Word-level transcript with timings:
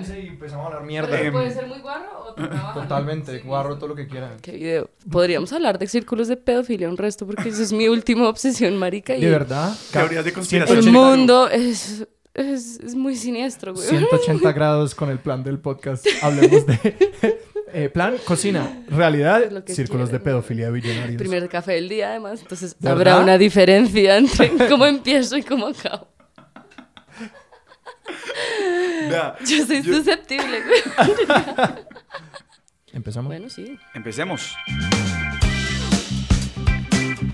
y 0.00 0.26
empezamos 0.28 0.64
a 0.64 0.66
hablar 0.68 0.84
mierda. 0.84 1.16
eso 1.16 1.24
Em, 1.26 1.32
puede 1.32 1.50
ser 1.52 1.66
muy 1.66 1.78
guarro 1.80 2.26
o 2.28 2.34
te 2.34 2.42
trabajan. 2.46 2.82
Totalmente, 2.82 3.38
guarro 3.40 3.76
todo 3.76 3.88
lo 3.88 3.94
que 3.94 4.06
quieran. 4.06 4.32
¿Qué 4.42 4.52
video? 4.52 4.90
Podríamos 5.10 5.52
hablar 5.52 5.78
de 5.78 5.86
círculos 5.86 6.28
de 6.28 6.36
pedofilia 6.36 6.88
un 6.88 6.96
resto 6.96 7.26
porque 7.26 7.48
esa 7.48 7.62
es 7.62 7.72
mi 7.72 7.88
última 7.88 8.28
obsesión, 8.28 8.76
marica. 8.76 9.14
Y 9.16 9.20
De 9.22 9.30
verdad, 9.30 9.72
Teorías 9.92 10.24
de 10.24 10.32
conspiración. 10.32 10.78
el 10.78 10.84
180 10.84 11.16
mundo 11.16 11.48
es, 11.48 12.06
es, 12.34 12.80
es 12.80 12.94
muy 12.94 13.16
siniestro, 13.16 13.74
güey. 13.74 13.86
180 13.88 14.52
grados 14.54 14.94
con 14.94 15.10
el 15.10 15.18
plan 15.18 15.42
del 15.42 15.58
podcast. 15.58 16.06
Hablemos 16.22 16.66
de 16.66 16.78
eh, 17.72 17.88
plan, 17.88 18.16
cocina, 18.24 18.82
realidad, 18.88 19.64
círculos 19.66 20.10
de 20.10 20.20
pedofilia 20.20 20.70
billonarios. 20.70 21.18
Primer 21.18 21.48
café 21.48 21.72
del 21.72 21.88
día, 21.88 22.10
además. 22.10 22.40
Entonces 22.42 22.76
¿De 22.78 22.88
habrá 22.88 23.12
verdad? 23.12 23.22
una 23.24 23.38
diferencia 23.38 24.16
entre 24.18 24.50
cómo 24.68 24.86
empiezo 24.86 25.36
y 25.36 25.42
cómo 25.42 25.68
acabo. 25.68 26.08
Vea, 29.08 29.36
Yo 29.46 29.66
soy 29.66 29.82
Yo- 29.82 29.94
susceptible. 29.96 30.60
Empezamos. 32.92 33.28
Bueno, 33.28 33.48
sí. 33.50 33.78
Empecemos. 33.94 34.56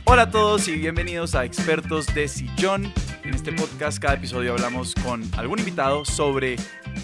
Hola 0.05 0.23
a 0.23 0.31
todos 0.31 0.69
y 0.69 0.73
bienvenidos 0.77 1.35
a 1.35 1.45
Expertos 1.45 2.13
de 2.15 2.29
Sillón. 2.29 2.93
En 3.25 3.35
este 3.35 3.53
podcast 3.53 3.99
cada 3.99 4.15
episodio 4.15 4.53
hablamos 4.53 4.95
con 4.97 5.23
algún 5.37 5.61
invitado 5.61 6.05
sobre 6.05 6.57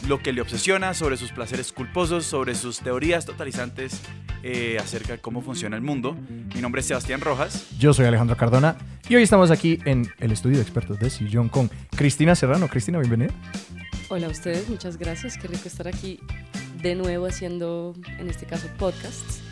lo 0.09 0.19
que 0.21 0.33
le 0.33 0.41
obsesiona, 0.41 0.93
sobre 0.93 1.17
sus 1.17 1.31
placeres 1.31 1.73
culposos, 1.73 2.25
sobre 2.27 2.55
sus 2.57 2.81
teorías 2.81 3.25
totalizantes 3.25 4.01
eh, 4.43 4.77
acerca 4.81 5.13
de 5.13 5.19
cómo 5.21 5.41
funciona 5.41 5.77
el 5.77 5.83
mundo. 5.83 6.17
Mi 6.55 6.61
nombre 6.61 6.81
es 6.81 6.87
Sebastián 6.89 7.21
Rojas. 7.21 7.67
Yo 7.79 7.95
soy 7.95 8.07
Alejandro 8.07 8.37
Cardona 8.37 8.77
y 9.09 9.15
hoy 9.15 9.23
estamos 9.23 9.51
aquí 9.53 9.79
en 9.85 10.13
el 10.19 10.33
estudio 10.33 10.57
de 10.57 10.63
expertos 10.63 10.99
de 10.99 11.09
Sillón 11.09 11.49
con 11.49 11.71
Cristina 11.97 12.35
Serrano. 12.35 12.69
Cristina, 12.69 12.99
bienvenida. 12.99 13.33
Hola 14.11 14.27
a 14.27 14.31
ustedes, 14.31 14.69
muchas 14.69 14.97
gracias. 14.97 15.37
Qué 15.37 15.49
rico 15.49 15.69
estar 15.69 15.87
aquí 15.87 16.21
de 16.83 16.95
nuevo 16.95 17.27
haciendo, 17.27 17.95
en 18.19 18.29
este 18.31 18.47
caso, 18.47 18.69
podcasts. 18.79 19.43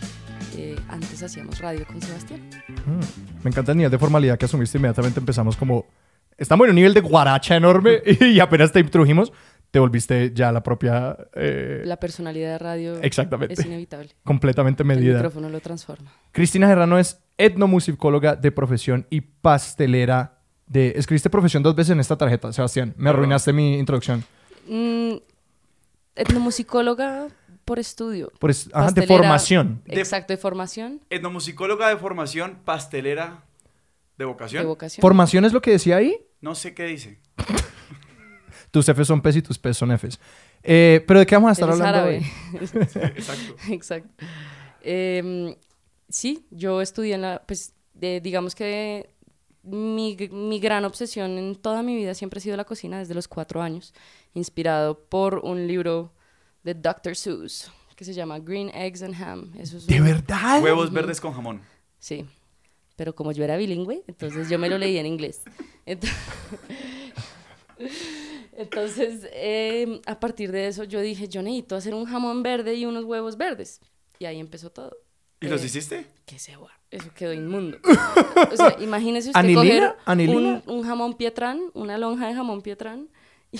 Eh, 0.56 0.76
antes 0.88 1.22
hacíamos 1.22 1.58
radio 1.60 1.86
con 1.86 2.00
Sebastián. 2.00 2.40
Mm, 2.86 3.00
Me 3.44 3.50
encanta 3.50 3.72
el 3.72 3.78
nivel 3.78 3.90
de 3.90 3.98
formalidad 3.98 4.38
que 4.38 4.46
asumiste. 4.46 4.78
Inmediatamente 4.78 5.20
empezamos 5.20 5.56
como... 5.56 5.86
Estamos 6.38 6.66
en 6.66 6.70
un 6.70 6.76
nivel 6.76 6.94
de 6.94 7.00
guaracha 7.00 7.56
enorme 7.56 8.00
y 8.20 8.40
apenas 8.40 8.70
te 8.72 8.80
introdujimos, 8.80 9.32
te 9.70 9.78
volviste 9.78 10.32
ya 10.34 10.52
la 10.52 10.62
propia... 10.62 11.16
eh, 11.34 11.82
La 11.84 11.96
personalidad 11.98 12.52
de 12.52 12.58
radio 12.58 13.00
Exactamente. 13.02 13.54
es 13.54 13.64
inevitable. 13.64 14.10
completamente 14.24 14.82
El 14.82 14.86
medida. 14.86 15.14
micrófono 15.14 15.48
lo 15.50 15.60
transforma. 15.60 16.12
Cristina 16.32 16.66
Serrano 16.68 16.98
es 16.98 17.20
etnomusicóloga 17.38 18.36
de 18.36 18.52
profesión 18.52 19.06
y 19.10 19.20
pastelera 19.22 20.38
de... 20.66 20.94
Escribiste 20.96 21.28
profesión 21.30 21.62
dos 21.62 21.74
veces 21.74 21.91
en 21.92 22.00
esta 22.00 22.16
tarjeta, 22.16 22.52
Sebastián. 22.52 22.94
Me 22.96 23.10
arruinaste 23.10 23.52
mi 23.52 23.78
introducción. 23.78 24.24
Mm, 24.69 25.17
etnomusicóloga 26.14 27.28
por 27.64 27.78
estudio. 27.78 28.33
Por 28.39 28.50
es- 28.50 28.70
ajá, 28.72 28.91
de 28.92 29.06
formación. 29.06 29.83
De- 29.86 29.98
Exacto, 30.00 30.33
de 30.33 30.36
formación, 30.36 31.00
Etnomusicóloga 31.11 31.89
de 31.89 31.97
formación, 31.97 32.59
pastelera 32.64 33.42
de 34.19 34.25
vocación. 34.25 34.62
de 34.62 34.67
vocación. 34.69 35.03
¿Formación 35.03 35.44
es 35.44 35.53
lo 35.53 35.61
que 35.61 35.72
decía 35.72 35.97
ahí? 35.97 36.17
No 36.41 36.55
sé 36.55 36.75
qué 36.75 36.84
dice. 36.84 37.19
Tus 38.70 38.87
Fs 38.87 39.06
son 39.06 39.20
Ps 39.22 39.37
y 39.37 39.42
tus 39.42 39.59
Ps 39.59 39.77
son 39.77 39.91
Fs. 39.92 40.19
Eh, 40.62 41.03
¿Pero 41.06 41.20
de 41.20 41.27
qué 41.27 41.34
vamos 41.37 41.48
a 41.50 41.53
estar 41.53 41.69
Él 41.69 41.75
es 41.75 41.81
hablando 41.81 41.98
árabe. 42.00 42.19
hoy? 42.19 42.61
Exacto. 43.17 43.56
Exacto. 43.70 44.25
Em, 44.83 45.55
sí, 46.09 46.47
yo 46.50 46.81
estudié 46.83 47.14
en 47.14 47.22
la, 47.22 47.42
pues, 47.47 47.72
de- 47.94 48.20
digamos 48.20 48.55
que 48.55 49.11
mi, 49.62 50.17
mi 50.31 50.61
gran 50.61 50.84
obsesión 50.84 51.39
en 51.39 51.56
toda 51.56 51.83
mi 51.83 51.97
vida 51.97 52.14
siempre 52.14 52.39
ha 52.39 52.42
sido 52.42 52.56
la 52.56 52.64
cocina 52.64 52.98
desde 52.98 53.14
los 53.14 53.27
cuatro 53.28 53.62
años, 53.62 53.94
inspirado 54.36 55.00
por 55.08 55.40
un 55.44 55.66
libro 55.66 56.12
de 56.62 56.74
Dr. 56.74 57.16
Seuss 57.16 57.70
que 57.96 58.04
se 58.04 58.12
llama 58.14 58.38
Green 58.38 58.68
Eggs 58.74 59.02
and 59.02 59.14
Ham. 59.20 59.52
Eso 59.58 59.78
es 59.78 59.86
¿De 59.86 59.98
un- 60.00 60.06
verdad? 60.06 60.62
Huevos 60.62 60.92
verdes 60.92 61.20
con 61.20 61.32
jamón. 61.32 61.62
Sí, 61.98 62.24
pero 62.94 63.14
como 63.14 63.32
yo 63.32 63.42
era 63.42 63.56
bilingüe, 63.56 64.02
entonces 64.06 64.48
yo 64.50 64.58
me 64.58 64.69
lo 64.69 64.76
leí 64.78 64.98
en 64.98 65.06
inglés. 65.06 65.41
Ent- 65.86 66.06
Entonces, 68.58 69.28
eh, 69.32 70.00
a 70.06 70.19
partir 70.19 70.50
de 70.50 70.66
eso, 70.69 70.84
yo 70.84 71.00
dije, 71.00 71.28
yo 71.28 71.42
necesito 71.42 71.76
hacer 71.76 71.94
un 71.94 72.06
jamón 72.06 72.42
verde 72.42 72.75
y 72.75 72.86
unos 72.86 73.04
huevos 73.04 73.36
verdes. 73.36 73.80
Y 74.19 74.25
ahí 74.25 74.41
empezó 74.41 74.70
todo. 74.70 74.96
¿Y 75.41 75.48
los 75.48 75.62
Eh, 75.62 75.66
hiciste? 75.66 76.06
¿Qué 76.25 76.38
se 76.38 76.56
va? 76.56 76.70
Eso 76.91 77.10
quedó 77.14 77.32
inmundo. 77.34 77.78
O 78.52 78.56
sea, 78.56 78.76
imagínese 78.80 79.28
usted 79.28 79.38
¿Anilina? 79.41 79.60
coger 79.62 79.96
¿Anilina? 80.06 80.62
un, 80.66 80.76
un 80.78 80.82
jamón 80.84 81.14
pietrán, 81.14 81.60
una 81.75 81.98
lonja 81.98 82.28
de 82.28 82.34
jamón 82.34 82.62
pietrán 82.62 83.08
y, 83.52 83.58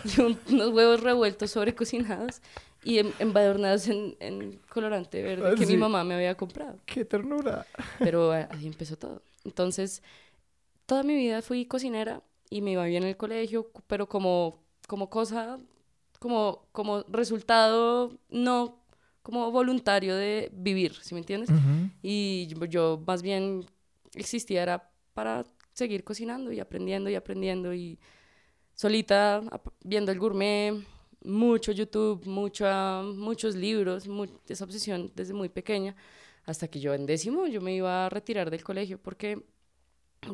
y 0.16 0.20
un- 0.20 0.38
unos 0.50 0.70
huevos 0.70 1.00
revueltos 1.00 1.50
sobrecocinados 1.50 2.40
y 2.84 2.98
em- 2.98 3.12
embadurnados 3.18 3.88
en, 3.88 4.16
en 4.20 4.58
colorante 4.68 5.22
verde 5.22 5.50
Ah, 5.52 5.54
que 5.56 5.64
sí. 5.66 5.72
mi 5.72 5.78
mamá 5.78 6.04
me 6.04 6.14
había 6.14 6.36
comprado. 6.36 6.78
¡Qué 6.86 7.04
ternura! 7.04 7.66
Pero 7.98 8.32
ahí 8.32 8.66
empezó 8.66 8.96
todo. 8.96 9.22
Entonces, 9.44 10.02
toda 10.86 11.02
mi 11.02 11.14
vida 11.14 11.42
fui 11.42 11.66
cocinera 11.66 12.22
y 12.50 12.60
me 12.60 12.72
iba 12.72 12.84
bien 12.84 13.02
en 13.04 13.10
el 13.10 13.16
colegio, 13.16 13.70
pero 13.86 14.08
como, 14.08 14.62
como 14.88 15.08
cosa, 15.10 15.58
como, 16.18 16.66
como 16.72 17.02
resultado 17.08 18.18
no 18.30 18.78
como 19.22 19.52
voluntario 19.52 20.16
de 20.16 20.50
vivir, 20.52 20.94
¿sí 21.00 21.14
me 21.14 21.20
entiendes? 21.20 21.48
Ujú. 21.50 21.90
Y 22.02 22.48
yo, 22.48 22.64
yo 22.64 23.02
más 23.06 23.22
bien 23.22 23.64
existía 24.16 24.64
era 24.64 24.90
para 25.14 25.44
seguir 25.74 26.02
cocinando 26.02 26.50
y 26.52 26.58
aprendiendo 26.58 27.08
y 27.08 27.14
aprendiendo 27.14 27.72
y 27.72 28.00
solita 28.74 29.42
viendo 29.84 30.12
el 30.12 30.18
gourmet, 30.18 30.74
mucho 31.24 31.72
YouTube, 31.72 32.26
mucha, 32.26 33.02
muchos 33.02 33.54
libros, 33.54 34.08
esa 34.48 34.64
obsesión 34.64 35.12
desde 35.14 35.34
muy 35.34 35.48
pequeña, 35.48 35.94
hasta 36.44 36.68
que 36.68 36.80
yo 36.80 36.94
en 36.94 37.06
décimo 37.06 37.46
yo 37.46 37.60
me 37.60 37.74
iba 37.74 38.06
a 38.06 38.08
retirar 38.08 38.50
del 38.50 38.64
colegio 38.64 38.98
porque 38.98 39.42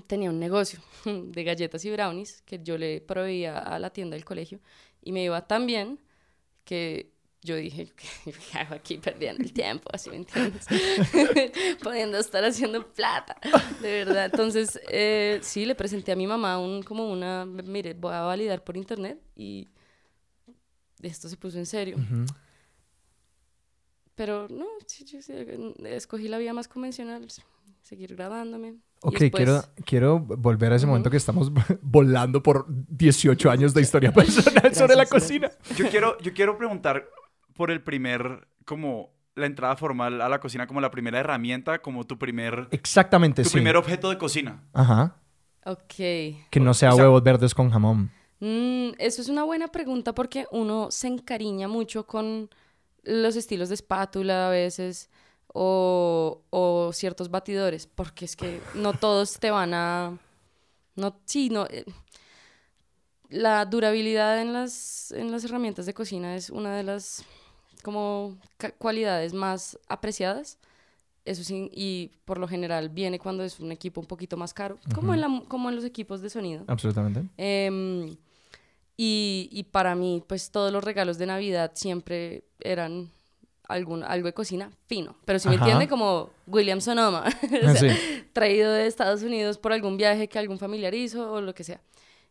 tenía 0.07 0.31
un 0.31 0.39
negocio 0.39 0.81
de 1.05 1.45
galletas 1.45 1.85
y 1.85 1.91
brownies 1.91 2.43
que 2.43 2.63
yo 2.63 2.79
le 2.79 3.01
proveía 3.01 3.59
a 3.59 3.79
la 3.79 3.91
tienda 3.91 4.15
del 4.15 4.25
colegio 4.25 4.61
y 5.03 5.13
me 5.13 5.25
iba 5.25 5.47
tan 5.47 5.67
bien 5.67 5.99
que 6.65 7.13
yo 7.49 7.57
dije, 7.57 7.91
¿qué 7.97 8.59
hago 8.59 8.75
aquí 8.75 8.99
perdiendo 8.99 9.43
el 9.43 9.53
tiempo? 9.53 9.89
Así 9.93 10.11
me 10.11 10.17
entiendes, 10.17 10.67
pudiendo 11.83 12.19
estar 12.19 12.45
haciendo 12.45 12.87
plata, 12.93 13.37
de 13.81 14.05
verdad. 14.05 14.27
Entonces, 14.27 14.79
eh, 14.91 15.39
sí, 15.43 15.65
le 15.65 15.75
presenté 15.75 16.13
a 16.13 16.17
mi 16.17 16.27
mamá 16.27 16.59
un, 16.59 16.83
como 16.83 17.11
una, 17.11 17.47
mire, 17.47 17.95
voy 17.95 18.13
a 18.13 18.21
validar 18.21 18.63
por 18.63 18.77
internet 18.77 19.19
y 19.35 19.69
esto 21.03 21.29
se 21.29 21.37
puso 21.37 21.59
en 21.59 21.67
serio. 21.67 21.97
Pero 24.15 24.49
no, 24.49 24.67
sí, 24.87 25.05
yo 25.05 25.23
sí, 25.23 25.33
escogí 25.85 26.29
la 26.29 26.39
vía 26.39 26.53
más 26.53 26.69
convencional, 26.69 27.27
seguir 27.83 28.15
grabándome. 28.17 28.75
Ok, 29.01 29.19
después- 29.21 29.31
quiero, 29.33 29.63
quiero 29.87 30.19
volver 30.19 30.73
a 30.73 30.77
ese 30.77 30.87
momento 30.87 31.09
que 31.09 31.17
estamos 31.17 31.53
volando 31.83 32.43
por 32.43 32.67
18 32.69 33.49
años 33.51 33.73
de 33.73 33.81
historia 33.81 34.13
personal 34.13 34.75
sobre 34.75 34.97
la 34.97 35.05
Gracias, 35.05 35.09
cocina. 35.09 35.51
Yo 35.77 35.89
quiero, 35.89 36.19
yo 36.19 36.35
quiero 36.35 36.59
preguntar 36.59 37.09
por 37.59 37.71
el 37.71 37.83
primer, 37.83 38.49
como 38.65 39.11
la 39.35 39.45
entrada 39.47 39.77
formal 39.77 40.21
a 40.23 40.29
la 40.31 40.41
cocina, 40.41 40.67
como 40.67 40.81
la 40.81 40.91
primera 40.91 41.21
herramienta, 41.21 41.81
como 41.81 42.07
tu 42.07 42.19
primer, 42.19 42.69
Exactamente, 42.71 43.43
tu 43.43 43.51
sí. 43.51 43.55
primer 43.57 43.77
objeto 43.77 44.09
de 44.09 44.17
cocina. 44.17 44.63
Ajá. 44.73 45.17
Ok. 45.67 45.95
Que 46.51 46.61
no 46.61 46.73
sea 46.73 46.91
O 46.91 46.93
sea- 46.97 47.05
huevos 47.05 47.23
verdes 47.23 47.55
con 47.55 47.69
jamón. 47.71 48.11
Mm, 48.41 48.91
eso 48.99 49.21
es 49.21 49.29
una 49.29 49.43
buena 49.45 49.69
pregunta 49.69 50.15
porque 50.15 50.47
uno 50.53 50.91
se 50.91 51.09
encariña 51.09 51.69
mucho 51.69 52.07
con 52.07 52.49
los 53.03 53.37
estilos 53.37 53.69
de 53.69 53.75
espátula 53.75 54.47
a 54.49 54.51
veces 54.51 55.11
o, 55.53 56.43
o 56.51 56.91
ciertos 56.93 57.31
batidores, 57.31 57.87
porque 57.87 58.25
es 58.25 58.37
que 58.37 58.61
no 58.75 58.93
todos 58.93 59.39
te 59.41 59.51
van 59.51 59.75
a... 59.75 60.17
No, 60.97 61.17
sí, 61.27 61.49
no, 61.51 61.67
eh, 61.67 61.85
la 63.29 63.65
durabilidad 63.67 64.41
en 64.41 64.53
las, 64.53 65.13
en 65.13 65.31
las 65.31 65.45
herramientas 65.45 65.87
de 65.87 65.95
cocina 65.95 66.35
es 66.35 66.51
una 66.51 66.75
de 66.77 66.83
las 66.83 67.25
como 67.83 68.39
cualidades 68.79 69.33
más 69.35 69.79
apreciadas. 69.89 70.59
Eso 71.25 71.45
sí, 71.45 71.71
y 71.75 72.11
por 72.25 72.39
lo 72.39 72.49
general 72.49 72.89
viene 72.89 73.19
cuando 73.19 73.45
es 73.45 73.61
un 73.61 73.71
equipo 73.71 74.01
un 74.01 74.07
poquito 74.07 74.37
más 74.39 74.55
caro, 74.55 74.79
como, 74.95 75.13
en 75.13 75.21
la- 75.21 75.43
como 75.49 75.69
en 75.69 75.77
los 75.77 75.85
equipos 75.85 76.23
de 76.23 76.31
sonido. 76.31 76.65
Absolutamente. 76.67 77.23
Em, 77.37 78.17
y, 78.97 79.49
y 79.53 79.63
para 79.65 79.95
mí, 79.95 80.23
pues 80.27 80.51
todos 80.51 80.73
los 80.73 80.83
regalos 80.83 81.19
de 81.19 81.27
Navidad 81.27 81.73
siempre 81.75 82.45
eran 82.61 83.11
algún, 83.69 84.03
algo 84.03 84.27
de 84.27 84.33
cocina 84.33 84.71
fino. 84.87 85.15
Pero 85.27 85.39
si 85.39 85.49
me 85.49 85.57
entiende, 85.57 85.87
como 85.87 86.31
William 86.47 86.81
Sonoma, 86.81 87.25
o 87.45 87.75
sea, 87.75 87.77
Sí. 87.77 87.89
traído 88.33 88.73
de 88.73 88.87
Estados 88.87 89.23
Unidos 89.23 89.59
por 89.59 89.73
algún 89.73 89.97
viaje 89.99 90.29
que 90.29 90.39
algún 90.39 90.59
familiar 90.59 90.95
hizo 90.95 91.31
o 91.33 91.41
lo 91.43 91.55
que 91.55 91.63
sea. 91.65 91.81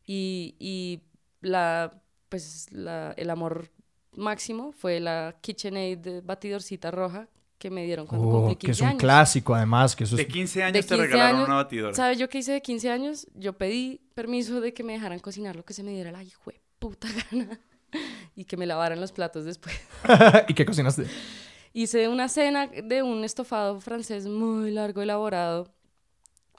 Y, 0.05 0.55
y 0.59 1.01
la, 1.41 1.93
pues, 2.29 2.67
la, 2.71 3.13
el 3.15 3.29
amor 3.29 3.69
máximo 4.17 4.71
fue 4.71 4.99
la 4.99 5.35
KitchenAid 5.41 6.23
batidorcita 6.23 6.91
roja 6.91 7.27
que 7.57 7.69
me 7.71 7.83
dieron 7.85 8.05
cuando 8.05 8.27
Oh, 8.27 8.31
cumplí 8.31 8.55
15 8.55 8.65
que 8.67 8.71
es 8.71 8.81
un 8.81 8.87
años. 8.89 8.99
clásico, 8.99 9.55
además, 9.55 9.95
que 9.95 10.03
eso 10.03 10.15
De 10.15 10.23
es... 10.23 10.27
15 10.27 10.63
años 10.63 10.73
De 10.73 10.81
te 10.83 10.87
15 10.95 10.97
regalaron 11.07 11.35
años, 11.37 11.47
una 11.47 11.55
batidora. 11.57 11.93
¿Sabes 11.95 12.17
yo 12.19 12.29
qué 12.29 12.37
hice 12.39 12.51
de 12.51 12.61
15 12.61 12.91
años? 12.91 13.27
Yo 13.33 13.53
pedí 13.57 14.01
permiso 14.13 14.61
de 14.61 14.73
que 14.73 14.83
me 14.83 14.93
dejaran 14.93 15.19
cocinar 15.19 15.55
lo 15.55 15.63
que 15.65 15.73
se 15.73 15.81
me 15.83 15.91
diera 15.91 16.11
la 16.11 16.23
hijo 16.23 16.51
de 16.51 16.61
puta 16.79 17.07
gana. 17.31 17.59
y 18.35 18.45
que 18.45 18.57
me 18.57 18.65
lavaran 18.67 18.99
los 19.01 19.11
platos 19.11 19.45
después. 19.45 19.73
¿Y 20.47 20.53
qué 20.53 20.65
cocinaste? 20.65 21.05
Hice 21.73 22.07
una 22.09 22.27
cena 22.29 22.67
de 22.67 23.01
un 23.03 23.23
estofado 23.23 23.79
francés 23.81 24.27
muy 24.27 24.71
largo, 24.71 25.01
elaborado. 25.01 25.73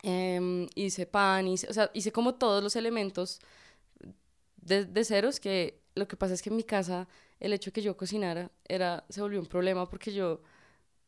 Em, 0.03 0.69
hice 0.75 1.07
pan, 1.07 1.47
hice, 1.49 1.67
o 1.69 1.73
sea, 1.73 1.91
hice 1.93 2.13
como 2.13 2.35
todos 2.37 2.63
los 2.63 2.77
elementos 2.77 3.41
de, 4.57 4.85
de 4.85 5.05
ceros 5.05 5.41
que 5.41 5.81
lo 5.97 6.07
que 6.07 6.17
pasa 6.17 6.35
es 6.35 6.43
que 6.43 6.51
en 6.51 6.57
mi 6.57 6.63
casa 6.63 7.09
el 7.41 7.53
hecho 7.53 7.71
de 7.71 7.73
que 7.73 7.83
yo 7.83 7.97
cocinara 7.97 8.51
era, 8.65 9.05
se 9.09 9.21
volvió 9.21 9.41
un 9.41 9.47
problema 9.47 9.89
porque 9.89 10.13
yo 10.13 10.41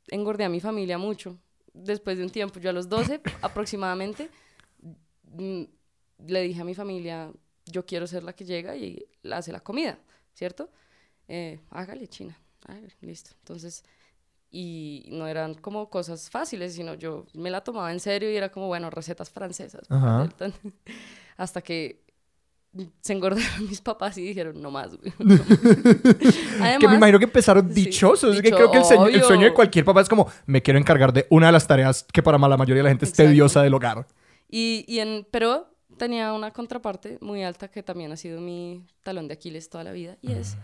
engordé 0.08 0.44
a 0.44 0.48
mi 0.48 0.60
familia 0.60 0.98
mucho. 0.98 1.38
Después 1.72 2.18
de 2.18 2.24
un 2.24 2.30
tiempo, 2.30 2.58
yo 2.60 2.70
a 2.70 2.72
los 2.72 2.88
12 2.88 3.20
aproximadamente, 3.42 4.30
mm, 5.24 5.62
le 6.26 6.42
dije 6.42 6.60
a 6.60 6.64
mi 6.64 6.74
familia, 6.74 7.32
yo 7.66 7.86
quiero 7.86 8.06
ser 8.06 8.24
la 8.24 8.32
que 8.32 8.44
llega 8.44 8.76
y 8.76 9.06
la 9.22 9.38
hace 9.38 9.52
la 9.52 9.60
comida, 9.60 9.98
¿cierto? 10.34 10.70
Eh, 11.28 11.60
hágale, 11.70 12.08
China. 12.08 12.36
Hágale, 12.66 12.94
listo. 13.00 13.30
Entonces, 13.38 13.84
y 14.50 15.08
no 15.12 15.26
eran 15.28 15.54
como 15.54 15.88
cosas 15.88 16.28
fáciles, 16.28 16.74
sino 16.74 16.94
yo 16.94 17.26
me 17.34 17.50
la 17.50 17.62
tomaba 17.62 17.92
en 17.92 18.00
serio 18.00 18.30
y 18.30 18.36
era 18.36 18.50
como, 18.50 18.66
bueno, 18.66 18.90
recetas 18.90 19.30
francesas. 19.30 19.90
Ajá. 19.90 20.28
Hasta 21.36 21.62
que 21.62 22.04
se 23.00 23.12
engordaron 23.12 23.44
mis 23.68 23.80
papás 23.80 24.16
y 24.18 24.22
dijeron, 24.22 24.60
no 24.62 24.70
más, 24.70 24.96
güey. 24.96 25.12
que 26.80 26.88
me 26.88 26.94
imagino 26.96 27.18
que 27.18 27.24
empezaron 27.24 27.68
sí, 27.68 27.84
dichosos. 27.86 28.36
es 28.36 28.42
que 28.42 28.50
creo 28.50 28.70
que 28.70 28.78
el, 28.78 28.84
sueño- 28.84 29.06
el 29.06 29.14
obvio. 29.16 29.24
sueño 29.26 29.44
de 29.46 29.52
cualquier 29.54 29.84
papá 29.84 30.00
es 30.02 30.08
como, 30.08 30.28
me 30.46 30.62
quiero 30.62 30.78
encargar 30.78 31.12
de 31.12 31.26
una 31.30 31.46
de 31.46 31.52
las 31.52 31.66
tareas 31.66 32.06
que 32.12 32.22
para 32.22 32.38
la 32.38 32.56
mayoría 32.56 32.78
de 32.80 32.84
la 32.84 32.90
gente 32.90 33.04
es 33.06 33.12
tediosa 33.12 33.62
del 33.62 33.74
hogar. 33.74 34.06
Y, 34.48 34.84
y 34.88 35.00
en, 35.00 35.26
pero 35.30 35.68
tenía 35.96 36.32
una 36.32 36.50
contraparte 36.52 37.18
muy 37.20 37.42
alta 37.42 37.68
que 37.68 37.82
también 37.82 38.12
ha 38.12 38.16
sido 38.16 38.40
mi 38.40 38.84
talón 39.02 39.28
de 39.28 39.34
Aquiles 39.34 39.68
toda 39.68 39.84
la 39.84 39.92
vida 39.92 40.16
y 40.22 40.32
es 40.32 40.56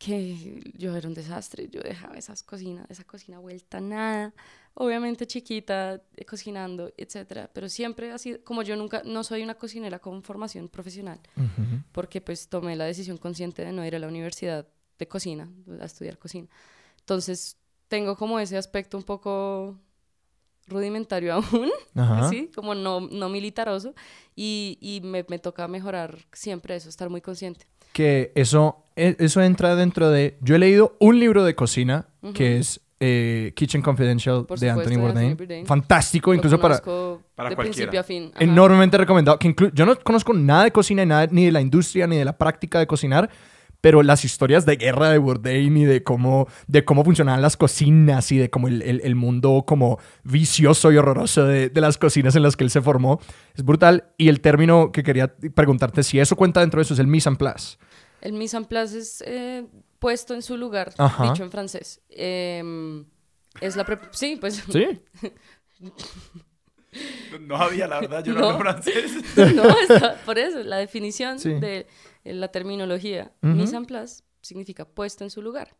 que 0.00 0.62
yo 0.78 0.96
era 0.96 1.06
un 1.06 1.12
desastre, 1.12 1.68
yo 1.70 1.82
dejaba 1.82 2.16
esas 2.16 2.42
cocinas, 2.42 2.86
esa 2.88 3.04
cocina 3.04 3.38
vuelta 3.38 3.80
nada, 3.82 4.32
obviamente 4.72 5.26
chiquita, 5.26 6.02
eh, 6.16 6.24
cocinando, 6.24 6.90
etcétera, 6.96 7.50
pero 7.52 7.68
siempre 7.68 8.18
sido, 8.18 8.42
como 8.42 8.62
yo 8.62 8.76
nunca, 8.76 9.02
no 9.04 9.22
soy 9.24 9.42
una 9.42 9.56
cocinera 9.56 9.98
con 9.98 10.22
formación 10.22 10.70
profesional, 10.70 11.20
porque 11.92 12.22
pues 12.22 12.48
tomé 12.48 12.76
la 12.76 12.86
decisión 12.86 13.18
consciente 13.18 13.62
de 13.62 13.72
no 13.72 13.84
ir 13.84 13.94
a 13.94 13.98
la 13.98 14.08
universidad 14.08 14.66
de 14.98 15.06
cocina, 15.06 15.50
a 15.78 15.84
estudiar 15.84 16.16
cocina. 16.16 16.48
Entonces, 17.00 17.58
tengo 17.88 18.16
como 18.16 18.40
ese 18.40 18.56
aspecto 18.56 18.96
un 18.96 19.04
poco 19.04 19.76
rudimentario 20.66 21.34
aún. 21.34 21.70
¿sí? 22.30 22.50
Como 22.54 22.74
no, 22.74 23.00
no 23.02 23.28
militaroso, 23.28 23.94
y, 24.34 24.78
y 24.80 25.02
me, 25.02 25.26
me 25.28 25.38
toca 25.38 25.68
mejorar 25.68 26.16
siempre 26.32 26.74
eso, 26.74 26.88
estar 26.88 27.10
muy 27.10 27.20
consciente. 27.20 27.66
Que 27.92 28.32
eso, 28.34 28.84
e- 28.96 29.16
eso 29.18 29.42
entra 29.42 29.74
dentro 29.76 30.10
de... 30.10 30.36
Yo 30.40 30.56
he 30.56 30.58
leído 30.58 30.96
un 31.00 31.18
libro 31.18 31.44
de 31.44 31.54
cocina 31.54 32.06
que 32.34 32.58
es 32.58 32.80
eh, 33.00 33.52
Kitchen 33.56 33.80
Confidential 33.82 34.44
Por 34.46 34.58
de 34.58 34.68
supuesto, 34.68 34.92
Anthony 34.94 35.34
Bourdain. 35.36 35.66
Fantástico, 35.66 36.30
Lo 36.30 36.34
incluso 36.36 36.60
para... 36.60 36.80
para 36.80 37.48
de 37.48 37.56
cualquiera. 37.56 37.90
principio 37.90 38.00
a 38.00 38.02
fin. 38.04 38.30
Ajá. 38.34 38.44
Enormemente 38.44 38.98
recomendado. 38.98 39.38
Que 39.38 39.54
yo 39.72 39.86
no 39.86 39.96
conozco 39.96 40.34
nada 40.34 40.64
de 40.64 40.70
cocina, 40.70 41.02
y 41.02 41.06
nada, 41.06 41.26
ni 41.30 41.46
de 41.46 41.52
la 41.52 41.60
industria, 41.62 42.06
ni 42.06 42.16
de 42.16 42.24
la 42.24 42.36
práctica 42.36 42.78
de 42.78 42.86
cocinar, 42.86 43.30
pero 43.80 44.02
las 44.02 44.24
historias 44.24 44.66
de 44.66 44.76
guerra 44.76 45.10
de 45.10 45.18
Bourdain 45.18 45.76
y 45.76 45.84
de 45.84 46.02
cómo, 46.02 46.48
de 46.66 46.84
cómo 46.84 47.04
funcionaban 47.04 47.40
las 47.42 47.56
cocinas 47.56 48.30
y 48.32 48.38
de 48.38 48.50
cómo 48.50 48.68
el, 48.68 48.82
el- 48.82 49.00
el 49.04 49.14
mundo 49.14 49.64
como 49.66 49.98
vicioso 50.24 50.92
y 50.92 50.96
horroroso 50.96 51.44
de, 51.44 51.68
de 51.70 51.80
las 51.80 51.96
cocinas 51.98 52.36
en 52.36 52.42
las 52.42 52.56
que 52.56 52.64
él 52.64 52.70
se 52.70 52.82
formó 52.82 53.20
es 53.54 53.64
brutal. 53.64 54.12
Y 54.18 54.28
el 54.28 54.40
término 54.40 54.92
que 54.92 55.02
quería 55.02 55.34
preguntarte 55.54 56.02
si 56.02 56.18
eso 56.20 56.36
cuenta 56.36 56.60
dentro 56.60 56.78
de 56.78 56.82
eso 56.82 56.94
es 56.94 57.00
el 57.00 57.06
mise 57.06 57.28
en 57.28 57.36
place. 57.36 57.76
El 58.20 58.34
mise 58.34 58.56
en 58.56 58.64
place 58.66 58.98
es 58.98 59.22
eh, 59.26 59.64
puesto 59.98 60.34
en 60.34 60.42
su 60.42 60.56
lugar, 60.58 60.92
Ajá. 60.98 61.30
dicho 61.30 61.42
en 61.42 61.50
francés. 61.50 62.00
Em, 62.10 63.04
es 63.60 63.76
la... 63.76 63.84
pre- 63.84 63.98
sí, 64.12 64.36
pues... 64.40 64.62
¿Sí? 64.70 64.86
No 67.40 67.56
había, 67.56 67.86
la 67.86 68.00
verdad, 68.00 68.24
yo 68.24 68.32
no, 68.34 68.40
No. 68.40 68.46
hablo 68.48 68.58
francés. 68.60 69.12
no, 69.54 69.62
está, 69.80 70.16
por 70.26 70.38
eso, 70.38 70.58
la 70.64 70.76
definición 70.78 71.38
Sí. 71.38 71.50
de 71.54 71.86
la 72.24 72.48
terminología 72.48 73.32
Ujú. 73.42 73.54
mise 73.54 73.76
en 73.76 73.86
place 73.86 74.22
significa 74.42 74.84
puesto 74.84 75.24
en 75.24 75.30
su 75.30 75.42
lugar. 75.42 75.74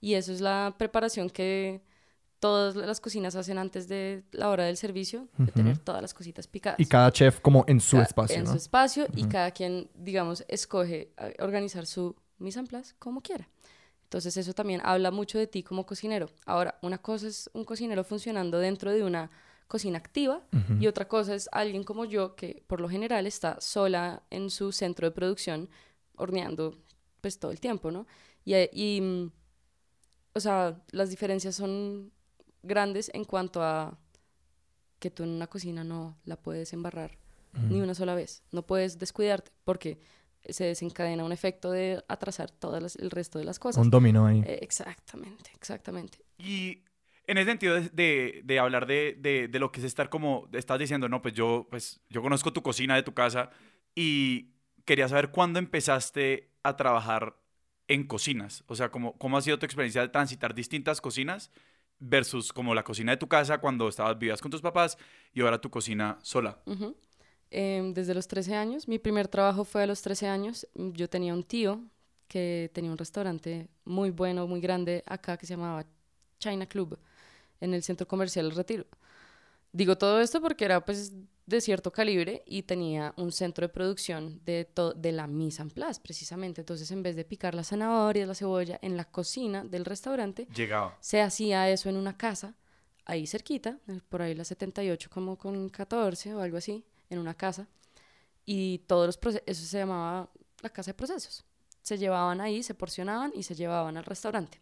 Y 0.00 0.14
eso 0.14 0.32
es 0.32 0.40
la 0.40 0.74
preparación 0.78 1.30
que 1.30 1.82
todas 2.38 2.76
las 2.76 3.00
cocinas 3.00 3.34
hacen 3.34 3.58
antes 3.58 3.88
de 3.88 4.24
la 4.32 4.50
hora 4.50 4.64
del 4.64 4.76
servicio, 4.76 5.28
de 5.38 5.52
tener 5.52 5.78
todas 5.78 6.02
las 6.02 6.12
cositas 6.12 6.46
picadas. 6.46 6.78
Y 6.78 6.86
cada 6.86 7.10
chef 7.10 7.40
como 7.40 7.64
en 7.66 7.80
su 7.80 7.98
espacio, 8.00 8.36
En 8.36 8.44
¿no? 8.44 8.50
su 8.50 8.56
espacio 8.56 9.06
y 9.16 9.24
cada 9.24 9.50
quien, 9.50 9.90
digamos, 9.94 10.44
escoge 10.48 11.12
eh, 11.16 11.34
organizar 11.40 11.86
su 11.86 12.14
mise 12.38 12.58
en 12.58 12.66
place 12.66 12.94
como 12.98 13.22
quiera. 13.22 13.48
Entonces 14.04 14.36
eso 14.36 14.52
también 14.52 14.80
habla 14.84 15.10
mucho 15.10 15.38
de 15.38 15.46
ti 15.46 15.62
como 15.62 15.84
cocinero. 15.86 16.30
Ahora, 16.44 16.78
una 16.82 16.98
cosa 16.98 17.26
es 17.26 17.50
un 17.54 17.64
cocinero 17.64 18.04
funcionando 18.04 18.58
dentro 18.58 18.92
de 18.92 19.02
una 19.02 19.30
cocina 19.66 19.98
activa 19.98 20.46
Ujú. 20.52 20.74
y 20.80 20.86
otra 20.86 21.08
cosa 21.08 21.34
es 21.34 21.48
alguien 21.52 21.82
como 21.84 22.04
yo 22.04 22.36
que 22.36 22.62
por 22.66 22.80
lo 22.80 22.88
general 22.88 23.26
está 23.26 23.60
sola 23.60 24.22
en 24.30 24.50
su 24.50 24.72
centro 24.72 25.06
de 25.08 25.10
producción 25.10 25.68
horneando 26.16 26.78
pues 27.20 27.38
todo 27.38 27.50
el 27.50 27.60
tiempo, 27.60 27.90
¿no? 27.90 28.06
Y, 28.44 28.54
eh, 28.54 28.70
y, 28.72 29.00
mm, 29.00 29.30
o 30.34 30.40
sea, 30.40 30.80
las 30.90 31.10
diferencias 31.10 31.56
son 31.56 32.12
grandes 32.62 33.10
en 33.14 33.24
cuanto 33.24 33.62
a 33.62 33.98
que 34.98 35.10
tú 35.10 35.24
en 35.24 35.30
una 35.30 35.46
cocina 35.46 35.84
no 35.84 36.16
la 36.24 36.36
puedes 36.36 36.72
embarrar 36.72 37.18
ni 37.70 37.80
una 37.80 37.94
sola 37.94 38.14
vez. 38.14 38.42
No 38.52 38.66
puedes 38.66 38.98
descuidarte 38.98 39.50
porque 39.64 39.98
se 40.46 40.64
desencadena 40.64 41.24
un 41.24 41.32
efecto 41.32 41.70
de 41.70 42.04
atrasar 42.06 42.50
todo 42.50 42.76
el 42.76 43.10
resto 43.10 43.38
de 43.38 43.46
las 43.46 43.58
cosas. 43.58 43.82
Un 43.82 43.90
dominó 43.90 44.26
ahí. 44.26 44.40
Eh, 44.46 44.58
exactamente, 44.60 45.50
exactamente. 45.54 46.18
Y 46.38 46.82
en 47.26 47.38
ese 47.38 47.50
sentido 47.50 47.74
de, 47.80 48.42
de- 48.44 48.58
hablar 48.58 48.86
de, 48.86 49.16
de- 49.18 49.58
lo 49.58 49.72
que 49.72 49.80
es 49.80 49.86
estar 49.86 50.08
como, 50.08 50.48
estás 50.52 50.78
diciendo, 50.78 51.08
no, 51.08 51.22
pues 51.22 51.34
yo, 51.34 51.66
pues 51.70 52.00
yo 52.08 52.22
conozco 52.22 52.52
tu 52.52 52.62
cocina 52.62 52.94
de 52.94 53.02
tu 53.02 53.14
casa 53.14 53.50
y 53.94 54.52
quería 54.84 55.08
saber 55.08 55.30
cuándo 55.30 55.58
empezaste 55.58 56.50
a 56.62 56.76
trabajar 56.76 57.36
en 57.88 58.06
cocinas. 58.06 58.64
O 58.66 58.74
sea, 58.76 58.90
cómo, 58.90 59.16
cómo 59.18 59.36
ha 59.38 59.42
sido 59.42 59.58
tu 59.58 59.66
experiencia 59.66 60.02
de 60.02 60.08
transitar 60.08 60.54
distintas 60.54 61.00
cocinas 61.00 61.50
versus 61.98 62.52
como 62.52 62.74
la 62.74 62.84
cocina 62.84 63.12
de 63.12 63.16
tu 63.16 63.28
casa 63.28 63.58
cuando 63.58 63.88
estabas 63.88 64.18
vivías 64.18 64.40
con 64.40 64.50
tus 64.50 64.60
papás 64.60 64.98
y 65.32 65.40
ahora 65.40 65.60
tu 65.60 65.70
cocina 65.70 66.18
sola. 66.22 66.60
Em, 67.50 67.94
desde 67.94 68.12
los 68.14 68.26
13 68.26 68.54
años, 68.56 68.88
mi 68.88 68.98
primer 68.98 69.28
trabajo 69.28 69.64
fue 69.64 69.82
a 69.84 69.86
los 69.86 70.02
13 70.02 70.26
años. 70.26 70.66
Mm, 70.74 70.90
Yo 70.92 71.08
tenía 71.08 71.32
un 71.32 71.44
tío 71.44 71.80
que 72.28 72.70
tenía 72.74 72.90
un 72.90 72.98
restaurante 72.98 73.68
muy 73.84 74.10
bueno, 74.10 74.46
muy 74.48 74.60
grande 74.60 75.02
acá 75.06 75.36
que 75.36 75.46
se 75.46 75.54
llamaba 75.54 75.84
China 76.40 76.66
Club 76.66 76.98
en 77.60 77.74
el 77.74 77.82
centro 77.82 78.06
comercial 78.06 78.46
El 78.46 78.54
Retiro. 78.54 78.84
Digo 79.72 79.98
todo 79.98 80.20
esto 80.20 80.40
porque 80.40 80.64
era 80.64 80.84
pues 80.84 81.12
de 81.46 81.60
cierto 81.60 81.92
calibre 81.92 82.42
y 82.46 82.62
tenía 82.62 83.12
un 83.16 83.30
centro 83.30 83.66
de 83.66 83.72
producción 83.72 84.40
de, 84.44 84.68
de 84.96 85.12
la 85.12 85.26
mise 85.26 85.62
en 85.62 85.70
place 85.70 86.00
precisamente. 86.00 86.62
Entonces 86.62 86.90
en 86.90 87.02
vez 87.02 87.14
de 87.14 87.24
picar 87.24 87.54
las 87.54 87.68
zanahorias, 87.68 88.26
la 88.26 88.34
cebolla 88.34 88.78
en 88.82 88.96
la 88.96 89.04
cocina 89.04 89.64
del 89.64 89.84
restaurante, 89.84 90.48
Llegaba. 90.54 90.96
se 91.00 91.20
hacía 91.20 91.70
eso 91.70 91.88
en 91.88 91.96
una 91.96 92.16
casa, 92.16 92.54
ahí 93.04 93.26
cerquita, 93.26 93.78
eh, 93.88 94.00
por 94.08 94.22
ahí 94.22 94.34
la 94.34 94.44
78 94.44 95.08
como 95.10 95.36
con 95.36 95.68
14 95.68 96.34
o 96.34 96.40
algo 96.40 96.56
así, 96.56 96.84
en 97.10 97.18
una 97.18 97.34
casa. 97.34 97.68
Y 98.44 98.78
todos 98.86 99.06
los 99.06 99.16
procesos, 99.16 99.44
eso 99.46 99.64
se 99.64 99.78
llamaba 99.78 100.30
la 100.62 100.70
casa 100.70 100.90
de 100.90 100.94
procesos. 100.94 101.44
Se 101.82 101.98
llevaban 101.98 102.40
ahí, 102.40 102.62
se 102.62 102.74
porcionaban 102.74 103.32
y 103.34 103.42
se 103.44 103.54
llevaban 103.54 103.96
al 103.96 104.04
restaurante. 104.04 104.58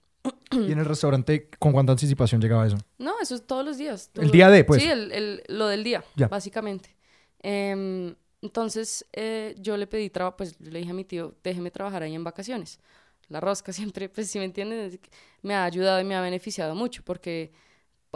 Y 0.55 0.73
en 0.73 0.79
el 0.79 0.85
restaurante, 0.87 1.49
¿con 1.59 1.73
cuánta 1.73 1.93
anticipación 1.93 2.41
llegaba 2.41 2.67
eso? 2.67 2.79
No, 2.99 3.15
eso 3.21 3.35
es 3.35 3.47
todos 3.47 3.65
los 3.65 3.77
días. 3.79 4.11
El 4.15 4.31
día 4.31 4.49
de, 4.51 4.65
pues. 4.65 4.83
Sí, 4.83 4.89
el, 4.89 5.13
el- 5.13 5.43
lo 5.49 5.67
del 5.69 5.85
día, 5.85 6.05
Ya. 6.17 6.29
básicamente. 6.29 6.95
Em, 7.43 8.15
entonces, 8.43 9.07
eh, 9.13 9.55
yo 9.59 9.77
le 9.77 9.87
pedí 9.87 10.11
trabajo, 10.11 10.37
pues 10.39 10.59
le 10.61 10.79
dije 10.79 10.91
a 10.91 10.95
mi 10.95 11.05
tío, 11.05 11.35
déjeme 11.43 11.71
trabajar 11.71 12.03
ahí 12.03 12.15
en 12.15 12.25
vacaciones. 12.25 12.79
La 13.29 13.41
rosca 13.41 13.73
siempre, 13.93 14.09
pues 14.09 14.31
si 14.31 14.39
me 14.39 14.45
entienden, 14.45 15.01
me 15.43 15.55
ha 15.55 15.65
ayudado 15.65 16.01
y 16.01 16.05
me 16.05 16.15
ha 16.15 16.21
beneficiado 16.21 16.75
mucho 16.75 17.03
porque 17.05 17.53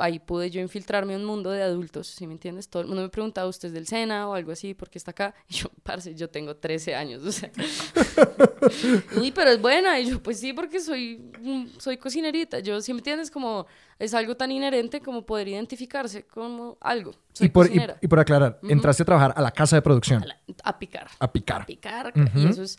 ahí 0.00 0.18
pude 0.18 0.50
yo 0.50 0.60
infiltrarme 0.60 1.14
en 1.14 1.20
un 1.20 1.26
mundo 1.26 1.50
de 1.50 1.62
adultos, 1.62 2.06
si 2.08 2.26
me 2.26 2.32
entiendes? 2.32 2.68
Todo 2.68 2.82
el 2.82 2.88
mundo 2.88 3.02
me 3.02 3.08
preguntaba, 3.08 3.48
¿usted 3.48 3.68
es 3.68 3.74
del 3.74 3.86
SENA 3.86 4.28
o 4.28 4.34
algo 4.34 4.52
así? 4.52 4.74
porque 4.74 4.98
está 4.98 5.10
acá? 5.12 5.34
Y 5.48 5.54
yo, 5.54 5.68
parce, 5.82 6.14
yo 6.14 6.28
tengo 6.30 6.56
13 6.56 6.94
años, 6.94 7.22
o 7.24 7.32
sea. 7.32 7.50
Uy, 9.20 9.32
pero 9.32 9.50
es 9.50 9.60
buena. 9.60 9.98
Y 10.00 10.10
yo, 10.10 10.22
pues 10.22 10.40
sí, 10.40 10.52
porque 10.52 10.80
soy, 10.80 11.18
mm, 11.40 11.66
soy 11.78 11.96
cocinerita. 11.96 12.58
Yo, 12.60 12.80
si 12.80 12.92
me 12.92 12.98
entiendes, 13.00 13.30
como 13.30 13.66
es 13.98 14.14
algo 14.14 14.36
tan 14.36 14.50
inherente 14.52 15.00
como 15.00 15.24
poder 15.24 15.48
identificarse 15.48 16.24
como 16.26 16.76
algo. 16.80 17.12
Soy 17.32 17.46
Y 17.46 17.50
por, 17.50 17.68
y, 18.00 18.08
por 18.08 18.18
aclarar, 18.20 18.58
entraste 18.68 19.02
a 19.02 19.06
trabajar 19.06 19.32
a 19.36 19.42
la 19.42 19.50
casa 19.50 19.76
de 19.76 19.82
producción, 19.82 20.22
A, 20.22 20.26
la- 20.26 20.40
a 20.64 20.78
picar. 20.78 21.08
a 21.18 21.32
picar. 21.32 21.62
A 21.62 21.66
picar. 21.66 22.12
Y 22.34 22.46
eso 22.46 22.62
es, 22.62 22.78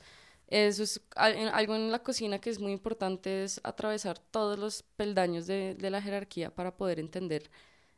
eso 0.49 0.83
es 0.83 1.01
algo 1.15 1.75
en 1.75 1.91
la 1.91 1.99
cocina 1.99 2.39
que 2.39 2.49
es 2.49 2.59
muy 2.59 2.71
importante, 2.71 3.43
es 3.43 3.61
atravesar 3.63 4.19
todos 4.19 4.57
los 4.57 4.83
peldaños 4.83 5.47
de, 5.47 5.75
de 5.75 5.89
la 5.91 6.01
jerarquía 6.01 6.53
para 6.53 6.75
poder 6.75 6.99
entender 6.99 7.49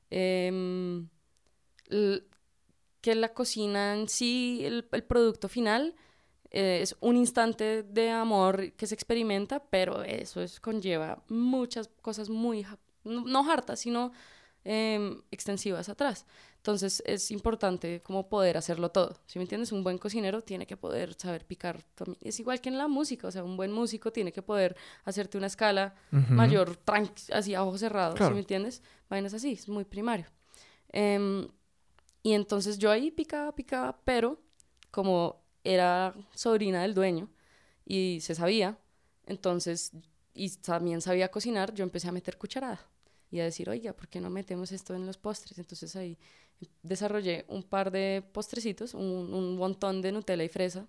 em, 0.09 1.07
que 3.01 3.15
la 3.15 3.33
cocina 3.33 3.95
en 3.95 4.07
sí, 4.09 4.61
el, 4.63 4.87
el 4.91 5.03
producto 5.03 5.47
final, 5.49 5.95
eh, 6.51 6.79
es 6.81 6.95
un 6.99 7.15
instante 7.15 7.83
de 7.83 8.09
amor 8.11 8.73
que 8.73 8.85
se 8.87 8.95
experimenta, 8.95 9.63
pero 9.69 10.03
eso 10.03 10.41
es, 10.41 10.59
conlleva 10.59 11.23
muchas 11.29 11.89
cosas 12.01 12.29
muy, 12.29 12.65
no, 13.03 13.25
no 13.25 13.49
hartas, 13.49 13.79
sino 13.79 14.11
em, 14.65 15.21
extensivas 15.31 15.89
atrás. 15.89 16.25
Entonces 16.61 17.01
es 17.07 17.31
importante 17.31 18.01
como 18.03 18.29
poder 18.29 18.55
hacerlo 18.55 18.89
todo. 18.91 19.17
Si 19.25 19.39
me 19.39 19.43
entiendes, 19.45 19.71
un 19.71 19.83
buen 19.83 19.97
cocinero 19.97 20.43
tiene 20.43 20.67
que 20.67 20.77
poder 20.77 21.15
saber 21.15 21.43
picar. 21.43 21.81
también. 21.95 22.19
Es 22.21 22.39
igual 22.39 22.61
que 22.61 22.69
en 22.69 22.77
la 22.77 22.87
música, 22.87 23.27
o 23.27 23.31
sea, 23.31 23.43
un 23.43 23.57
buen 23.57 23.71
músico 23.71 24.11
tiene 24.11 24.31
que 24.31 24.43
poder 24.43 24.75
hacerte 25.03 25.39
una 25.39 25.47
escala 25.47 25.95
Ujú. 26.11 26.33
mayor, 26.35 26.77
tranqui- 26.85 27.33
así 27.33 27.55
a 27.55 27.63
ojos 27.63 27.79
cerrados, 27.79 28.13
Claro. 28.15 28.29
¿sí 28.29 28.33
me 28.35 28.41
entiendes? 28.41 28.83
Vainas 29.09 29.33
así, 29.33 29.53
es 29.53 29.67
muy 29.67 29.85
primario. 29.85 30.27
Em, 30.89 31.47
y 32.21 32.33
entonces 32.33 32.77
yo 32.77 32.91
ahí 32.91 33.09
picaba, 33.09 33.55
picaba, 33.55 33.99
pero 34.05 34.39
como 34.91 35.41
era 35.63 36.13
sobrina 36.35 36.83
del 36.83 36.93
dueño 36.93 37.27
y 37.85 38.19
se 38.21 38.35
sabía, 38.35 38.77
entonces, 39.25 39.93
y 40.35 40.51
también 40.57 41.01
sabía 41.01 41.31
cocinar, 41.31 41.73
yo 41.73 41.83
empecé 41.83 42.07
a 42.07 42.11
meter 42.11 42.37
cucharada 42.37 42.79
y 43.31 43.39
a 43.39 43.45
decir, 43.45 43.69
oiga, 43.69 43.93
¿por 43.93 44.07
qué 44.09 44.19
no 44.19 44.29
metemos 44.29 44.71
esto 44.71 44.93
en 44.93 45.05
los 45.05 45.17
postres? 45.17 45.57
Entonces 45.57 45.95
ahí 45.95 46.17
desarrollé 46.83 47.45
un 47.47 47.63
par 47.63 47.89
de 47.89 48.23
postrecitos, 48.33 48.93
un, 48.93 49.33
un 49.33 49.55
montón 49.55 50.01
de 50.01 50.11
Nutella 50.11 50.43
y 50.43 50.49
fresa, 50.49 50.87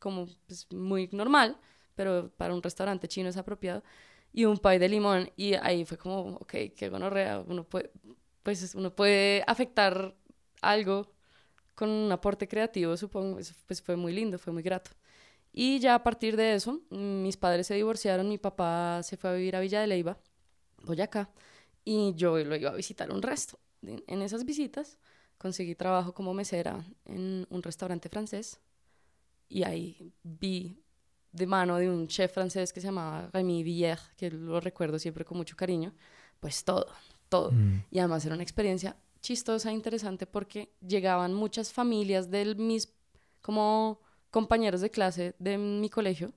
como 0.00 0.26
pues, 0.46 0.66
muy 0.72 1.08
normal, 1.12 1.58
pero 1.94 2.30
para 2.36 2.52
un 2.54 2.62
restaurante 2.62 3.08
chino 3.08 3.28
es 3.28 3.36
apropiado, 3.36 3.82
y 4.32 4.44
un 4.44 4.58
pie 4.58 4.78
de 4.78 4.88
limón, 4.88 5.30
y 5.36 5.54
ahí 5.54 5.84
fue 5.84 5.96
como, 5.96 6.36
ok, 6.36 6.54
qué 6.76 6.88
gonorrea, 6.90 7.42
uno 7.46 7.64
puede, 7.64 7.90
pues 8.42 8.74
uno 8.74 8.94
puede 8.94 9.42
afectar 9.46 10.14
algo 10.60 11.10
con 11.74 11.88
un 11.88 12.12
aporte 12.12 12.46
creativo, 12.48 12.96
supongo, 12.96 13.38
eso, 13.38 13.54
pues 13.66 13.80
fue 13.80 13.96
muy 13.96 14.12
lindo, 14.12 14.38
fue 14.38 14.52
muy 14.52 14.62
grato. 14.62 14.90
Y 15.52 15.78
ya 15.78 15.94
a 15.94 16.02
partir 16.02 16.36
de 16.36 16.54
eso, 16.54 16.82
mis 16.90 17.36
padres 17.38 17.66
se 17.66 17.74
divorciaron, 17.74 18.28
mi 18.28 18.36
papá 18.36 19.02
se 19.02 19.16
fue 19.16 19.30
a 19.30 19.32
vivir 19.32 19.56
a 19.56 19.60
Villa 19.60 19.80
de 19.80 19.86
Leyva, 19.86 20.18
Boyacá, 20.82 21.30
y 21.86 22.14
yo 22.16 22.36
lo 22.36 22.56
iba 22.56 22.70
a 22.70 22.74
visitar 22.74 23.10
un 23.12 23.22
resto. 23.22 23.58
En, 23.82 24.20
esas 24.20 24.44
visitas 24.44 24.98
conseguí 25.38 25.76
trabajo 25.76 26.12
como 26.12 26.34
mesera 26.34 26.84
en 27.04 27.46
un 27.48 27.62
restaurante 27.62 28.08
francés 28.08 28.58
y 29.48 29.62
ahí 29.62 30.12
vi 30.24 30.82
de 31.30 31.46
mano 31.46 31.76
de 31.76 31.88
un 31.88 32.08
chef 32.08 32.32
francés 32.32 32.72
que 32.72 32.80
se 32.80 32.88
llamaba 32.88 33.30
Rémi 33.32 33.62
Villiers, 33.62 34.02
que 34.16 34.30
lo 34.30 34.60
recuerdo 34.60 34.98
siempre 34.98 35.24
con 35.24 35.36
mucho 35.36 35.54
cariño, 35.54 35.94
pues 36.40 36.64
todo, 36.64 36.88
todo. 37.28 37.52
Mm. 37.52 37.84
Y 37.92 37.98
además 38.00 38.24
era 38.26 38.34
una 38.34 38.42
experiencia 38.42 38.96
chistosa 39.20 39.70
e 39.70 39.74
interesante 39.74 40.26
porque 40.26 40.72
llegaban 40.80 41.34
muchas 41.34 41.72
familias 41.72 42.30
de 42.30 42.56
mis 42.56 42.92
como 43.42 44.00
compañeros 44.30 44.80
de 44.80 44.90
clase 44.90 45.36
de 45.38 45.56
mi 45.56 45.88
colegio 45.88 46.32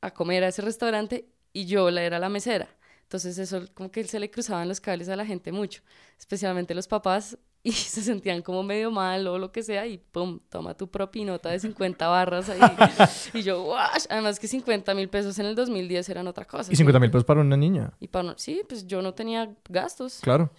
a 0.00 0.12
comer 0.12 0.44
a 0.44 0.48
ese 0.48 0.62
restaurante 0.62 1.28
y 1.52 1.66
yo 1.66 1.90
la 1.90 2.04
era 2.04 2.20
la 2.20 2.28
mesera. 2.28 2.77
Entonces 3.08 3.38
eso 3.38 3.62
como 3.72 3.90
que 3.90 4.04
se 4.04 4.20
le 4.20 4.30
cruzaban 4.30 4.68
los 4.68 4.82
cables 4.82 5.08
a 5.08 5.16
la 5.16 5.24
gente 5.24 5.50
mucho, 5.50 5.80
especialmente 6.18 6.74
los 6.74 6.86
papás 6.86 7.38
y 7.62 7.72
se 7.72 8.02
sentían 8.02 8.42
como 8.42 8.62
medio 8.62 8.90
mal 8.90 9.26
o 9.26 9.38
lo 9.38 9.50
que 9.50 9.62
sea 9.62 9.86
y 9.86 9.96
pum, 9.96 10.40
toma 10.50 10.74
tu 10.76 10.90
propinota 10.90 11.48
de 11.48 11.58
50 11.58 12.06
barras 12.06 12.50
ahí. 12.50 12.60
y 13.32 13.40
yo, 13.42 13.64
¡wash! 13.64 14.04
Además 14.10 14.38
que 14.38 14.46
50 14.46 14.94
mil 14.94 15.08
pesos 15.08 15.38
en 15.38 15.46
el 15.46 15.54
2010 15.54 16.06
eran 16.10 16.26
otra 16.26 16.44
cosa. 16.44 16.70
Y 16.70 16.76
50 16.76 17.00
mil 17.00 17.10
pesos 17.10 17.24
para 17.24 17.40
una 17.40 17.56
niña. 17.56 17.94
Y 17.98 18.08
para, 18.08 18.24
no- 18.24 18.34
sí, 18.36 18.60
pues 18.68 18.86
yo 18.86 19.00
no 19.00 19.14
tenía 19.14 19.56
gastos. 19.70 20.20
Claro. 20.22 20.52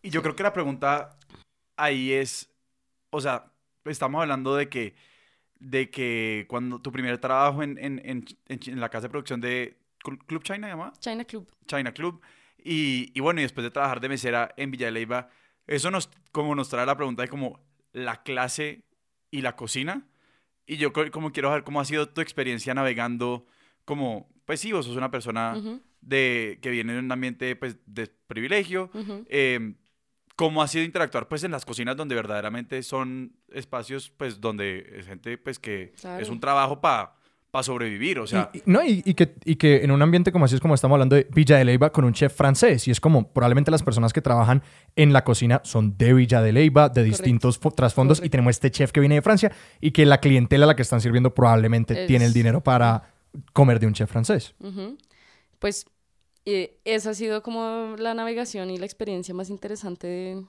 Y 0.00 0.10
yo 0.10 0.22
creo 0.22 0.36
que 0.36 0.44
la 0.44 0.52
pregunta 0.52 1.18
ahí 1.76 2.12
es, 2.12 2.48
o 3.10 3.20
sea, 3.20 3.50
estamos 3.84 4.22
hablando 4.22 4.54
de 4.54 4.68
que, 4.68 4.94
de 5.58 5.90
que 5.90 6.46
cuando 6.48 6.80
tu 6.80 6.92
primer 6.92 7.18
trabajo 7.18 7.64
en, 7.64 7.78
en, 7.78 8.00
en, 8.04 8.24
en 8.46 8.80
la 8.80 8.88
casa 8.90 9.08
de 9.08 9.10
producción 9.10 9.40
de 9.40 9.76
Club 10.16 10.42
China, 10.42 10.66
¿se 10.68 10.70
llama? 10.72 10.92
China 11.00 11.24
Club. 11.24 11.46
China 11.66 11.92
Club, 11.92 12.20
y, 12.64 13.10
y 13.14 13.20
bueno, 13.20 13.40
y 13.40 13.42
después 13.42 13.62
de 13.64 13.70
trabajar 13.70 14.00
de 14.00 14.08
mesera 14.08 14.54
en 14.56 14.70
Villa 14.70 14.86
de 14.86 14.92
Leyva, 14.92 15.28
eso 15.66 15.90
nos, 15.90 16.08
como 16.32 16.54
nos 16.54 16.68
trae 16.70 16.86
la 16.86 16.96
pregunta 16.96 17.22
de 17.22 17.28
como 17.28 17.60
la 17.92 18.22
clase 18.22 18.84
y 19.30 19.42
la 19.42 19.54
cocina, 19.56 20.06
y 20.66 20.76
yo 20.76 20.92
co- 20.92 21.10
como 21.10 21.30
quiero 21.32 21.48
saber 21.50 21.64
cómo 21.64 21.80
ha 21.80 21.84
sido 21.84 22.08
tu 22.08 22.20
experiencia 22.20 22.72
navegando, 22.74 23.46
como, 23.84 24.28
pues 24.46 24.60
sí, 24.60 24.72
vos 24.72 24.86
sos 24.86 24.96
una 24.96 25.10
persona 25.10 25.52
de, 26.00 26.58
que 26.62 26.70
viene 26.70 26.92
de 26.94 26.98
un 27.00 27.10
ambiente 27.12 27.54
pues, 27.56 27.76
de 27.86 28.06
privilegio, 28.26 28.90
eh, 29.28 29.74
cómo 30.36 30.62
ha 30.62 30.68
sido 30.68 30.84
interactuar 30.84 31.26
pues 31.26 31.42
en 31.44 31.50
las 31.50 31.64
cocinas 31.64 31.96
donde 31.96 32.14
verdaderamente 32.14 32.82
son 32.84 33.34
espacios 33.50 34.10
pues 34.10 34.40
donde 34.40 34.86
es 34.98 35.06
gente 35.06 35.36
pues 35.36 35.58
que 35.58 35.92
Claro. 36.00 36.22
es 36.22 36.28
un 36.28 36.38
trabajo 36.38 36.80
para 36.80 37.16
sobrevivir, 37.62 38.18
o 38.20 38.26
sea, 38.26 38.50
y, 38.52 38.58
y- 38.58 38.62
no, 38.66 38.84
y, 38.84 39.02
y 39.04 39.14
que, 39.14 39.34
y 39.44 39.56
que 39.56 39.82
en 39.84 39.90
un 39.90 40.00
ambiente 40.02 40.30
como 40.32 40.44
así 40.44 40.54
es 40.54 40.60
como 40.60 40.74
estamos 40.74 40.94
hablando 40.96 41.16
de 41.16 41.26
Villa 41.34 41.56
de 41.56 41.64
Leyva 41.64 41.90
con 41.90 42.04
un 42.04 42.12
chef 42.12 42.34
francés. 42.34 42.86
Y 42.86 42.90
es 42.90 43.00
como 43.00 43.32
probablemente 43.32 43.70
las 43.70 43.82
personas 43.82 44.12
que 44.12 44.20
trabajan 44.22 44.62
en 44.96 45.12
la 45.12 45.24
cocina 45.24 45.60
son 45.64 45.96
de 45.96 46.12
Villa 46.14 46.40
de 46.42 46.52
Leyva, 46.52 46.88
de 46.88 47.02
distintos 47.04 47.60
fo- 47.60 47.74
trasfondos. 47.74 48.18
Y 48.18 48.20
Correcto. 48.20 48.30
tenemos 48.32 48.50
este 48.50 48.70
chef 48.70 48.92
que 48.92 49.00
viene 49.00 49.16
de 49.16 49.22
Francia 49.22 49.50
y 49.80 49.90
que 49.92 50.04
la 50.06 50.20
clientela 50.20 50.64
a 50.64 50.68
la 50.68 50.76
que 50.76 50.82
están 50.82 51.00
sirviendo 51.00 51.34
probablemente 51.34 52.02
Es- 52.02 52.06
tiene 52.06 52.26
el 52.26 52.32
dinero 52.32 52.62
para 52.62 53.14
comer 53.52 53.80
de 53.80 53.86
un 53.86 53.94
chef 53.94 54.10
francés. 54.10 54.54
Pues 55.58 55.86
eh, 56.44 56.78
esa 56.84 57.10
ha 57.10 57.14
sido 57.14 57.42
como 57.42 57.96
la 57.98 58.14
navegación 58.14 58.70
y 58.70 58.78
la 58.78 58.86
experiencia 58.86 59.34
más 59.34 59.50
interesante 59.50 60.06
de, 60.06 60.44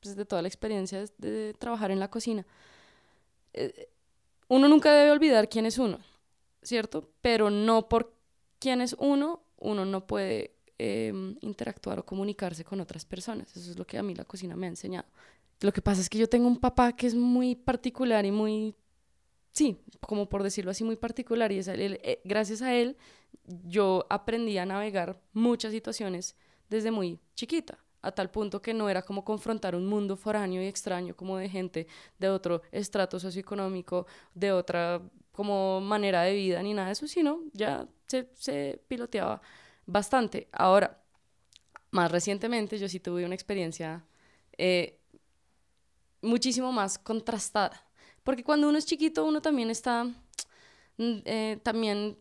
pues, 0.00 0.14
de 0.16 0.24
toda 0.24 0.42
la 0.42 0.48
experiencia 0.48 0.98
de, 1.00 1.08
de 1.18 1.54
trabajar 1.54 1.90
en 1.90 1.98
la 2.00 2.08
cocina. 2.08 2.44
Eh, 3.54 3.88
uno 4.48 4.68
nunca 4.68 4.92
debe 4.92 5.10
olvidar 5.12 5.48
quién 5.48 5.66
es 5.66 5.78
uno, 5.78 5.98
¿cierto? 6.62 7.10
Pero 7.20 7.50
no 7.50 7.88
por 7.88 8.14
quién 8.58 8.80
es 8.80 8.94
uno, 8.98 9.42
uno 9.58 9.84
no 9.84 10.06
puede 10.06 10.56
em, 10.78 11.36
interactuar 11.42 11.98
o 11.98 12.06
comunicarse 12.06 12.64
con 12.64 12.80
otras 12.80 13.04
personas. 13.04 13.54
Eso 13.56 13.70
es 13.70 13.78
lo 13.78 13.86
que 13.86 13.98
a 13.98 14.02
mí 14.02 14.14
la 14.14 14.24
cocina 14.24 14.56
me 14.56 14.66
ha 14.66 14.70
enseñado. 14.70 15.06
Lo 15.60 15.72
que 15.72 15.82
pasa 15.82 16.00
es 16.00 16.08
que 16.08 16.16
yo 16.18 16.28
tengo 16.28 16.46
un 16.46 16.58
papá 16.58 16.94
que 16.94 17.06
es 17.06 17.14
muy 17.14 17.54
particular 17.54 18.24
y 18.24 18.30
muy, 18.32 18.74
sí, 19.52 19.78
como 20.00 20.28
por 20.28 20.42
decirlo 20.42 20.70
así, 20.70 20.84
muy 20.84 20.96
particular. 20.96 21.52
Y 21.52 21.58
es 21.58 21.68
él- 21.68 22.00
eh, 22.02 22.20
gracias 22.24 22.62
a 22.62 22.74
él 22.74 22.96
yo 23.44 24.06
aprendí 24.08 24.56
a 24.58 24.64
navegar 24.66 25.20
muchas 25.32 25.72
situaciones 25.72 26.34
desde 26.68 26.90
muy 26.90 27.18
chiquita, 27.34 27.78
a 28.02 28.12
tal 28.12 28.30
punto 28.30 28.62
que 28.62 28.72
no 28.72 28.88
era 28.88 29.02
como 29.02 29.24
confrontar 29.24 29.74
un 29.74 29.86
mundo 29.86 30.16
foráneo 30.16 30.62
y 30.62 30.66
extraño, 30.66 31.14
como 31.14 31.36
de 31.36 31.48
gente 31.48 31.86
de 32.18 32.28
otro 32.30 32.62
estrato 32.72 33.20
socioeconómico, 33.20 34.06
de 34.34 34.52
otra 34.52 35.02
como 35.40 35.80
manera 35.80 36.20
de 36.20 36.34
vida, 36.34 36.62
ni 36.62 36.74
nada 36.74 36.88
de 36.88 36.92
eso, 36.92 37.08
sino 37.08 37.40
ya 37.54 37.86
se, 38.06 38.28
se 38.34 38.78
piloteaba 38.88 39.40
bastante. 39.86 40.48
Ahora, 40.52 40.98
más 41.92 42.12
recientemente, 42.12 42.78
yo 42.78 42.90
sí 42.90 43.00
tuve 43.00 43.24
una 43.24 43.34
experiencia 43.34 44.04
eh, 44.58 44.98
muchísimo 46.20 46.72
más 46.72 46.98
contrastada, 46.98 47.82
porque 48.22 48.44
cuando 48.44 48.68
uno 48.68 48.76
es 48.76 48.84
chiquito, 48.84 49.24
uno 49.24 49.40
también 49.40 49.70
está, 49.70 50.04
mm, 50.04 51.18
eh, 51.24 51.58
también 51.62 52.18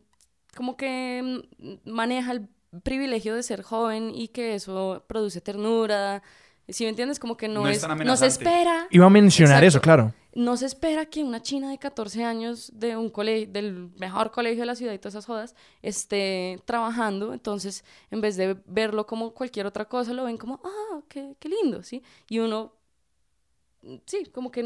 como 0.55 0.77
que 0.77 1.43
mm, 1.57 1.91
maneja 1.91 2.31
el 2.31 2.47
privilegio 2.81 3.35
de 3.35 3.43
ser 3.43 3.63
joven 3.63 4.13
y 4.15 4.29
que 4.29 4.55
eso 4.55 5.03
produce 5.07 5.41
ternura. 5.41 6.23
Si 6.69 6.85
me 6.85 6.91
entiendes, 6.91 7.19
como 7.19 7.35
que 7.35 7.49
no, 7.49 7.63
No 7.63 7.67
es 7.67 7.77
es, 7.77 7.81
tan 7.81 7.97
no 7.97 8.15
se 8.15 8.27
espera, 8.27 8.87
Iba 8.91 9.07
a 9.07 9.09
mencionar 9.09 9.61
Exacto. 9.61 9.67
eso, 9.67 9.81
claro. 9.81 10.13
No 10.35 10.57
se 10.57 10.65
espera 10.67 11.05
que 11.07 11.23
una 11.23 11.41
china 11.41 11.71
de 11.71 11.77
14 11.79 12.23
años 12.23 12.71
de 12.75 12.95
un 12.97 13.09
colegio, 13.09 13.47
del 13.51 13.89
mejor 13.97 14.31
colegio 14.31 14.61
de 14.61 14.65
la 14.67 14.75
ciudad 14.75 14.93
y 14.93 14.99
todas 14.99 15.15
esas 15.15 15.25
jodas, 15.25 15.55
esté 15.81 16.59
trabajando. 16.65 17.33
Entonces, 17.33 17.83
en 18.11 18.21
vez 18.21 18.37
de 18.37 18.57
verlo 18.65 19.05
como 19.07 19.33
cualquier 19.33 19.65
otra 19.65 19.85
cosa, 19.85 20.13
lo 20.13 20.25
ven 20.25 20.37
como, 20.37 20.61
ah, 20.63 21.01
qué, 21.09 21.35
qué 21.39 21.49
lindo, 21.49 21.83
¿sí? 21.83 22.03
Y 22.29 22.39
uno, 22.39 22.73
sí, 24.05 24.25
como 24.33 24.51
que 24.51 24.61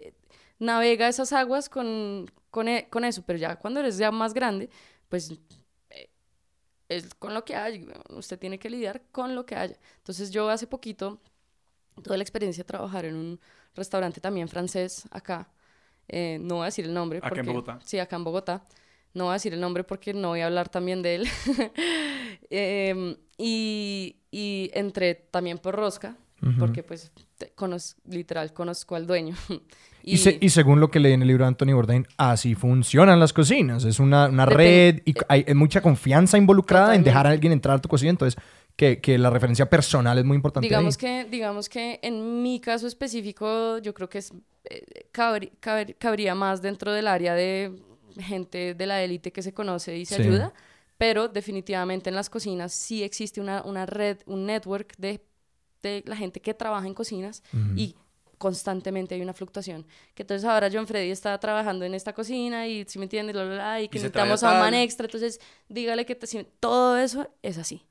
eh, 0.00 0.14
navega 0.58 1.08
esas 1.08 1.32
aguas 1.32 1.68
con, 1.68 2.30
con, 2.50 2.68
e- 2.68 2.88
con 2.90 3.04
eso, 3.04 3.22
pero 3.26 3.38
ya 3.38 3.56
cuando 3.56 3.80
eres 3.80 3.98
ya 3.98 4.10
más 4.10 4.34
grande, 4.34 4.70
pues 5.08 5.32
eh, 5.90 6.08
es 6.88 7.14
con 7.16 7.34
lo 7.34 7.44
que 7.44 7.56
hay, 7.56 7.88
usted 8.10 8.38
tiene 8.38 8.58
que 8.58 8.70
lidiar 8.70 9.02
con 9.12 9.34
lo 9.34 9.46
que 9.46 9.56
haya. 9.56 9.78
Entonces 9.98 10.30
yo 10.30 10.48
hace 10.50 10.66
poquito 10.66 11.20
tuve 12.02 12.16
la 12.18 12.24
experiencia 12.24 12.64
de 12.64 12.68
trabajar 12.68 13.04
en 13.06 13.16
un 13.16 13.40
restaurante 13.74 14.20
también 14.20 14.48
francés 14.48 15.04
acá, 15.10 15.48
eh, 16.08 16.38
no 16.40 16.56
voy 16.56 16.62
a 16.62 16.66
decir 16.66 16.84
el 16.84 16.94
nombre. 16.94 17.18
Acá 17.18 17.28
en 17.28 17.34
porque- 17.34 17.50
Bogotá. 17.50 17.78
Sí, 17.84 17.98
acá 17.98 18.16
en 18.16 18.24
Bogotá. 18.24 18.66
No 19.14 19.24
voy 19.24 19.30
a 19.30 19.34
decir 19.34 19.54
el 19.54 19.60
nombre 19.60 19.84
porque 19.84 20.12
no 20.12 20.28
voy 20.28 20.40
a 20.40 20.46
hablar 20.46 20.68
también 20.68 21.00
de 21.02 21.14
él. 21.16 21.28
Em, 22.50 23.16
y, 23.38 24.16
y 24.30 24.70
entré 24.74 25.14
también 25.30 25.58
por 25.58 25.74
Rosca, 25.74 26.16
Ujú. 26.42 26.52
porque 26.58 26.82
pues 26.82 27.10
te- 27.38 27.52
conoz- 27.54 27.96
literal 28.08 28.52
conozco 28.52 28.96
al 28.96 29.06
dueño. 29.06 29.34
Y, 30.06 30.18
se- 30.18 30.36
y 30.38 30.50
según 30.50 30.80
lo 30.80 30.90
que 30.90 31.00
leí 31.00 31.14
en 31.14 31.22
el 31.22 31.28
libro 31.28 31.44
de 31.44 31.48
Anthony 31.48 31.72
Bourdain, 31.72 32.06
así 32.18 32.54
funcionan 32.54 33.18
las 33.18 33.32
cocinas. 33.32 33.84
Es 33.84 33.98
una, 34.00 34.26
una 34.28 34.44
red 34.44 35.00
y 35.06 35.14
hay, 35.30 35.46
mucha 35.54 35.80
confianza 35.80 36.36
involucrada 36.36 36.94
en 36.94 37.02
dejar 37.02 37.26
a 37.26 37.30
alguien 37.30 37.52
entrar 37.54 37.78
a 37.78 37.80
tu 37.80 37.88
cocina. 37.88 38.10
Entonces, 38.10 38.38
que, 38.76 39.00
que 39.00 39.18
la 39.18 39.30
referencia 39.30 39.68
personal 39.70 40.18
es 40.18 40.24
muy 40.24 40.34
importante. 40.36 40.66
digamos 40.66 40.96
ahí. 40.96 41.00
que, 41.00 41.30
digamos 41.30 41.68
que 41.68 42.00
en 42.02 42.42
mi 42.42 42.60
caso 42.60 42.86
específico, 42.86 43.78
yo 43.78 43.94
creo 43.94 44.08
que 44.08 44.18
es, 44.18 44.32
eh, 44.64 45.06
cabría 45.98 46.34
más 46.34 46.62
dentro 46.62 46.92
del 46.92 47.06
área 47.06 47.34
de 47.34 47.72
gente 48.18 48.74
de 48.74 48.86
la 48.86 49.02
élite 49.02 49.32
que 49.32 49.42
se 49.42 49.52
conoce 49.52 49.96
y 49.98 50.06
se 50.06 50.16
Sí. 50.16 50.22
ayuda, 50.22 50.52
pero 50.98 51.28
definitivamente 51.28 52.10
en 52.10 52.16
las 52.16 52.30
cocinas 52.30 52.72
sí 52.72 53.02
existe 53.02 53.40
una, 53.40 53.62
una 53.62 53.86
red, 53.86 54.18
un 54.26 54.46
network 54.46 54.94
de, 54.96 55.20
de 55.82 56.02
la 56.06 56.16
gente 56.16 56.40
que 56.40 56.54
trabaja 56.54 56.86
en 56.86 56.94
cocinas 56.94 57.42
Ujú. 57.52 57.72
y 57.76 57.96
constantemente 58.38 59.14
hay 59.14 59.20
una 59.22 59.32
fluctuación. 59.32 59.86
Que 60.14 60.22
entonces 60.22 60.44
ahora 60.48 60.68
John 60.72 60.86
Freddy 60.86 61.10
está 61.10 61.38
trabajando 61.38 61.84
en 61.84 61.94
esta 61.94 62.12
cocina 62.12 62.66
y 62.68 62.84
si 62.86 62.98
me 62.98 63.04
entiendes, 63.04 63.34
bla, 63.34 63.44
bla, 63.44 63.54
bla, 63.54 63.80
y 63.82 63.88
que 63.88 63.98
Y 63.98 64.00
necesitamos 64.02 64.42
a 64.42 64.52
un 64.52 64.58
man 64.60 64.74
extra, 64.74 65.06
entonces 65.06 65.40
dígale 65.68 66.04
que 66.06 66.14
te- 66.14 66.26
si- 66.26 66.46
todo 66.60 66.96
eso 66.98 67.28
es 67.42 67.58
así, 67.58 67.82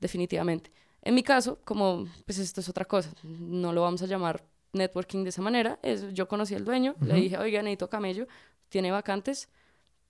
definitivamente. 0.00 0.70
En 1.02 1.14
mi 1.14 1.22
caso, 1.22 1.58
como 1.64 2.06
pues 2.24 2.38
esto 2.38 2.60
es 2.60 2.68
otra 2.68 2.84
cosa, 2.84 3.10
no 3.22 3.72
lo 3.72 3.82
vamos 3.82 4.02
a 4.02 4.06
llamar 4.06 4.44
networking 4.72 5.22
de 5.22 5.30
esa 5.30 5.40
manera, 5.42 5.78
es, 5.82 6.12
yo 6.12 6.26
conocí 6.28 6.54
al 6.54 6.64
dueño, 6.64 6.96
le 7.00 7.12
Ujú. 7.12 7.20
dije, 7.22 7.38
oiga, 7.38 7.62
necesito 7.62 7.88
camello, 7.88 8.26
¿tiene 8.68 8.90
vacantes? 8.90 9.48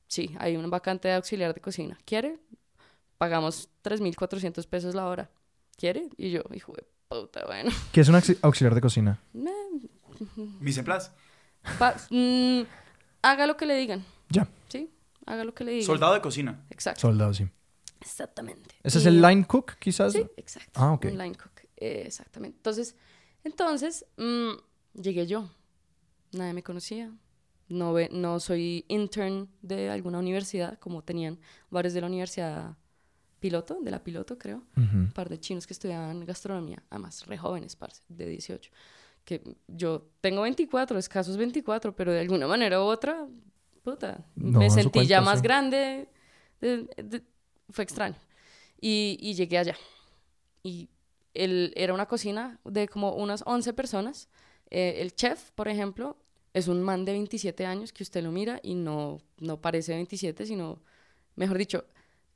Sí, 0.08 0.34
hay 0.38 0.56
una 0.56 0.68
vacante 0.68 1.08
de 1.08 1.14
auxiliar 1.14 1.52
de 1.54 1.60
cocina. 1.60 1.98
¿Quiere? 2.04 2.38
Pagamos 3.18 3.68
3.400 3.82 4.66
pesos 4.66 4.94
la 4.94 5.06
hora. 5.06 5.30
¿Quiere? 5.76 6.08
Y 6.16 6.30
yo, 6.30 6.42
hijo 6.54 6.72
de 6.72 6.86
puta, 7.08 7.44
bueno. 7.46 7.70
¿Qué 7.92 8.00
es 8.00 8.08
un 8.08 8.14
auxi- 8.14 8.38
auxiliar 8.42 8.74
de 8.74 8.80
cocina? 8.80 9.20
Mise 10.60 10.82
mm, 12.10 12.62
haga 13.22 13.46
lo 13.46 13.56
que 13.56 13.66
le 13.66 13.76
digan, 13.76 14.04
Ya, 14.30 14.48
¿sí? 14.68 14.90
Haga 15.26 15.44
lo 15.44 15.54
que 15.54 15.64
le 15.64 15.72
digan. 15.72 15.86
Soldado 15.86 16.14
de 16.14 16.20
cocina. 16.20 16.64
Exacto. 16.70 17.00
soldado, 17.00 17.34
sí. 17.34 17.48
Exactamente. 18.06 18.75
¿Ese 18.82 18.98
es 18.98 19.06
el 19.06 19.20
line 19.20 19.44
cook, 19.46 19.75
quizás? 19.78 20.12
Sí, 20.12 20.25
exacto. 20.36 20.80
Ah, 20.80 20.92
ok. 20.92 21.06
Un 21.06 21.18
line 21.18 21.34
cook. 21.34 21.52
eh, 21.76 22.04
exactamente. 22.06 22.56
Entonces, 22.58 22.94
entonces 23.44 24.06
mm, 24.16 24.52
llegué 25.02 25.26
yo. 25.26 25.50
Nadie 26.32 26.52
me 26.54 26.62
conocía. 26.62 27.12
No, 27.68 27.92
ve- 27.92 28.08
no 28.12 28.38
soy 28.38 28.84
intern 28.88 29.48
de 29.60 29.90
alguna 29.90 30.18
universidad, 30.20 30.78
como 30.78 31.02
tenían 31.02 31.38
varios 31.68 31.94
de 31.94 32.00
la 32.00 32.06
universidad 32.06 32.76
piloto, 33.40 33.78
de 33.82 33.90
la 33.90 34.02
piloto, 34.04 34.38
creo. 34.38 34.62
Un 34.76 35.10
par 35.12 35.28
de 35.28 35.38
chinos 35.40 35.66
que 35.66 35.72
estudiaban 35.72 36.25
gastronomía, 36.25 36.82
además, 36.90 37.26
re 37.26 37.36
jóvenes, 37.36 37.75
parce, 37.76 38.02
de 38.08 38.26
18. 38.28 38.70
Que 39.25 39.42
yo 39.66 40.08
tengo 40.20 40.42
24, 40.42 40.96
escasos 40.98 41.36
24, 41.36 41.94
pero 41.96 42.12
de 42.12 42.20
alguna 42.20 42.46
manera 42.46 42.80
u 42.80 42.84
otra, 42.84 43.26
puta, 43.82 44.25
No, 44.36 44.60
me 44.60 44.70
sentí 44.70 45.04
ya 45.06 45.20
más 45.20 45.42
grande. 45.42 46.08
de- 46.60 46.88
de- 47.02 47.22
fue 47.70 47.85
extraño. 47.85 48.16
Y, 48.80 49.18
y 49.20 49.35
llegué 49.35 49.58
allá. 49.58 49.76
Y 50.62 50.88
el, 51.35 51.73
era 51.76 51.94
una 51.94 52.06
cocina 52.06 52.58
de 52.64 52.88
como 52.88 53.12
unas 53.14 53.42
11 53.46 53.73
personas. 53.73 54.28
Eh, 54.70 54.96
el 54.99 55.14
chef, 55.14 55.50
por 55.52 55.68
ejemplo, 55.68 56.16
es 56.54 56.68
un 56.68 56.82
man 56.82 57.04
de 57.04 57.12
27 57.12 57.66
años 57.66 57.92
que 57.92 58.02
usted 58.02 58.23
lo 58.23 58.32
mira 58.32 58.61
y 58.62 58.75
no, 58.75 59.20
no 59.38 59.61
parece 59.61 59.94
27, 59.94 60.46
sino, 60.46 60.80
mejor 61.37 61.58
dicho, 61.58 61.85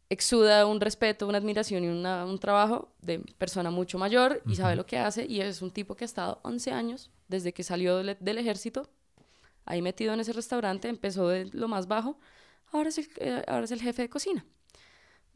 exuda 0.09 0.67
un 0.67 0.81
respeto, 0.81 1.27
una 1.29 1.39
admiración 1.39 1.85
y 1.85 1.89
una- 1.89 2.25
un 2.25 2.39
trabajo 2.39 2.93
de 3.01 3.21
persona 3.39 3.71
mucho 3.71 3.97
mayor 3.99 4.43
y 4.47 4.57
sabe 4.57 4.77
lo 4.77 4.85
que 4.87 4.99
hace 4.99 5.25
y 5.27 5.41
es 5.41 5.63
un 5.63 5.71
tipo 5.71 5.95
que 5.95 6.05
ha 6.05 6.07
estado 6.07 6.41
11 6.43 6.73
años 6.73 7.11
desde 7.29 7.53
que 7.53 7.63
salió 7.63 7.99
del, 7.99 8.17
del 8.21 8.39
ejército, 8.39 8.91
ahí 9.65 9.81
metido 9.83 10.13
en 10.13 10.21
ese 10.21 10.33
restaurante, 10.33 10.89
empezó 10.89 11.29
de 11.29 11.47
lo 11.53 11.69
más 11.69 11.87
bajo, 11.87 12.19
ahora 12.73 12.89
es 12.89 12.99
el, 12.99 13.09
eh, 13.19 13.45
ahora 13.47 13.65
es 13.65 13.71
el 13.71 13.81
jefe 13.81 14.03
de 14.03 14.09
cocina. 14.11 14.45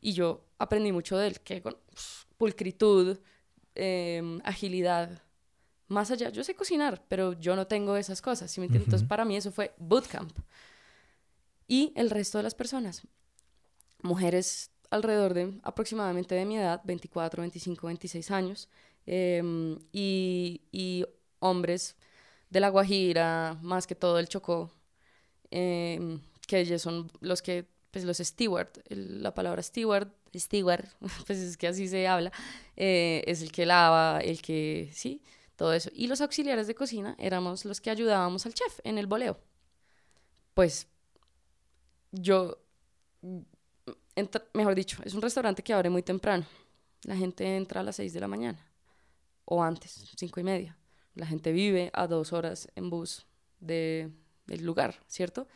Y 0.05 0.13
yo 0.13 0.45
aprendí 0.59 0.93
mucho 0.93 1.17
de 1.17 1.29
él, 1.29 1.41
que 1.41 1.63
con 1.63 1.73
pf, 1.73 2.27
pulcritud, 2.37 3.19
em, 3.75 4.39
agilidad, 4.45 5.23
más 5.89 6.11
allá, 6.11 6.29
yo 6.29 6.45
sé 6.45 6.55
cocinar, 6.55 7.03
pero 7.09 7.33
yo 7.33 7.57
no 7.57 7.67
tengo 7.67 7.97
esas 7.97 8.21
cosas, 8.21 8.51
¿sí 8.51 8.61
me 8.61 8.67
entiendes? 8.67 8.89
Entonces 8.89 9.09
para 9.09 9.25
mí 9.25 9.35
eso 9.35 9.51
fue 9.51 9.73
bootcamp. 9.79 10.39
Y 11.67 11.95
el 11.97 12.11
resto 12.11 12.37
de 12.37 12.45
las 12.45 12.55
personas, 12.55 13.01
mujeres 14.03 14.71
alrededor 14.91 15.33
de 15.33 15.59
aproximadamente 15.63 16.35
de 16.35 16.45
mi 16.45 16.59
edad, 16.59 16.83
24, 16.85 17.41
25, 17.41 17.87
26 17.87 18.31
años, 18.31 18.69
em, 19.07 19.79
y, 19.91 20.61
y 20.71 21.07
hombres 21.39 21.97
de 22.51 22.61
La 22.61 22.69
Guajira, 22.69 23.59
más 23.63 23.87
que 23.87 23.95
todo 23.95 24.19
el 24.19 24.29
Chocó, 24.29 24.71
em, 25.51 26.21
que 26.47 26.61
ellos 26.61 26.83
son 26.83 27.11
los 27.21 27.41
que, 27.41 27.73
pues 27.95 28.05
los 28.05 28.19
steward, 28.19 28.71
el- 28.91 29.23
la 29.23 29.35
palabra 29.35 29.63
steward, 29.63 30.09
steward, 30.37 30.87
pues 31.29 31.39
es 31.41 31.57
que 31.57 31.69
así 31.69 31.89
se 31.89 32.09
habla, 32.09 32.33
eh, 32.77 33.23
es 33.29 33.43
el 33.43 33.53
que 33.53 33.67
lava, 33.67 34.21
el 34.21 34.43
que, 34.43 34.91
sí, 34.93 35.23
todo 35.57 35.73
eso. 35.75 35.91
Y 35.95 36.09
los 36.09 36.21
auxiliares 36.21 36.67
de 36.69 36.75
cocina 36.75 37.17
éramos 37.21 37.65
los 37.65 37.81
que 37.81 37.91
ayudábamos 37.91 38.47
al 38.47 38.55
chef 38.55 38.81
en 38.85 38.99
el 38.99 39.07
boleo. 39.07 39.39
Pues 40.55 40.87
yo, 42.13 42.57
mejor 44.53 44.75
dicho, 44.75 44.99
es 45.05 45.15
un 45.15 45.23
restaurante 45.23 45.63
que 45.63 45.73
abre 45.73 45.91
muy 45.91 46.03
temprano. 46.03 46.47
La 47.05 47.17
gente 47.17 47.57
entra 47.57 47.81
a 47.81 47.85
las 47.85 47.97
6 47.97 48.13
de 48.13 48.21
la 48.21 48.29
mañana 48.29 48.59
o 49.45 49.63
antes, 49.63 50.13
cinco 50.17 50.41
y 50.41 50.45
media. 50.45 50.77
La 51.15 51.27
gente 51.27 51.53
vive 51.53 51.91
a 51.95 52.07
dos 52.07 52.33
horas 52.33 52.69
en 52.77 52.91
bus 52.91 53.27
de, 53.61 54.11
del 54.47 54.65
lugar, 54.65 55.01
¿cierto? 55.09 55.49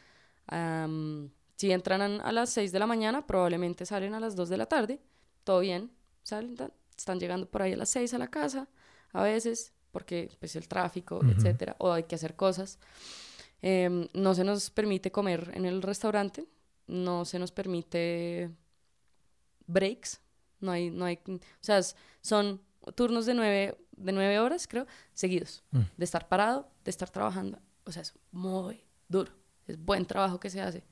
Si 1.58 1.72
entran 1.72 2.20
a, 2.20 2.32
las 2.32 2.50
6 2.50 2.70
de 2.70 2.78
la 2.78 2.86
mañana, 2.86 3.26
probablemente 3.26 3.84
salen 3.84 4.14
a 4.14 4.20
las 4.20 4.36
2 4.36 4.48
de 4.48 4.56
la 4.56 4.66
tarde, 4.66 5.00
todo 5.42 5.58
bien, 5.58 5.90
salen, 6.22 6.54
están 6.96 7.18
llegando 7.18 7.50
por 7.50 7.62
ahí 7.62 7.72
a 7.72 7.76
las 7.76 7.90
6 7.90 8.14
a 8.14 8.18
la 8.18 8.28
casa, 8.28 8.68
a 9.12 9.24
veces, 9.24 9.72
porque 9.90 10.30
pues 10.38 10.54
el 10.54 10.68
tráfico, 10.68 11.16
Ujú. 11.16 11.30
etcétera, 11.30 11.74
o 11.78 11.92
hay 11.92 12.04
que 12.04 12.14
hacer 12.14 12.36
cosas. 12.36 12.78
Em, 13.60 14.06
no 14.14 14.36
se 14.36 14.44
nos 14.44 14.70
permite 14.70 15.10
comer 15.10 15.50
en 15.52 15.64
el 15.64 15.82
restaurante, 15.82 16.46
no 16.86 17.24
se 17.24 17.40
nos 17.40 17.50
permite 17.50 18.52
breaks, 19.66 20.20
no 20.60 20.70
hay, 20.70 20.90
no 20.90 21.06
hay, 21.06 21.18
o 21.26 21.40
sea, 21.60 21.80
son 22.20 22.60
turnos 22.94 23.26
de 23.26 23.34
nueve, 23.34 23.78
de 23.96 24.12
nueve 24.12 24.38
horas, 24.38 24.68
creo, 24.68 24.86
seguidos, 25.12 25.64
Mm. 25.72 25.80
de 25.96 26.04
estar 26.04 26.28
parado, 26.28 26.70
de 26.84 26.90
estar 26.92 27.10
trabajando, 27.10 27.58
o 27.84 27.90
sea, 27.90 28.02
es 28.02 28.14
muy 28.30 28.84
duro, 29.08 29.32
es 29.66 29.76
buen 29.76 30.06
trabajo 30.06 30.38
que 30.38 30.50
se 30.50 30.60
hace. 30.60 30.84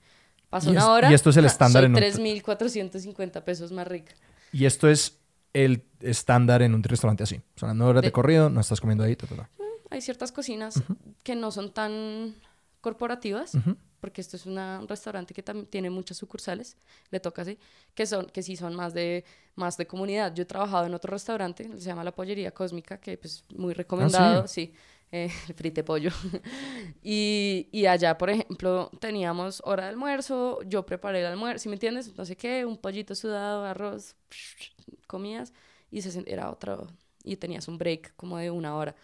Pasa 0.51 0.69
Y 0.69 0.73
una 0.73 0.81
es- 0.81 0.87
hora, 0.87 1.11
y 1.11 1.15
esto 1.15 1.31
es 1.31 1.37
el 1.37 1.45
ja, 1.45 1.49
estándar 1.49 1.83
soy 1.83 1.87
en 1.87 1.93
un- 1.95 1.97
3.450 2.45 3.45
pesos 3.45 3.73
más 3.73 3.87
rica. 3.87 4.15
Y 4.53 4.65
esto 4.67 4.89
es 4.89 5.19
el 5.53 5.85
estándar 6.01 6.63
en 6.63 6.75
un 6.75 6.83
restaurante 6.83 7.23
así. 7.25 7.41
Son 7.57 7.69
las 7.69 7.77
nueve 7.77 7.91
horas 7.91 8.03
de, 8.03 8.09
De- 8.09 8.13
corrido, 8.13 8.51
no 8.51 8.61
estás 8.61 8.81
comiendo 8.81 9.05
ahí, 9.05 9.17
ta, 9.17 9.27
ta, 9.27 9.37
ta. 9.37 9.51
Hay 9.91 10.01
ciertas 10.01 10.33
cocinas 10.33 10.83
que 11.23 11.35
no 11.35 11.51
son 11.51 11.73
tan 11.73 12.35
corporativas, 12.81 13.55
Ujú. 13.55 13.77
porque 14.01 14.21
esto 14.21 14.37
es 14.37 14.47
una- 14.47 14.79
un 14.81 14.89
restaurante 14.89 15.33
que 15.35 15.43
también 15.43 15.67
tiene 15.67 15.91
muchas 15.91 16.17
sucursales, 16.17 16.77
le 17.11 17.21
toca 17.21 17.43
así, 17.43 17.59
que 17.95 18.07
son 18.07 18.27
que 18.27 18.43
sí 18.43 18.57
son 18.57 18.75
más 18.75 18.95
de 18.95 19.25
más 19.55 19.77
de 19.79 19.87
comunidad. 19.87 20.35
Yo 20.35 20.43
he 20.43 20.47
trabajado 20.47 20.85
en 20.87 20.93
otro 20.95 21.11
restaurante, 21.13 21.65
se 21.79 21.85
llama 21.87 22.05
La 22.05 22.13
Pollería 22.13 22.53
Cósmica, 22.53 22.99
que 22.99 23.17
pues 23.17 23.43
muy 23.57 23.73
recomendado, 23.75 24.47
sí, 24.47 24.73
eh, 25.13 25.31
el 25.49 25.55
frite 25.55 25.85
pollo. 25.85 26.11
y, 27.03 27.69
y 27.73 27.87
allá, 27.87 28.19
por 28.19 28.31
ejemplo, 28.31 28.91
teníamos 29.01 29.63
hora 29.65 29.85
de 29.85 29.91
almuerzo, 29.91 30.61
yo 30.63 30.85
preparé 30.87 31.21
el 31.21 31.27
almuerzo, 31.27 31.65
¿sí 31.65 31.69
me 31.69 31.77
entiendes? 31.77 32.17
No 32.17 32.25
sé 32.25 32.37
qué, 32.37 32.65
un 32.65 32.77
pollito 32.79 33.15
sudado, 33.15 33.65
arroz, 33.65 34.17
comías 35.07 35.53
y 35.91 36.03
se 36.03 36.23
era 36.27 36.51
otro 36.51 36.87
y 37.25 37.37
tenías 37.37 37.69
un 37.69 37.79
break 37.79 38.15
como 38.17 38.39
de 38.39 38.51
una 38.51 38.77
hora 38.77 38.95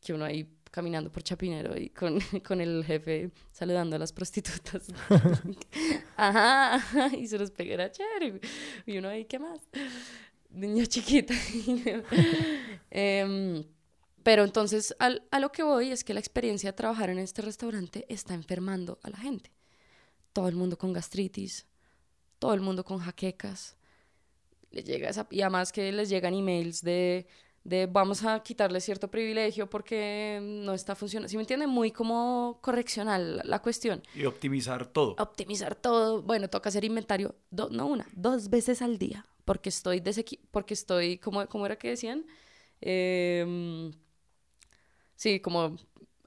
que 0.00 0.12
uno 0.12 0.24
ahí 0.24 0.48
caminando 0.70 1.10
por 1.10 1.22
Chapinero 1.22 1.76
y 1.76 1.90
con, 1.90 2.18
con 2.46 2.60
el 2.60 2.84
jefe 2.84 3.30
saludando 3.50 3.96
a 3.96 3.98
las 3.98 4.12
prostitutas. 4.12 4.88
ajá, 6.16 6.74
ajá, 6.74 7.16
y 7.16 7.26
se 7.26 7.38
los 7.38 7.50
pega 7.50 7.74
era 7.74 7.90
chévere. 7.90 8.40
Y 8.86 8.98
uno 8.98 9.08
ahí, 9.08 9.24
¿qué 9.24 9.38
más? 9.38 9.60
Niña 10.50 10.86
chiquita. 10.86 11.34
Em, 12.90 13.64
pero 14.22 14.44
entonces 14.44 14.94
al- 14.98 15.22
a 15.30 15.40
lo 15.40 15.50
que 15.52 15.62
voy 15.62 15.90
es 15.90 16.04
que 16.04 16.14
la 16.14 16.20
experiencia 16.20 16.70
de 16.72 16.76
trabajar 16.76 17.10
en 17.10 17.18
este 17.18 17.42
restaurante 17.42 18.06
está 18.08 18.34
enfermando 18.34 18.98
a 19.02 19.10
la 19.10 19.16
gente. 19.18 19.50
Todo 20.32 20.48
el 20.48 20.54
mundo 20.56 20.76
con 20.78 20.92
gastritis, 20.92 21.66
todo 22.38 22.54
el 22.54 22.60
mundo 22.60 22.84
con 22.84 22.98
jaquecas. 22.98 23.76
Le 24.70 24.82
llega 24.84 25.08
esa, 25.08 25.26
y 25.30 25.40
además 25.42 25.72
que 25.72 25.90
les 25.90 26.08
llegan 26.08 26.32
emails 26.34 26.82
de, 26.82 27.26
de 27.64 27.86
vamos 27.86 28.22
a 28.24 28.40
quitarle 28.42 28.80
cierto 28.80 29.10
privilegio 29.10 29.68
porque 29.68 30.38
no 30.40 30.72
está 30.74 30.94
funcionando. 30.94 31.28
¿Sí 31.28 31.36
me 31.36 31.42
entienden? 31.42 31.68
Muy 31.70 31.90
como 31.90 32.58
correccional 32.62 33.38
la, 33.38 33.42
la 33.44 33.58
cuestión. 33.62 34.00
Y 34.14 34.24
optimizar 34.26 34.86
todo. 34.86 35.16
Optimizar 35.18 35.74
todo. 35.74 36.22
Bueno, 36.22 36.48
toca 36.48 36.68
hacer 36.68 36.84
inventario, 36.84 37.34
do- 37.50 37.68
no 37.70 37.86
una, 37.86 38.06
dos 38.12 38.48
veces 38.48 38.80
al 38.82 38.98
día. 38.98 39.26
Porque 39.44 39.70
estoy, 39.70 39.98
desequi 39.98 40.38
porque 40.52 40.74
estoy, 40.74 41.18
¿cómo, 41.18 41.44
cómo 41.48 41.66
era 41.66 41.76
que 41.76 41.88
decían? 41.88 42.24
Em, 42.80 43.90
sí, 45.20 45.40
como 45.40 45.76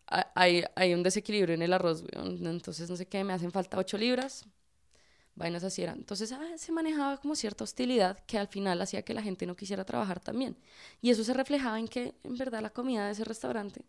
ha- 0.08 0.32
hay, 0.36 0.64
hay 0.76 0.94
un 0.94 1.04
desequilibrio 1.04 1.56
en 1.56 1.62
el 1.64 1.74
arroz, 1.74 2.04
entonces 2.14 2.90
no 2.90 2.96
sé 2.98 3.08
qué, 3.08 3.24
me 3.24 3.34
hacen 3.34 3.52
falta 3.52 3.78
8 3.80 3.98
libras, 3.98 4.46
vainas 5.36 5.64
así 5.64 5.84
eran. 5.84 5.98
Entonces 6.00 6.32
ah, 6.32 6.42
se 6.58 6.72
manejaba 6.72 7.18
como 7.18 7.36
cierta 7.36 7.64
hostilidad 7.64 8.20
que 8.28 8.38
al 8.40 8.48
final 8.48 8.82
hacía 8.82 9.04
que 9.04 9.14
la 9.14 9.22
gente 9.24 9.46
no 9.46 9.56
quisiera 9.56 9.86
trabajar 9.86 10.20
también. 10.20 10.58
Y 11.02 11.10
eso 11.12 11.24
se 11.24 11.34
reflejaba 11.34 11.80
en 11.80 11.88
que 11.88 12.14
en 12.24 12.38
verdad 12.38 12.62
la 12.62 12.72
comida 12.72 13.06
de 13.08 13.14
ese 13.14 13.24
restaurante, 13.26 13.86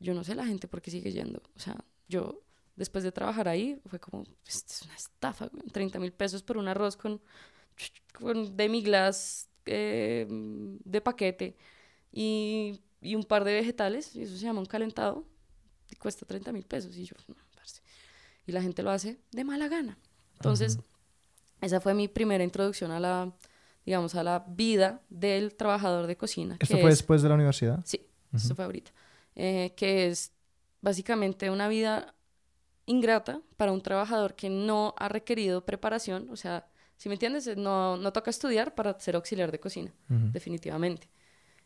yo 0.00 0.14
no 0.14 0.24
sé 0.24 0.34
la 0.36 0.46
gente 0.46 0.68
por 0.68 0.82
qué 0.82 0.90
sigue 0.92 1.12
yendo. 1.12 1.42
O 1.56 1.60
sea, 1.60 1.76
yo 2.08 2.42
después 2.76 3.04
de 3.04 3.12
trabajar 3.12 3.48
ahí, 3.48 3.80
fue 3.86 4.00
como, 4.00 4.24
esto 4.46 4.72
es 4.74 4.82
una 4.84 4.96
estafa, 4.96 5.48
güey, 5.48 5.64
30 5.72 5.98
mil 6.00 6.12
pesos 6.12 6.42
por 6.42 6.58
un 6.58 6.68
arroz 6.68 6.96
con, 6.96 7.20
con 8.12 8.56
demi-glace 8.56 9.46
eh, 9.66 10.26
de 10.28 11.00
paquete 11.00 11.56
y, 12.12 12.80
y 13.00 13.14
un 13.14 13.24
par 13.24 13.44
de 13.44 13.52
vegetales, 13.54 14.14
y 14.16 14.22
eso 14.22 14.36
se 14.36 14.42
llama 14.44 14.60
un 14.60 14.66
calentado, 14.66 15.24
y 15.90 15.96
cuesta 15.96 16.26
30 16.26 16.52
mil 16.52 16.64
pesos. 16.64 16.96
Y 16.96 17.04
yo, 17.04 17.16
no, 17.28 17.34
parce. 17.56 17.80
Y 18.46 18.52
la 18.52 18.62
gente 18.62 18.82
lo 18.82 18.90
hace 18.90 19.18
de 19.32 19.44
mala 19.44 19.68
gana. 19.68 19.98
Entonces, 20.34 20.78
esa 21.60 21.80
fue 21.80 21.94
mi 21.94 22.08
primera 22.08 22.42
introducción 22.44 22.90
a 22.90 23.00
la, 23.00 23.32
digamos, 23.84 24.14
a 24.14 24.22
la 24.22 24.44
vida 24.48 25.02
del 25.10 25.54
trabajador 25.54 26.06
de 26.06 26.16
cocina. 26.16 26.56
¿Esto 26.60 26.78
fue 26.78 26.90
es- 26.90 26.98
después 26.98 27.22
de 27.22 27.28
la 27.28 27.34
universidad? 27.34 27.80
Sí, 27.84 28.06
eso 28.32 28.54
fue 28.54 28.64
ahorita. 28.64 28.90
Eh, 29.34 29.74
que 29.76 30.06
es 30.08 30.32
básicamente 30.80 31.50
una 31.50 31.68
vida 31.68 32.14
ingrata 32.86 33.40
para 33.56 33.72
un 33.72 33.80
trabajador 33.82 34.34
que 34.34 34.48
no 34.50 34.94
ha 34.98 35.08
requerido 35.08 35.64
preparación. 35.64 36.28
O 36.30 36.36
sea, 36.36 36.66
si 36.96 37.08
me 37.08 37.14
entiendes, 37.14 37.56
no, 37.56 37.96
no 37.96 38.12
toca 38.12 38.30
estudiar 38.30 38.74
para 38.74 38.98
ser 38.98 39.16
auxiliar 39.16 39.50
de 39.52 39.60
cocina, 39.60 39.92
definitivamente. 40.32 41.08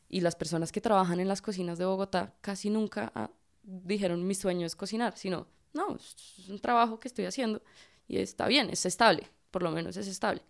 Y 0.09 0.21
las 0.21 0.37
personas 0.37 0.73
que 0.73 0.81
trabajan 0.81 1.21
en 1.21 1.29
las 1.29 1.43
cocinas 1.43 1.79
de 1.79 1.85
Bogotá 1.85 2.35
casi 2.41 2.71
nunca 2.71 3.11
ah, 3.15 3.31
dijeron 3.63 4.27
mi 4.27 4.35
sueño 4.35 4.67
es 4.67 4.77
cocinar, 4.77 5.17
sino, 5.17 5.47
no, 5.73 5.97
es 5.97 6.49
un 6.49 6.61
trabajo 6.61 7.01
que 7.01 7.09
estoy 7.09 7.25
haciendo 7.25 7.63
y 8.07 8.19
está 8.19 8.47
bien, 8.47 8.71
es 8.71 8.87
estable, 8.87 9.31
por 9.51 9.63
lo 9.63 9.71
menos 9.71 9.97
es 9.97 10.07
estable. 10.07 10.43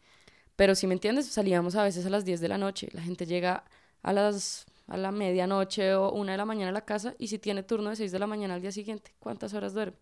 Pero 0.57 0.75
si 0.75 0.87
me 0.87 0.95
entiendes, 0.95 1.27
salíamos 1.27 1.77
a 1.77 1.83
veces 1.83 2.05
a 2.07 2.11
las 2.11 2.25
10 2.25 2.41
de 2.41 2.49
la 2.49 2.59
noche, 2.59 2.89
la 2.93 3.03
gente 3.03 3.27
llega 3.27 3.65
a 4.03 4.13
las 4.13 4.67
a 4.87 4.97
la 4.97 5.13
medianoche 5.13 5.95
o 5.95 6.13
una 6.13 6.33
de 6.33 6.39
la 6.39 6.45
mañana 6.45 6.71
a 6.71 6.73
la 6.73 6.85
casa 6.85 7.15
y 7.19 7.29
si 7.29 7.39
tiene 7.39 7.63
turno 7.63 7.91
de 7.91 7.97
6 7.97 8.13
de 8.13 8.19
la 8.19 8.27
mañana 8.27 8.55
al 8.55 8.61
día 8.61 8.73
siguiente, 8.73 9.15
¿cuántas 9.19 9.55
horas 9.55 9.73
duerme? 9.73 9.97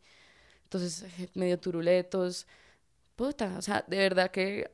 Entonces, 0.65 1.05
eh, 1.21 1.29
medio 1.35 1.59
turuletos, 1.59 2.47
puta, 3.15 3.55
o 3.59 3.63
sea, 3.63 3.85
de 3.87 3.99
verdad 3.99 4.31
que 4.31 4.71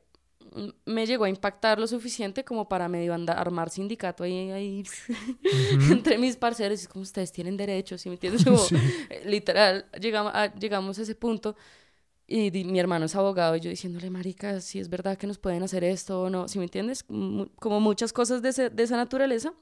me 0.85 1.05
llegó 1.05 1.25
a 1.25 1.29
impactar 1.29 1.79
lo 1.79 1.87
suficiente 1.87 2.43
como 2.43 2.67
para 2.67 2.87
medio 2.87 3.13
anda- 3.13 3.33
armar 3.33 3.69
sindicato 3.69 4.23
ahí, 4.23 4.51
ahí 4.51 4.83
entre 5.91 6.17
mis 6.17 6.35
parceros, 6.37 6.81
es 6.81 6.87
como 6.87 7.03
ustedes 7.03 7.31
tienen 7.31 7.57
derechos, 7.57 8.01
¿sí 8.01 8.09
me 8.09 8.15
entiendes? 8.15 8.43
Como, 8.43 8.57
eh, 9.09 9.23
literal, 9.25 9.85
llegamos 9.99 10.31
a, 10.35 10.53
llegamos 10.55 10.99
a 10.99 11.01
ese 11.03 11.15
punto 11.15 11.55
y 12.27 12.49
di- 12.51 12.63
mi 12.65 12.79
hermano 12.79 13.05
es 13.05 13.15
abogado 13.15 13.55
y 13.55 13.59
yo 13.59 13.69
diciéndole, 13.69 14.09
marica, 14.09 14.61
si 14.61 14.79
es 14.79 14.89
verdad 14.89 15.17
que 15.17 15.27
nos 15.27 15.37
pueden 15.39 15.63
hacer 15.63 15.83
esto 15.83 16.21
o 16.23 16.29
no, 16.29 16.47
¿sí 16.47 16.59
me 16.59 16.65
entiendes? 16.65 17.05
Mu- 17.09 17.47
Como 17.55 17.79
muchas 17.79 18.13
cosas 18.13 18.41
de, 18.41 18.49
ese- 18.49 18.69
de 18.69 18.83
esa 18.83 18.97
naturaleza. 18.97 19.53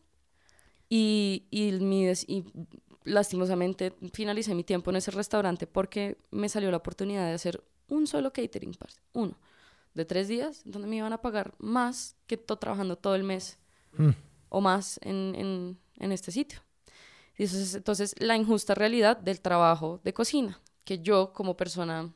Y, 0.90 1.48
y, 1.52 1.72
mi 1.74 2.08
y 2.28 2.46
lastimosamente 3.04 3.94
finalicé 4.14 4.54
mi 4.56 4.64
tiempo 4.64 4.90
en 4.90 4.98
ese 4.98 5.12
restaurante 5.12 5.68
porque 5.68 6.18
me 6.32 6.50
salió 6.50 6.72
la 6.72 6.78
oportunidad 6.78 7.26
de 7.26 7.34
hacer 7.34 7.62
un 7.90 8.08
solo 8.08 8.32
catering, 8.34 8.74
parce, 8.74 9.00
uno, 9.14 9.38
de 9.98 10.06
tres 10.06 10.28
días, 10.30 10.62
donde 10.64 10.88
me 10.88 10.96
iban 10.96 11.12
a 11.12 11.22
pagar 11.22 11.54
más 11.58 12.16
que 12.28 12.38
to- 12.38 12.56
trabajando 12.58 12.96
todo 12.98 13.16
el 13.16 13.24
mes 13.24 13.58
Mm. 13.98 14.12
o 14.50 14.62
más 14.62 15.00
en, 15.04 15.34
en, 15.36 15.78
en 15.98 16.12
este 16.12 16.32
sitio. 16.32 16.60
Y 17.38 17.44
eso 17.44 17.58
es, 17.58 17.76
entonces, 17.76 18.16
la 18.20 18.36
injusta 18.36 18.74
realidad 18.76 19.18
del 19.18 19.42
trabajo 19.42 20.00
de 20.04 20.14
cocina, 20.14 20.60
que 20.86 21.00
yo 21.00 21.34
como 21.34 21.58
persona 21.58 22.14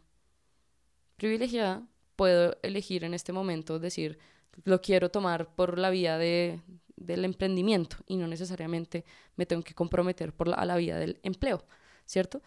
privilegiada 1.17 1.83
puedo 2.15 2.55
elegir 2.61 3.03
en 3.03 3.13
este 3.13 3.33
momento, 3.33 3.79
decir, 3.79 4.17
lo 4.63 4.81
quiero 4.81 5.09
tomar 5.09 5.53
por 5.55 5.77
la 5.77 5.89
vía 5.89 6.17
de, 6.17 6.61
del 6.95 7.25
emprendimiento 7.25 7.97
y 8.07 8.17
no 8.17 8.27
necesariamente 8.27 9.05
me 9.35 9.45
tengo 9.45 9.63
que 9.63 9.73
comprometer 9.73 10.33
por 10.33 10.47
la, 10.47 10.55
a 10.55 10.65
la 10.65 10.75
vía 10.77 10.97
del 10.97 11.19
empleo, 11.23 11.63
¿cierto? 12.05 12.41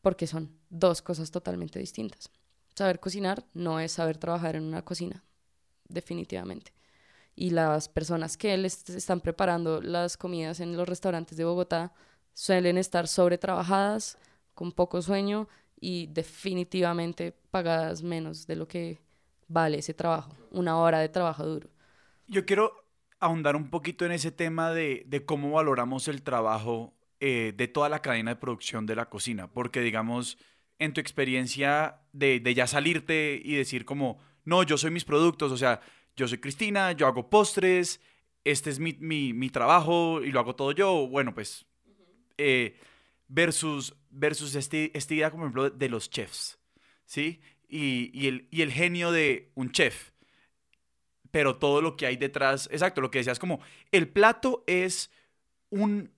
Porque 0.00 0.26
son 0.26 0.50
dos 0.70 1.02
cosas 1.02 1.30
totalmente 1.30 1.78
distintas. 1.78 2.30
Saber 2.78 3.00
cocinar 3.00 3.44
no 3.54 3.80
es 3.80 3.90
saber 3.90 4.18
trabajar 4.18 4.54
en 4.54 4.62
una 4.62 4.84
cocina, 4.84 5.24
definitivamente. 5.88 6.72
Y 7.34 7.50
las 7.50 7.88
personas 7.88 8.36
que 8.36 8.56
les 8.56 8.88
están 8.90 9.20
preparando 9.20 9.82
las 9.82 10.16
comidas 10.16 10.60
en 10.60 10.76
los 10.76 10.88
restaurantes 10.88 11.36
de 11.36 11.44
Bogotá 11.44 11.92
suelen 12.34 12.78
estar 12.78 13.08
sobretrabajadas, 13.08 14.16
con 14.54 14.70
poco 14.70 15.02
sueño 15.02 15.48
y 15.80 16.06
definitivamente 16.06 17.34
pagadas 17.50 18.04
menos 18.04 18.46
de 18.46 18.54
lo 18.54 18.68
que 18.68 19.00
vale 19.48 19.78
ese 19.78 19.92
trabajo, 19.92 20.30
una 20.52 20.78
hora 20.78 21.00
de 21.00 21.08
trabajo 21.08 21.44
duro. 21.44 21.70
Yo 22.28 22.46
quiero 22.46 22.70
ahondar 23.18 23.56
un 23.56 23.70
poquito 23.70 24.06
en 24.06 24.12
ese 24.12 24.30
tema 24.30 24.70
de, 24.70 25.02
de 25.08 25.24
cómo 25.24 25.50
valoramos 25.50 26.06
el 26.06 26.22
trabajo 26.22 26.94
eh, 27.18 27.52
de 27.56 27.66
toda 27.66 27.88
la 27.88 28.02
cadena 28.02 28.34
de 28.34 28.40
producción 28.40 28.86
de 28.86 28.94
la 28.94 29.08
cocina, 29.08 29.50
porque 29.50 29.80
digamos, 29.80 30.38
en 30.78 30.92
tu 30.92 31.00
experiencia 31.00 32.00
de, 32.12 32.40
de 32.40 32.54
ya 32.54 32.66
salirte 32.66 33.40
y 33.42 33.54
decir 33.54 33.84
como, 33.84 34.18
no, 34.44 34.62
yo 34.62 34.78
soy 34.78 34.90
mis 34.90 35.04
productos, 35.04 35.52
o 35.52 35.56
sea, 35.56 35.80
yo 36.16 36.28
soy 36.28 36.38
Cristina, 36.38 36.92
yo 36.92 37.06
hago 37.06 37.28
postres, 37.30 38.00
este 38.44 38.70
es 38.70 38.78
mi, 38.78 38.94
mi, 39.00 39.32
mi 39.32 39.50
trabajo 39.50 40.22
y 40.22 40.30
lo 40.30 40.40
hago 40.40 40.54
todo 40.54 40.72
yo, 40.72 41.06
bueno, 41.08 41.34
pues, 41.34 41.66
eh, 42.36 42.78
versus, 43.26 43.94
versus 44.10 44.54
este, 44.54 44.96
esta 44.96 45.14
idea, 45.14 45.30
como 45.30 45.44
ejemplo, 45.44 45.70
de 45.70 45.88
los 45.88 46.10
chefs, 46.10 46.58
¿sí? 47.04 47.40
Y, 47.68 48.10
y, 48.14 48.28
el, 48.28 48.48
y 48.50 48.62
el 48.62 48.72
genio 48.72 49.12
de 49.12 49.50
un 49.54 49.70
chef 49.72 50.12
pero 51.30 51.56
todo 51.56 51.82
lo 51.82 51.96
que 51.96 52.06
hay 52.06 52.16
detrás, 52.16 52.68
exacto, 52.72 53.00
lo 53.00 53.10
que 53.10 53.18
decías, 53.18 53.38
como 53.38 53.60
el 53.92 54.08
plato 54.08 54.64
es 54.66 55.10
un 55.70 56.10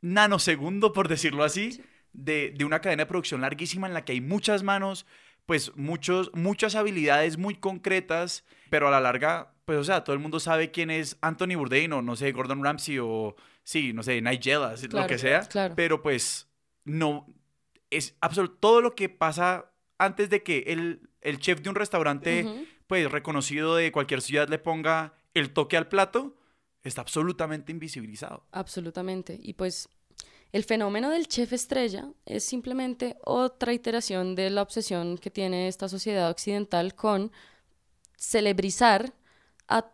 nanosegundo, 0.00 0.92
por 0.92 1.08
decirlo 1.08 1.44
así, 1.44 1.80
de, 2.16 2.52
de 2.56 2.64
una 2.64 2.80
cadena 2.80 3.02
de 3.02 3.06
producción 3.06 3.40
larguísima 3.40 3.86
en 3.86 3.94
la 3.94 4.04
que 4.04 4.12
hay 4.12 4.20
muchas 4.20 4.62
manos, 4.62 5.06
pues 5.46 5.72
muchos, 5.76 6.30
muchas 6.34 6.74
habilidades 6.74 7.36
muy 7.38 7.54
concretas, 7.54 8.44
pero 8.70 8.88
a 8.88 8.90
la 8.90 9.00
larga, 9.00 9.52
pues 9.64 9.78
o 9.78 9.84
sea, 9.84 10.02
todo 10.02 10.14
el 10.14 10.20
mundo 10.20 10.40
sabe 10.40 10.70
quién 10.70 10.90
es 10.90 11.18
Anthony 11.20 11.54
Bourdain 11.56 11.92
o 11.92 12.02
no 12.02 12.16
sé, 12.16 12.32
Gordon 12.32 12.64
Ramsay 12.64 12.98
o 12.98 13.36
sí, 13.62 13.92
no 13.92 14.02
sé, 14.02 14.20
Nigella, 14.20 14.74
lo 14.82 14.88
Claro, 14.88 15.06
que 15.06 15.18
sea, 15.18 15.40
claro. 15.42 15.74
pero 15.76 16.02
pues 16.02 16.48
no, 16.84 17.26
es 17.90 18.16
absoluto, 18.20 18.56
todo 18.58 18.80
lo 18.80 18.94
que 18.94 19.08
pasa 19.08 19.70
antes 19.98 20.30
de 20.30 20.42
que 20.42 20.64
el, 20.66 21.08
el 21.20 21.38
chef 21.38 21.60
de 21.60 21.68
un 21.70 21.76
restaurante 21.76 22.66
pues 22.86 23.10
reconocido 23.10 23.76
de 23.76 23.90
cualquier 23.92 24.22
ciudad 24.22 24.48
le 24.48 24.58
ponga 24.58 25.14
el 25.34 25.52
toque 25.52 25.76
al 25.76 25.88
plato, 25.88 26.36
está 26.82 27.00
absolutamente 27.00 27.72
invisibilizado. 27.72 28.46
Absolutamente. 28.52 29.38
Y 29.42 29.54
pues 29.54 29.88
el 30.52 30.64
fenómeno 30.64 31.10
del 31.10 31.28
chef 31.28 31.52
estrella 31.52 32.08
es 32.24 32.44
simplemente 32.44 33.16
otra 33.24 33.72
iteración 33.72 34.34
de 34.34 34.50
la 34.50 34.62
obsesión 34.62 35.18
que 35.18 35.30
tiene 35.30 35.68
esta 35.68 35.88
sociedad 35.88 36.30
occidental 36.30 36.94
con 36.94 37.32
celebrizar 38.16 39.12
a 39.68 39.90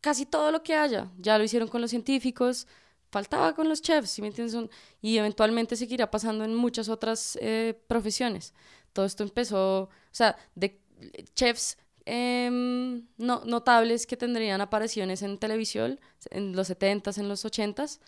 casi 0.00 0.26
todo 0.26 0.50
lo 0.52 0.62
que 0.62 0.74
haya. 0.74 1.10
Ya 1.18 1.38
lo 1.38 1.44
hicieron 1.44 1.68
con 1.68 1.80
los 1.80 1.90
científicos, 1.90 2.66
faltaba 3.10 3.54
con 3.54 3.68
los 3.68 3.82
chefs, 3.82 4.10
¿sí 4.10 4.22
me 4.22 4.28
entiendes? 4.28 4.70
Y 5.02 5.18
eventualmente 5.18 5.76
seguirá 5.76 6.10
pasando 6.10 6.44
en 6.44 6.54
muchas 6.54 6.88
otras 6.88 7.38
eh, 7.40 7.78
profesiones. 7.86 8.54
Todo 8.92 9.04
esto 9.04 9.22
empezó, 9.22 9.82
o 9.82 9.88
sea, 10.10 10.36
de 10.54 10.80
chefs 11.34 11.78
em, 12.04 13.06
no, 13.18 13.42
notables 13.44 14.06
que 14.06 14.16
tendrían 14.16 14.60
apariciones 14.60 15.22
en 15.22 15.38
televisión 15.38 16.00
en 16.30 16.56
los 16.56 16.70
70s, 16.70 17.18
en 17.18 17.28
los 17.28 17.44
80s, 17.44 18.00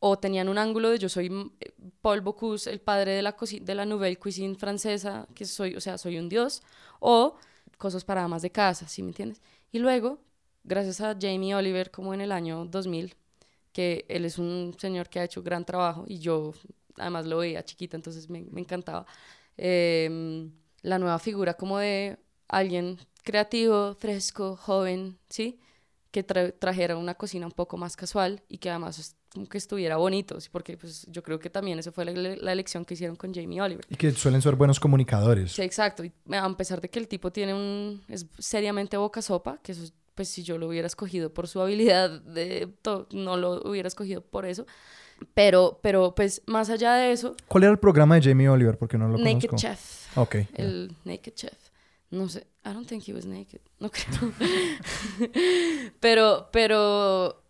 o 0.00 0.18
tenían 0.18 0.48
un 0.48 0.58
ángulo 0.58 0.90
de 0.90 0.98
yo 0.98 1.08
soy 1.08 1.30
mm, 1.30 1.52
eh, 1.60 1.72
Paul 2.00 2.20
Bocuse, 2.20 2.70
el 2.70 2.80
padre 2.80 3.12
de 3.12 3.22
la, 3.22 3.36
de 3.62 3.74
la 3.74 3.84
nouvelle 3.86 4.18
cuisine 4.18 4.54
francesa, 4.56 5.26
que 5.34 5.44
soy, 5.44 5.74
o 5.76 5.80
sea, 5.80 5.98
soy 5.98 6.18
un 6.18 6.28
dios, 6.28 6.62
o 7.00 7.36
cosas 7.78 8.04
para 8.04 8.24
amas 8.24 8.42
de 8.42 8.50
casa, 8.50 8.88
¿sí 8.88 9.02
me 9.02 9.08
entiendes? 9.10 9.40
Y 9.72 9.78
luego, 9.78 10.18
gracias 10.64 11.00
a 11.00 11.16
Jamie 11.20 11.54
Oliver, 11.54 11.90
como 11.90 12.14
en 12.14 12.20
el 12.20 12.32
año 12.32 12.64
2000, 12.66 13.14
que 13.72 14.04
él 14.08 14.24
es 14.24 14.38
un 14.38 14.74
señor 14.78 15.08
que 15.08 15.20
ha 15.20 15.24
hecho 15.24 15.42
gran 15.42 15.64
trabajo 15.64 16.04
y 16.06 16.18
yo 16.18 16.52
además 16.96 17.26
lo 17.26 17.38
veía 17.38 17.64
chiquita, 17.64 17.96
entonces 17.96 18.28
me, 18.28 18.42
me 18.50 18.60
encantaba. 18.60 19.06
Em, 19.56 20.52
la 20.82 20.98
nueva 20.98 21.18
figura 21.18 21.54
como 21.54 21.78
de 21.78 22.18
alguien 22.48 22.98
creativo, 23.24 23.94
fresco, 23.94 24.56
joven, 24.56 25.18
¿sí? 25.28 25.60
Que 26.10 26.26
tra- 26.26 26.54
trajera 26.58 26.96
una 26.96 27.14
cocina 27.14 27.46
un 27.46 27.52
poco 27.52 27.76
más 27.76 27.96
casual 27.96 28.42
y 28.48 28.58
que 28.58 28.70
además 28.70 28.98
como 29.38 29.48
que 29.48 29.58
estuviera 29.58 29.96
bonito, 29.96 30.40
¿sí? 30.40 30.48
porque 30.50 30.76
pues, 30.76 31.06
yo 31.08 31.22
creo 31.22 31.38
que 31.38 31.48
también 31.48 31.78
esa 31.78 31.92
fue 31.92 32.04
la, 32.04 32.12
la 32.12 32.52
elección 32.52 32.84
que 32.84 32.94
hicieron 32.94 33.14
con 33.14 33.32
Jamie 33.32 33.60
Oliver. 33.60 33.86
Y 33.88 33.94
que 33.94 34.10
suelen 34.10 34.42
ser 34.42 34.56
buenos 34.56 34.80
comunicadores. 34.80 35.52
Sí, 35.52 35.62
exacto. 35.62 36.04
Y 36.04 36.12
a 36.32 36.56
pesar 36.56 36.80
de 36.80 36.88
que 36.88 36.98
el 36.98 37.06
tipo 37.06 37.30
tiene 37.30 37.54
un... 37.54 38.02
es 38.08 38.26
seriamente 38.38 38.96
boca 38.96 39.22
sopa, 39.22 39.58
que 39.62 39.70
eso, 39.70 39.92
pues 40.16 40.28
si 40.28 40.42
yo 40.42 40.58
lo 40.58 40.66
hubiera 40.66 40.88
escogido 40.88 41.32
por 41.32 41.46
su 41.46 41.60
habilidad, 41.60 42.20
de 42.20 42.68
no 43.12 43.36
lo 43.36 43.62
hubiera 43.62 43.86
escogido 43.86 44.22
por 44.22 44.44
eso. 44.44 44.66
Pero, 45.34 45.78
pero 45.82 46.16
pues 46.16 46.42
más 46.46 46.68
allá 46.68 46.94
de 46.94 47.12
eso, 47.12 47.36
¿Cuál 47.46 47.64
era 47.64 47.72
el 47.72 47.78
programa 47.78 48.16
de 48.16 48.22
Jamie 48.22 48.48
Oliver? 48.48 48.76
Porque 48.76 48.98
no 48.98 49.06
lo 49.06 49.18
Naked 49.18 49.50
conozco. 49.50 49.56
Chef. 49.56 50.16
Ok. 50.16 50.36
El 50.54 50.92
Naked 51.04 51.34
Chef. 51.34 51.68
No 52.10 52.28
sé, 52.28 52.46
I 52.64 52.72
don't 52.72 52.88
think 52.88 53.06
he 53.06 53.12
was 53.12 53.26
naked. 53.26 53.60
No 53.78 53.90
creo. 53.90 54.32
pero, 56.00 56.48
pero, 56.52 57.44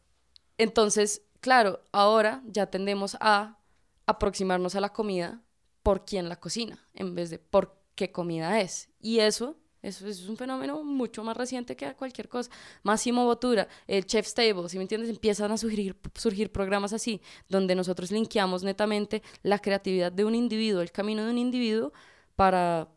entonces, 0.59 1.23
claro, 1.41 1.81
ahora 1.93 2.43
ya 2.47 2.67
tendemos 2.67 3.17
a 3.21 3.59
aproximarnos 4.07 4.75
a 4.75 4.81
la 4.81 4.93
comida 4.93 5.43
por 5.83 6.05
quién 6.05 6.29
la 6.29 6.37
cocina, 6.37 6.79
en 6.95 7.15
vez 7.15 7.31
de 7.31 7.39
por 7.39 7.79
qué 7.95 8.13
comida 8.13 8.61
es. 8.61 8.89
Y 9.01 9.19
eso, 9.21 9.57
eso, 9.83 10.07
es 10.07 10.29
un 10.29 10.37
fenómeno 10.37 10.83
mucho 10.83 11.23
más 11.25 11.37
reciente 11.37 11.77
que 11.77 11.95
cualquier 11.95 12.29
cosa. 12.29 12.51
Máximo 12.83 13.25
Botura, 13.25 13.69
el 13.87 14.07
Chef's 14.07 14.35
Table, 14.35 14.69
si 14.69 14.77
me 14.77 14.83
entiendes, 14.83 15.11
empiezan 15.11 15.53
a 15.53 15.57
surgir, 15.57 15.97
surgir 16.15 16.51
programas 16.51 16.93
así, 16.93 17.21
donde 17.49 17.75
nosotros 17.75 18.11
linkeamos 18.11 18.63
netamente 18.63 19.23
la 19.43 19.59
creatividad 19.59 20.13
de 20.13 20.25
un 20.25 20.35
individuo, 20.35 20.81
el 20.81 20.93
camino 20.93 21.25
de 21.25 21.31
un 21.31 21.39
individuo 21.39 21.93
para 22.37 22.89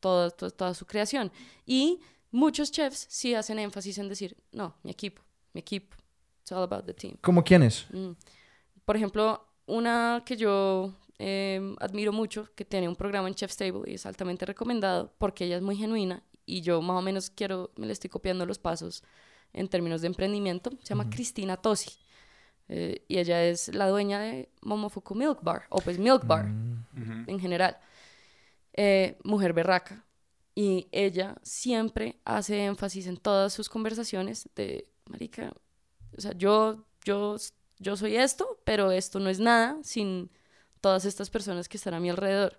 toda, 0.00 0.30
toda, 0.30 0.50
toda 0.50 0.74
su 0.74 0.86
creación. 0.86 1.32
Y 1.64 2.00
muchos 2.30 2.70
chefs 2.70 3.06
sí 3.08 3.34
hacen 3.34 3.58
énfasis 3.58 3.98
en 3.98 4.08
decir, 4.08 4.36
no, 4.52 4.76
mi 4.82 4.90
equipo, 4.90 5.22
mi 5.52 5.60
equipo, 5.60 5.96
it's 6.46 6.52
all 6.52 6.62
about 6.62 6.86
the 6.86 6.94
team. 6.94 7.16
¿Cómo 7.22 7.42
quiénes? 7.42 7.86
Mm. 7.90 8.12
Por 8.84 8.96
ejemplo, 8.96 9.44
una 9.66 10.22
que 10.24 10.36
yo 10.36 10.94
eh, 11.18 11.74
admiro 11.80 12.12
mucho, 12.12 12.48
que 12.54 12.64
tiene 12.64 12.88
un 12.88 12.94
programa 12.94 13.26
en 13.26 13.34
Chef's 13.34 13.56
Table 13.56 13.82
y 13.90 13.94
es 13.94 14.06
altamente 14.06 14.46
recomendado 14.46 15.12
porque 15.18 15.44
ella 15.46 15.56
es 15.56 15.62
muy 15.62 15.76
genuina 15.76 16.22
y 16.44 16.60
yo 16.60 16.80
más 16.82 16.96
o 16.98 17.02
menos 17.02 17.30
quiero, 17.30 17.72
me 17.76 17.86
le 17.86 17.92
estoy 17.92 18.08
copiando 18.10 18.46
los 18.46 18.60
pasos 18.60 19.02
en 19.52 19.66
términos 19.66 20.02
de 20.02 20.06
emprendimiento. 20.06 20.70
Se 20.82 20.90
llama 20.90 21.10
Cristina 21.10 21.56
Tosi. 21.56 21.90
Eh, 22.68 23.04
y 23.08 23.18
ella 23.18 23.44
es 23.44 23.74
la 23.74 23.88
dueña 23.88 24.20
de 24.20 24.48
Momofuku 24.62 25.14
Milk 25.14 25.40
Bar, 25.42 25.64
o 25.70 25.78
pues 25.80 25.98
Milk 25.98 26.24
Bar 26.26 26.46
Mm. 26.46 27.24
en 27.26 27.40
general. 27.40 27.76
Eh, 28.72 29.18
mujer 29.24 29.52
berraca. 29.52 30.04
Y 30.54 30.86
ella 30.92 31.36
siempre 31.42 32.16
hace 32.24 32.64
énfasis 32.64 33.06
en 33.08 33.16
todas 33.18 33.52
sus 33.52 33.68
conversaciones 33.68 34.48
de, 34.54 34.88
marica, 35.06 35.52
o 36.16 36.20
sea, 36.20 36.32
yo, 36.36 36.84
yo, 37.04 37.36
yo 37.78 37.96
soy 37.96 38.16
esto, 38.16 38.58
pero 38.64 38.90
esto 38.92 39.18
no 39.20 39.30
es 39.30 39.38
nada 39.40 39.78
sin 39.82 40.30
todas 40.80 41.04
estas 41.04 41.30
personas 41.30 41.68
que 41.68 41.76
están 41.76 41.94
a 41.94 42.00
mi 42.00 42.10
alrededor. 42.10 42.58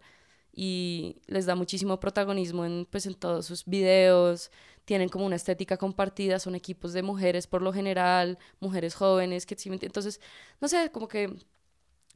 Y 0.54 1.22
les 1.28 1.46
da 1.46 1.56
muchísimo 1.56 2.00
protagonismo 2.00 2.66
en, 2.66 2.88
pues, 2.90 3.06
en 3.06 3.14
todos 3.16 3.46
sus 3.46 3.66
videos, 3.66 4.52
tienen 4.86 5.10
como 5.10 5.26
una 5.26 5.36
estética 5.36 5.78
compartida, 5.78 6.40
son 6.40 6.56
equipos 6.56 6.94
de 6.94 7.04
mujeres 7.04 7.46
por 7.48 7.62
lo 7.62 7.74
general, 7.74 8.40
mujeres 8.60 8.96
jóvenes, 8.96 9.46
que 9.46 9.56
entonces, 9.88 10.20
no 10.62 10.68
sé, 10.68 10.92
como 10.92 11.08
que 11.08 11.36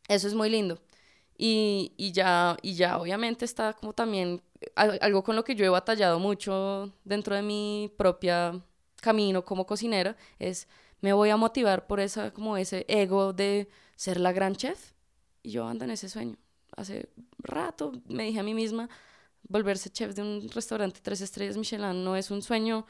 eso 0.08 0.28
es 0.28 0.34
muy 0.34 0.50
lindo. 0.50 0.80
Y, 1.38 1.94
y 1.98 2.12
ya, 2.14 2.58
y 2.62 2.76
ya 2.76 2.98
obviamente 3.00 3.46
está 3.46 3.74
como 3.74 3.94
también 3.94 4.42
al- 4.76 5.00
algo 5.02 5.24
con 5.24 5.36
lo 5.36 5.44
que 5.44 5.56
yo 5.56 5.66
he 5.66 5.70
batallado 5.70 6.20
mucho 6.20 6.94
dentro 7.04 7.36
de 7.36 7.42
mi 7.44 7.92
propia 7.98 8.62
camino 9.02 9.44
como 9.46 9.66
cocinera, 9.66 10.16
es 10.40 10.68
me 11.02 11.14
voy 11.14 11.30
a 11.30 11.38
motivar 11.38 11.88
por 11.88 12.00
esa, 12.00 12.32
como 12.32 12.58
ese 12.58 12.86
ego 12.88 13.34
de 13.34 13.68
ser 13.96 14.20
la 14.20 14.32
gran 14.32 14.56
chef. 14.56 14.94
Y 15.44 15.52
yo 15.52 15.68
ando 15.68 15.86
en 15.86 15.92
ese 15.92 16.10
sueño. 16.10 16.38
Hace 16.76 17.10
rato 17.40 17.92
me 18.06 18.24
dije 18.24 18.40
a 18.40 18.44
mí 18.44 18.54
misma, 18.54 18.90
volverse 19.44 19.90
chef 19.90 20.16
de 20.16 20.22
un 20.22 20.50
restaurante 20.50 21.00
tres 21.02 21.22
estrellas 21.22 21.58
Michelin 21.58 22.04
no 22.04 22.16
es 22.16 22.32
un 22.32 22.42
sueño, 22.42 22.86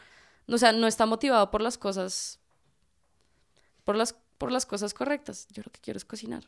o 0.48 0.58
sea, 0.58 0.72
no 0.72 0.88
está 0.88 1.06
motivado 1.06 1.50
por 1.50 1.62
las 1.62 1.78
cosas, 1.78 2.40
por 3.84 3.96
las, 3.96 4.14
por 4.38 4.52
las 4.52 4.66
cosas 4.66 4.94
correctas. 4.94 5.48
Yo 5.52 5.64
lo 5.66 5.72
que 5.72 5.80
quiero 5.80 5.98
es 5.98 6.06
cocinar. 6.06 6.44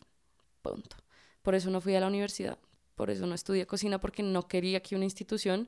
Punto. 0.61 0.97
Por 1.41 1.55
eso 1.55 1.69
no 1.69 1.81
fui 1.81 1.95
a 1.95 1.99
la 1.99 2.07
universidad, 2.07 2.57
por 2.95 3.09
eso 3.09 3.25
no 3.25 3.35
estudié 3.35 3.65
cocina, 3.65 3.99
porque 3.99 4.23
no 4.23 4.47
quería 4.47 4.81
que 4.81 4.95
una 4.95 5.05
institución 5.05 5.67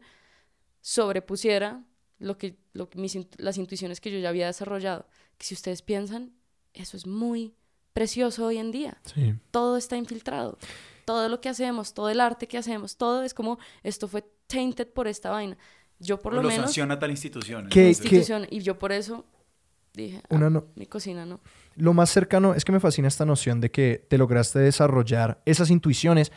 sobrepusiera 0.82 1.84
lo 2.20 2.38
que, 2.38 2.58
lo 2.74 2.90
mis, 2.96 3.18
las 3.38 3.58
intuiciones 3.58 4.00
que 4.00 4.12
yo 4.12 4.20
ya 4.20 4.30
había 4.30 4.48
desarrollado. 4.48 5.06
Que 5.38 5.46
si 5.46 5.54
ustedes 5.54 5.82
piensan, 5.82 6.32
eso 6.74 6.98
es 6.98 7.06
muy 7.08 7.54
precioso 7.94 8.46
hoy 8.48 8.58
en 8.58 8.72
día. 8.72 8.98
Sí. 9.06 9.36
Todo 9.52 9.78
está 9.78 9.96
infiltrado. 9.98 10.58
Todo 11.06 11.30
lo 11.30 11.40
que 11.42 11.50
hacemos, 11.50 11.94
todo 11.94 12.10
el 12.10 12.20
arte 12.20 12.48
que 12.48 12.58
hacemos, 12.58 12.98
todo 12.98 13.24
es 13.24 13.34
como 13.34 13.58
esto 13.84 14.08
fue 14.08 14.24
tainted 14.48 14.88
por 14.88 15.08
esta 15.08 15.30
vaina. 15.32 15.58
Yo 16.00 16.20
por 16.20 16.34
O 16.34 16.38
lo, 16.38 16.42
lo 16.44 16.50
menos 16.50 16.66
sanciona 16.66 17.00
tal 17.00 17.12
institución. 17.12 17.68
¿Qué- 17.70 17.88
entonces- 17.90 18.06
institución 18.06 18.48
y 18.50 18.60
yo 18.60 18.78
por 18.80 18.92
eso 18.92 19.26
dije, 19.94 20.22
ah, 20.24 20.28
Una 20.36 20.50
no- 20.50 20.66
mi 20.76 20.88
cocina 20.88 21.26
no. 21.26 21.40
Lo 21.76 21.94
más 21.94 22.10
cercano 22.10 22.54
es 22.54 22.66
que 22.66 22.72
me 22.74 22.80
fascina 22.82 23.08
esta 23.08 23.24
noción 23.26 23.62
de 23.62 23.72
que 23.72 24.06
te 24.10 24.18
lograste 24.18 24.60
desarrollar 24.60 25.42
esas 25.46 25.70
intuiciones 25.70 26.32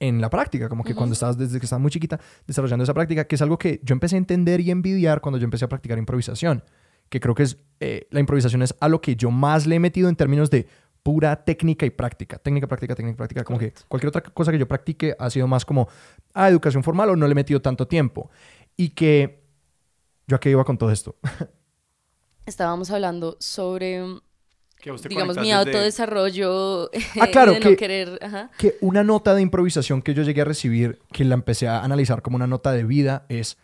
en 0.00 0.20
la 0.20 0.28
práctica, 0.30 0.68
como 0.68 0.82
que 0.82 0.94
cuando 0.94 1.12
estabas 1.12 1.38
desde 1.38 1.60
que 1.60 1.66
estabas 1.66 1.80
muy 1.82 1.90
chiquita 1.92 2.18
desarrollando 2.46 2.82
esa 2.82 2.92
práctica, 2.94 3.24
que 3.26 3.36
es 3.36 3.42
algo 3.42 3.56
que 3.58 3.80
yo 3.84 3.92
empecé 3.92 4.16
a 4.16 4.18
entender 4.18 4.60
y 4.60 4.70
envidiar 4.72 5.20
cuando 5.20 5.38
yo 5.38 5.44
empecé 5.44 5.64
a 5.64 5.68
practicar 5.68 5.96
improvisación, 5.98 6.64
que 7.08 7.20
creo 7.20 7.34
que 7.34 7.44
es 7.44 7.58
eh, 7.80 8.06
la 8.10 8.20
improvisación 8.20 8.62
es 8.62 8.74
a 8.80 8.88
lo 8.88 9.00
que 9.00 9.16
yo 9.16 9.30
más 9.30 9.66
le 9.66 9.76
he 9.76 9.80
metido 9.80 10.08
en 10.08 10.16
términos 10.16 10.50
de 10.50 10.66
pura 11.02 11.44
técnica 11.44 11.84
y 11.84 11.90
práctica, 11.90 12.38
técnica, 12.38 12.66
práctica, 12.66 12.94
técnica, 12.94 13.16
práctica, 13.16 13.44
como 13.44 13.58
que 13.58 13.74
cualquier 13.88 14.08
otra 14.08 14.22
cosa 14.22 14.50
que 14.50 14.58
yo 14.58 14.66
practique 14.66 15.14
ha 15.18 15.28
sido 15.28 15.46
más 15.46 15.64
como 15.64 15.86
a 16.32 16.48
educación 16.48 16.82
formal 16.82 17.10
o 17.10 17.16
no 17.16 17.26
le 17.26 17.32
he 17.32 17.34
metido 17.34 17.60
tanto 17.60 17.86
tiempo 17.86 18.30
y 18.76 18.90
que 18.90 19.42
yo 20.26 20.36
a 20.36 20.40
qué 20.40 20.50
iba 20.50 20.64
con 20.64 20.78
todo 20.78 20.90
esto. 20.90 21.16
Estábamos 22.46 22.90
hablando 22.90 23.36
sobre, 23.40 24.02
digamos, 25.08 25.36
mi 25.38 25.52
autodesarrollo 25.52 26.90
Ah, 27.20 27.26
claro, 27.30 27.52
de 27.54 27.60
que- 27.60 27.70
no 27.70 27.76
querer, 27.76 28.18
ajá. 28.22 28.50
que 28.58 28.76
una 28.80 29.02
nota 29.04 29.34
de 29.34 29.42
improvisación 29.42 30.02
que 30.02 30.14
yo 30.14 30.22
llegué 30.22 30.42
a 30.42 30.44
recibir, 30.44 31.00
que 31.12 31.24
la 31.24 31.34
empecé 31.34 31.68
a 31.68 31.82
analizar 31.82 32.22
como 32.22 32.36
una 32.36 32.46
nota 32.46 32.72
de 32.72 32.84
vida, 32.84 33.24
es, 33.28 33.56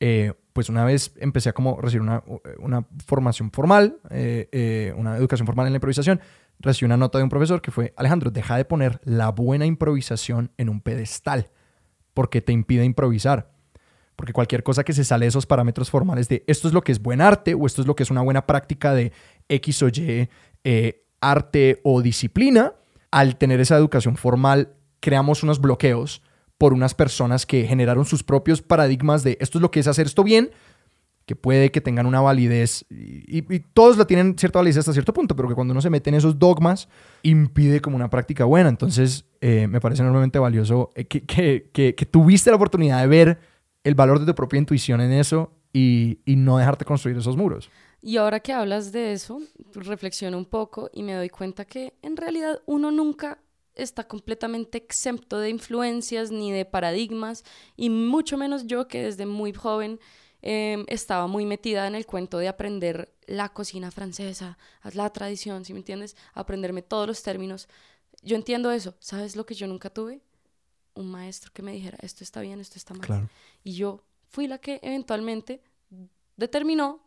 eh, 0.00 0.34
pues 0.52 0.68
una 0.68 0.84
vez 0.84 1.12
empecé 1.18 1.48
a 1.48 1.52
como 1.52 1.80
recibir 1.80 2.02
una, 2.02 2.22
una 2.58 2.86
formación 3.04 3.50
formal, 3.50 3.98
eh, 4.10 4.48
eh, 4.52 4.94
una 4.96 5.16
educación 5.16 5.46
formal 5.46 5.66
en 5.66 5.72
la 5.72 5.76
improvisación, 5.76 6.20
recibí 6.58 6.86
una 6.86 6.96
nota 6.96 7.18
de 7.18 7.24
un 7.24 7.30
profesor 7.30 7.60
que 7.60 7.70
fue, 7.70 7.92
Alejandro, 7.96 8.30
deja 8.30 8.56
de 8.56 8.64
poner 8.64 9.00
la 9.04 9.30
buena 9.30 9.66
improvisación 9.66 10.52
en 10.56 10.68
un 10.68 10.80
pedestal, 10.80 11.50
porque 12.14 12.40
te 12.40 12.52
impide 12.52 12.84
improvisar. 12.84 13.50
Porque 14.16 14.32
cualquier 14.32 14.62
cosa 14.62 14.84
que 14.84 14.92
se 14.92 15.04
sale 15.04 15.24
de 15.24 15.30
esos 15.30 15.46
parámetros 15.46 15.90
formales 15.90 16.28
de 16.28 16.44
esto 16.46 16.68
es 16.68 16.74
lo 16.74 16.82
que 16.82 16.92
es 16.92 17.00
buen 17.00 17.20
arte 17.20 17.54
o 17.54 17.66
esto 17.66 17.80
es 17.80 17.86
lo 17.86 17.96
que 17.96 18.02
es 18.02 18.10
una 18.10 18.20
buena 18.20 18.46
práctica 18.46 18.92
de 18.92 19.12
X 19.48 19.82
o 19.82 19.88
Y 19.88 20.28
eh, 20.64 21.04
arte 21.20 21.80
o 21.82 22.02
disciplina, 22.02 22.74
al 23.10 23.36
tener 23.36 23.60
esa 23.60 23.76
educación 23.76 24.16
formal 24.16 24.74
creamos 25.00 25.42
unos 25.42 25.60
bloqueos 25.60 26.22
por 26.62 26.74
unas 26.74 26.94
personas 26.94 27.44
que 27.44 27.66
generaron 27.66 28.04
sus 28.04 28.22
propios 28.22 28.62
paradigmas 28.62 29.24
de 29.24 29.36
esto 29.40 29.58
es 29.58 29.62
lo 29.62 29.72
que 29.72 29.80
es 29.80 29.88
hacer 29.88 30.06
esto 30.06 30.22
bien, 30.22 30.52
que 31.26 31.34
puede 31.34 31.72
que 31.72 31.80
tengan 31.80 32.06
una 32.06 32.20
validez 32.20 32.84
y, 32.88 33.42
todos 33.74 33.96
la 33.98 34.04
tienen 34.04 34.38
cierta 34.38 34.60
validez 34.60 34.78
hasta 34.78 34.92
cierto 34.92 35.12
punto, 35.12 35.34
pero 35.34 35.48
que 35.48 35.56
cuando 35.56 35.72
uno 35.72 35.80
se 35.80 35.90
mete 35.90 36.10
en 36.10 36.14
esos 36.14 36.38
dogmas 36.38 36.88
impide 37.24 37.80
como 37.80 37.96
una 37.96 38.08
práctica 38.10 38.44
buena. 38.44 38.68
Entonces 38.68 39.24
eh, 39.40 39.66
me 39.66 39.80
parece 39.80 40.02
enormemente 40.02 40.38
valioso 40.38 40.90
eh, 40.94 41.06
que, 41.06 41.24
que- 41.24 41.68
que- 41.72 41.96
que 41.96 42.06
tuviste 42.06 42.50
la 42.50 42.56
oportunidad 42.56 43.00
de 43.00 43.08
ver 43.08 43.40
el 43.82 43.96
valor 43.96 44.20
de 44.20 44.26
tu 44.26 44.34
propia 44.36 44.58
intuición 44.58 45.00
en 45.00 45.10
eso 45.10 45.50
y, 45.72 46.20
y 46.24 46.36
no 46.36 46.58
dejarte 46.58 46.84
construir 46.84 47.16
esos 47.16 47.36
muros. 47.36 47.70
Y 48.00 48.18
ahora 48.18 48.38
que 48.38 48.52
hablas 48.52 48.92
de 48.92 49.12
eso, 49.14 49.40
reflexiono 49.74 50.38
un 50.38 50.44
poco 50.46 50.90
y 50.92 51.02
me 51.02 51.14
doy 51.14 51.28
cuenta 51.28 51.64
que 51.64 51.94
en 52.02 52.16
realidad 52.16 52.60
uno 52.66 52.92
nunca 52.92 53.38
está 53.74 54.06
completamente 54.06 54.78
exento 54.78 55.38
de 55.38 55.50
influencias 55.50 56.30
ni 56.30 56.52
de 56.52 56.64
paradigmas 56.64 57.44
y 57.76 57.90
mucho 57.90 58.36
menos 58.36 58.66
yo 58.66 58.88
que 58.88 59.02
desde 59.02 59.26
muy 59.26 59.52
joven 59.52 59.98
eh, 60.42 60.84
estaba 60.88 61.28
muy 61.28 61.46
metida 61.46 61.86
en 61.86 61.94
el 61.94 62.04
cuento 62.04 62.38
de 62.38 62.48
aprender 62.48 63.14
la 63.26 63.48
cocina 63.50 63.90
francesa, 63.90 64.58
la 64.92 65.10
tradición, 65.10 65.64
si 65.64 65.72
me 65.72 65.78
entiendes? 65.78 66.16
Aprenderme 66.34 66.82
todos 66.82 67.06
los 67.06 67.22
términos. 67.22 67.68
Yo 68.22 68.36
entiendo 68.36 68.72
eso. 68.72 68.94
¿Sabes 68.98 69.36
lo 69.36 69.46
que 69.46 69.54
yo 69.54 69.68
nunca 69.68 69.88
tuve? 69.88 70.20
Un 70.94 71.10
maestro 71.10 71.52
que 71.52 71.62
me 71.62 71.72
dijera, 71.72 71.96
esto 72.02 72.24
está 72.24 72.40
bien, 72.40 72.60
esto 72.60 72.76
está 72.76 72.92
mal. 72.92 73.06
Claro. 73.06 73.30
Y 73.62 73.74
yo 73.74 74.04
fui 74.28 74.48
la 74.48 74.58
que 74.58 74.80
eventualmente 74.82 75.62
determinó, 76.36 77.00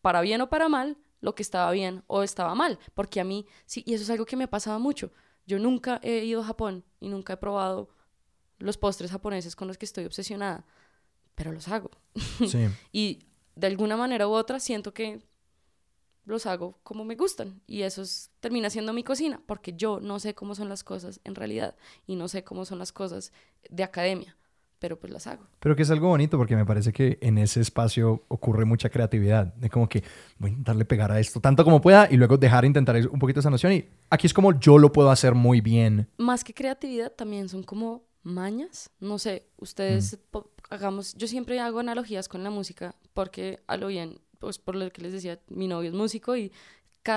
para 0.00 0.22
bien 0.22 0.40
o 0.40 0.48
para 0.48 0.68
mal, 0.68 0.96
lo 1.20 1.34
que 1.34 1.42
estaba 1.42 1.70
bien 1.72 2.04
o 2.06 2.22
estaba 2.22 2.54
mal. 2.54 2.78
Porque 2.94 3.20
a 3.20 3.24
mí, 3.24 3.46
sí, 3.66 3.82
y 3.86 3.94
eso 3.94 4.04
es 4.04 4.10
algo 4.10 4.24
que 4.24 4.36
me 4.36 4.48
pasaba 4.48 4.78
mucho. 4.78 5.12
Yo 5.48 5.58
nunca 5.58 5.98
he 6.02 6.24
ido 6.24 6.42
a 6.42 6.44
Japón 6.44 6.84
y 7.00 7.08
nunca 7.08 7.32
he 7.32 7.36
probado 7.38 7.88
los 8.58 8.76
postres 8.76 9.10
japoneses 9.10 9.56
con 9.56 9.66
los 9.66 9.78
que 9.78 9.86
estoy 9.86 10.04
obsesionada, 10.04 10.64
pero 11.34 11.52
los 11.52 11.66
hago. 11.68 11.90
Sí. 12.46 12.68
Y 12.92 13.20
de 13.56 13.66
alguna 13.66 13.96
manera 13.96 14.28
u 14.28 14.32
otra 14.32 14.60
siento 14.60 14.92
que 14.92 15.22
los 16.24 16.44
hago 16.44 16.78
como 16.82 17.04
me 17.04 17.14
gustan. 17.16 17.62
Y 17.66 17.82
eso 17.82 18.02
es- 18.02 18.30
termina 18.40 18.68
siendo 18.68 18.92
mi 18.92 19.02
cocina, 19.02 19.40
porque 19.46 19.72
yo 19.74 20.00
no 20.00 20.20
sé 20.20 20.34
cómo 20.34 20.54
son 20.54 20.68
las 20.68 20.84
cosas 20.84 21.20
en 21.24 21.34
realidad 21.34 21.74
y 22.06 22.16
no 22.16 22.28
sé 22.28 22.44
cómo 22.44 22.66
son 22.66 22.78
las 22.78 22.92
cosas 22.92 23.32
de 23.70 23.82
academia, 23.84 24.36
pero 24.78 24.98
pues 24.98 25.12
las 25.12 25.26
hago. 25.26 25.44
Pero 25.60 25.74
que 25.76 25.82
es 25.82 25.90
algo 25.90 26.08
bonito 26.08 26.36
porque 26.38 26.54
me 26.56 26.64
parece 26.64 26.92
que 26.92 27.18
en 27.20 27.38
ese 27.38 27.60
espacio 27.60 28.24
ocurre 28.28 28.64
mucha 28.64 28.88
creatividad. 28.90 29.52
De 29.54 29.68
como 29.70 29.88
que 29.88 30.02
voy 30.38 30.48
a 30.48 30.52
intentarle 30.52 30.84
pegar 30.84 31.10
a 31.12 31.18
esto 31.20 31.40
tanto 31.40 31.64
como 31.64 31.80
pueda 31.80 32.08
y 32.10 32.16
luego 32.16 32.36
dejar 32.36 32.64
intentar 32.64 32.96
un 33.08 33.18
poquito 33.18 33.40
esa 33.40 33.50
noción. 33.50 33.72
Y 33.72 33.84
aquí 34.10 34.26
es 34.26 34.34
como 34.34 34.58
yo 34.58 34.78
lo 34.78 34.92
puedo 34.92 35.10
hacer 35.10 35.34
muy 35.34 35.60
bien. 35.60 36.08
más 36.18 36.44
que 36.44 36.54
creatividad, 36.54 37.12
también 37.12 37.48
son 37.48 37.62
como 37.62 38.04
mañas. 38.22 38.90
No 39.00 39.18
sé, 39.18 39.46
ustedes 39.58 40.18
po- 40.30 40.50
hagamos. 40.70 41.14
Yo 41.14 41.26
siempre 41.26 41.60
hago 41.60 41.78
analogías 41.80 42.28
con 42.28 42.44
la 42.44 42.50
música 42.50 42.94
porque 43.14 43.60
a 43.66 43.76
lo 43.76 43.88
bien, 43.88 44.20
pues 44.38 44.58
por 44.58 44.76
lo 44.76 44.90
que 44.90 45.02
les 45.02 45.12
decía, 45.12 45.40
mi 45.48 45.66
novio 45.66 45.88
es 45.90 45.94
músico 45.96 46.36
y 46.36 46.52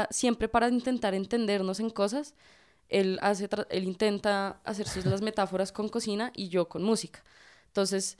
siempre 0.09 0.47
para 0.47 0.69
intentar 0.69 1.13
entendernos 1.13 1.79
en 1.79 1.89
cosas, 1.89 2.33
él, 2.87 3.19
hace, 3.21 3.49
él 3.69 3.83
intenta 3.83 4.61
hacer 4.63 4.87
sus 4.87 5.05
las 5.05 5.21
metáforas 5.29 5.71
con 5.71 5.89
cocina 5.89 6.31
y 6.35 6.49
yo 6.49 6.67
con 6.69 6.83
música. 6.83 7.23
Entonces, 7.71 8.17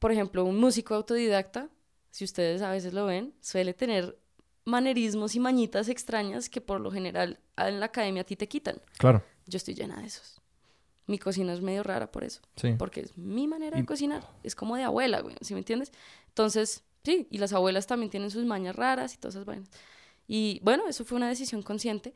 por 0.00 0.10
ejemplo, 0.12 0.44
un 0.44 0.58
músico 0.58 0.94
autodidacta, 0.94 1.68
si 2.10 2.24
ustedes 2.24 2.62
a 2.62 2.70
veces 2.70 2.92
lo 2.92 3.06
ven, 3.06 3.32
suele 3.40 3.74
tener 3.74 4.18
manerismos 4.64 5.34
y 5.34 5.40
mañitas 5.40 5.88
extrañas 5.88 6.48
que 6.48 6.60
por 6.60 6.80
lo 6.80 6.90
general 6.90 7.38
en 7.56 7.80
la 7.80 7.86
academia 7.86 8.22
a 8.22 8.24
ti 8.24 8.36
te 8.36 8.48
quitan. 8.48 8.80
Claro, 8.98 9.22
Yo 9.46 9.56
estoy 9.56 9.74
llena 9.74 10.00
de 10.00 10.06
esos. 10.06 10.40
Mi 11.06 11.18
cocina 11.18 11.52
es 11.52 11.60
medio 11.60 11.82
rara 11.82 12.10
por 12.12 12.22
eso, 12.24 12.40
sí. 12.56 12.74
porque 12.78 13.00
es 13.00 13.16
mi 13.18 13.46
manera 13.48 13.76
Y- 13.76 13.80
de 13.82 13.86
cocinar. 13.86 14.24
Es 14.44 14.54
como 14.54 14.76
de 14.76 14.84
abuela, 14.84 15.20
güey, 15.20 15.36
¿sí 15.40 15.52
me 15.54 15.60
entiendes? 15.60 15.90
Entonces, 16.28 16.82
sí, 17.04 17.26
y 17.30 17.38
las 17.38 17.52
abuelas 17.52 17.86
también 17.86 18.10
tienen 18.10 18.30
sus 18.30 18.44
mañas 18.44 18.76
raras 18.76 19.14
y 19.14 19.18
todas 19.18 19.34
esas 19.34 19.44
vainas. 19.44 19.68
Y 20.28 20.60
bueno, 20.62 20.88
eso 20.88 21.04
fue 21.04 21.16
una 21.16 21.28
decisión 21.28 21.62
consciente. 21.62 22.14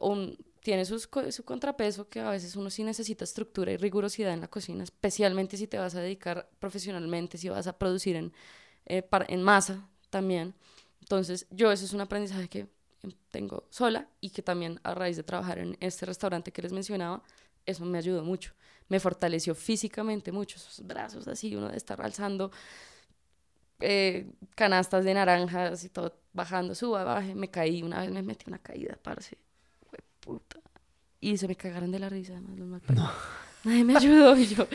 Un- 0.00 0.38
tiene 0.66 0.84
sus, 0.84 1.08
su 1.30 1.44
contrapeso 1.44 2.08
que 2.08 2.18
a 2.18 2.28
veces 2.28 2.56
uno 2.56 2.70
sí 2.70 2.82
necesita 2.82 3.22
estructura 3.22 3.70
y 3.70 3.76
rigurosidad 3.76 4.32
en 4.32 4.40
la 4.40 4.48
cocina, 4.48 4.82
especialmente 4.82 5.56
si 5.56 5.68
te 5.68 5.78
vas 5.78 5.94
a 5.94 6.00
dedicar 6.00 6.50
profesionalmente, 6.58 7.38
si 7.38 7.48
vas 7.48 7.68
a 7.68 7.78
producir 7.78 8.16
en, 8.16 8.32
eh, 8.84 9.08
en 9.28 9.42
masa 9.44 9.88
también. 10.10 10.56
Entonces, 10.98 11.46
yo 11.50 11.70
eso 11.70 11.84
es 11.84 11.92
un 11.92 12.00
aprendizaje 12.00 12.48
que 12.48 12.66
tengo 13.30 13.68
sola 13.70 14.08
y 14.20 14.30
que 14.30 14.42
también 14.42 14.80
a 14.82 14.92
raíz 14.92 15.16
de 15.16 15.22
trabajar 15.22 15.60
en 15.60 15.76
este 15.78 16.04
restaurante 16.04 16.50
que 16.50 16.62
les 16.62 16.72
mencionaba, 16.72 17.22
eso 17.64 17.84
me 17.84 17.98
ayudó 17.98 18.24
mucho. 18.24 18.52
Me 18.88 18.98
fortaleció 18.98 19.54
físicamente 19.54 20.32
mucho, 20.32 20.56
esos 20.56 20.84
brazos 20.84 21.28
así, 21.28 21.54
uno 21.54 21.68
de 21.68 21.76
estar 21.76 22.02
alzando 22.02 22.50
eh, 23.78 24.32
canastas 24.56 25.04
de 25.04 25.14
naranjas 25.14 25.84
y 25.84 25.90
todo, 25.90 26.18
bajando, 26.32 26.74
suba, 26.74 27.04
baje, 27.04 27.36
me 27.36 27.52
caí, 27.52 27.84
una 27.84 28.00
vez 28.00 28.10
me 28.10 28.22
metí 28.22 28.46
una 28.48 28.58
caída, 28.58 28.98
parce, 29.00 29.38
puta. 30.26 30.56
Y 31.20 31.36
se 31.38 31.48
me 31.48 31.56
cagaron 31.56 31.90
de 31.90 31.98
la 31.98 32.08
risa, 32.08 32.32
además, 32.34 32.58
los 32.58 32.68
malparidos. 32.68 33.10
Nadie 33.64 33.84
me 33.84 33.96
ayudó 33.96 34.36
y 34.38 34.46
yo, 34.46 34.66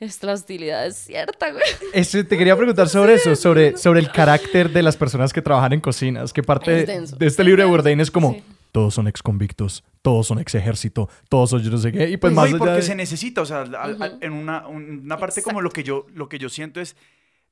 esta 0.00 0.32
hostilidad 0.32 0.86
es 0.86 0.96
cierta, 0.96 1.50
güey. 1.50 1.62
Ese, 1.92 2.22
te 2.24 2.36
quería 2.36 2.56
preguntar 2.56 2.88
sobre 2.88 3.14
eso, 3.14 3.34
sobre, 3.36 3.76
sobre 3.76 4.00
el 4.00 4.10
carácter 4.12 4.70
de 4.70 4.82
las 4.82 4.96
personas 4.96 5.32
que 5.32 5.42
trabajan 5.42 5.72
en 5.72 5.80
cocinas. 5.80 6.32
Que 6.32 6.42
parte 6.42 6.82
Es 6.94 7.18
de, 7.18 7.26
este 7.26 7.42
libro 7.44 7.62
de 7.62 7.68
Bourdain 7.68 8.00
es 8.00 8.10
como, 8.10 8.34
Sí. 8.34 8.42
todos 8.70 8.94
son 8.94 9.08
ex 9.08 9.22
convictos, 9.22 9.82
todos 10.02 10.26
son 10.26 10.38
ex 10.38 10.54
ejército, 10.54 11.08
todos 11.28 11.50
son 11.50 11.62
yo 11.62 11.70
no 11.70 11.78
sé 11.78 11.90
qué. 11.90 12.10
Y 12.10 12.16
pues 12.18 12.32
No, 12.32 12.42
más 12.42 12.50
allá 12.50 12.58
porque 12.58 12.72
de- 12.74 12.82
se 12.82 12.94
necesita, 12.94 13.40
o 13.40 13.46
sea, 13.46 13.62
al- 13.62 13.74
al- 14.02 14.18
en 14.20 14.32
una, 14.32 14.68
un- 14.68 15.00
una 15.04 15.16
parte 15.18 15.42
como 15.42 15.60
lo 15.62 15.70
que 15.70 15.82
yo 15.82 16.06
lo 16.14 16.28
que 16.28 16.38
yo 16.38 16.48
siento 16.48 16.80
es 16.80 16.94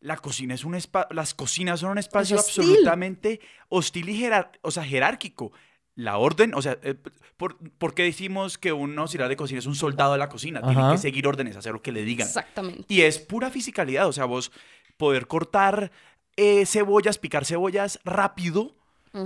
la 0.01 0.17
cocina 0.19 0.55
es 0.55 0.65
un 0.65 0.75
espacio, 0.75 1.09
las 1.17 1.33
cocinas 1.35 1.81
son 1.81 1.91
un 1.93 1.99
espacio 1.99 2.37
hostil. 2.37 2.63
absolutamente 2.63 3.41
hostil 3.71 4.09
y 4.11 4.21
jerar- 4.21 4.53
o 4.61 4.71
sea, 4.71 4.85
jerárquico. 4.85 5.53
La 5.97 6.19
orden, 6.19 6.55
o 6.55 6.61
sea, 6.63 6.79
eh, 6.83 6.95
¿por, 7.39 7.57
por 7.79 7.95
qué 7.95 8.03
decimos 8.05 8.59
que 8.59 8.73
un 8.73 8.99
auxiliar 8.99 9.29
de 9.31 9.37
cocina 9.37 9.59
es 9.59 9.67
un 9.67 9.75
soldado 9.75 10.13
de 10.13 10.19
la 10.19 10.29
cocina? 10.29 10.61
Tiene 10.63 10.93
que 10.93 10.99
seguir 10.99 11.27
órdenes, 11.27 11.57
hacer 11.57 11.73
lo 11.73 11.81
que 11.83 11.91
le 11.91 12.05
digan. 12.05 12.29
Exactamente. 12.29 12.85
Y 12.87 13.01
es 13.01 13.19
pura 13.19 13.51
fisicalidad, 13.51 14.07
o 14.07 14.13
sea, 14.13 14.27
vos 14.27 14.53
poder 14.99 15.27
cortar 15.27 15.91
eh, 16.37 16.67
cebollas, 16.67 17.19
picar 17.19 17.45
cebollas 17.47 17.99
rápido 18.05 18.77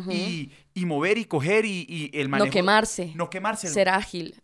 y, 0.09 0.53
y 0.73 0.87
mover 0.87 1.19
y 1.19 1.25
coger 1.25 1.65
y, 1.65 1.85
y 1.89 2.11
el 2.17 2.29
manejo. 2.29 2.47
no 2.47 2.53
quemarse, 2.53 3.13
No 3.17 3.29
quemarse. 3.31 3.67
ser 3.69 3.89
ágil. 3.89 4.41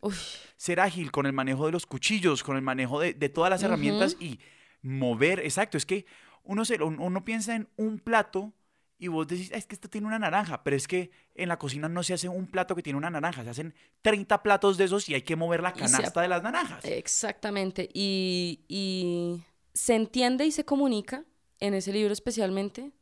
Ser 0.57 0.81
ágil 0.81 1.13
con 1.13 1.27
el 1.27 1.33
manejo 1.33 1.67
de 1.67 1.73
los 1.73 1.87
cuchillos, 1.87 2.43
con 2.43 2.57
el 2.57 2.63
manejo 2.63 2.99
de, 2.99 3.15
de 3.15 3.29
todas 3.29 3.51
las 3.51 3.63
herramientas 3.63 4.17
y 4.19 4.41
mover. 4.83 5.39
Exacto, 5.41 5.77
es 5.79 5.87
que 5.87 6.05
uno, 6.43 6.65
se, 6.65 6.83
uno 6.83 7.01
uno 7.05 7.25
piensa 7.25 7.55
en 7.55 7.69
un 7.77 8.01
plato 8.01 8.53
y 8.99 9.09
vos 9.09 9.27
decís, 9.27 9.51
"Ah, 9.53 9.57
es 9.59 9.67
que 9.67 9.75
esto 9.75 9.89
tiene 9.89 10.07
una 10.07 10.19
naranja, 10.19 10.63
pero 10.65 10.77
es 10.77 10.89
que 10.89 11.11
en 11.35 11.49
la 11.49 11.59
cocina 11.59 11.89
no 11.89 12.03
se 12.03 12.15
hace 12.15 12.29
un 12.29 12.47
plato 12.47 12.75
que 12.75 12.83
tiene 12.83 12.97
una 12.97 13.11
naranja, 13.11 13.45
se 13.45 13.51
hacen 13.51 13.75
30 14.03 14.43
platos 14.43 14.77
de 14.79 14.85
esos 14.85 15.09
y 15.09 15.15
hay 15.15 15.23
que 15.23 15.37
mover 15.37 15.63
la 15.63 15.73
canasta 15.73 16.21
de 16.23 16.29
las 16.29 16.43
naranjas. 16.43 16.85
Exactamente. 16.85 17.89
Y, 17.93 18.65
y 18.69 19.43
se 19.75 19.95
entiende 19.95 20.47
y 20.47 20.51
se 20.53 20.65
comunica 20.65 21.25
en 21.61 21.75
ese 21.75 21.93
libro 21.93 22.13
especialmente 22.13 22.93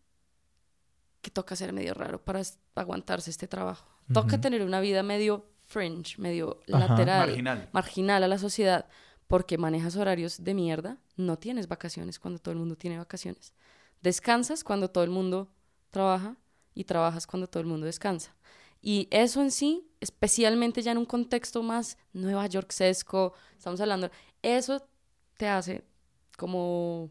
que 1.23 1.31
toca 1.31 1.57
ser 1.57 1.73
medio 1.73 1.95
raro 1.95 2.23
para 2.23 2.43
aguantarse 2.75 3.31
este 3.31 3.49
trabajo. 3.49 3.89
Toca 4.13 4.35
Ujú. 4.35 4.41
tener 4.43 4.63
una 4.63 4.81
vida 4.81 5.03
medio 5.03 5.47
fringe, 5.67 6.17
medio 6.21 6.61
Ajá. 6.71 6.89
lateral, 6.89 7.29
Marginal. 7.29 7.69
marginal 7.73 8.23
a 8.25 8.29
la 8.29 8.39
sociedad, 8.39 8.87
porque 9.27 9.57
manejas 9.57 9.97
horarios 9.97 10.45
de 10.45 10.53
mierda, 10.55 10.99
no 11.17 11.39
tienes 11.39 11.67
vacaciones 11.69 12.19
cuando 12.19 12.39
todo 12.41 12.53
el 12.53 12.59
mundo 12.59 12.77
tiene 12.77 12.99
vacaciones. 12.99 13.55
Descansas 14.03 14.63
cuando 14.65 14.91
todo 14.91 15.03
el 15.05 15.09
mundo 15.11 15.49
trabaja 15.95 16.37
y 16.75 16.85
trabajas 16.85 17.27
cuando 17.27 17.47
todo 17.47 17.61
el 17.63 17.67
mundo 17.69 17.87
descansa. 17.87 18.35
Y 18.83 19.09
eso 19.11 19.41
en 19.41 19.51
sí, 19.51 19.89
especialmente 20.01 20.83
ya 20.83 20.93
en 20.93 20.99
un 20.99 21.07
contexto 21.07 21.63
más 21.63 21.97
Nueva 22.13 22.47
York 22.49 22.71
sesco, 22.73 23.33
estamos 23.57 23.81
hablando, 23.81 24.11
eso 24.43 24.87
te 25.39 25.47
hace 25.49 25.85
como, 26.37 27.11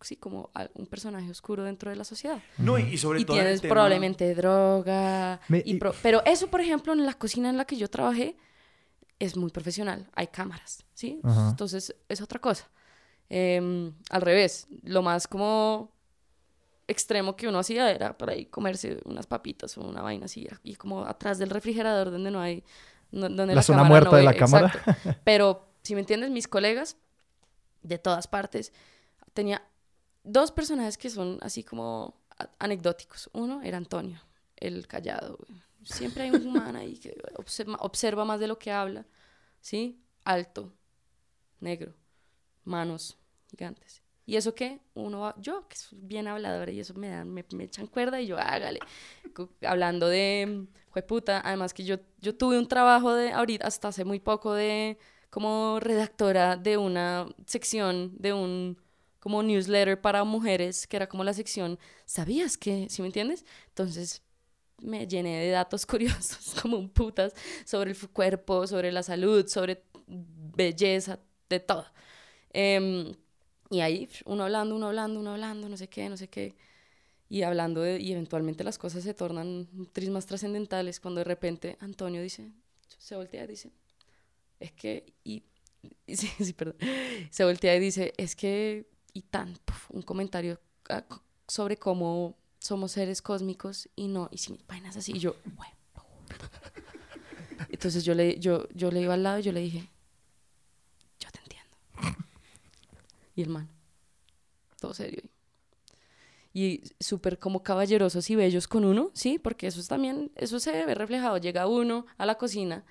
sí, 0.00 0.16
como 0.16 0.50
a- 0.54 0.68
un 0.74 0.86
personaje 0.86 1.28
oscuro 1.30 1.64
dentro 1.64 1.90
de 1.90 1.96
la 1.96 2.04
sociedad. 2.04 2.40
No, 2.58 2.78
y, 2.78 2.82
y 2.82 2.98
sobre 2.98 3.20
Y 3.20 3.24
todo. 3.24 3.36
tienes 3.36 3.60
tema- 3.60 3.72
probablemente 3.74 4.32
droga. 4.34 5.40
Me- 5.48 5.62
y 5.66 5.72
y- 5.72 5.78
pro- 5.78 5.94
pero 6.02 6.22
eso, 6.24 6.46
por 6.48 6.60
ejemplo, 6.60 6.92
en 6.92 7.04
la 7.04 7.14
cocina 7.14 7.48
en 7.50 7.56
la 7.56 7.64
que 7.64 7.76
yo 7.76 7.88
trabajé, 7.90 8.36
es 9.18 9.36
muy 9.36 9.50
profesional. 9.50 10.08
Hay 10.14 10.28
cámaras, 10.28 10.84
¿sí? 10.94 11.20
Ajá. 11.24 11.48
Entonces, 11.50 11.94
es 12.08 12.20
otra 12.20 12.38
cosa. 12.40 12.68
Em, 13.28 13.92
al 14.10 14.22
revés, 14.22 14.66
lo 14.82 15.00
más 15.02 15.26
como 15.26 15.90
extremo 16.92 17.34
que 17.36 17.48
uno 17.48 17.58
hacía 17.58 17.90
era 17.90 18.16
por 18.16 18.30
ahí 18.30 18.46
comerse 18.46 19.00
unas 19.04 19.26
papitas 19.26 19.76
o 19.78 19.82
una 19.82 20.02
vaina 20.02 20.26
así, 20.26 20.46
y 20.62 20.74
como 20.76 21.04
atrás 21.04 21.38
del 21.38 21.50
refrigerador 21.50 22.10
donde 22.10 22.30
no 22.30 22.40
hay... 22.40 22.62
no- 23.10 23.28
donde 23.28 23.54
La 23.54 23.62
zona 23.62 23.84
muerta 23.84 24.10
no 24.10 24.16
de 24.16 24.22
ve, 24.22 24.26
la 24.32 24.34
cámara. 24.36 24.66
exacto. 24.68 25.14
Pero, 25.24 25.66
si 25.82 25.94
me 25.94 26.00
entiendes, 26.00 26.30
mis 26.30 26.46
colegas 26.48 26.96
de 27.82 27.98
todas 27.98 28.26
partes, 28.28 28.72
tenía 29.34 29.62
dos 30.24 30.52
personajes 30.52 30.96
que 30.98 31.10
son 31.10 31.38
así 31.42 31.64
como 31.64 32.14
anecdóticos. 32.58 33.28
Uno 33.32 33.60
era 33.62 33.76
Antonio, 33.78 34.20
el 34.56 34.86
callado. 34.86 35.36
güey. 35.38 35.60
Siempre 35.84 36.24
hay 36.24 36.30
un 36.30 36.52
man 36.52 36.76
ahí 36.76 36.96
que 36.98 37.16
observa, 37.36 37.76
observa 37.80 38.24
más 38.24 38.38
de 38.38 38.46
lo 38.46 38.58
que 38.58 38.70
habla, 38.70 39.04
¿sí? 39.60 40.00
Alto, 40.24 40.72
negro, 41.60 41.92
manos 42.64 43.16
gigantes. 43.50 44.01
¿Y 44.26 44.36
eso 44.36 44.54
qué? 44.54 44.80
Uno 44.94 45.20
va, 45.20 45.34
yo 45.38 45.66
que 45.68 45.76
soy 45.76 45.98
bien 46.02 46.28
habladora 46.28 46.70
y 46.70 46.80
eso 46.80 46.94
me 46.94 47.08
dan, 47.08 47.30
me, 47.30 47.44
me 47.54 47.64
echan 47.64 47.86
cuerda 47.86 48.20
y 48.20 48.26
yo 48.26 48.38
hágale. 48.38 48.78
Hablando 49.62 50.08
de, 50.08 50.66
jueputa, 50.92 51.40
además 51.44 51.74
que 51.74 51.84
yo, 51.84 51.96
yo 52.20 52.34
tuve 52.36 52.58
un 52.58 52.68
trabajo 52.68 53.14
de 53.14 53.32
ahorita, 53.32 53.66
hasta 53.66 53.88
hace 53.88 54.04
muy 54.04 54.20
poco 54.20 54.54
de 54.54 54.98
como 55.30 55.80
redactora 55.80 56.56
de 56.56 56.76
una 56.76 57.26
sección 57.46 58.12
de 58.18 58.32
un 58.34 58.78
como 59.18 59.42
newsletter 59.42 60.00
para 60.00 60.24
mujeres, 60.24 60.86
que 60.86 60.96
era 60.96 61.08
como 61.08 61.24
la 61.24 61.32
sección, 61.32 61.78
¿sabías 62.04 62.58
que? 62.58 62.88
¿Sí 62.90 63.02
me 63.02 63.06
entiendes? 63.06 63.44
Entonces 63.68 64.22
me 64.78 65.06
llené 65.06 65.38
de 65.40 65.50
datos 65.50 65.86
curiosos 65.86 66.54
como 66.60 66.76
un 66.76 66.90
putas 66.90 67.32
sobre 67.64 67.92
el 67.92 68.10
cuerpo, 68.10 68.66
sobre 68.66 68.92
la 68.92 69.02
salud, 69.02 69.46
sobre 69.46 69.84
belleza, 70.06 71.20
de 71.48 71.60
todo. 71.60 71.86
Em, 72.52 73.14
y 73.72 73.80
ahí 73.80 74.08
uno 74.26 74.44
hablando, 74.44 74.76
uno 74.76 74.86
hablando, 74.86 75.18
uno 75.18 75.32
hablando, 75.32 75.68
no 75.68 75.76
sé 75.76 75.88
qué, 75.88 76.08
no 76.08 76.16
sé 76.16 76.28
qué. 76.28 76.54
Y 77.28 77.42
hablando 77.42 77.80
de, 77.80 77.98
y 77.98 78.12
eventualmente 78.12 78.62
las 78.62 78.76
cosas 78.76 79.02
se 79.02 79.14
tornan 79.14 79.66
más 80.10 80.26
trascendentales 80.26 81.00
cuando 81.00 81.20
de 81.20 81.24
repente 81.24 81.78
Antonio 81.80 82.20
dice, 82.20 82.52
se 82.98 83.16
voltea 83.16 83.44
y 83.44 83.46
dice, 83.46 83.72
es 84.60 84.72
que, 84.72 85.14
y, 85.24 85.42
y 86.06 86.16
sí, 86.16 86.28
sí, 86.38 86.52
perdón, 86.52 86.76
se 87.30 87.44
voltea 87.44 87.74
y 87.74 87.80
dice, 87.80 88.12
es 88.18 88.36
que, 88.36 88.86
y 89.14 89.22
tan, 89.22 89.54
puf, 89.64 89.90
un 89.90 90.02
comentario 90.02 90.60
ah, 90.90 91.04
sobre 91.48 91.78
cómo 91.78 92.36
somos 92.58 92.92
seres 92.92 93.22
cósmicos 93.22 93.88
y 93.96 94.08
no, 94.08 94.28
y 94.30 94.36
si 94.36 94.58
vainas 94.68 94.98
así, 94.98 95.12
y 95.12 95.18
yo, 95.18 95.36
bueno. 95.56 95.74
Entonces 97.70 98.04
yo 98.04 98.14
le, 98.14 98.38
yo, 98.38 98.68
yo 98.74 98.90
le 98.90 99.00
iba 99.00 99.14
al 99.14 99.22
lado 99.22 99.38
y 99.38 99.42
yo 99.42 99.52
le 99.52 99.60
dije, 99.60 99.88
yo 101.18 101.30
te 101.30 101.38
entiendo. 101.40 101.76
Y 103.34 103.42
el 103.42 103.48
man, 103.50 103.68
todo 104.80 104.94
serio. 104.94 105.22
Y 106.54 106.82
súper 107.00 107.38
como 107.38 107.62
caballerosos 107.62 108.28
y 108.28 108.36
bellos 108.36 108.68
con 108.68 108.84
uno, 108.84 109.10
¿sí? 109.14 109.38
Porque 109.38 109.66
eso 109.66 109.80
es 109.80 109.88
también, 109.88 110.30
eso 110.34 110.60
se 110.60 110.84
ve 110.84 110.94
reflejado. 110.94 111.38
Llega 111.38 111.66
uno 111.66 112.04
a 112.18 112.26
la 112.26 112.34
cocina, 112.36 112.84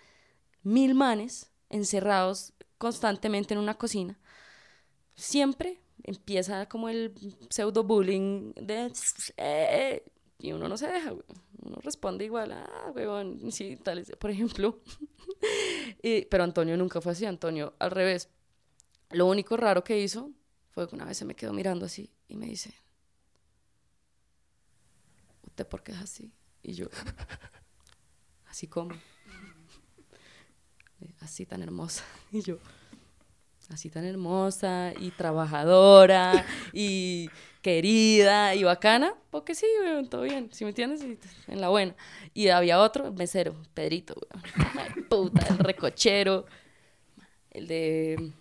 mil 0.63 0.95
manes 0.95 1.51
encerrados 1.69 2.53
constantemente 2.77 3.53
en 3.55 3.59
una 3.61 3.75
cocina. 3.75 4.19
Siempre 5.15 5.81
empieza 6.03 6.67
como 6.67 6.89
el 6.89 7.13
pseudo 7.49 7.83
bullying 7.83 8.53
de 8.55 8.91
"Eh", 9.37 10.03
y 10.39 10.53
uno 10.53 10.67
no 10.69 10.77
se 10.77 10.87
deja, 10.87 11.11
güey. 11.11 11.25
uno 11.63 11.77
responde 11.81 12.25
igual, 12.25 12.51
ah, 12.53 12.91
huevón, 12.95 13.51
sí, 13.51 13.77
tal, 13.83 14.05
por 14.19 14.31
ejemplo. 14.31 14.79
Y- 16.03 16.25
pero 16.25 16.43
Antonio 16.43 16.77
nunca 16.77 17.01
fue 17.01 17.11
así, 17.13 17.25
Antonio 17.25 17.73
al 17.79 17.91
revés. 17.91 18.29
Lo 19.13 19.25
único 19.25 19.57
raro 19.57 19.83
que 19.83 19.99
hizo 19.99 20.31
fue 20.69 20.87
que 20.87 20.95
una 20.95 21.05
vez 21.05 21.17
se 21.17 21.25
me 21.25 21.35
quedó 21.35 21.53
mirando 21.53 21.85
así 21.85 22.11
y 22.27 22.35
me 22.35 22.45
dice, 22.45 22.73
¿usted 25.43 25.67
por 25.67 25.83
qué 25.83 25.91
es 25.91 25.99
así? 25.99 26.31
Y 26.63 26.73
yo, 26.73 26.87
así 28.47 28.67
como. 28.67 28.95
así 31.19 31.45
tan 31.45 31.61
hermosa. 31.61 32.03
Y 32.31 32.41
yo, 32.41 32.59
así 33.69 33.89
tan 33.89 34.05
hermosa 34.05 34.93
y 34.97 35.11
trabajadora 35.11 36.45
y 36.71 37.29
querida 37.61 38.55
y 38.55 38.63
bacana, 38.63 39.15
porque 39.29 39.53
sí, 39.53 39.65
weón, 39.81 40.09
todo 40.09 40.21
bien, 40.21 40.49
si 40.53 40.63
me 40.63 40.69
entiendes, 40.69 41.01
en 41.47 41.61
la 41.61 41.67
buena. 41.67 41.95
Y 42.33 42.47
había 42.47 42.79
otro, 42.79 43.11
mesero, 43.11 43.55
Pedrito, 43.73 44.15
weón. 44.15 44.43
Ay, 44.95 45.03
puta, 45.03 45.45
el 45.49 45.59
recochero, 45.59 46.45
el 47.51 47.67
de 47.67 48.31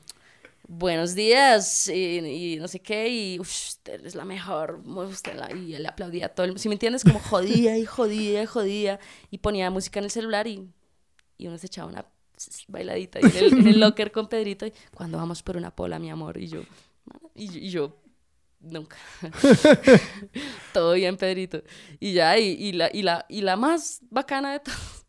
buenos 0.73 1.17
días 1.17 1.89
y, 1.89 2.19
y 2.19 2.57
no 2.57 2.69
sé 2.69 2.81
qué, 2.81 3.09
y 3.09 3.41
"Uf, 3.41 3.51
usted 3.51 4.07
es 4.07 4.15
la 4.15 4.25
mejor, 4.25 4.81
usted 4.87 5.35
la-", 5.35 5.53
y 5.53 5.75
él 5.75 5.85
aplaudía 5.85 6.27
a 6.27 6.29
todo 6.29 6.47
el 6.47 6.59
si 6.59 6.69
me 6.69 6.75
entiendes, 6.77 7.03
como 7.03 7.19
jodía 7.19 7.77
y 7.77 7.85
jodía 7.85 8.43
y 8.43 8.47
jodía, 8.47 9.01
y 9.31 9.39
ponía 9.39 9.69
música 9.71 9.99
en 9.99 10.05
el 10.05 10.11
celular 10.13 10.47
y, 10.47 10.69
y 11.39 11.47
uno 11.49 11.59
se 11.59 11.67
echaba 11.67 11.89
una 11.89 12.07
bailadita 12.69 13.19
en 13.19 13.37
el, 13.37 13.59
en 13.59 13.67
el 13.67 13.81
locker 13.81 14.13
con 14.13 14.29
Pedrito, 14.29 14.65
y 14.65 14.73
cuando 14.95 15.19
vamos 15.19 15.43
por 15.43 15.57
una 15.57 15.75
pola, 15.75 15.99
mi 15.99 16.09
amor, 16.09 16.39
y 16.39 16.47
yo, 16.47 16.63
y, 17.35 17.67
y 17.67 17.71
yo, 17.71 17.97
nunca. 18.61 18.97
Todo 20.73 20.93
bien, 20.95 21.17
Pedrito. 21.17 21.63
Y 21.99 22.13
ya, 22.13 22.39
y, 22.39 22.51
y 22.53 22.73
la, 22.73 22.91
y, 22.93 23.03
la, 23.03 23.27
y 23.29 23.41
la 23.43 23.57
más 23.57 24.01
bacana 24.11 24.53
de 24.53 24.61
todas 24.61 25.05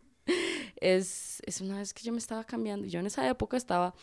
es, 0.77 1.41
es 1.45 1.61
una 1.61 1.77
vez 1.77 1.93
que 1.93 2.03
yo 2.03 2.11
me 2.11 2.17
estaba 2.17 2.43
cambiando. 2.43 2.87
Yo 2.87 2.99
en 2.99 3.05
esa 3.05 3.27
época 3.29 3.57
estaba, 3.57 3.93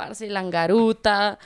parce, 0.00 0.30
langaruta, 0.30 1.38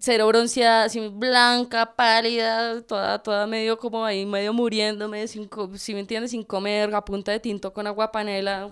cero 0.00 0.26
bronceada, 0.28 0.84
así 0.84 1.06
blanca, 1.08 1.94
pálida, 1.94 2.80
toda, 2.82 3.22
toda 3.22 3.46
medio 3.46 3.76
como 3.78 4.06
ahí, 4.06 4.24
medio 4.24 4.54
muriéndome, 4.54 5.28
sin, 5.28 5.50
si 5.76 5.92
me 5.92 6.00
entiendes, 6.00 6.30
sin 6.30 6.44
comer, 6.44 6.94
a 6.94 7.04
punta 7.04 7.30
de 7.30 7.40
tinto 7.40 7.74
con 7.74 7.86
agua 7.86 8.10
panela. 8.10 8.70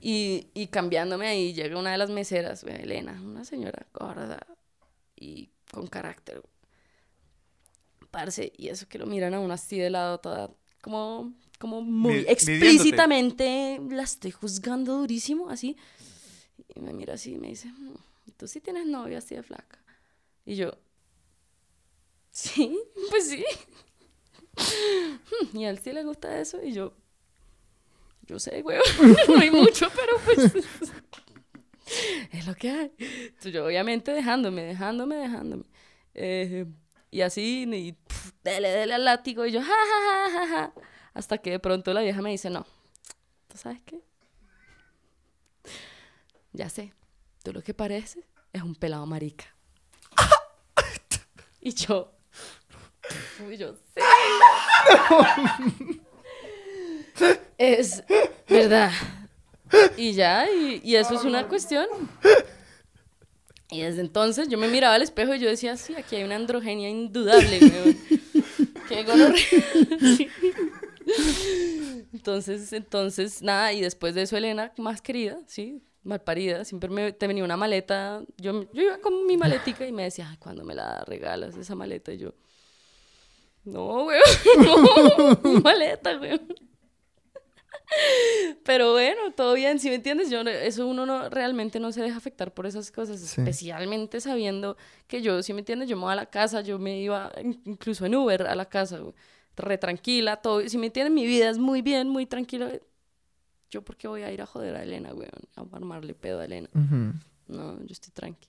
Y, 0.00 0.46
y 0.54 0.68
cambiándome 0.68 1.26
ahí, 1.26 1.52
llega 1.52 1.76
una 1.76 1.90
de 1.90 1.98
las 1.98 2.10
meseras, 2.10 2.62
Elena, 2.62 3.20
una 3.20 3.44
señora 3.44 3.84
gorda 3.92 4.38
y 5.16 5.50
con 5.72 5.88
carácter. 5.88 6.40
Parce, 8.12 8.52
y 8.56 8.68
eso 8.68 8.86
que 8.88 8.98
lo 8.98 9.06
miran 9.06 9.34
a 9.34 9.40
uno 9.40 9.52
así 9.52 9.78
de 9.80 9.90
lado, 9.90 10.18
toda 10.18 10.50
como, 10.80 11.32
como 11.58 11.82
muy 11.82 12.12
Mi- 12.12 12.20
midiéndote. 12.20 12.32
explícitamente 12.32 13.80
la 13.90 14.04
estoy 14.04 14.30
juzgando 14.30 14.98
durísimo, 14.98 15.50
así. 15.50 15.76
Y 16.74 16.80
me 16.80 16.92
mira 16.92 17.14
así 17.14 17.32
y 17.34 17.38
me 17.38 17.48
dice, 17.48 17.68
"Mm, 17.68 17.94
tú 18.36 18.46
sí 18.46 18.60
tienes 18.60 18.86
novia 18.86 19.18
así 19.18 19.34
de 19.34 19.42
flaca. 19.42 19.78
Y 20.44 20.56
yo, 20.56 20.72
sí, 22.30 22.78
pues 23.10 23.28
sí. 23.28 23.44
Y 25.54 25.64
a 25.64 25.70
él 25.70 25.78
sí 25.78 25.92
le 25.92 26.04
gusta 26.04 26.38
eso. 26.40 26.62
Y 26.62 26.72
yo, 26.72 26.92
yo 28.26 28.38
sé, 28.38 28.62
güey, 28.62 28.78
no 29.28 29.38
hay 29.38 29.50
mucho, 29.50 29.88
pero 29.94 30.12
pues 30.24 30.66
es 32.32 32.46
lo 32.46 32.54
que 32.54 32.70
hay. 32.70 32.92
Entonces, 32.98 33.52
yo 33.52 33.64
obviamente 33.66 34.12
dejándome, 34.12 34.62
dejándome, 34.62 35.16
dejándome. 35.16 35.64
Eh, 36.14 36.66
y 37.10 37.20
así, 37.22 37.62
y 37.72 37.92
pf, 37.92 38.32
dele, 38.44 38.68
dele 38.70 38.94
al 38.94 39.04
látigo, 39.04 39.46
y 39.46 39.52
yo, 39.52 39.60
ja, 39.60 39.66
ja, 39.66 40.30
ja, 40.30 40.30
ja, 40.30 40.46
ja. 40.48 40.72
Hasta 41.14 41.38
que 41.38 41.50
de 41.52 41.58
pronto 41.58 41.92
la 41.94 42.02
vieja 42.02 42.20
me 42.20 42.30
dice, 42.30 42.50
no, 42.50 42.66
¿tú 43.48 43.56
sabes 43.56 43.80
qué? 43.84 44.00
Ya 46.58 46.68
sé, 46.68 46.92
tú 47.44 47.52
lo 47.52 47.62
que 47.62 47.72
pareces 47.72 48.24
es 48.52 48.62
un 48.62 48.74
pelado 48.74 49.06
marica. 49.06 49.54
y 51.60 51.72
yo, 51.72 52.10
y 53.48 53.56
yo, 53.56 53.76
sí. 53.94 54.02
es 57.58 58.02
verdad. 58.48 58.90
Y 59.96 60.14
ya, 60.14 60.50
y, 60.50 60.80
y 60.82 60.96
eso 60.96 61.14
es 61.14 61.22
una 61.22 61.46
cuestión. 61.46 61.86
Y 63.70 63.82
desde 63.82 64.00
entonces 64.00 64.48
yo 64.48 64.58
me 64.58 64.66
miraba 64.66 64.96
al 64.96 65.02
espejo 65.02 65.36
y 65.36 65.38
yo 65.38 65.48
decía, 65.48 65.76
sí, 65.76 65.94
aquí 65.94 66.16
hay 66.16 66.24
una 66.24 66.34
androgenia 66.34 66.88
indudable, 66.88 67.60
weón. 67.60 67.96
Qué. 68.88 69.06
Sí. 70.16 70.28
Entonces, 72.12 72.72
entonces, 72.72 73.42
nada, 73.42 73.72
y 73.72 73.80
después 73.80 74.14
de 74.16 74.22
eso 74.22 74.36
Elena, 74.36 74.72
más 74.76 75.00
querida, 75.00 75.38
sí, 75.46 75.82
malparida, 76.08 76.64
siempre 76.64 76.90
me 76.90 77.12
te 77.12 77.26
venía 77.26 77.44
una 77.44 77.56
maleta, 77.56 78.22
yo, 78.36 78.64
yo 78.72 78.82
iba 78.82 78.98
con 78.98 79.26
mi 79.26 79.36
maletica 79.36 79.86
y 79.86 79.92
me 79.92 80.04
decía, 80.04 80.28
ay, 80.30 80.36
¿cuándo 80.38 80.64
me 80.64 80.74
la 80.74 81.04
regalas 81.04 81.56
esa 81.56 81.74
maleta? 81.74 82.12
Y 82.12 82.18
yo, 82.18 82.34
no, 83.64 84.04
weón, 84.04 84.22
no, 85.44 85.50
mi 85.50 85.60
maleta, 85.60 86.18
weón. 86.18 86.40
Pero 88.64 88.92
bueno, 88.92 89.32
todo 89.34 89.54
bien, 89.54 89.78
si 89.78 89.88
me 89.88 89.94
entiendes, 89.94 90.28
yo 90.30 90.40
eso 90.42 90.86
uno 90.86 91.06
no 91.06 91.30
realmente 91.30 91.80
no 91.80 91.90
se 91.90 92.02
deja 92.02 92.18
afectar 92.18 92.52
por 92.52 92.66
esas 92.66 92.90
cosas, 92.90 93.18
Sí. 93.20 93.40
especialmente 93.40 94.20
sabiendo 94.20 94.76
que 95.06 95.22
yo, 95.22 95.42
si 95.42 95.52
me 95.54 95.60
entiendes, 95.60 95.88
yo 95.88 95.96
me 95.96 96.02
iba 96.02 96.12
a 96.12 96.16
la 96.16 96.26
casa, 96.26 96.60
yo 96.60 96.78
me 96.78 97.00
iba 97.00 97.32
in- 97.42 97.60
incluso 97.64 98.04
en 98.04 98.14
Uber 98.14 98.46
a 98.46 98.54
la 98.54 98.66
casa, 98.66 99.00
re 99.56 99.78
tranquila, 99.78 100.36
todo, 100.36 100.66
si 100.68 100.76
me 100.76 100.86
entiendes, 100.86 101.12
mi 101.14 101.26
vida 101.26 101.48
es 101.48 101.58
muy 101.58 101.80
bien, 101.82 102.08
muy 102.08 102.26
tranquila. 102.26 102.70
Yo 103.70 103.82
por 103.82 103.96
qué 103.96 104.08
voy 104.08 104.22
a 104.22 104.32
ir 104.32 104.40
a 104.40 104.46
joder 104.46 104.74
a 104.76 104.82
Elena, 104.82 105.12
güey, 105.12 105.28
a 105.56 105.76
armarle 105.76 106.14
pedo 106.14 106.40
a 106.40 106.44
Elena. 106.44 106.68
Ujú. 106.74 107.12
No, 107.48 107.78
yo 107.80 107.86
estoy 107.92 108.12
tranqui. 108.12 108.48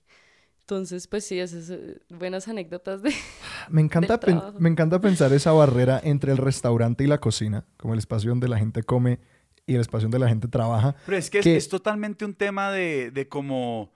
Entonces, 0.60 1.06
pues 1.08 1.24
sí, 1.26 1.38
esas 1.38 1.68
eh, 1.70 1.98
buenas 2.10 2.46
anécdotas 2.48 3.02
de... 3.02 3.12
Me 3.68 3.80
encanta, 3.80 4.16
del 4.18 4.20
pen- 4.20 4.42
me 4.58 4.68
encanta 4.70 5.00
pensar 5.00 5.32
esa 5.32 5.52
barrera 5.52 6.00
entre 6.04 6.30
el 6.32 6.38
restaurante 6.38 7.02
y 7.04 7.06
la 7.08 7.18
cocina, 7.18 7.64
como 7.76 7.92
el 7.94 7.98
espacio 7.98 8.30
donde 8.30 8.48
la 8.48 8.56
gente 8.58 8.82
come 8.82 9.18
y 9.66 9.74
el 9.74 9.80
espacio 9.80 10.04
donde 10.06 10.18
la 10.20 10.28
gente 10.28 10.48
trabaja. 10.48 10.94
Pero 11.06 11.16
es 11.18 11.28
que 11.28 11.38
es, 11.40 11.44
que- 11.44 11.56
es 11.56 11.68
totalmente 11.68 12.24
un 12.24 12.34
tema 12.34 12.70
de, 12.70 13.10
de 13.10 13.28
como 13.28 13.92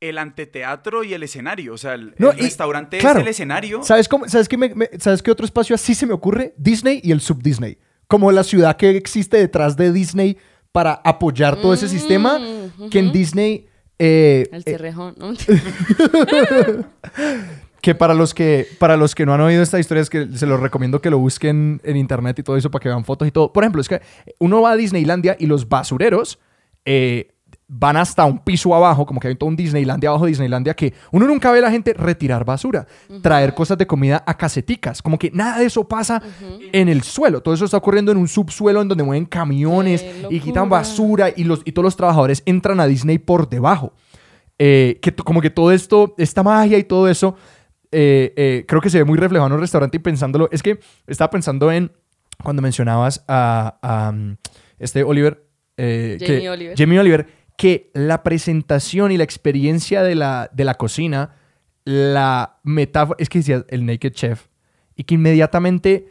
el 0.00 0.16
anteteatro 0.18 1.02
y 1.02 1.12
el 1.14 1.22
escenario. 1.24 1.74
O 1.74 1.78
sea, 1.78 1.94
el, 1.94 2.14
No, 2.18 2.30
el 2.30 2.38
y- 2.38 2.42
restaurante 2.42 2.98
claro. 2.98 3.18
es 3.20 3.24
el 3.24 3.30
escenario. 3.30 3.82
¿Sabes, 3.82 4.08
cómo, 4.08 4.28
sabes, 4.28 4.48
qué 4.48 4.56
me- 4.56 4.74
me- 4.74 4.90
¿Sabes 5.00 5.22
qué 5.22 5.30
otro 5.30 5.44
espacio 5.44 5.74
así 5.74 5.94
se 5.94 6.06
me 6.06 6.12
ocurre? 6.14 6.54
Disney 6.56 7.00
y 7.02 7.10
el 7.10 7.20
sub-Disney. 7.20 7.78
Como 8.08 8.32
la 8.32 8.42
ciudad 8.42 8.76
que 8.76 8.90
existe 8.90 9.36
detrás 9.36 9.76
de 9.76 9.92
Disney 9.92 10.38
para 10.72 10.94
apoyar 11.04 11.56
todo 11.60 11.72
ese 11.74 11.88
sistema, 11.88 12.38
Mm, 12.38 12.88
que 12.88 12.98
en. 12.98 13.12
Disney... 13.12 13.66
eh, 13.98 14.48
El 14.52 14.60
eh, 14.60 14.70
cerrejón, 14.72 15.14
¿no? 15.18 15.32
que 17.80 17.94
para 17.94 18.14
los 18.14 18.34
que 18.34 18.66
para 18.78 18.96
los 18.96 19.14
que 19.14 19.24
no 19.24 19.34
han 19.34 19.40
oído 19.40 19.62
esta 19.62 19.78
historia 19.78 20.02
es 20.02 20.10
que 20.10 20.26
se 20.34 20.46
los 20.46 20.60
recomiendo 20.60 21.00
que 21.00 21.10
lo 21.10 21.18
busquen 21.18 21.80
en 21.84 21.96
internet 21.96 22.38
y 22.38 22.42
todo 22.42 22.56
eso 22.56 22.70
para 22.70 22.82
que 22.82 22.88
vean 22.88 23.04
fotos 23.04 23.28
y 23.28 23.30
todo. 23.30 23.52
Por 23.52 23.62
ejemplo, 23.64 23.80
es 23.80 23.88
que 23.88 24.00
uno 24.38 24.60
va 24.62 24.72
a 24.72 24.76
Disneylandia 24.76 25.36
y 25.38 25.46
los 25.46 25.68
basureros 25.68 26.38
eh, 26.84 27.28
van 27.70 27.98
hasta 27.98 28.24
un 28.24 28.38
piso 28.38 28.74
abajo, 28.74 29.04
como 29.04 29.20
que 29.20 29.28
hay 29.28 29.36
todo 29.36 29.48
un 29.48 29.56
Disneylandia 29.56 30.08
abajo 30.08 30.24
de 30.24 30.30
Disneylandia 30.30 30.74
que 30.74 30.94
uno 31.12 31.26
nunca 31.26 31.52
ve 31.52 31.58
a 31.58 31.62
la 31.62 31.70
gente 31.70 31.92
retirar 31.92 32.44
basura, 32.44 32.86
traer 33.22 33.54
cosas 33.54 33.76
de 33.76 33.86
comida 33.86 34.24
a 34.26 34.36
caseticas, 34.36 35.02
como 35.02 35.18
que 35.18 35.30
nada 35.30 35.58
de 35.58 35.66
eso 35.66 35.86
pasa 35.86 36.22
en 36.72 36.88
el 36.88 37.02
suelo. 37.02 37.42
Todo 37.42 37.54
eso 37.54 37.66
está 37.66 37.76
ocurriendo 37.76 38.10
en 38.10 38.18
un 38.18 38.26
subsuelo 38.26 38.80
en 38.80 38.88
donde 38.88 39.04
mueven 39.04 39.26
camiones 39.26 40.04
y 40.30 40.40
quitan 40.40 40.68
basura 40.68 41.30
y 41.34 41.44
los 41.44 41.60
y 41.64 41.72
todos 41.72 41.84
los 41.84 41.96
trabajadores 41.96 42.42
entran 42.46 42.80
a 42.80 42.86
Disney 42.86 43.18
por 43.18 43.48
debajo. 43.48 43.92
Eh, 44.58 44.98
que 45.02 45.14
como 45.14 45.40
que 45.40 45.50
todo 45.50 45.70
esto, 45.70 46.14
esta 46.18 46.42
magia 46.42 46.78
y 46.78 46.84
todo 46.84 47.08
eso, 47.08 47.36
eh, 47.92 48.32
eh, 48.36 48.64
creo 48.66 48.80
que 48.80 48.90
se 48.90 48.98
ve 48.98 49.04
muy 49.04 49.18
reflejado 49.18 49.46
en 49.46 49.52
un 49.52 49.60
restaurante 49.60 49.98
y 49.98 50.00
pensándolo, 50.00 50.48
es 50.50 50.62
que 50.62 50.80
estaba 51.06 51.30
pensando 51.30 51.70
en 51.70 51.92
cuando 52.42 52.62
mencionabas 52.62 53.24
a, 53.28 53.78
a, 53.82 54.10
um, 54.10 54.36
este 54.78 55.02
Oliver, 55.02 55.44
eh, 55.76 56.18
Jamie 56.20 56.40
que, 56.40 56.50
Oliver. 56.50 56.74
Jamie 56.76 57.00
Oliver, 57.00 57.26
que 57.58 57.90
la 57.92 58.22
presentación 58.22 59.10
y 59.10 59.16
la 59.18 59.24
experiencia 59.24 60.02
de 60.04 60.14
la, 60.14 60.48
de 60.54 60.64
la 60.64 60.74
cocina, 60.74 61.34
la 61.84 62.60
metáfora, 62.62 63.16
es 63.18 63.28
que 63.28 63.40
decía 63.40 63.64
el 63.68 63.84
Naked 63.84 64.12
Chef, 64.12 64.46
y 64.94 65.02
que 65.02 65.16
inmediatamente 65.16 66.06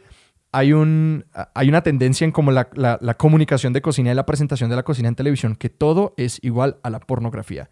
hay, 0.52 0.74
un, 0.74 1.24
hay 1.54 1.70
una 1.70 1.82
tendencia 1.82 2.26
en 2.26 2.32
como 2.32 2.52
la, 2.52 2.68
la- 2.74 3.14
comunicación 3.14 3.72
de 3.72 3.80
cocina 3.80 4.12
y 4.12 4.14
la 4.14 4.26
presentación 4.26 4.68
de 4.68 4.76
la 4.76 4.82
cocina 4.82 5.08
en 5.08 5.14
televisión, 5.14 5.56
que 5.56 5.70
todo 5.70 6.12
es 6.18 6.38
igual 6.42 6.76
a 6.82 6.90
la 6.90 7.00
pornografía. 7.00 7.70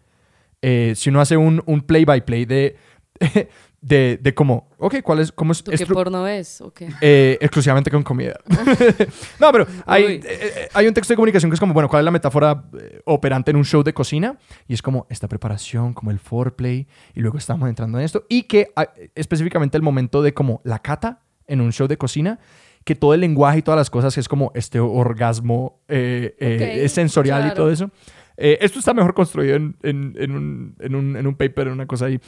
Eh, 0.63 0.93
si 0.95 1.11
uno 1.11 1.21
hace 1.21 1.37
un, 1.37 1.61
un 1.67 1.81
play-by-play 1.81 2.45
de, 2.45 2.77
de, 3.79 4.17
de 4.21 4.33
cómo, 4.33 4.69
ok, 4.79 5.01
¿cuál 5.03 5.19
es, 5.19 5.31
cómo 5.31 5.51
es 5.51 5.63
¿Tú 5.63 5.71
qué 5.71 5.85
porno 5.85 6.23
ves? 6.23 6.61
¿O 6.61 6.71
qué? 6.73 6.89
eh, 6.99 7.37
exclusivamente 7.39 7.91
con 7.91 8.01
comida. 8.03 8.35
no, 9.39 9.51
pero 9.51 9.67
hay, 9.85 10.03
eh, 10.03 10.21
eh, 10.25 10.69
hay 10.73 10.87
un 10.87 10.93
texto 10.93 11.13
de 11.13 11.15
comunicación 11.15 11.51
que 11.51 11.53
es 11.55 11.59
como, 11.59 11.73
bueno, 11.73 11.87
¿cuál 11.87 12.01
es 12.01 12.05
la 12.05 12.11
metáfora 12.11 12.63
eh, 12.79 13.01
operante 13.05 13.51
en 13.51 13.57
un 13.57 13.63
show 13.65 13.83
de 13.83 13.93
cocina? 13.93 14.37
Y 14.67 14.73
es 14.73 14.81
como 14.81 15.05
esta 15.09 15.27
preparación, 15.27 15.93
como 15.93 16.11
el 16.11 16.19
foreplay, 16.19 16.87
y 17.13 17.19
luego 17.21 17.37
estamos 17.37 17.69
entrando 17.69 17.99
en 17.99 18.05
esto. 18.05 18.25
Y 18.29 18.43
que 18.43 18.71
ah, 18.75 18.91
específicamente 19.15 19.77
el 19.77 19.83
momento 19.83 20.21
de 20.21 20.33
como 20.33 20.59
la 20.63 20.79
cata 20.79 21.21
en 21.45 21.61
un 21.61 21.71
show 21.71 21.87
de 21.87 21.97
cocina, 21.97 22.39
que 22.83 22.95
todo 22.95 23.13
el 23.13 23.21
lenguaje 23.21 23.59
y 23.59 23.61
todas 23.61 23.77
las 23.77 23.89
cosas 23.89 24.17
es 24.17 24.27
como 24.27 24.51
este 24.55 24.79
orgasmo 24.79 25.81
eh, 25.87 26.35
eh, 26.39 26.55
Ok, 26.55 26.83
es 26.85 26.91
sensorial 26.93 27.39
y 27.41 27.43
claro. 27.43 27.55
todo 27.55 27.71
eso. 27.71 27.91
Esto 28.39 28.77
está 28.79 28.93
mejor 28.93 29.15
construido 29.15 29.55
en, 29.55 29.75
en- 29.81 30.15
en 30.19 30.31
un, 30.31 30.75
en, 30.79 30.93
un, 30.95 31.15
en 31.17 31.25
un 31.25 31.35
paper, 31.35 31.67
en 31.67 31.73
una 31.73 31.87
cosa 31.87 32.05
ahí. 32.05 32.19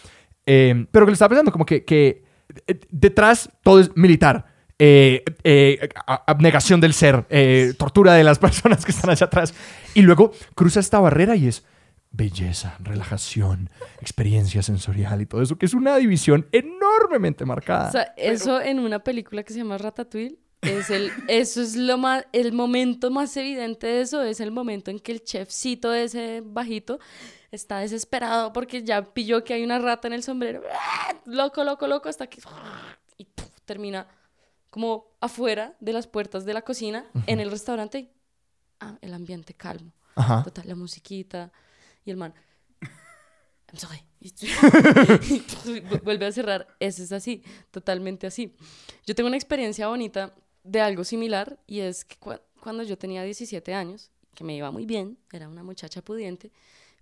Eh, 0.45 0.85
pero 0.91 1.05
que 1.05 1.11
le 1.11 1.13
estaba 1.13 1.29
pensando 1.29 1.51
como 1.51 1.65
que, 1.65 1.83
que 1.83 2.23
eh, 2.67 2.79
detrás 2.89 3.49
todo 3.63 3.79
es 3.79 3.95
militar. 3.95 4.45
eh, 4.81 5.23
eh, 5.43 5.89
abnegación 6.25 6.79
del 6.79 6.93
ser, 6.93 7.25
tortura 7.77 8.13
de 8.13 8.23
las 8.23 8.39
personas 8.45 8.85
que 8.85 8.91
están 8.91 9.09
allá 9.09 9.25
atrás. 9.25 9.53
Y 9.93 10.01
luego 10.01 10.31
cruza 10.55 10.79
esta 10.79 10.99
barrera 10.99 11.35
y 11.35 11.47
es 11.47 11.63
belleza, 12.11 12.75
relajación, 12.79 13.69
experiencia 14.01 14.63
sensorial 14.63 15.21
y 15.21 15.25
todo 15.25 15.41
eso, 15.41 15.57
que 15.57 15.65
es 15.65 15.73
una 15.73 15.95
división 15.97 16.47
enormemente 16.51 17.45
marcada. 17.45 17.89
O 17.89 17.91
sea, 17.91 18.13
eso 18.17 18.61
en 18.61 18.79
una 18.79 18.99
película 18.99 19.43
que 19.43 19.53
se 19.53 19.59
llama 19.59 19.77
Ratatouille 19.77 20.39
es 20.61 20.89
el 20.89 21.11
eso 21.27 21.61
es 21.61 21.75
lo 21.75 21.97
más 21.97 22.25
el 22.33 22.51
momento 22.53 23.11
más 23.11 23.35
evidente 23.37 23.87
de 23.87 24.01
eso 24.01 24.23
es 24.23 24.39
el 24.39 24.51
momento 24.51 24.91
en 24.91 24.99
que 24.99 25.11
el 25.11 25.23
chefcito 25.23 25.93
ese 25.93 26.41
bajito 26.43 26.99
está 27.51 27.79
desesperado 27.79 28.53
porque 28.53 28.83
ya 28.83 29.01
pilló 29.13 29.43
que 29.43 29.53
hay 29.53 29.63
una 29.63 29.79
rata 29.79 30.07
en 30.07 30.13
el 30.13 30.23
sombrero. 30.23 30.61
¡Ah! 30.71 31.13
Loco, 31.25 31.63
loco, 31.63 31.87
loco 31.87 32.09
hasta 32.09 32.27
que 32.27 32.41
y 33.17 33.25
¡puf! 33.25 33.49
termina 33.65 34.07
como 34.69 35.07
afuera 35.19 35.75
de 35.79 35.93
las 35.93 36.07
puertas 36.07 36.45
de 36.45 36.53
la 36.53 36.61
cocina 36.61 37.05
en 37.27 37.39
el 37.39 37.49
restaurante. 37.51 38.11
Ah, 38.79 38.97
el 39.01 39.13
ambiente 39.13 39.53
calmo. 39.53 39.91
Ajá. 40.15 40.43
Total, 40.43 40.67
la 40.67 40.75
musiquita 40.75 41.51
y 42.05 42.11
el 42.11 42.17
man. 42.17 42.33
I'm 43.71 43.77
sorry. 43.77 44.03
Vuelve 46.03 46.25
a 46.25 46.31
cerrar. 46.31 46.67
Ese 46.79 47.03
es 47.03 47.11
así, 47.11 47.43
totalmente 47.71 48.27
así. 48.27 48.55
Yo 49.05 49.15
tengo 49.15 49.27
una 49.27 49.37
experiencia 49.37 49.87
bonita 49.87 50.33
de 50.63 50.81
algo 50.81 51.03
similar 51.03 51.59
y 51.67 51.79
es 51.81 52.03
que 52.05 52.19
cua- 52.19 52.41
cuando 52.61 52.83
yo 52.83 52.97
tenía 52.97 53.23
17 53.23 53.73
años, 53.73 54.11
que 54.35 54.43
me 54.43 54.55
iba 54.55 54.71
muy 54.71 54.85
bien, 54.85 55.17
era 55.31 55.47
una 55.47 55.63
muchacha 55.63 56.01
pudiente, 56.01 56.51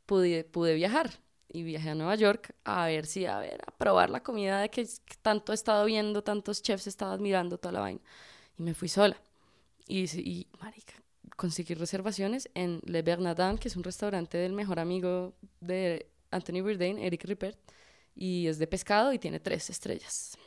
pude, 0.08 0.44
pude 0.44 0.74
viajar 0.74 1.12
y 1.50 1.62
viajé 1.62 1.92
a 1.92 1.96
Nueva 1.96 2.16
York 2.16 2.56
a 2.64 2.88
ver 2.88 3.06
si, 3.06 3.26
a 3.28 3.38
ver, 3.40 3.62
a 3.68 3.72
probar 3.78 4.10
la 4.10 4.24
comida 4.24 4.60
de 4.60 4.70
que, 4.70 4.84
que 4.86 5.16
tanto 5.22 5.52
he 5.52 5.56
estado 5.56 5.86
viendo, 5.86 6.24
tantos 6.24 6.64
chefs 6.64 6.88
estaba 6.88 7.14
admirando 7.14 7.60
toda 7.60 7.74
la 7.74 7.80
vaina. 7.82 8.02
Y 8.58 8.64
me 8.64 8.74
fui 8.74 8.88
sola. 8.90 9.16
Y, 9.88 10.08
sí- 10.08 10.24
y 10.26 10.48
marica, 10.60 10.94
conseguí 11.36 11.74
reservaciones 11.76 12.50
en 12.56 12.82
Le 12.86 13.04
Bernardin, 13.04 13.58
que 13.60 13.68
es 13.68 13.76
un 13.78 13.84
restaurante 13.84 14.38
del 14.40 14.54
mejor 14.54 14.80
amigo 14.80 15.36
de 15.62 16.10
Anthony 16.32 16.62
Bourdain, 16.62 16.98
Eric 16.98 17.24
Ripert, 17.26 17.58
y 18.16 18.48
es 18.48 18.58
de 18.60 18.66
pescado 18.68 19.14
y 19.14 19.20
tiene 19.20 19.40
tres 19.40 19.70
estrellas. 19.70 20.38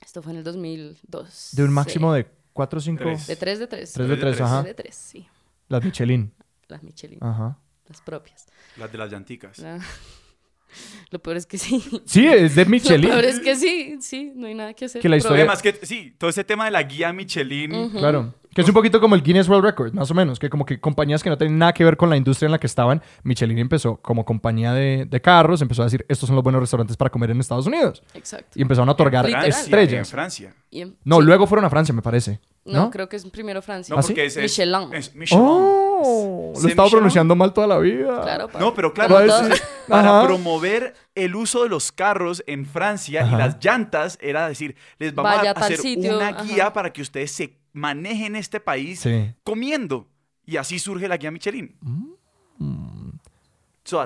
Esto 0.00 0.22
fue 0.22 0.32
en 0.32 0.38
el 0.38 0.44
2002. 0.44 1.50
De 1.52 1.64
un 1.64 1.72
máximo 1.72 2.12
de 2.12 2.26
4 2.52 2.78
o 2.78 2.82
5. 2.82 3.02
Tres. 3.02 3.26
De 3.26 3.36
tres 3.36 3.58
de 3.58 3.66
tres. 3.66 3.92
Tres 3.92 4.08
de 4.08 4.16
tres, 4.16 4.36
tres. 4.36 4.40
ajá. 4.46 4.62
De 4.62 4.74
tres, 4.74 4.94
sí. 4.94 5.26
Las 5.68 5.82
Michelin. 5.82 6.32
Las 6.68 6.82
Michelin, 6.82 7.18
Ajá. 7.22 7.58
Las 7.92 8.02
propias. 8.02 8.46
Las 8.76 8.90
de 8.90 8.98
las 8.98 9.10
llanticas. 9.10 9.58
La- 9.58 9.78
Lo 11.10 11.18
peor 11.18 11.36
es 11.36 11.44
que 11.44 11.58
sí. 11.58 11.84
Sí, 12.06 12.26
es 12.26 12.54
de 12.54 12.64
Michelin. 12.66 13.10
Lo 13.10 13.14
peor 13.16 13.26
es 13.26 13.40
que 13.40 13.54
sí, 13.56 13.98
sí, 14.00 14.32
no 14.34 14.46
hay 14.46 14.54
nada 14.54 14.72
que 14.72 14.86
hacer. 14.86 15.02
Que 15.02 15.08
la 15.08 15.18
historia- 15.18 15.40
Además 15.40 15.60
que, 15.60 15.78
sí, 15.82 16.14
todo 16.18 16.30
ese 16.30 16.44
tema 16.44 16.64
de 16.64 16.70
la 16.70 16.82
guía 16.82 17.12
Michelin. 17.12 17.90
Claro. 17.90 18.34
Que 18.54 18.60
es 18.62 18.68
un 18.68 18.74
poquito 18.74 19.00
como 19.00 19.14
el 19.14 19.22
Guinness 19.22 19.48
World 19.48 19.64
Record, 19.64 19.92
más 19.94 20.10
o 20.10 20.14
menos. 20.14 20.38
Que 20.38 20.48
como 20.50 20.64
que 20.66 20.78
compañías 20.80 21.22
que 21.22 21.28
no 21.30 21.36
tienen 21.38 21.58
nada 21.58 21.72
que 21.74 21.84
ver 21.84 21.96
con 21.98 22.08
la 22.10 22.16
industria 22.18 22.46
en 22.46 22.52
la 22.52 22.58
que 22.58 22.66
estaban, 22.66 23.02
Michelin 23.22 23.58
empezó 23.58 23.96
como 23.98 24.24
compañía 24.26 24.72
de, 24.74 25.06
de 25.08 25.20
carros, 25.22 25.60
empezó 25.62 25.82
a 25.82 25.86
decir, 25.86 26.04
estos 26.08 26.26
son 26.26 26.36
los 26.36 26.42
buenos 26.42 26.60
restaurantes 26.60 26.96
para 26.96 27.10
comer 27.10 27.30
en 27.30 27.40
Estados 27.40 27.66
Unidos. 27.66 28.02
Exacto. 28.14 28.50
Y 28.58 28.62
empezaron 28.62 28.88
a 28.88 28.92
otorgar. 28.92 29.26
Francia, 29.26 29.44
En 29.46 29.50
estrellas. 29.64 30.10
Francia. 30.10 30.54
Y 30.70 30.82
en- 30.82 30.96
No, 31.04 31.20
sí. 31.20 31.26
luego 31.26 31.46
fueron 31.46 31.64
a 31.66 31.70
Francia, 31.70 31.94
me 31.94 32.02
parece. 32.02 32.40
No, 32.64 32.84
¿No? 32.84 32.90
creo 32.90 33.08
que 33.08 33.16
es 33.16 33.24
primero 33.26 33.60
Francia. 33.62 33.94
No, 33.94 34.00
¿Ah, 34.00 34.02
sí? 34.02 34.08
porque 34.12 34.26
es- 34.26 34.36
Michelin. 34.36 34.94
Es 34.94 35.14
Michelin. 35.14 35.44
Oh, 35.46 35.81
lo 36.02 36.60
¿Sí, 36.60 36.66
he 36.66 36.70
estado 36.70 36.90
pronunciando 36.90 37.34
mal 37.36 37.52
toda 37.52 37.66
la 37.66 37.78
vida. 37.78 38.20
Claro, 38.22 38.48
pa- 38.48 38.58
No, 38.58 38.74
pero 38.74 38.92
claro, 38.92 39.14
para 39.88 40.18
Ajá. 40.18 40.26
promover 40.26 40.94
el 41.14 41.34
uso 41.36 41.62
de 41.62 41.68
los 41.68 41.92
carros 41.92 42.42
en 42.46 42.66
Francia 42.66 43.22
Ajá. 43.24 43.34
y 43.34 43.38
las 43.38 43.64
llantas, 43.64 44.18
era 44.20 44.48
decir, 44.48 44.76
les 44.98 45.14
vamos 45.14 45.36
Vaya 45.36 45.50
a 45.50 45.54
hacer 45.54 45.78
sitio, 45.78 46.16
una 46.16 46.28
ajá. 46.28 46.42
guía 46.44 46.72
para 46.72 46.92
que 46.92 47.02
ustedes 47.02 47.32
se 47.32 47.58
manejen 47.72 48.26
en 48.26 48.36
este 48.36 48.60
país 48.60 49.00
Sí. 49.00 49.32
comiendo. 49.44 50.08
Y 50.44 50.56
así 50.56 50.78
surge 50.78 51.06
la 51.08 51.16
guía 51.16 51.30
Michelin. 51.30 51.76
Mm. 51.80 53.11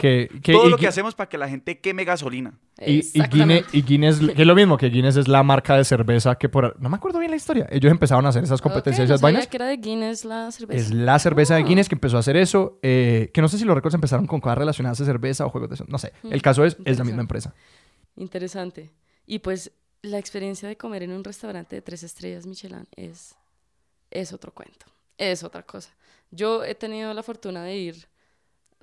Que- 0.01 0.28
que- 0.43 0.53
todo 0.53 0.66
y 0.66 0.70
lo 0.70 0.76
que 0.78 0.87
hacemos 0.87 1.14
para 1.14 1.28
que 1.28 1.39
la 1.39 1.49
gente 1.49 1.78
queme 1.80 2.05
gasolina. 2.05 2.59
Y. 2.84 3.01
Guinness, 3.30 3.64
y 3.72 3.82
Guinness, 3.82 4.18
que 4.20 4.43
es 4.43 4.47
lo 4.47 4.55
mismo, 4.55 4.76
que 4.76 4.89
Guinness 4.91 5.16
es 5.16 5.28
la 5.28 5.43
marca 5.43 5.76
de 5.76 5.84
cerveza 5.84 6.34
que 6.37 6.49
por... 6.49 6.78
No 6.80 6.89
me 6.91 6.97
acuerdo 6.97 7.18
bien 7.18 7.30
la 7.30 7.37
historia. 7.37 7.66
Ellos 7.70 7.91
empezaron 7.91 8.26
a 8.26 8.28
hacer 8.28 8.45
esas 8.45 8.61
competencias 8.61 9.09
no 9.09 9.14
esas 9.14 9.20
sabía 9.20 9.34
vainas. 9.39 9.49
que 9.49 9.57
era 9.57 9.66
de 9.66 9.76
Guinness 9.78 10.24
la 10.24 10.51
cerveza. 10.53 10.80
Es 10.80 10.91
la 10.93 11.18
cerveza 11.18 11.55
de 11.55 11.62
Ah. 11.62 11.64
Guinness 11.66 11.89
que 11.89 11.95
empezó 11.95 12.16
a 12.16 12.20
hacer 12.20 12.37
eso. 12.37 12.78
eh, 12.82 13.30
que 13.32 13.41
no 13.41 13.49
sé 13.49 13.57
si 13.59 13.64
los 13.64 13.74
récords 13.74 13.95
empezaron 13.95 14.26
con 14.26 14.41
cosas 14.41 14.59
relacionadas 14.59 15.01
a 15.01 15.05
cerveza 15.05 15.47
o 15.47 15.51
juegos 15.51 15.70
de 15.70 15.74
eso. 15.76 15.84
No 15.89 15.99
sé. 15.99 16.12
El 16.30 16.43
caso 16.43 16.64
es, 16.64 16.76
es 16.84 16.99
la 16.99 17.05
misma 17.05 17.22
empresa. 17.22 17.55
Interesante. 18.16 18.93
Y 19.26 19.41
pues 19.41 19.72
la 20.03 20.18
experiencia 20.18 20.68
de 20.68 20.76
comer 20.76 21.03
en 21.03 21.12
un 21.12 21.24
restaurante 21.24 21.76
de 21.76 21.82
tres 21.82 22.03
estrellas 22.03 22.47
Michelin 22.47 22.87
es, 22.97 23.34
es 24.11 24.32
otro 24.32 24.53
cuento. 24.53 24.87
Es 25.18 25.43
otra 25.43 25.62
cosa. 25.62 25.91
Yo 26.30 26.64
he 26.64 26.74
tenido 26.74 27.12
la 27.14 27.22
fortuna 27.22 27.62
de 27.64 27.76
ir 27.76 28.07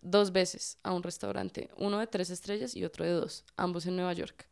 dos 0.04 0.32
veces 0.32 0.78
a 0.84 0.94
un 0.94 1.02
restaurante, 1.02 1.70
uno 1.78 2.00
de 2.00 2.08
tres 2.08 2.30
estrellas 2.30 2.76
y 2.76 2.84
otro 2.84 3.06
de 3.06 3.12
dos, 3.12 3.46
ambos 3.56 3.86
en 3.86 3.96
Nueva 3.96 4.14
York. 4.14 4.48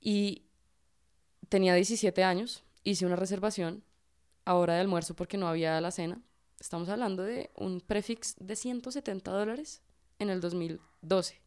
Y 0.00 0.44
tenía 1.48 1.74
17 1.74 2.22
años, 2.24 2.64
hice 2.84 3.06
una 3.06 3.16
reservación 3.16 3.82
a 4.44 4.54
hora 4.54 4.74
de 4.74 4.80
almuerzo 4.80 5.14
porque 5.14 5.38
no 5.38 5.48
había 5.48 5.80
la 5.80 5.90
cena. 5.90 6.20
Estamos 6.60 6.88
hablando 6.88 7.22
de 7.22 7.50
un 7.54 7.80
prefix 7.80 8.34
de 8.38 8.56
170 8.56 9.30
dólares 9.30 9.82
en 10.18 10.30
el 10.30 10.40
2012. 10.40 11.40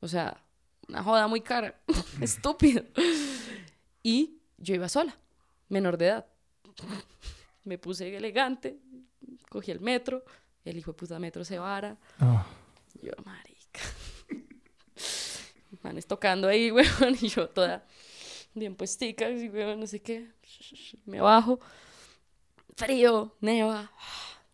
O 0.00 0.08
sea, 0.08 0.42
una 0.88 1.02
joda 1.02 1.26
muy 1.28 1.40
cara. 1.40 1.80
Estúpido. 2.20 2.84
Y 4.02 4.40
yo 4.58 4.74
iba 4.74 4.88
sola, 4.88 5.18
menor 5.68 5.98
de 5.98 6.06
edad. 6.06 6.26
Me 7.64 7.78
puse 7.78 8.16
elegante, 8.16 8.78
cogí 9.50 9.70
el 9.70 9.80
metro, 9.80 10.24
el 10.64 10.76
hijo 10.78 10.92
de 10.92 10.96
puta 10.98 11.18
metro 11.18 11.44
se 11.44 11.58
vara. 11.58 11.96
Ah. 12.18 12.46
Yo, 13.02 13.12
marica. 13.24 13.80
Manes 15.82 16.06
tocando 16.06 16.48
ahí, 16.48 16.70
weón, 16.72 17.16
y 17.20 17.28
yo 17.28 17.48
toda 17.48 17.84
bien 18.54 18.74
puestica, 18.74 19.26
así, 19.26 19.48
weón, 19.48 19.80
no 19.80 19.86
sé 19.86 20.00
qué. 20.00 20.28
Me 21.06 21.20
bajo. 21.20 21.60
Frío, 22.76 23.36
neva, 23.40 23.90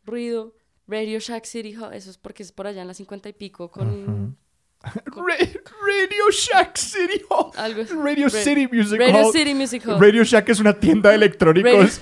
ruido. 0.04 0.54
Radio 0.88 1.18
Shack 1.18 1.44
City 1.46 1.74
Hall, 1.74 1.92
eso 1.94 2.10
es 2.10 2.16
porque 2.18 2.44
es 2.44 2.52
por 2.52 2.68
allá 2.68 2.80
en 2.82 2.86
las 2.86 2.98
50 2.98 3.28
y 3.28 3.32
pico 3.32 3.68
con 3.72 4.36
Ra- 4.84 5.36
Radio 5.36 6.30
Shack 6.30 6.76
City 6.76 7.22
Hall. 7.28 7.50
algo. 7.56 7.82
Radio 8.04 8.26
Ra- 8.28 8.30
City 8.30 8.68
Music 8.70 8.98
Radio 9.00 9.16
Hall. 9.26 9.32
City 9.32 9.52
Music 9.54 9.82
Hall. 9.84 10.00
Radio 10.00 10.22
Shack 10.22 10.48
es 10.50 10.60
una 10.60 10.78
tienda 10.78 11.10
de 11.10 11.16
electrónicos. 11.16 12.00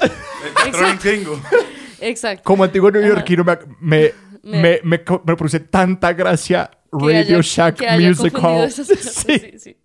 Tengo. 1.02 1.40
Exacto. 2.00 2.42
Como 2.44 2.64
antiguo 2.64 2.90
neoyorquino 2.90 3.44
me, 3.44 3.58
me, 3.80 4.12
Me- 4.60 4.80
me, 4.82 4.98
produce 4.98 5.60
tanta 5.60 6.12
gracia 6.12 6.70
Radio 6.92 7.40
Shack 7.42 7.82
Music 7.98 8.34
Hall. 8.38 8.70
Sí. 8.70 8.84
sí, 8.94 9.58
sí. 9.58 9.76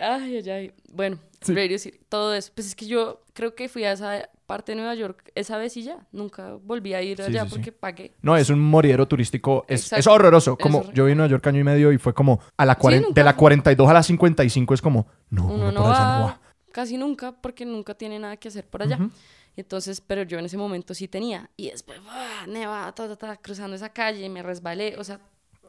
Ay, 0.00 0.36
ay, 0.38 0.50
ay. 0.50 0.72
Bueno. 0.92 1.18
Radio 1.48 1.78
City, 1.78 1.98
todo 2.08 2.34
eso. 2.34 2.52
Pues 2.54 2.68
es 2.68 2.74
que 2.74 2.86
yo 2.86 3.22
creo 3.32 3.54
que 3.54 3.68
fui 3.68 3.84
a 3.84 3.92
esa 3.92 4.28
parte 4.46 4.72
de 4.72 4.76
Nueva 4.76 4.94
York 4.94 5.32
esa 5.34 5.58
vez 5.58 5.76
y 5.76 5.82
ya. 5.82 6.06
Nunca 6.12 6.54
volví 6.62 6.94
a 6.94 7.02
ir 7.02 7.20
allá 7.20 7.46
porque 7.46 7.72
pagué. 7.72 8.12
No, 8.22 8.36
es 8.36 8.48
un 8.50 8.60
moridero 8.60 9.08
turístico. 9.08 9.64
Es, 9.68 9.92
es 9.92 10.06
horroroso. 10.06 10.56
Como 10.56 10.92
yo 10.92 11.04
vi 11.06 11.12
en 11.12 11.18
Nueva 11.18 11.30
York 11.30 11.46
año 11.48 11.60
y 11.60 11.64
medio 11.64 11.92
y 11.92 11.98
fue 11.98 12.14
como 12.14 12.40
a 12.56 12.64
la 12.64 12.74
Sí, 12.74 12.80
40 12.80 13.08
de 13.12 13.24
la 13.24 13.36
42 13.36 13.88
a 13.88 13.92
la 13.92 14.02
55 14.02 14.74
es 14.74 14.82
como, 14.82 15.06
no, 15.30 15.56
no 15.56 15.72
no 15.72 16.38
casi 16.72 16.96
nunca 16.96 17.32
porque 17.32 17.64
nunca 17.64 17.94
tiene 17.94 18.18
nada 18.18 18.36
que 18.36 18.48
hacer 18.48 18.66
por 18.66 18.82
allá. 18.82 18.96
Ujú. 18.96 19.10
Entonces, 19.56 20.00
pero 20.00 20.22
yo 20.22 20.38
en 20.38 20.46
ese 20.46 20.56
momento 20.56 20.94
sí 20.94 21.08
tenía. 21.08 21.50
Y 21.56 21.70
después, 21.70 22.02
¡buah! 22.02 22.46
neva, 22.46 22.92
ta, 22.94 23.06
ta, 23.08 23.16
ta, 23.16 23.36
cruzando 23.36 23.76
esa 23.76 23.92
calle, 23.92 24.28
me 24.28 24.42
resbalé, 24.42 24.96
o 24.98 25.04
sea, 25.04 25.20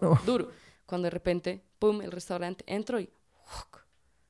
Oh. 0.02 0.18
duro. 0.26 0.52
Cuando 0.86 1.06
de 1.06 1.12
repente, 1.12 1.64
pum, 1.80 2.02
el 2.02 2.12
restaurante, 2.12 2.64
entro 2.68 3.00
y, 3.00 3.10
¡uc! 3.46 3.86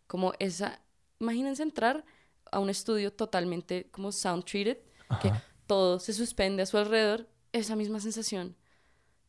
como 0.07 0.33
esa, 0.39 0.79
imagínense 1.19 1.63
entrar 1.63 2.05
a 2.51 2.59
un 2.59 2.69
estudio 2.69 3.11
totalmente 3.11 3.89
como 3.91 4.11
sound 4.11 4.43
treated, 4.43 4.77
que 5.21 5.29
Ajá. 5.29 5.43
todo 5.65 5.99
se 5.99 6.13
suspende 6.13 6.61
a 6.63 6.65
su 6.65 6.77
alrededor, 6.77 7.27
esa 7.51 7.75
misma 7.75 7.99
sensación. 7.99 8.55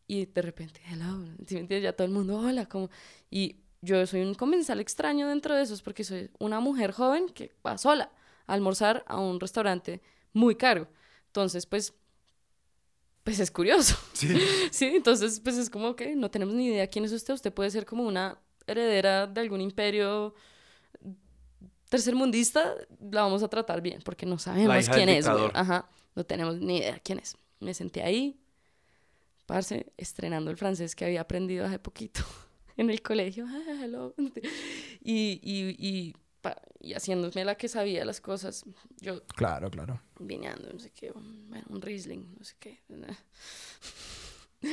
Y 0.06 0.26
de 0.26 0.42
repente, 0.42 0.80
hello, 0.90 1.24
¿sí 1.46 1.54
me 1.54 1.60
entiendes? 1.60 1.82
Ya 1.82 1.92
todo 1.94 2.06
el 2.06 2.12
mundo, 2.12 2.38
hola, 2.38 2.66
como... 2.66 2.90
Y 3.30 3.60
yo 3.80 4.06
soy 4.06 4.20
un 4.22 4.34
comensal 4.34 4.80
extraño 4.80 5.28
dentro 5.28 5.54
de 5.54 5.62
esos 5.62 5.80
porque 5.82 6.04
soy 6.04 6.30
una 6.38 6.60
mujer 6.60 6.92
joven 6.92 7.28
que 7.28 7.54
va 7.66 7.78
sola 7.78 8.10
a 8.46 8.52
almorzar 8.52 9.04
a 9.06 9.18
un 9.18 9.40
restaurante 9.40 10.02
muy 10.34 10.54
caro. 10.54 10.86
Entonces, 11.28 11.64
pues, 11.64 11.94
pues 13.22 13.40
es 13.40 13.50
curioso. 13.50 13.96
Sí. 14.12 14.38
Sí, 14.70 14.86
entonces, 14.94 15.40
pues 15.40 15.56
es 15.56 15.70
como 15.70 15.96
que 15.96 16.14
no 16.14 16.30
tenemos 16.30 16.54
ni 16.54 16.66
idea 16.66 16.86
quién 16.86 17.06
es 17.06 17.12
usted. 17.12 17.32
Usted 17.34 17.52
puede 17.52 17.70
ser 17.70 17.86
como 17.86 18.04
una 18.04 18.38
heredera 18.66 19.26
de 19.26 19.40
algún 19.40 19.60
imperio 19.60 20.34
tercermundista, 21.88 22.74
la 23.12 23.22
vamos 23.22 23.42
a 23.44 23.48
tratar 23.48 23.80
bien, 23.80 24.00
porque 24.04 24.26
no 24.26 24.38
sabemos 24.38 24.88
quién 24.88 25.08
es, 25.08 25.28
güey. 25.28 25.48
Ajá, 25.54 25.88
no 26.16 26.24
tenemos 26.24 26.58
ni 26.58 26.78
idea 26.78 26.98
quién 26.98 27.20
es. 27.20 27.36
Me 27.60 27.72
senté 27.72 28.02
ahí, 28.02 28.40
parce, 29.46 29.92
estrenando 29.96 30.50
el 30.50 30.56
francés 30.56 30.96
que 30.96 31.04
había 31.04 31.20
aprendido 31.20 31.64
hace 31.64 31.78
poquito 31.78 32.22
en 32.76 32.90
el 32.90 33.00
colegio. 33.00 33.46
Ah, 33.48 33.84
hello. 33.84 34.14
Y, 35.00 35.38
y, 35.42 35.76
y, 35.78 36.16
y 36.80 36.94
haciéndome 36.94 37.44
la 37.44 37.54
que 37.56 37.68
sabía 37.68 38.04
las 38.04 38.20
cosas. 38.20 38.64
Yo 39.00 39.22
Claro, 39.28 39.70
claro. 39.70 40.00
vineando, 40.18 40.72
no 40.72 40.78
sé 40.78 40.90
qué, 40.90 41.10
un, 41.12 41.48
bueno, 41.48 41.64
un 41.70 41.80
Riesling, 41.80 42.34
no 42.38 42.44
sé 42.44 42.54
qué. 42.58 42.82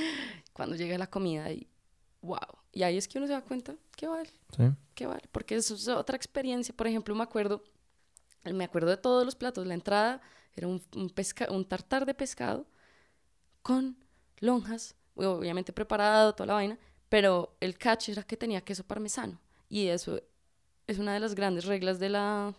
Cuando 0.53 0.75
llega 0.75 0.97
la 0.97 1.09
comida 1.09 1.51
y 1.51 1.67
wow. 2.21 2.37
Y 2.71 2.83
ahí 2.83 2.97
es 2.97 3.07
que 3.07 3.17
uno 3.17 3.27
se 3.27 3.33
da 3.33 3.41
cuenta 3.41 3.75
que 3.95 4.07
vale, 4.07 4.29
Sí. 4.55 4.63
que 4.95 5.05
vale. 5.05 5.23
Porque 5.31 5.55
eso 5.55 5.75
es 5.75 5.87
otra 5.87 6.15
experiencia. 6.15 6.75
Por 6.75 6.87
ejemplo, 6.87 7.13
me 7.15 7.23
acuerdo, 7.23 7.63
me 8.45 8.63
acuerdo 8.63 8.89
de 8.89 8.97
todos 8.97 9.25
los 9.25 9.35
platos. 9.35 9.67
La 9.67 9.73
entrada 9.73 10.21
era 10.55 10.67
un, 10.67 10.81
un, 10.95 11.09
pesca, 11.09 11.47
un 11.51 11.67
tartar 11.67 12.05
de 12.05 12.13
pescado 12.13 12.65
con 13.61 13.97
lonjas, 14.39 14.95
obviamente 15.15 15.73
preparado, 15.73 16.33
toda 16.33 16.47
la 16.47 16.53
vaina. 16.53 16.79
Pero 17.09 17.57
el 17.59 17.77
catch 17.77 18.09
era 18.09 18.23
que 18.23 18.37
tenía 18.37 18.61
queso 18.61 18.85
parmesano. 18.85 19.39
Y 19.67 19.87
eso 19.87 20.21
es 20.91 20.99
una 20.99 21.13
de 21.13 21.19
las 21.19 21.35
grandes 21.35 21.65
reglas 21.65 21.99
de 21.99 22.09
la 22.09 22.53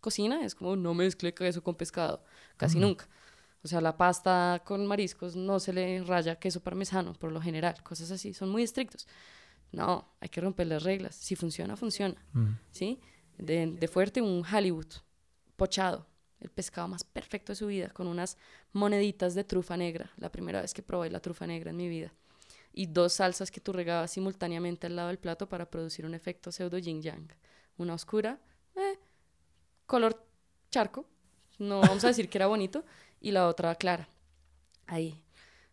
cocina. 0.00 0.44
Es 0.44 0.54
como 0.54 0.76
no 0.76 0.94
mezcle 0.94 1.34
queso 1.34 1.62
con 1.62 1.74
pescado. 1.74 2.22
Casi 2.56 2.78
nunca. 2.78 3.08
O 3.62 3.68
sea, 3.68 3.80
la 3.80 3.96
pasta 3.96 4.62
con 4.64 4.86
mariscos 4.86 5.34
no 5.34 5.58
se 5.58 5.72
le 5.72 6.02
raya 6.04 6.36
queso 6.36 6.60
parmesano, 6.60 7.12
por 7.14 7.32
lo 7.32 7.40
general. 7.40 7.82
Cosas 7.82 8.10
así. 8.10 8.32
Son 8.32 8.48
muy 8.48 8.62
estrictos. 8.62 9.06
No, 9.72 10.08
hay 10.20 10.28
que 10.28 10.40
romper 10.40 10.68
las 10.68 10.84
reglas. 10.84 11.16
Si 11.16 11.34
funciona, 11.34 11.76
funciona. 11.76 12.14
Mm. 12.32 12.50
¿Sí? 12.70 13.00
De, 13.38 13.66
de 13.66 13.88
fuerte, 13.88 14.22
un 14.22 14.44
Hollywood 14.44 14.86
pochado. 15.56 16.06
El 16.38 16.50
pescado 16.50 16.86
más 16.86 17.02
perfecto 17.02 17.52
de 17.52 17.56
su 17.56 17.66
vida, 17.66 17.88
con 17.88 18.06
unas 18.06 18.36
moneditas 18.72 19.34
de 19.34 19.42
trufa 19.42 19.76
negra. 19.76 20.12
La 20.16 20.30
primera 20.30 20.60
vez 20.60 20.72
que 20.72 20.82
probé 20.82 21.10
la 21.10 21.20
trufa 21.20 21.46
negra 21.46 21.70
en 21.70 21.76
mi 21.76 21.88
vida. 21.88 22.12
Y 22.72 22.86
dos 22.86 23.14
salsas 23.14 23.50
que 23.50 23.60
tú 23.60 23.72
regabas 23.72 24.12
simultáneamente 24.12 24.86
al 24.86 24.96
lado 24.96 25.08
del 25.08 25.18
plato 25.18 25.48
para 25.48 25.68
producir 25.68 26.04
un 26.06 26.14
efecto 26.14 26.52
pseudo 26.52 26.78
yin 26.78 27.02
yang. 27.02 27.26
Una 27.78 27.94
oscura, 27.94 28.40
eh, 28.74 28.98
color 29.86 30.24
charco. 30.70 31.06
No 31.58 31.80
vamos 31.80 32.04
a 32.04 32.08
decir 32.08 32.28
que 32.28 32.38
era 32.38 32.46
bonito. 32.46 32.84
Y 33.20 33.30
la 33.30 33.48
otra 33.48 33.74
clara. 33.74 34.08
Ahí. 34.86 35.22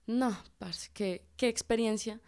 No, 0.05 0.37
parce, 0.57 0.89
qué, 0.93 1.25
qué 1.37 1.47
experiencia. 1.47 2.19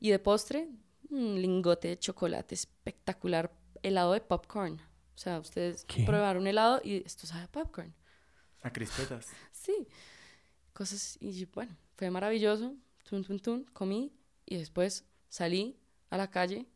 Y 0.00 0.10
de 0.10 0.18
postre, 0.18 0.68
un 1.10 1.40
lingote 1.40 1.88
de 1.88 1.98
chocolate 1.98 2.54
espectacular, 2.54 3.52
helado 3.82 4.12
de 4.12 4.20
popcorn. 4.20 4.80
O 5.14 5.18
sea, 5.18 5.38
ustedes 5.38 5.84
¿Qué? 5.84 6.04
probaron 6.04 6.46
helado 6.46 6.80
y 6.82 6.96
esto 7.04 7.26
sabe 7.26 7.44
a 7.44 7.48
popcorn. 7.48 7.94
A 8.62 8.72
crispetas. 8.72 9.28
Sí. 9.52 9.88
Cosas, 10.74 11.16
y 11.20 11.46
bueno, 11.46 11.74
fue 11.96 12.10
maravilloso. 12.10 12.74
Tun, 13.08 13.24
tun, 13.24 13.38
tun, 13.38 13.64
comí 13.72 14.12
y 14.44 14.56
después 14.56 15.04
salí 15.28 15.78
a 16.10 16.18
la 16.18 16.30
calle, 16.30 16.66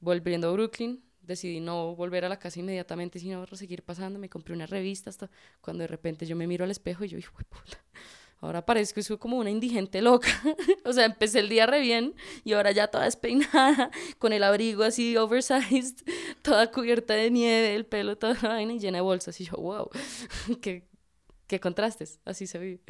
volviendo 0.00 0.48
a 0.48 0.52
Brooklyn. 0.52 1.02
Decidí 1.26 1.60
no 1.60 1.94
volver 1.96 2.24
a 2.24 2.28
la 2.28 2.38
casa 2.38 2.60
inmediatamente, 2.60 3.18
sino 3.18 3.46
seguir 3.46 3.82
pasando. 3.82 4.18
Me 4.18 4.28
compré 4.28 4.54
una 4.54 4.66
revista 4.66 5.10
hasta 5.10 5.30
cuando 5.60 5.82
de 5.82 5.88
repente 5.88 6.26
yo 6.26 6.36
me 6.36 6.46
miro 6.46 6.64
al 6.64 6.70
espejo 6.70 7.04
y 7.04 7.08
yo, 7.08 7.18
hijo 7.18 7.36
de 7.38 7.44
puta, 7.44 7.82
ahora 8.40 8.64
parezco 8.64 9.02
soy 9.02 9.18
como 9.18 9.38
una 9.38 9.50
indigente 9.50 10.00
loca. 10.02 10.28
o 10.84 10.92
sea, 10.92 11.04
empecé 11.04 11.40
el 11.40 11.48
día 11.48 11.66
re 11.66 11.80
bien 11.80 12.14
y 12.44 12.52
ahora 12.52 12.70
ya 12.70 12.88
toda 12.88 13.04
despeinada, 13.04 13.90
con 14.18 14.32
el 14.32 14.42
abrigo 14.44 14.84
así 14.84 15.16
oversized, 15.16 16.04
toda 16.42 16.70
cubierta 16.70 17.14
de 17.14 17.30
nieve, 17.30 17.74
el 17.74 17.86
pelo 17.86 18.16
toda 18.16 18.34
vaina 18.40 18.72
y 18.72 18.78
llena 18.78 18.98
de 18.98 19.02
bolsas. 19.02 19.40
Y 19.40 19.44
yo, 19.44 19.56
wow, 19.56 19.90
qué, 20.60 20.88
qué 21.46 21.60
contrastes, 21.60 22.20
así 22.24 22.46
se 22.46 22.58
vive. 22.58 22.80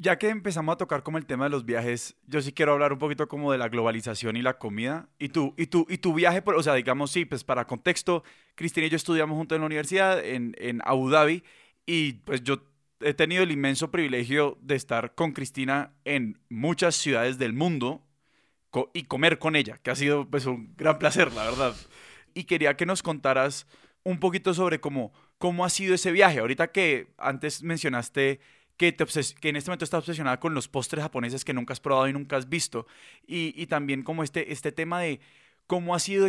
Ya 0.00 0.16
que 0.16 0.28
empezamos 0.28 0.72
a 0.74 0.76
tocar 0.78 1.02
como 1.02 1.18
el 1.18 1.26
tema 1.26 1.44
de 1.44 1.50
los 1.50 1.64
viajes, 1.64 2.14
yo 2.28 2.40
sí 2.40 2.52
quiero 2.52 2.72
hablar 2.72 2.92
un 2.92 3.00
poquito 3.00 3.26
como 3.26 3.50
de 3.50 3.58
la 3.58 3.68
globalización 3.68 4.36
y 4.36 4.42
la 4.42 4.56
comida. 4.56 5.08
Y 5.18 5.30
tu, 5.30 5.54
y 5.56 5.66
tu, 5.66 5.86
y 5.88 5.98
tu 5.98 6.14
viaje, 6.14 6.40
por- 6.40 6.54
o 6.54 6.62
sea, 6.62 6.74
digamos, 6.74 7.10
sí, 7.10 7.24
pues 7.24 7.42
para 7.42 7.66
contexto, 7.66 8.22
Cristina 8.54 8.86
y 8.86 8.90
yo 8.90 8.96
estudiamos 8.96 9.36
juntos 9.36 9.56
en 9.56 9.62
la 9.62 9.66
universidad 9.66 10.24
en, 10.24 10.54
en 10.58 10.80
Abu 10.84 11.10
Dhabi 11.10 11.42
y 11.84 12.12
pues 12.12 12.44
yo 12.44 12.62
he 13.00 13.12
tenido 13.12 13.42
el 13.42 13.50
inmenso 13.50 13.90
privilegio 13.90 14.56
de 14.60 14.76
estar 14.76 15.16
con 15.16 15.32
Cristina 15.32 15.92
en 16.04 16.38
muchas 16.48 16.94
ciudades 16.94 17.38
del 17.38 17.52
mundo 17.52 18.04
y 18.92 19.04
comer 19.04 19.38
con 19.40 19.56
ella, 19.56 19.80
que 19.82 19.90
ha 19.90 19.96
sido 19.96 20.28
pues 20.30 20.46
un 20.46 20.74
gran 20.76 20.98
placer, 21.00 21.32
la 21.32 21.44
verdad. 21.44 21.74
Y 22.34 22.44
quería 22.44 22.76
que 22.76 22.86
nos 22.86 23.02
contaras 23.02 23.66
un 24.04 24.20
poquito 24.20 24.54
sobre 24.54 24.80
cómo, 24.80 25.12
cómo 25.38 25.64
ha 25.64 25.70
sido 25.70 25.94
ese 25.94 26.12
viaje. 26.12 26.38
Ahorita 26.38 26.70
que 26.70 27.08
antes 27.18 27.62
mencionaste 27.64 28.38
que, 28.78 28.92
te 28.92 29.04
que 29.40 29.48
en 29.50 29.56
este 29.56 29.70
momento 29.70 29.84
estás 29.84 29.98
obsesionada 29.98 30.40
con 30.40 30.54
los 30.54 30.68
postres 30.68 31.02
japoneses 31.02 31.44
que 31.44 31.52
nunca 31.52 31.72
has 31.72 31.80
probado 31.80 32.08
y 32.08 32.12
nunca 32.12 32.36
has 32.36 32.48
visto. 32.48 32.86
Y, 33.26 33.52
y 33.60 33.66
también 33.66 34.02
como 34.02 34.22
este, 34.22 34.52
este 34.52 34.72
tema 34.72 35.00
de 35.00 35.20
cómo 35.66 35.94
ha 35.94 35.98
sido, 35.98 36.28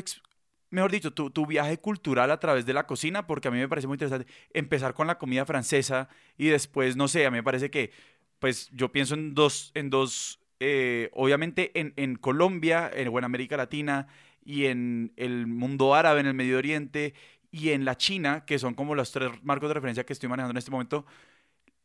mejor 0.72 0.91
dicho, 0.91 1.14
tu, 1.14 1.30
tu 1.30 1.45
viaje 1.45 1.78
cultural 1.78 2.32
a 2.32 2.39
través 2.39 2.66
de 2.66 2.74
la 2.74 2.88
cocina, 2.88 3.28
porque 3.28 3.47
a 3.47 3.52
mí 3.52 3.60
me 3.60 3.70
parece 3.70 3.88
muy 3.88 3.95
interesante 3.95 4.30
empezar 4.52 4.95
con 4.95 5.08
la 5.08 5.20
comida 5.20 5.45
francesa 5.45 6.10
y 6.38 6.47
después, 6.47 6.97
no 6.97 7.08
sé, 7.08 7.26
a 7.26 7.32
mí 7.32 7.38
me 7.38 7.43
parece 7.43 7.70
que, 7.70 7.91
pues 8.39 8.70
yo 8.74 8.91
pienso 8.91 9.14
en 9.14 9.36
dos, 9.36 9.72
en 9.76 9.91
dos, 9.91 10.39
eh, 10.60 11.12
obviamente 11.14 11.80
en, 11.80 11.93
en 11.97 12.16
Colombia, 12.16 12.89
en, 12.91 13.16
en 13.16 13.24
América 13.24 13.58
Latina 13.58 14.08
y 14.43 14.66
en 14.66 15.14
el 15.18 15.45
mundo 15.45 15.93
árabe, 15.93 16.22
en 16.22 16.26
el 16.26 16.34
Medio 16.34 16.58
Oriente 16.58 17.14
y 17.52 17.70
en 17.70 17.86
la 17.86 17.95
China, 17.95 18.43
que 18.45 18.58
son 18.58 18.74
como 18.74 18.95
los 18.95 19.12
tres 19.12 19.30
marcos 19.43 19.70
de 19.70 19.76
referencia 19.76 20.04
que 20.04 20.14
estoy 20.14 20.30
manejando 20.30 20.52
en 20.52 20.58
este 20.58 20.72
momento, 20.72 21.06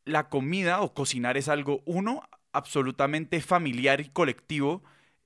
la 0.05 0.29
comida 0.29 0.83
o 0.83 0.95
cocinar 0.95 1.37
es 1.37 1.49
algo, 1.49 1.83
uno, 1.87 2.23
absolutamente 2.53 3.41
familiar 3.41 4.01
y 4.01 4.09
colectivo, 4.11 4.83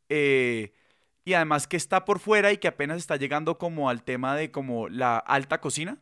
eh, 0.09 0.73
y 1.25 1.35
además 1.35 1.67
que 1.67 1.77
está 1.77 2.05
por 2.05 2.21
fuera 2.21 2.53
y 2.53 2.59
que 2.59 2.69
apenas 2.69 2.99
está 2.99 3.17
llegando 3.17 3.59
como 3.59 3.91
al 3.91 4.03
tema 4.03 4.35
de 4.37 4.51
como 4.51 4.89
la 4.89 5.19
alta 5.19 5.61
cocina. 5.61 5.99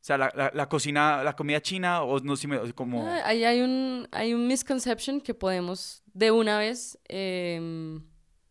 O 0.00 0.06
sea, 0.06 0.18
la, 0.18 0.52
la- 0.54 0.68
cocina, 0.68 1.24
la 1.24 1.34
comida 1.34 1.62
china, 1.62 2.02
o 2.02 2.20
no 2.20 2.36
sé, 2.36 2.46
me- 2.46 2.72
como... 2.74 3.06
Ah, 3.06 3.22
Ahí 3.24 3.42
hay 3.44 3.62
un, 3.62 4.06
hay 4.12 4.34
un 4.34 4.46
misconception 4.46 5.20
que 5.20 5.32
podemos 5.32 6.02
de 6.12 6.30
una 6.30 6.58
vez 6.58 6.98
em, 7.08 8.04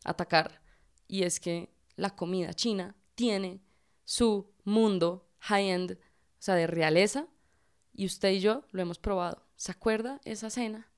atacar 0.04 0.62
y 1.08 1.24
es 1.24 1.40
que 1.40 1.70
la 1.96 2.16
comida 2.16 2.54
china 2.54 2.96
tiene 3.16 3.62
su 4.04 4.52
mundo 4.64 5.30
high-end, 5.40 5.92
o 5.94 5.98
sea, 6.40 6.56
de 6.56 6.66
realeza, 6.68 7.28
y 7.94 8.06
usted 8.06 8.32
y 8.32 8.40
yo 8.40 8.64
lo 8.72 8.82
hemos 8.82 8.98
probado. 9.00 9.46
¿Se 9.56 9.72
acuerda 9.72 10.20
esa 10.26 10.50
cena 10.50 10.92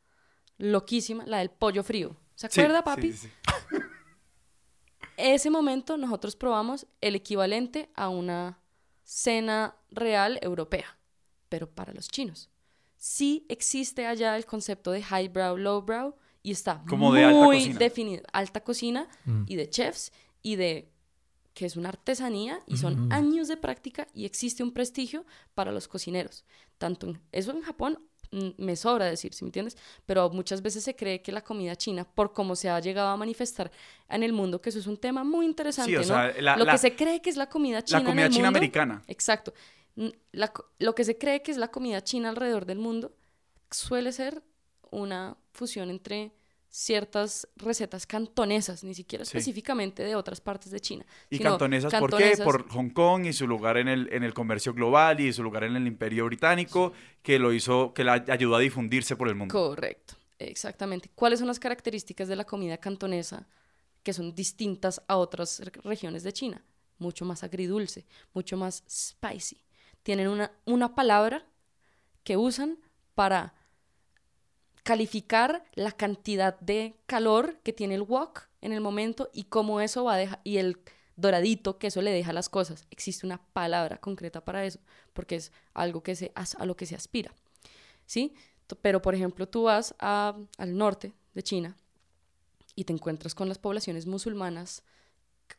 loquísima, 0.57 1.25
la 1.25 1.39
del 1.39 1.49
pollo 1.49 1.83
frío? 1.83 2.15
¿Se 2.35 2.47
acuerda, 2.47 2.79
sí, 2.79 2.83
papi? 2.85 3.13
sí, 3.13 3.27
sí. 3.27 3.31
Ese 5.17 5.49
momento 5.49 5.97
nosotros 5.97 6.35
probamos 6.35 6.87
el 7.01 7.15
equivalente 7.15 7.89
a 7.95 8.09
una 8.09 8.59
cena 9.03 9.75
real 9.89 10.39
europea, 10.41 10.97
pero 11.47 11.69
para 11.69 11.93
los 11.93 12.09
chinos. 12.09 12.49
Sí 12.97 13.45
existe 13.49 14.05
allá 14.07 14.35
el 14.35 14.45
concepto 14.45 14.91
de 14.91 14.99
highbrow, 15.01 15.57
lowbrow 15.57 16.15
y 16.43 16.51
está 16.51 16.83
Como 16.89 17.09
muy 17.09 17.19
de 17.19 17.25
alta 17.25 17.45
cocina. 17.45 17.79
definido. 17.79 18.23
Alta 18.33 18.61
cocina 18.63 19.07
Mm. 19.25 19.43
y 19.47 19.55
de 19.55 19.69
chefs 19.69 20.11
y 20.41 20.55
de 20.57 20.91
que 21.55 21.65
es 21.65 21.75
una 21.75 21.89
artesanía 21.89 22.59
y 22.67 22.77
son 22.77 23.07
Mm. 23.07 23.11
años 23.11 23.47
de 23.47 23.57
práctica 23.57 24.07
y 24.13 24.25
existe 24.25 24.61
un 24.61 24.71
prestigio 24.71 25.25
para 25.55 25.71
los 25.71 25.87
cocineros. 25.87 26.45
Tanto 26.77 27.07
en- 27.07 27.19
eso 27.31 27.51
en 27.51 27.61
Japón 27.63 27.97
mm, 28.31 28.49
me 28.57 28.75
sobra 28.75 29.05
decir, 29.05 29.33
si 29.33 29.45
me 29.45 29.49
entiendes? 29.49 29.77
Pero 30.05 30.29
muchas 30.31 30.61
veces 30.61 30.83
se 30.83 30.95
cree 30.95 31.21
que 31.21 31.31
la 31.31 31.41
comida 31.43 31.75
china, 31.77 32.03
por 32.03 32.33
cómo 32.33 32.55
se 32.57 32.69
ha 32.69 32.79
llegado 32.81 33.07
a 33.09 33.15
manifestar 33.15 33.71
en 34.09 34.23
el 34.23 34.33
mundo, 34.33 34.59
que 34.61 34.69
eso 34.69 34.79
es 34.79 34.87
un 34.87 34.97
tema 34.97 35.23
muy 35.23 35.45
interesante, 35.45 35.91
Sí, 35.91 35.95
o 35.95 35.99
¿no? 35.99 36.05
sea, 36.05 36.33
la, 36.41 36.57
lo 36.57 36.65
la- 36.65 36.71
que 36.73 36.77
se 36.79 36.95
cree 36.95 37.21
que 37.21 37.29
es 37.29 37.37
la 37.37 37.47
comida 37.49 37.83
china 37.83 37.99
la 37.99 38.01
en 38.01 38.05
comida 38.07 38.25
el 38.25 38.31
china 38.33 38.45
mundo- 38.47 38.57
americana. 38.57 39.03
Exacto. 39.07 39.53
La 40.33 40.51
lo 40.79 40.95
que 40.95 41.03
se 41.05 41.17
cree 41.17 41.41
que 41.43 41.51
es 41.51 41.57
la 41.57 41.69
comida 41.69 42.03
china 42.03 42.27
alrededor 42.29 42.65
del 42.65 42.79
mundo 42.79 43.15
suele 43.71 44.11
ser 44.11 44.43
una 44.91 45.37
fusión 45.53 45.89
entre 45.89 46.33
ciertas 46.77 47.47
recetas 47.55 48.05
cantonesas, 48.05 48.83
ni 48.83 48.93
siquiera 48.93 49.23
Sí. 49.23 49.29
específicamente 49.37 50.03
de 50.03 50.13
otras 50.15 50.41
partes 50.41 50.71
de 50.71 50.81
China. 50.81 51.05
Y 51.29 51.37
sino 51.37 51.51
cantonesas, 51.51 51.93
¿por 51.97 52.17
qué? 52.17 52.35
Por 52.43 52.67
Hong 52.69 52.89
Kong 52.89 53.25
y 53.25 53.31
su 53.31 53.47
lugar 53.47 53.77
en 53.77 53.87
el, 53.87 54.09
en 54.11 54.23
el 54.23 54.33
comercio 54.33 54.73
global 54.73 55.21
y 55.21 55.31
su 55.31 55.41
lugar 55.41 55.63
en 55.63 55.77
el 55.77 55.87
imperio 55.87 56.25
británico, 56.25 56.91
que 57.21 57.39
lo 57.39 57.53
hizo, 57.53 57.93
que 57.93 58.03
la 58.03 58.13
ayudó 58.27 58.57
a 58.57 58.59
difundirse 58.59 59.15
por 59.15 59.29
el 59.29 59.35
mundo. 59.35 59.53
Correcto, 59.53 60.15
exactamente. 60.37 61.09
¿Cuáles 61.15 61.39
son 61.39 61.47
las 61.47 61.59
características 61.59 62.27
de 62.27 62.35
la 62.35 62.43
comida 62.43 62.77
cantonesa 62.77 63.47
que 64.03 64.11
son 64.11 64.35
distintas 64.35 65.01
a 65.07 65.15
otras 65.15 65.61
re- 65.61 65.71
regiones 65.83 66.23
de 66.23 66.33
China? 66.33 66.65
Mucho 66.97 67.23
más 67.23 67.43
agridulce, 67.45 68.05
mucho 68.33 68.57
más 68.57 68.83
spicy. 68.89 69.61
Tienen 70.03 70.27
una, 70.27 70.51
una 70.65 70.93
palabra 70.93 71.45
que 72.25 72.35
usan 72.35 72.79
para 73.13 73.53
calificar 74.85 75.63
la 75.73 75.91
cantidad 75.91 76.59
de 76.59 76.95
calor 77.07 77.57
que 77.63 77.73
tiene 77.73 77.95
el 77.95 78.03
wok 78.03 78.43
en 78.61 78.71
el 78.71 78.81
momento 78.81 79.29
y 79.33 79.45
cómo 79.45 79.81
eso 79.81 80.03
va 80.03 80.13
a 80.13 80.17
dejar, 80.17 80.41
y 80.43 80.57
el 80.57 80.77
doradito 81.15 81.79
que 81.79 81.87
eso 81.87 82.03
le 82.03 82.11
deja 82.11 82.29
a 82.29 82.33
las 82.33 82.49
cosas. 82.49 82.85
Existe 82.91 83.25
una 83.25 83.41
palabra 83.53 83.97
concreta 83.97 84.45
para 84.45 84.63
eso, 84.63 84.77
porque 85.13 85.37
es 85.37 85.51
algo 85.73 86.03
que 86.03 86.15
se, 86.15 86.31
a 86.35 86.65
lo 86.65 86.77
que 86.77 86.85
se 86.85 86.93
aspira. 86.95 87.33
¿Sí? 88.05 88.35
Pero, 88.83 89.01
por 89.01 89.15
ejemplo, 89.15 89.47
tú 89.47 89.63
vas 89.63 89.95
a- 89.99 90.35
al 90.59 90.77
norte 90.77 91.13
de 91.33 91.41
China 91.41 91.75
y 92.75 92.83
te 92.83 92.93
encuentras 92.93 93.33
con 93.33 93.49
las 93.49 93.57
poblaciones 93.57 94.05
musulmanas 94.05 94.83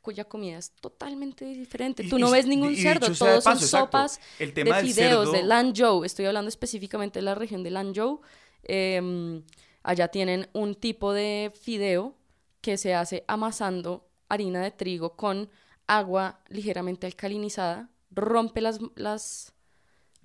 cuya 0.03 0.25
comida 0.25 0.59
es 0.59 0.71
totalmente 0.71 1.45
diferente. 1.47 2.05
Y- 2.05 2.09
Tú 2.09 2.19
no 2.21 2.31
ves 2.31 2.47
ningún 2.47 2.73
y 2.75 2.77
cerdo, 2.77 3.09
de 3.09 3.15
todos 3.17 3.43
son 3.45 3.55
exacto, 3.55 3.67
sopas 3.87 4.21
el 4.39 4.49
de 4.49 4.53
tema 4.55 4.77
del 4.77 4.87
fideos, 4.87 5.25
cerdo- 5.29 5.33
de 5.33 5.43
Lanzhou. 5.43 6.05
Estoy 6.05 6.27
hablando 6.27 6.49
específicamente 6.49 7.19
de 7.19 7.23
la 7.25 7.35
región 7.35 7.63
de 7.65 7.71
Lanzhou. 7.71 8.21
Em, 8.69 9.43
allá 9.83 10.09
tienen 10.09 10.49
un 10.53 10.75
tipo 10.75 11.13
de 11.13 11.53
fideo 11.61 12.15
que 12.61 12.77
se 12.79 12.95
hace 12.95 13.25
amasando 13.29 14.09
harina 14.29 14.61
de 14.63 14.71
trigo 14.73 15.17
con 15.17 15.49
agua 15.87 16.41
ligeramente 16.49 17.07
alcalinizada, 17.07 17.89
rompe 18.11 18.61
las, 18.61 18.81
las, 18.97 19.53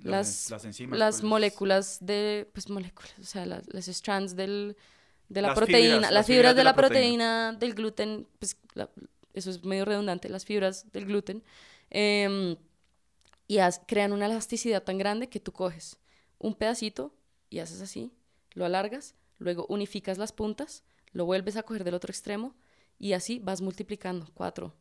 las, 0.03 0.49
las 0.51 0.65
enzimas, 0.65 0.97
las 0.99 1.15
pues. 1.15 1.23
moléculas 1.23 1.97
de, 2.01 2.49
pues 2.53 2.69
moléculas, 2.69 3.13
o 3.19 3.23
sea, 3.25 3.45
las, 3.45 3.63
las 3.73 3.87
strands 3.87 4.35
del, 4.35 4.75
de 5.29 5.41
la 5.41 5.49
Las 5.49 5.57
proteína, 5.57 5.95
fibras, 5.95 6.11
las, 6.11 6.27
fibras 6.27 6.55
de 6.55 6.63
la 6.63 6.73
proteína. 6.73 6.87
proteína, 6.89 7.53
del 7.53 7.73
gluten, 7.75 8.27
pues 8.39 8.57
la- 8.73 8.89
eso 9.33 9.49
es 9.51 9.63
medio 9.63 9.85
redundante, 9.85 10.29
las 10.29 10.45
fibras 10.45 10.91
del 10.91 11.05
gluten, 11.05 11.43
em, 11.91 12.55
y 13.47 13.57
haz- 13.59 13.81
crean 13.87 14.13
una 14.13 14.25
elasticidad 14.27 14.83
tan 14.83 14.97
grande 14.97 15.29
que 15.29 15.39
tú 15.39 15.51
coges 15.51 15.97
un 16.39 16.55
pedacito 16.55 17.13
y 17.49 17.59
haces 17.59 17.81
así, 17.81 18.11
lo 18.53 18.65
alargas, 18.65 19.15
luego 19.39 19.65
unificas 19.69 20.17
las 20.17 20.31
puntas, 20.33 20.83
lo 21.13 21.25
vuelves 21.25 21.57
a 21.57 21.63
coger 21.63 21.83
del 21.83 21.93
otro 21.95 22.11
extremo 22.11 22.55
y 22.99 23.13
así 23.13 23.39
vas 23.39 23.61
multiplicando 23.61 24.27
4, 24.33 24.73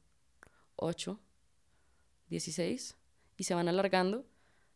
8, 0.76 1.20
16 2.28 2.96
y 3.36 3.44
se 3.44 3.54
van 3.54 3.68
alargando 3.68 4.24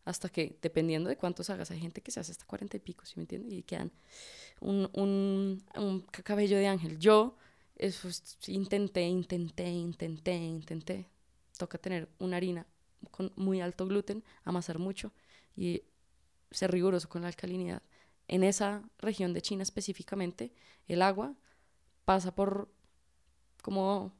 hasta 0.05 0.28
que, 0.28 0.59
dependiendo 0.61 1.09
de 1.09 1.16
cuántos 1.16 1.49
hagas, 1.51 1.70
hay 1.70 1.80
gente 1.80 2.03
que 2.03 2.11
se 2.11 2.20
hace 2.20 2.32
hasta 2.32 2.45
40 2.47 2.76
y 2.76 2.80
pico, 2.80 3.07
¿sí 3.07 3.14
me 3.16 3.22
entiendes? 3.22 3.53
Y 3.55 3.62
quedan 3.62 3.90
un, 4.61 4.90
un, 4.95 5.64
un 5.76 6.01
ca- 6.03 6.22
cabello 6.22 6.57
de 6.59 6.68
ángel. 6.68 6.99
Yo 6.99 7.36
eso, 7.76 8.09
es- 8.09 8.38
intenté, 8.49 9.03
intenté, 9.03 9.68
intenté, 9.68 10.34
intenté. 10.36 11.09
Toca 11.59 11.78
tener 11.78 12.09
una 12.18 12.36
harina 12.38 12.66
con 13.11 13.32
muy 13.36 13.61
alto 13.61 13.86
gluten, 13.86 14.24
amasar 14.45 14.78
mucho 14.78 15.12
y 15.57 15.82
ser 16.51 16.70
riguroso 16.72 17.09
con 17.09 17.22
la 17.22 17.28
alcalinidad. 17.28 17.82
En 18.29 18.43
esa 18.45 18.83
región 18.99 19.33
de 19.35 19.43
China 19.43 19.62
específicamente, 19.62 20.53
el 20.89 21.03
agua 21.03 21.35
pasa 22.05 22.35
por 22.35 22.68
como 23.62 24.12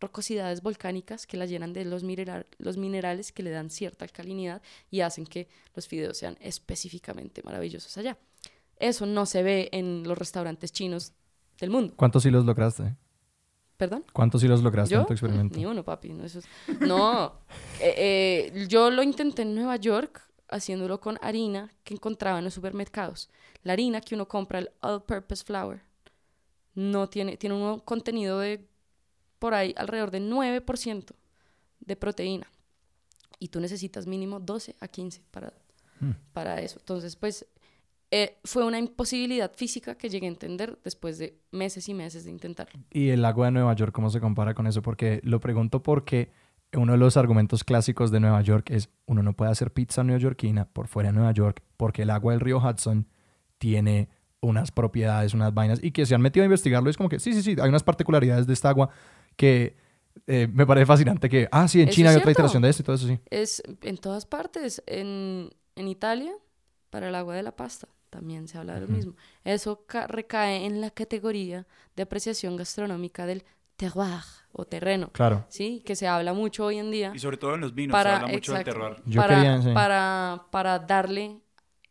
rocosidades 0.00 0.62
volcánicas 0.62 1.26
que 1.26 1.36
la 1.36 1.46
llenan 1.46 1.72
de 1.72 1.84
los, 1.84 2.02
mineral- 2.04 2.46
los 2.58 2.76
minerales 2.76 3.32
que 3.32 3.42
le 3.42 3.50
dan 3.50 3.68
cierta 3.70 4.04
alcalinidad 4.04 4.62
y 4.90 5.00
hacen 5.02 5.26
que 5.26 5.48
los 5.74 5.86
fideos 5.88 6.16
sean 6.16 6.36
específicamente 6.40 7.42
maravillosos 7.42 7.96
allá. 7.98 8.16
Eso 8.76 9.04
no 9.04 9.26
se 9.26 9.42
ve 9.42 9.68
en 9.72 10.04
los 10.08 10.16
restaurantes 10.16 10.72
chinos 10.72 11.12
del 11.58 11.70
mundo. 11.70 11.92
¿Cuántos 11.96 12.24
hilos 12.24 12.46
lograste? 12.46 12.96
¿Perdón? 13.76 14.04
¿Cuántos 14.12 14.42
hilos 14.42 14.62
lograste 14.62 14.94
¿Yo? 14.94 15.00
en 15.00 15.06
tu 15.06 15.12
experimento? 15.12 15.58
Ni 15.58 15.66
uno, 15.66 15.84
papi. 15.84 16.10
No, 16.14 16.24
eso 16.24 16.38
es- 16.38 16.46
no. 16.80 17.34
Eh, 17.82 18.52
eh, 18.52 18.66
yo 18.68 18.90
lo 18.90 19.02
intenté 19.02 19.40
en 19.42 19.54
Nueva 19.54 19.76
York 19.76 20.22
haciéndolo 20.50 21.00
con 21.00 21.18
harina 21.22 21.72
que 21.84 21.94
encontraba 21.94 22.38
en 22.38 22.44
los 22.44 22.54
supermercados. 22.54 23.30
La 23.62 23.72
harina 23.74 24.00
que 24.00 24.14
uno 24.14 24.26
compra, 24.28 24.58
el 24.58 24.70
all-purpose 24.80 25.44
flour, 25.44 25.80
no 26.74 27.08
tiene, 27.08 27.36
tiene 27.36 27.54
un 27.56 27.80
contenido 27.80 28.38
de 28.38 28.66
por 29.38 29.54
ahí 29.54 29.74
alrededor 29.76 30.10
de 30.10 30.20
9% 30.20 31.14
de 31.80 31.96
proteína. 31.96 32.46
Y 33.38 33.48
tú 33.48 33.60
necesitas 33.60 34.06
mínimo 34.06 34.38
12 34.40 34.76
a 34.80 34.88
15 34.88 35.22
para, 35.30 35.52
Mm. 36.00 36.12
para 36.32 36.60
eso. 36.60 36.78
Entonces, 36.78 37.14
pues, 37.16 37.46
eh, 38.10 38.38
fue 38.44 38.64
una 38.64 38.78
imposibilidad 38.78 39.52
física 39.54 39.94
que 39.96 40.08
llegué 40.08 40.26
a 40.26 40.30
entender 40.30 40.78
después 40.82 41.18
de 41.18 41.38
meses 41.52 41.88
y 41.88 41.94
meses 41.94 42.24
de 42.24 42.30
intentarlo. 42.30 42.80
¿Y 42.90 43.10
el 43.10 43.24
agua 43.24 43.46
de 43.46 43.52
Nueva 43.52 43.74
York 43.74 43.92
cómo 43.92 44.10
se 44.10 44.20
compara 44.20 44.54
con 44.54 44.66
eso? 44.66 44.82
Porque 44.82 45.20
lo 45.24 45.40
pregunto 45.40 45.82
porque 45.82 46.32
uno 46.74 46.92
de 46.92 46.98
los 46.98 47.16
argumentos 47.16 47.64
clásicos 47.64 48.10
de 48.10 48.20
Nueva 48.20 48.40
York 48.42 48.70
es 48.70 48.88
uno 49.06 49.22
no 49.22 49.32
puede 49.34 49.50
hacer 49.50 49.72
pizza 49.72 50.04
neoyorquina 50.04 50.66
por 50.66 50.86
fuera 50.86 51.08
de 51.10 51.14
Nueva 51.16 51.32
York 51.32 51.62
porque 51.76 52.02
el 52.02 52.10
agua 52.10 52.32
del 52.32 52.40
río 52.40 52.58
Hudson 52.58 53.06
tiene 53.58 54.08
unas 54.40 54.70
propiedades, 54.70 55.34
unas 55.34 55.52
vainas 55.52 55.82
y 55.82 55.90
que 55.90 56.06
se 56.06 56.14
han 56.14 56.22
metido 56.22 56.44
a 56.44 56.46
investigarlo 56.46 56.88
es 56.88 56.96
como 56.96 57.08
que 57.08 57.18
sí, 57.18 57.32
sí, 57.34 57.42
sí, 57.42 57.56
hay 57.60 57.68
unas 57.68 57.82
particularidades 57.82 58.46
de 58.46 58.52
esta 58.52 58.68
agua 58.70 58.88
que 59.36 59.76
eh, 60.26 60.48
me 60.52 60.66
parece 60.66 60.86
fascinante 60.86 61.28
que, 61.28 61.48
ah, 61.52 61.66
sí, 61.68 61.80
en 61.82 61.88
Eso 61.88 61.96
China 61.96 62.10
hay 62.10 62.16
otra 62.16 62.30
iteración 62.32 62.62
de 62.62 62.68
esto 62.70 62.82
y 62.82 62.84
todo 62.84 62.96
eso, 62.96 63.06
sí. 63.06 63.18
Es 63.30 63.62
en 63.82 63.96
todas 63.98 64.26
partes. 64.26 64.82
En, 64.86 65.50
en 65.76 65.88
Italia, 65.88 66.32
para 66.90 67.08
el 67.08 67.14
agua 67.14 67.34
de 67.36 67.42
la 67.42 67.54
pasta, 67.54 67.88
también 68.10 68.48
se 68.48 68.58
habla 68.58 68.74
de 68.74 68.80
lo 68.80 68.88
mismo. 68.88 69.14
Eso 69.44 69.84
ca- 69.86 70.06
recae 70.08 70.66
en 70.66 70.80
la 70.80 70.90
categoría 70.90 71.66
de 71.96 72.02
apreciación 72.02 72.56
gastronómica 72.56 73.24
del 73.26 73.44
terroir 73.76 74.22
o 74.52 74.64
terreno, 74.64 75.10
Claro. 75.12 75.44
¿sí? 75.48 75.82
Que 75.86 75.94
se 75.96 76.08
habla 76.08 76.32
mucho 76.32 76.64
hoy 76.66 76.78
en 76.78 76.90
día 76.90 77.12
Y 77.14 77.18
sobre 77.20 77.36
todo 77.36 77.54
en 77.54 77.60
los 77.60 77.74
vinos, 77.74 77.92
para, 77.92 78.10
se 78.10 78.16
habla 78.16 78.28
mucho 78.28 78.52
exacto, 78.52 78.70
del 78.80 78.80
terroir. 78.90 79.02
Yo 79.06 79.20
para, 79.20 79.34
quería, 79.36 79.62
sí. 79.62 79.70
para, 79.72 80.42
para 80.50 80.78
darle 80.80 81.38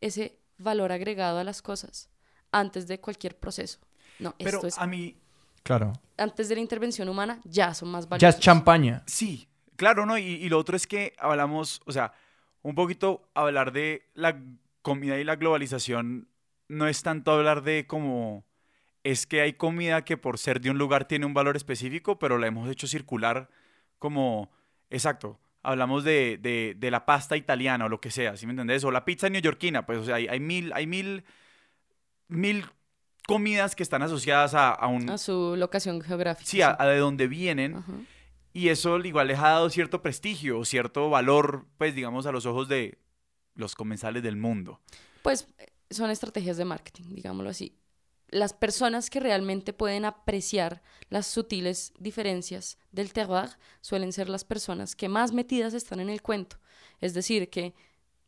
ese 0.01 0.37
valor 0.57 0.91
agregado 0.91 1.39
a 1.39 1.43
las 1.43 1.61
cosas 1.61 2.09
antes 2.51 2.87
de 2.87 2.99
cualquier 2.99 3.37
proceso. 3.37 3.79
No, 4.19 4.35
Pero 4.37 4.57
esto 4.57 4.67
es 4.67 4.77
a 4.77 4.85
mí, 4.87 5.15
Claro. 5.63 5.93
antes 6.17 6.49
de 6.49 6.55
la 6.55 6.61
intervención 6.61 7.07
humana 7.09 7.39
ya 7.45 7.73
son 7.73 7.89
más 7.89 8.05
Ya 8.05 8.09
valiosos. 8.09 8.35
es 8.35 8.41
champaña. 8.41 9.03
sí, 9.05 9.47
claro, 9.75 10.05
¿no? 10.05 10.17
Y, 10.17 10.23
y 10.23 10.49
lo 10.49 10.57
otro 10.59 10.75
es 10.75 10.85
que 10.87 11.13
hablamos, 11.19 11.81
o 11.85 11.91
sea, 11.93 12.11
un 12.61 12.75
poquito 12.75 13.29
hablar 13.33 13.71
de 13.71 14.09
la 14.15 14.37
comida 14.81 15.17
y 15.17 15.23
la 15.23 15.37
globalización 15.37 16.27
no 16.67 16.87
es 16.87 17.01
tanto 17.03 17.31
hablar 17.31 17.63
de 17.63 17.87
como 17.87 18.43
es 19.03 19.25
que 19.25 19.41
hay 19.41 19.53
comida 19.53 20.03
que 20.03 20.17
por 20.17 20.37
ser 20.37 20.59
de 20.61 20.69
un 20.69 20.77
lugar 20.77 21.05
tiene 21.07 21.25
un 21.25 21.33
valor 21.33 21.55
específico, 21.55 22.19
pero 22.19 22.37
la 22.37 22.47
hemos 22.47 22.69
hecho 22.69 22.87
circular 22.87 23.49
como, 23.97 24.51
exacto, 24.89 25.39
hablamos 25.63 26.03
de, 26.03 26.37
de- 26.41 26.75
de 26.77 26.91
la 26.91 27.05
pasta 27.05 27.35
italiana 27.37 27.85
o 27.85 27.89
lo 27.89 27.99
que 28.01 28.11
sea, 28.11 28.35
¿sí 28.37 28.45
me 28.45 28.51
entendés? 28.53 28.83
O 28.83 28.91
la 28.91 29.05
pizza 29.05 29.29
neoyorquina, 29.29 29.85
pues, 29.85 29.99
o 29.99 30.05
sea, 30.05 30.15
hay, 30.15 30.27
hay 30.27 30.39
mil, 30.39 30.71
hay 30.73 30.87
mil, 30.87 31.23
mil 32.27 32.65
comidas 33.27 33.75
que 33.75 33.83
están 33.83 34.01
asociadas 34.01 34.53
a, 34.53 34.69
a 34.71 34.87
un... 34.87 35.09
a 35.09 35.17
su 35.17 35.55
locación 35.57 36.01
geográfica. 36.01 36.49
Sí, 36.49 36.61
a, 36.61 36.75
a 36.79 36.85
de 36.87 36.97
dónde 36.97 37.27
vienen. 37.27 37.75
Ajá. 37.75 37.93
Y 38.51 38.69
eso 38.69 38.97
igual 38.99 39.27
les 39.27 39.37
ha 39.37 39.49
dado 39.49 39.69
cierto 39.69 40.01
prestigio, 40.01 40.65
cierto 40.65 41.09
valor, 41.09 41.67
pues 41.77 41.93
digamos, 41.93 42.25
a 42.25 42.31
los 42.31 42.45
ojos 42.47 42.67
de 42.67 42.97
los 43.53 43.75
comensales 43.75 44.23
del 44.23 44.37
mundo. 44.37 44.81
Pues 45.21 45.47
son 45.91 46.09
estrategias 46.09 46.57
de 46.57 46.65
marketing, 46.65 47.03
digámoslo 47.13 47.49
así. 47.51 47.75
Las 48.31 48.53
personas 48.53 49.09
que 49.09 49.19
realmente 49.19 49.73
pueden 49.73 50.05
apreciar 50.05 50.81
las 51.09 51.25
sutiles 51.27 51.93
diferencias 51.99 52.77
del 52.91 53.11
terroir 53.11 53.49
suelen 53.81 54.13
ser 54.13 54.29
las 54.29 54.43
personas 54.43 54.95
que 54.95 55.09
más 55.09 55.31
metidas 55.33 55.73
están 55.73 55.99
en 55.99 56.09
el 56.09 56.21
cuento. 56.21 56.57
Es 57.01 57.13
decir, 57.13 57.49
que 57.49 57.73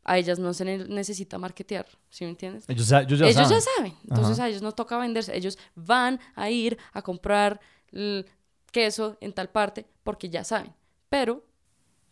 a 0.04 0.18
ellas 0.18 0.40
no 0.40 0.52
se 0.52 0.64
ne- 0.64 0.88
necesita 0.88 1.38
marketear, 1.38 1.86
¿sí 2.10 2.24
me 2.24 2.30
entiendes? 2.30 2.64
Ellos, 2.68 2.88
ya- 2.88 3.02
ellos 3.02 3.18
ya 3.20 3.26
ellos 3.26 3.36
saben. 3.48 3.54
ya 3.54 3.60
saben. 3.60 3.94
Entonces 4.02 4.38
Ajá. 4.38 4.44
a 4.44 4.48
ellos 4.48 4.62
no 4.62 4.72
toca 4.72 4.98
venderse. 4.98 5.36
Ellos 5.36 5.56
van 5.76 6.18
a 6.34 6.50
ir 6.50 6.76
a 6.92 7.02
comprar 7.02 7.60
el 7.92 8.26
queso 8.72 9.16
en 9.20 9.32
tal 9.32 9.50
parte 9.50 9.86
porque 10.02 10.28
ya 10.28 10.42
saben. 10.42 10.74
Pero, 11.08 11.44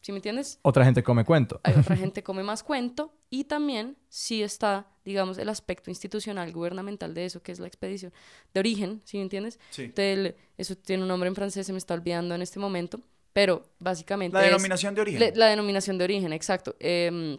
¿sí 0.03 0.13
me 0.13 0.19
entiendes? 0.19 0.61
Otra 0.63 0.85
gente 0.85 1.03
come 1.03 1.25
cuento. 1.25 1.61
Hay 1.65 1.75
otra 1.75 1.97
gente 1.97 2.23
come 2.23 2.45
más 2.45 2.63
cuento 2.63 3.13
y 3.31 3.45
también 3.45 3.97
sí 4.09 4.43
está, 4.45 4.87
digamos, 5.11 5.39
el 5.39 5.49
aspecto 5.49 5.91
institucional, 5.91 6.53
gubernamental 6.53 7.13
de 7.15 7.25
eso, 7.27 7.43
que 7.43 7.53
es 7.53 7.59
la 7.61 7.67
expedición 7.67 8.13
de 8.55 8.61
origen, 8.61 9.01
¿sí 9.05 9.17
me 9.19 9.25
entiendes? 9.25 9.59
Sí. 9.71 9.89
Del- 9.95 10.35
eso 10.59 10.75
tiene 10.77 11.03
un 11.03 11.09
nombre 11.09 11.29
en 11.29 11.35
francés, 11.35 11.67
se 11.67 11.73
me 11.73 11.79
está 11.79 11.95
olvidando 11.95 12.35
en 12.35 12.43
este 12.43 12.59
momento, 12.59 13.01
pero 13.33 13.69
básicamente 13.79 14.35
La 14.37 14.45
es 14.45 14.51
denominación 14.51 14.95
de 14.95 15.01
origen. 15.03 15.21
le- 15.21 15.35
la 15.37 15.47
denominación 15.47 15.99
de 15.99 16.05
origen, 16.05 16.33
exacto. 16.33 16.75
Em, 16.81 17.39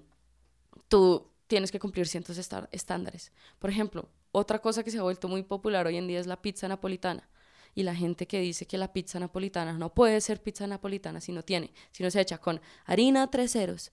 tú 0.87 1.27
tienes 1.47 1.71
que 1.71 1.79
cumplir 1.79 2.07
ciertos 2.07 2.37
estándares. 2.71 3.31
Por 3.59 3.69
ejemplo, 3.69 4.07
otra 4.31 4.59
cosa 4.59 4.83
que 4.83 4.91
se 4.91 4.99
ha 4.99 5.03
vuelto 5.03 5.27
muy 5.27 5.43
popular 5.43 5.85
hoy 5.87 5.97
en 5.97 6.07
día 6.07 6.19
es 6.19 6.27
la 6.27 6.41
pizza 6.41 6.67
napolitana. 6.67 7.27
Y 7.75 7.83
la 7.83 7.95
gente 7.95 8.27
que 8.27 8.39
dice 8.41 8.65
que 8.65 8.77
la 8.77 8.91
pizza 8.91 9.19
napolitana 9.19 9.73
no 9.73 9.93
puede 9.93 10.19
ser 10.21 10.41
pizza 10.41 10.67
napolitana 10.67 11.21
si 11.21 11.31
no 11.31 11.43
tiene, 11.43 11.71
si 11.91 12.03
no 12.03 12.11
se 12.11 12.19
echa 12.19 12.37
con 12.37 12.59
harina 12.85 13.29
tres 13.31 13.51
ceros, 13.53 13.91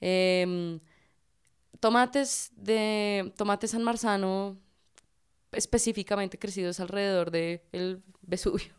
em, 0.00 0.80
tomates 1.80 2.50
de 2.56 3.32
tomate 3.36 3.68
San 3.68 3.82
Marzano 3.82 4.58
específicamente 5.52 6.38
crecidos 6.38 6.80
alrededor 6.80 7.30
del 7.30 7.62
el 7.72 8.02
Vesubio. 8.22 8.74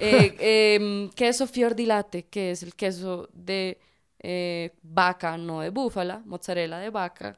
Eh, 0.00 0.76
em, 0.76 1.10
queso 1.10 1.48
fior 1.48 1.74
di 1.74 1.84
latte, 1.84 2.26
que 2.26 2.52
es 2.52 2.62
el 2.62 2.76
queso 2.76 3.28
de 3.32 3.80
eh, 4.20 4.70
vaca, 4.82 5.36
no 5.36 5.60
de 5.60 5.70
búfala, 5.70 6.22
mozzarella 6.24 6.78
de 6.78 6.90
vaca, 6.90 7.36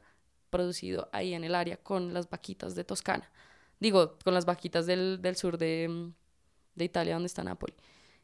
producido 0.51 1.09
ahí 1.11 1.33
en 1.33 1.43
el 1.43 1.55
área 1.55 1.77
con 1.77 2.13
las 2.13 2.29
vaquitas 2.29 2.75
de 2.75 2.83
Toscana. 2.83 3.31
Digo, 3.79 4.19
con 4.23 4.35
las 4.35 4.45
vaquitas 4.45 4.85
del, 4.85 5.19
del 5.23 5.35
sur 5.35 5.57
de, 5.57 6.11
de 6.75 6.85
Italia, 6.85 7.15
donde 7.15 7.27
está 7.27 7.43
Nápoli. 7.43 7.73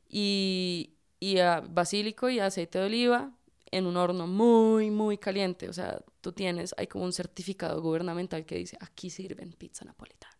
Y, 0.08 0.94
y 1.20 1.40
ah, 1.40 1.64
basílico 1.68 2.30
y 2.30 2.40
aceite 2.40 2.78
de 2.78 2.86
oliva 2.86 3.32
en 3.72 3.86
un 3.86 3.98
horno 3.98 4.28
muy, 4.28 4.92
muy 4.92 5.18
caliente. 5.18 5.70
O 5.70 5.74
sea, 5.74 6.00
tú 6.22 6.32
tienes, 6.32 6.74
hay 6.78 6.88
como 6.88 7.06
un 7.06 7.14
certificado 7.14 7.82
gubernamental 7.82 8.46
que 8.46 8.56
dice, 8.56 8.78
aquí 8.80 9.10
sirven 9.10 9.54
pizza 9.54 9.86
napolitana. 9.86 10.38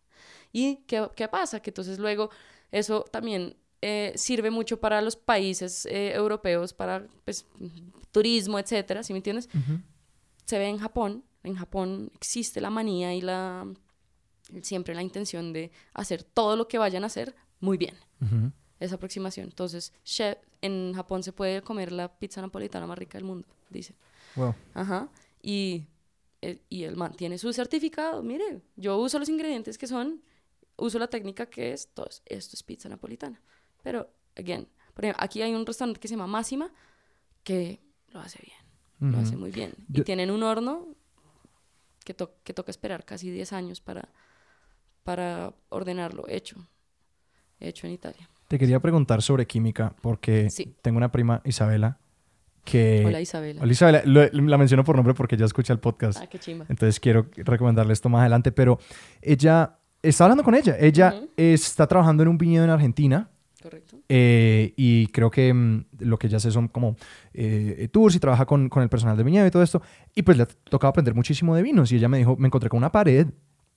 ¿Y 0.52 0.76
qué, 0.86 1.08
qué 1.14 1.28
pasa? 1.28 1.60
Que 1.60 1.70
entonces 1.70 1.98
luego 1.98 2.30
eso 2.70 3.04
también 3.10 3.56
eh, 3.80 4.12
sirve 4.16 4.50
mucho 4.50 4.80
para 4.80 5.00
los 5.00 5.16
países 5.16 5.86
eh, 5.86 6.12
europeos, 6.12 6.72
para 6.72 7.06
pues, 7.24 7.46
turismo, 8.10 8.58
etcétera, 8.58 9.02
¿sí 9.02 9.12
me 9.12 9.18
entiendes? 9.18 9.48
Se 10.44 10.58
ve 10.58 10.66
en 10.66 10.78
Japón. 10.78 11.24
En 11.44 11.54
Japón 11.54 12.10
existe 12.14 12.60
la 12.60 12.70
manía 12.70 13.14
y 13.14 13.20
la 13.20 13.66
siempre 14.62 14.94
la 14.94 15.02
intención 15.02 15.52
de 15.52 15.70
hacer 15.92 16.22
todo 16.22 16.56
lo 16.56 16.68
que 16.68 16.78
vayan 16.78 17.04
a 17.04 17.06
hacer 17.06 17.34
muy 17.60 17.76
bien. 17.76 17.96
Ujú. 18.20 18.50
Esa 18.80 18.94
aproximación. 18.96 19.46
Entonces, 19.46 19.92
chef, 20.04 20.38
en 20.62 20.92
Japón 20.94 21.22
se 21.22 21.32
puede 21.32 21.62
comer 21.62 21.90
la 21.92 22.08
pizza 22.18 22.40
napolitana 22.40 22.86
más 22.86 22.98
rica 22.98 23.18
del 23.18 23.24
mundo, 23.24 23.46
dice. 23.70 23.94
Wow. 24.36 24.54
Ajá. 24.74 25.08
Y, 25.42 25.86
y 26.68 26.84
el 26.84 26.96
man 26.96 27.12
tiene 27.14 27.38
su 27.38 27.52
certificado. 27.52 28.22
Mire, 28.22 28.60
yo 28.76 28.96
uso 28.98 29.18
los 29.18 29.28
ingredientes 29.28 29.76
que 29.78 29.86
son, 29.88 30.22
uso 30.76 30.98
la 30.98 31.08
técnica 31.08 31.46
que 31.46 31.72
es, 31.72 31.86
entonces, 31.86 32.22
esto 32.26 32.54
es 32.54 32.62
pizza 32.62 32.88
napolitana. 32.88 33.40
Pero, 33.82 34.08
again, 34.36 34.68
por 34.94 35.04
ejemplo, 35.04 35.24
aquí 35.24 35.42
hay 35.42 35.52
un 35.54 35.66
restaurante 35.66 35.98
que 35.98 36.06
se 36.08 36.14
llama 36.14 36.26
Máxima 36.28 36.72
que 37.42 37.80
lo 38.10 38.20
hace 38.20 38.38
bien, 38.44 39.12
lo 39.12 39.18
hace 39.18 39.36
muy 39.36 39.50
bien. 39.50 39.74
Yo- 39.88 40.02
Y 40.02 40.04
tienen 40.04 40.30
un 40.30 40.42
horno 40.44 40.86
que, 42.04 42.14
to- 42.14 42.34
que 42.44 42.54
toca 42.54 42.70
esperar 42.70 43.04
casi 43.04 43.30
10 43.30 43.52
años 43.52 43.80
para, 43.80 44.08
para 45.02 45.52
ordenarlo 45.68 46.26
hecho, 46.28 46.56
hecho 47.60 47.86
en 47.86 47.92
Italia. 47.94 48.28
Te 48.48 48.58
quería 48.58 48.80
preguntar 48.80 49.20
sobre 49.22 49.46
química 49.46 49.94
porque 50.00 50.48
Sí. 50.50 50.74
tengo 50.80 50.96
una 50.96 51.12
prima, 51.12 51.42
Isabela, 51.44 51.98
que... 52.64 53.04
Hola 53.06 53.20
Isabela. 53.20 53.60
Hola, 53.62 53.72
Isabela. 53.72 54.02
Lo- 54.06 54.26
la 54.30 54.58
menciono 54.58 54.84
por 54.84 54.96
nombre 54.96 55.12
porque 55.14 55.36
ya 55.36 55.44
escucha 55.44 55.72
el 55.74 55.78
podcast. 55.80 56.18
Ah, 56.22 56.26
qué 56.28 56.38
chimba. 56.38 56.64
Entonces 56.68 56.98
quiero 56.98 57.26
recomendarle 57.36 57.92
esto 57.92 58.08
más 58.08 58.20
adelante, 58.22 58.50
pero 58.50 58.78
ella, 59.20 59.78
está 60.02 60.24
hablando 60.24 60.44
con 60.44 60.54
ella, 60.54 60.76
ella 60.80 61.14
está 61.36 61.86
trabajando 61.86 62.22
en 62.22 62.30
un 62.30 62.38
viñedo 62.38 62.64
en 62.64 62.70
Argentina 62.70 63.28
Correcto. 63.62 63.98
eh, 64.08 64.72
y 64.76 65.08
creo 65.08 65.30
que 65.30 65.52
mm, 65.52 65.84
lo 66.00 66.18
que 66.18 66.28
ella 66.28 66.38
hace 66.38 66.50
son 66.50 66.68
como 66.68 66.96
eh, 67.34 67.88
tours 67.92 68.14
y 68.16 68.18
trabaja 68.18 68.46
con, 68.46 68.70
con 68.70 68.82
el 68.82 68.88
personal 68.88 69.16
de 69.18 69.24
viñedo 69.24 69.46
y 69.46 69.50
todo 69.50 69.62
esto. 69.62 69.82
Y 70.14 70.22
pues 70.22 70.38
le 70.38 70.44
ha 70.44 70.46
tocado 70.70 70.88
aprender 70.90 71.14
muchísimo 71.14 71.54
de 71.54 71.62
vinos 71.62 71.92
y 71.92 71.96
ella 71.96 72.08
me 72.08 72.16
dijo, 72.16 72.34
me 72.38 72.46
encontré 72.48 72.70
con 72.70 72.78
una 72.78 72.90
pared 72.92 73.26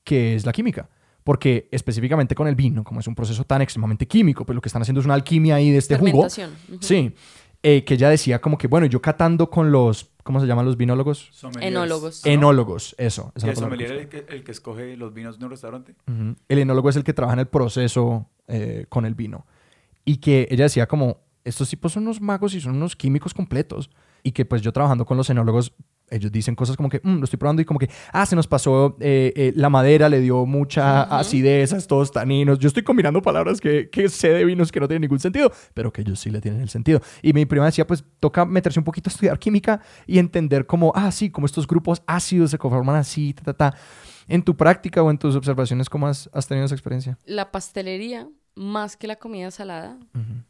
que 0.06 0.36
es 0.36 0.46
la 0.46 0.54
química. 0.54 0.88
Porque 1.24 1.68
específicamente 1.72 2.34
con 2.36 2.48
el 2.48 2.56
vino, 2.56 2.84
como 2.84 3.00
es 3.00 3.08
un 3.08 3.16
proceso 3.16 3.44
tan 3.44 3.62
extremadamente 3.62 4.08
químico, 4.08 4.46
pues 4.46 4.56
lo 4.56 4.62
que 4.62 4.70
están 4.70 4.82
haciendo 4.82 5.02
es 5.02 5.06
una 5.06 5.14
alquimia 5.14 5.56
ahí 5.56 5.72
de 5.72 5.78
este 5.78 5.96
jugo. 5.96 6.30
Fermentación. 6.30 6.52
Ujú. 6.70 6.78
Sí, 6.82 7.14
eh, 7.64 7.84
que 7.84 7.94
ella 7.94 8.10
decía 8.10 8.42
como 8.42 8.58
que, 8.58 8.68
bueno, 8.68 8.88
yo 8.88 9.02
catando 9.02 9.52
con 9.52 9.72
los, 9.72 10.10
¿cómo 10.24 10.40
se 10.40 10.48
llaman 10.48 10.66
los 10.66 10.78
vinólogos? 10.78 11.30
Sommeliers, 11.32 11.68
Enólogos. 11.68 12.26
¿no? 12.26 12.32
Enólogos, 12.32 12.96
eso. 12.98 13.32
esa 13.36 13.48
Y 13.48 13.50
es 13.52 13.58
el 13.58 13.64
sommelier 13.64 13.92
es 13.92 14.02
el 14.02 14.10
que, 14.10 14.26
el 14.30 14.44
que 14.44 14.52
escoge 14.52 14.98
los 14.98 15.14
vinos 15.14 15.38
de 15.38 15.46
un 15.46 15.52
restaurante. 15.52 15.96
El 16.50 16.60
enólogo 16.60 16.90
es 16.90 16.96
el 16.96 17.04
que 17.04 17.14
trabaja 17.14 17.34
en 17.34 17.42
el 17.42 17.48
proceso 17.48 18.28
eh, 18.48 18.86
con 18.90 19.06
el 19.06 19.14
vino. 19.14 19.46
Y 20.06 20.18
que 20.18 20.48
ella 20.50 20.64
decía 20.64 20.88
como, 20.88 21.20
estos 21.44 21.70
tipos 21.70 21.94
son 21.94 22.04
unos 22.04 22.20
magos 22.20 22.56
y 22.56 22.62
son 22.62 22.76
unos 22.76 22.96
químicos 22.96 23.36
completos. 23.36 23.92
Y 24.24 24.32
que 24.32 24.46
pues 24.46 24.64
yo 24.64 24.74
trabajando 24.74 25.06
con 25.06 25.18
los 25.18 25.30
enólogos, 25.30 25.74
ellos 26.12 26.32
dicen 26.32 26.56
cosas 26.56 26.78
como 26.78 26.90
que, 26.90 27.00
"Mm, 27.04 27.18
lo 27.20 27.24
estoy 27.24 27.38
probando 27.38 27.62
y 27.62 27.66
como 27.66 27.80
que, 27.80 27.90
ah, 28.12 28.26
se 28.26 28.36
nos 28.36 28.48
pasó 28.48 28.98
eh, 29.00 29.34
eh, 29.36 29.54
la 29.56 29.70
madera, 29.70 30.10
le 30.10 30.20
dio 30.20 30.46
mucha 30.46 31.06
Ujú. 31.06 31.14
acidez 31.16 31.74
a 31.74 31.78
estos 31.78 32.12
taninos. 32.12 32.60
Yo 32.60 32.68
estoy 32.68 32.84
combinando 32.84 33.22
palabras 33.22 33.60
que, 33.62 33.90
que 33.90 34.10
sé 34.10 34.30
de 34.30 34.46
vinos 34.46 34.72
que 34.72 34.80
no 34.80 34.88
tienen 34.88 35.02
ningún 35.02 35.20
sentido, 35.20 35.52
pero 35.74 35.92
que 35.92 36.02
ellos 36.02 36.20
sí 36.20 36.30
le 36.30 36.42
tienen 36.42 36.62
el 36.62 36.70
sentido. 36.70 37.02
Y 37.22 37.34
mi 37.34 37.46
prima 37.46 37.66
decía, 37.66 37.88
pues 37.88 38.04
toca 38.20 38.46
meterse 38.46 38.80
un 38.80 38.84
poquito 38.86 39.10
a 39.10 39.12
estudiar 39.12 39.40
química 39.40 39.82
y 40.06 40.20
entender 40.20 40.66
cómo, 40.66 40.92
ah, 40.96 41.12
sí, 41.12 41.30
como 41.30 41.46
estos 41.46 41.66
grupos 41.66 42.02
ácidos 42.06 42.52
se 42.52 42.58
conforman 42.58 42.96
así, 42.98 43.34
ta, 43.34 43.44
ta, 43.44 43.54
ta. 43.54 43.78
En 44.28 44.44
tu 44.44 44.56
práctica 44.56 45.02
o 45.02 45.10
en 45.12 45.18
tus 45.18 45.36
observaciones, 45.36 45.90
¿cómo 45.90 46.08
has, 46.08 46.30
has 46.34 46.48
tenido 46.48 46.66
esa 46.66 46.76
experiencia? 46.76 47.18
La 47.26 47.52
pastelería, 47.52 48.28
más 48.56 48.98
que 48.98 49.08
la 49.08 49.16
comida 49.16 49.50
salada, 49.52 49.98
Ujú. 50.14 50.44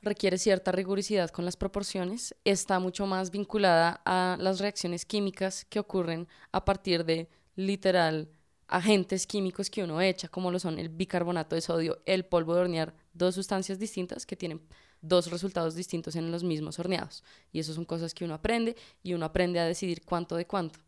Requiere 0.00 0.38
cierta 0.38 0.72
rigurosidad 0.72 1.30
con 1.30 1.44
las 1.44 1.56
proporciones, 1.56 2.34
está 2.44 2.78
mucho 2.78 3.06
más 3.06 3.30
vinculada 3.30 4.00
a 4.04 4.36
las 4.40 4.60
reacciones 4.60 5.04
químicas 5.04 5.64
que 5.68 5.80
ocurren 5.80 6.28
a 6.52 6.64
partir 6.64 7.04
de 7.04 7.28
literal 7.56 8.30
agentes 8.68 9.26
químicos 9.26 9.70
que 9.70 9.82
uno 9.82 10.00
echa, 10.00 10.28
como 10.28 10.50
lo 10.50 10.58
son 10.58 10.78
el 10.78 10.90
bicarbonato 10.90 11.54
de 11.54 11.62
sodio, 11.62 12.02
el 12.06 12.24
polvo 12.24 12.54
de 12.54 12.60
hornear, 12.60 12.94
dos 13.12 13.34
sustancias 13.34 13.78
distintas 13.78 14.26
que 14.26 14.36
tienen 14.36 14.60
dos 15.00 15.30
resultados 15.30 15.74
distintos 15.74 16.16
en 16.16 16.30
los 16.30 16.44
mismos 16.44 16.78
horneados. 16.78 17.24
Y 17.52 17.60
eso 17.60 17.72
son 17.72 17.84
cosas 17.84 18.14
que 18.14 18.24
uno 18.24 18.34
aprende 18.34 18.76
y 19.02 19.14
uno 19.14 19.24
aprende 19.26 19.58
a 19.58 19.64
decidir 19.64 20.02
cuánto 20.04 20.36
de 20.36 20.46
cuánto. 20.46 20.80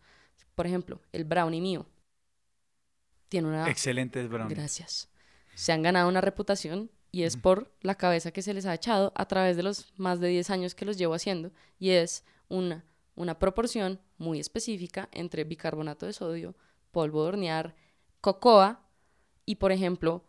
Por 0.55 0.67
ejemplo, 0.67 1.01
el 1.13 1.25
brownie 1.25 1.61
mío 1.61 1.87
tiene 3.29 3.49
una 3.49 3.69
Excelentes 3.71 4.29
brownies. 4.29 4.59
Gracias. 4.59 5.09
Se 5.55 5.73
han 5.73 5.83
ganado 5.83 6.09
una 6.09 6.21
reputación 6.21 6.91
y 7.13 7.25
es 7.25 7.37
por 7.37 7.73
la 7.81 7.97
cabeza 7.97 8.31
que 8.31 8.43
se 8.43 8.55
les 8.55 8.67
ha 8.67 8.75
echado 8.75 9.13
a 9.17 9.27
través 9.27 9.57
de 9.57 9.63
los 9.63 9.93
más 9.97 10.21
de 10.21 10.29
10 10.29 10.51
años 10.51 10.75
que 10.75 10.85
los 10.85 10.97
llevo 10.97 11.15
haciendo 11.15 11.51
y 11.79 11.91
es 11.91 12.25
una, 12.49 12.85
una 13.15 13.39
proporción 13.39 14.01
muy 14.19 14.39
específica 14.39 15.09
entre 15.13 15.45
bicarbonato 15.45 16.07
de 16.07 16.13
sodio, 16.13 16.55
polvo 16.91 17.23
de 17.23 17.29
hornear, 17.29 17.75
cocoa 18.21 18.87
y, 19.45 19.57
por 19.57 19.73
ejemplo, 19.73 20.25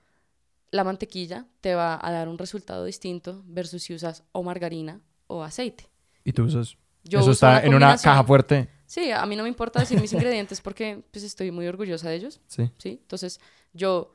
la 0.72 0.84
mantequilla 0.84 1.48
te 1.60 1.76
va 1.76 2.00
a 2.02 2.12
dar 2.12 2.30
un 2.30 2.38
resultado 2.38 2.86
distinto 2.86 3.44
versus 3.46 3.84
si 3.84 3.94
usas 3.94 4.24
o 4.32 4.42
margarina 4.42 5.02
o 5.28 5.44
aceite. 5.44 5.90
¿Y 6.24 6.34
tú 6.34 6.44
usas? 6.44 6.78
Yo 7.04 7.20
Eso 7.20 7.32
uso 7.32 7.32
está 7.32 7.64
en 7.66 7.74
una 7.74 7.98
caja 7.98 8.24
fuerte. 8.24 8.70
Sí, 8.86 9.12
a 9.12 9.26
mí 9.26 9.36
no 9.36 9.44
me 9.44 9.50
importa 9.50 9.80
decir 9.80 10.00
mis 10.00 10.14
ingredientes 10.14 10.62
porque 10.62 11.04
pues 11.12 11.24
estoy 11.24 11.52
muy 11.52 11.68
orgullosa 11.68 12.10
de 12.10 12.16
ellos. 12.16 12.42
Sí. 12.48 12.70
¿sí? 12.78 13.00
Entonces, 13.02 13.40
yo, 13.74 14.14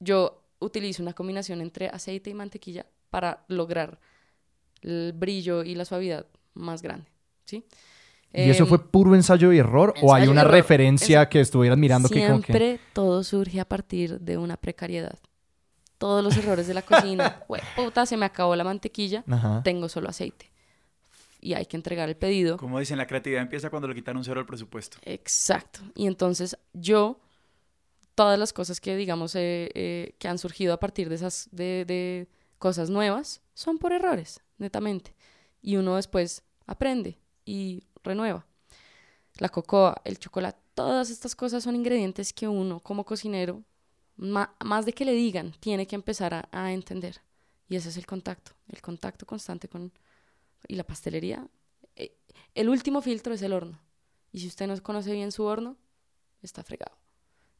yo 0.00 0.45
utilizo 0.58 1.02
una 1.02 1.12
combinación 1.12 1.60
entre 1.60 1.88
aceite 1.88 2.30
y 2.30 2.34
mantequilla 2.34 2.86
para 3.10 3.44
lograr 3.48 3.98
el 4.82 5.12
brillo 5.14 5.62
y 5.62 5.74
la 5.74 5.84
suavidad 5.84 6.26
más 6.54 6.82
grande, 6.82 7.06
¿sí? 7.44 7.64
¿Y 8.32 8.50
eso 8.50 8.64
Em, 8.64 8.68
fue 8.68 8.90
puro 8.90 9.14
ensayo 9.14 9.52
y 9.52 9.58
error? 9.58 9.94
¿O 10.02 10.12
hay 10.14 10.28
una 10.28 10.42
error. 10.42 10.52
referencia 10.52 11.28
que 11.28 11.40
estuvieras 11.40 11.78
mirando 11.78 12.08
que 12.08 12.26
como 12.26 12.40
que... 12.40 12.46
Siempre 12.52 12.80
todo 12.92 13.22
surge 13.24 13.60
a 13.60 13.64
partir 13.64 14.20
de 14.20 14.36
una 14.36 14.56
precariedad. 14.56 15.18
Todos 15.96 16.22
los 16.22 16.36
errores 16.36 16.66
de 16.66 16.74
la 16.74 16.82
cocina. 16.82 17.42
"Hue 17.48 17.60
puta, 17.74 18.04
se 18.04 18.16
me 18.18 18.26
acabó 18.26 18.54
la 18.54 18.64
mantequilla, 18.64 19.24
Ajá. 19.30 19.62
tengo 19.62 19.88
solo 19.88 20.08
aceite. 20.10 20.50
Y 21.40 21.54
hay 21.54 21.64
que 21.66 21.76
entregar 21.76 22.08
el 22.10 22.16
pedido. 22.16 22.56
Como 22.58 22.78
dicen, 22.78 22.98
la 22.98 23.06
creatividad 23.06 23.40
empieza 23.42 23.70
cuando 23.70 23.88
le 23.88 23.94
quitan 23.94 24.16
un 24.16 24.24
cero 24.24 24.40
al 24.40 24.46
presupuesto. 24.46 24.98
Exacto. 25.02 25.80
Y 25.94 26.06
entonces 26.06 26.58
yo, 26.74 27.20
todas 28.16 28.38
las 28.38 28.52
cosas 28.52 28.80
que 28.80 28.96
digamos 28.96 29.36
eh, 29.36 29.70
eh, 29.74 30.16
que 30.18 30.26
han 30.26 30.38
surgido 30.38 30.74
a 30.74 30.80
partir 30.80 31.08
de 31.08 31.14
esas 31.14 31.48
de, 31.52 32.26
cosas 32.58 32.90
nuevas 32.90 33.42
son 33.54 33.78
por 33.78 33.92
errores, 33.92 34.40
netamente. 34.58 35.14
Y 35.62 35.76
uno 35.76 35.96
después 35.96 36.42
aprende 36.66 37.20
y 37.44 37.84
renueva. 38.02 38.46
La 39.38 39.50
cocoa, 39.50 40.00
el 40.04 40.18
chocolate, 40.18 40.58
todas 40.74 41.10
estas 41.10 41.36
cosas 41.36 41.62
son 41.62 41.76
ingredientes 41.76 42.32
que 42.32 42.48
uno 42.48 42.80
como 42.80 43.04
cocinero, 43.04 43.62
más 44.16 44.86
de 44.86 44.94
que 44.94 45.04
le 45.04 45.12
digan, 45.12 45.52
tiene 45.60 45.86
que 45.86 45.94
empezar 45.94 46.32
a, 46.32 46.48
a 46.50 46.72
entender. 46.72 47.20
Y 47.68 47.76
ese 47.76 47.90
es 47.90 47.98
el 47.98 48.06
contacto, 48.06 48.52
el 48.68 48.80
contacto 48.80 49.26
constante 49.26 49.68
con... 49.68 49.92
Y 50.68 50.74
la 50.74 50.84
pastelería, 50.84 51.46
eh, 51.94 52.16
el 52.54 52.70
último 52.70 53.02
filtro 53.02 53.34
es 53.34 53.42
el 53.42 53.52
horno. 53.52 53.78
Y 54.32 54.40
si 54.40 54.48
usted 54.48 54.66
no 54.66 54.82
conoce 54.82 55.12
bien 55.12 55.32
su 55.32 55.44
horno, 55.44 55.76
está 56.40 56.62
fregado. 56.62 56.96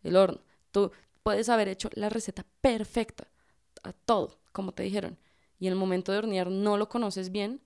El 0.02 0.16
horno. 0.16 0.40
Tú 0.70 0.90
puedes 1.22 1.48
haber 1.48 1.68
hecho 1.68 1.90
la 1.94 2.08
receta 2.08 2.44
perfecta, 2.60 3.26
a 3.82 3.92
todo, 3.92 4.38
como 4.52 4.72
te 4.72 4.82
dijeron. 4.82 5.18
Y 5.58 5.66
en 5.66 5.72
el 5.72 5.78
momento 5.78 6.12
de 6.12 6.18
hornear 6.18 6.50
no 6.50 6.76
lo 6.76 6.88
conoces 6.88 7.30
bien 7.30 7.60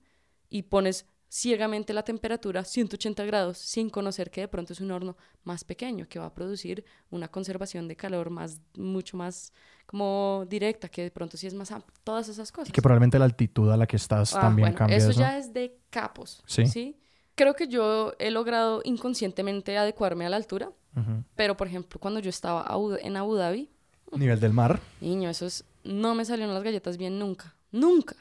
y 0.49 0.63
pones 0.63 1.05
ciegamente 1.29 1.93
la 1.93 2.03
temperatura 2.03 2.65
180 2.65 3.23
grados 3.23 3.57
sin 3.57 3.89
conocer 3.89 4.31
que 4.31 4.41
de 4.41 4.47
pronto 4.49 4.73
es 4.73 4.81
un 4.81 4.91
horno 4.91 5.15
más 5.45 5.63
pequeño 5.63 6.05
que 6.09 6.19
va 6.19 6.25
a 6.25 6.33
producir 6.33 6.83
una 7.09 7.29
conservación 7.29 7.87
de 7.87 7.95
calor 7.95 8.29
más 8.29 8.59
mucho 8.75 9.15
más 9.15 9.53
como 9.85 10.45
directa 10.49 10.89
que 10.89 11.03
de 11.03 11.11
pronto 11.11 11.37
sí 11.37 11.47
es 11.47 11.53
más 11.53 11.71
amplia 11.71 11.93
todas 12.03 12.27
esas 12.27 12.51
cosas 12.51 12.67
Y 12.67 12.73
que 12.73 12.81
probablemente 12.81 13.17
la 13.17 13.23
altitud 13.25 13.71
a 13.71 13.77
la 13.77 13.87
que 13.87 13.95
estás 13.95 14.35
Ah, 14.35 14.41
también 14.41 14.65
bueno, 14.67 14.77
cambia 14.77 14.97
eso, 14.97 15.11
eso. 15.11 15.21
ya 15.21 15.37
es 15.37 15.53
de 15.53 15.79
capos. 15.89 16.43
Sí. 16.45 16.65
Sí. 16.65 16.97
Creo 17.35 17.55
que 17.55 17.69
yo 17.69 18.13
he 18.19 18.29
logrado 18.29 18.81
inconscientemente 18.83 19.77
adecuarme 19.77 20.25
a 20.25 20.29
la 20.29 20.35
altura, 20.35 20.69
Pero 21.35 21.55
por 21.57 21.67
ejemplo, 21.67 21.99
cuando 21.99 22.19
yo 22.19 22.29
estaba 22.29 22.61
Abu- 22.63 22.97
en 23.01 23.15
Abu 23.17 23.35
Dhabi, 23.35 23.69
Nivel 24.13 24.39
del 24.39 24.51
mar. 24.53 24.79
niño, 24.99 25.29
eso 25.29 25.45
es, 25.45 25.63
no 25.85 26.15
me 26.15 26.25
salieron 26.25 26.53
las 26.53 26.63
galletas 26.63 26.97
bien 26.97 27.17
nunca, 27.17 27.55
nunca. 27.71 28.15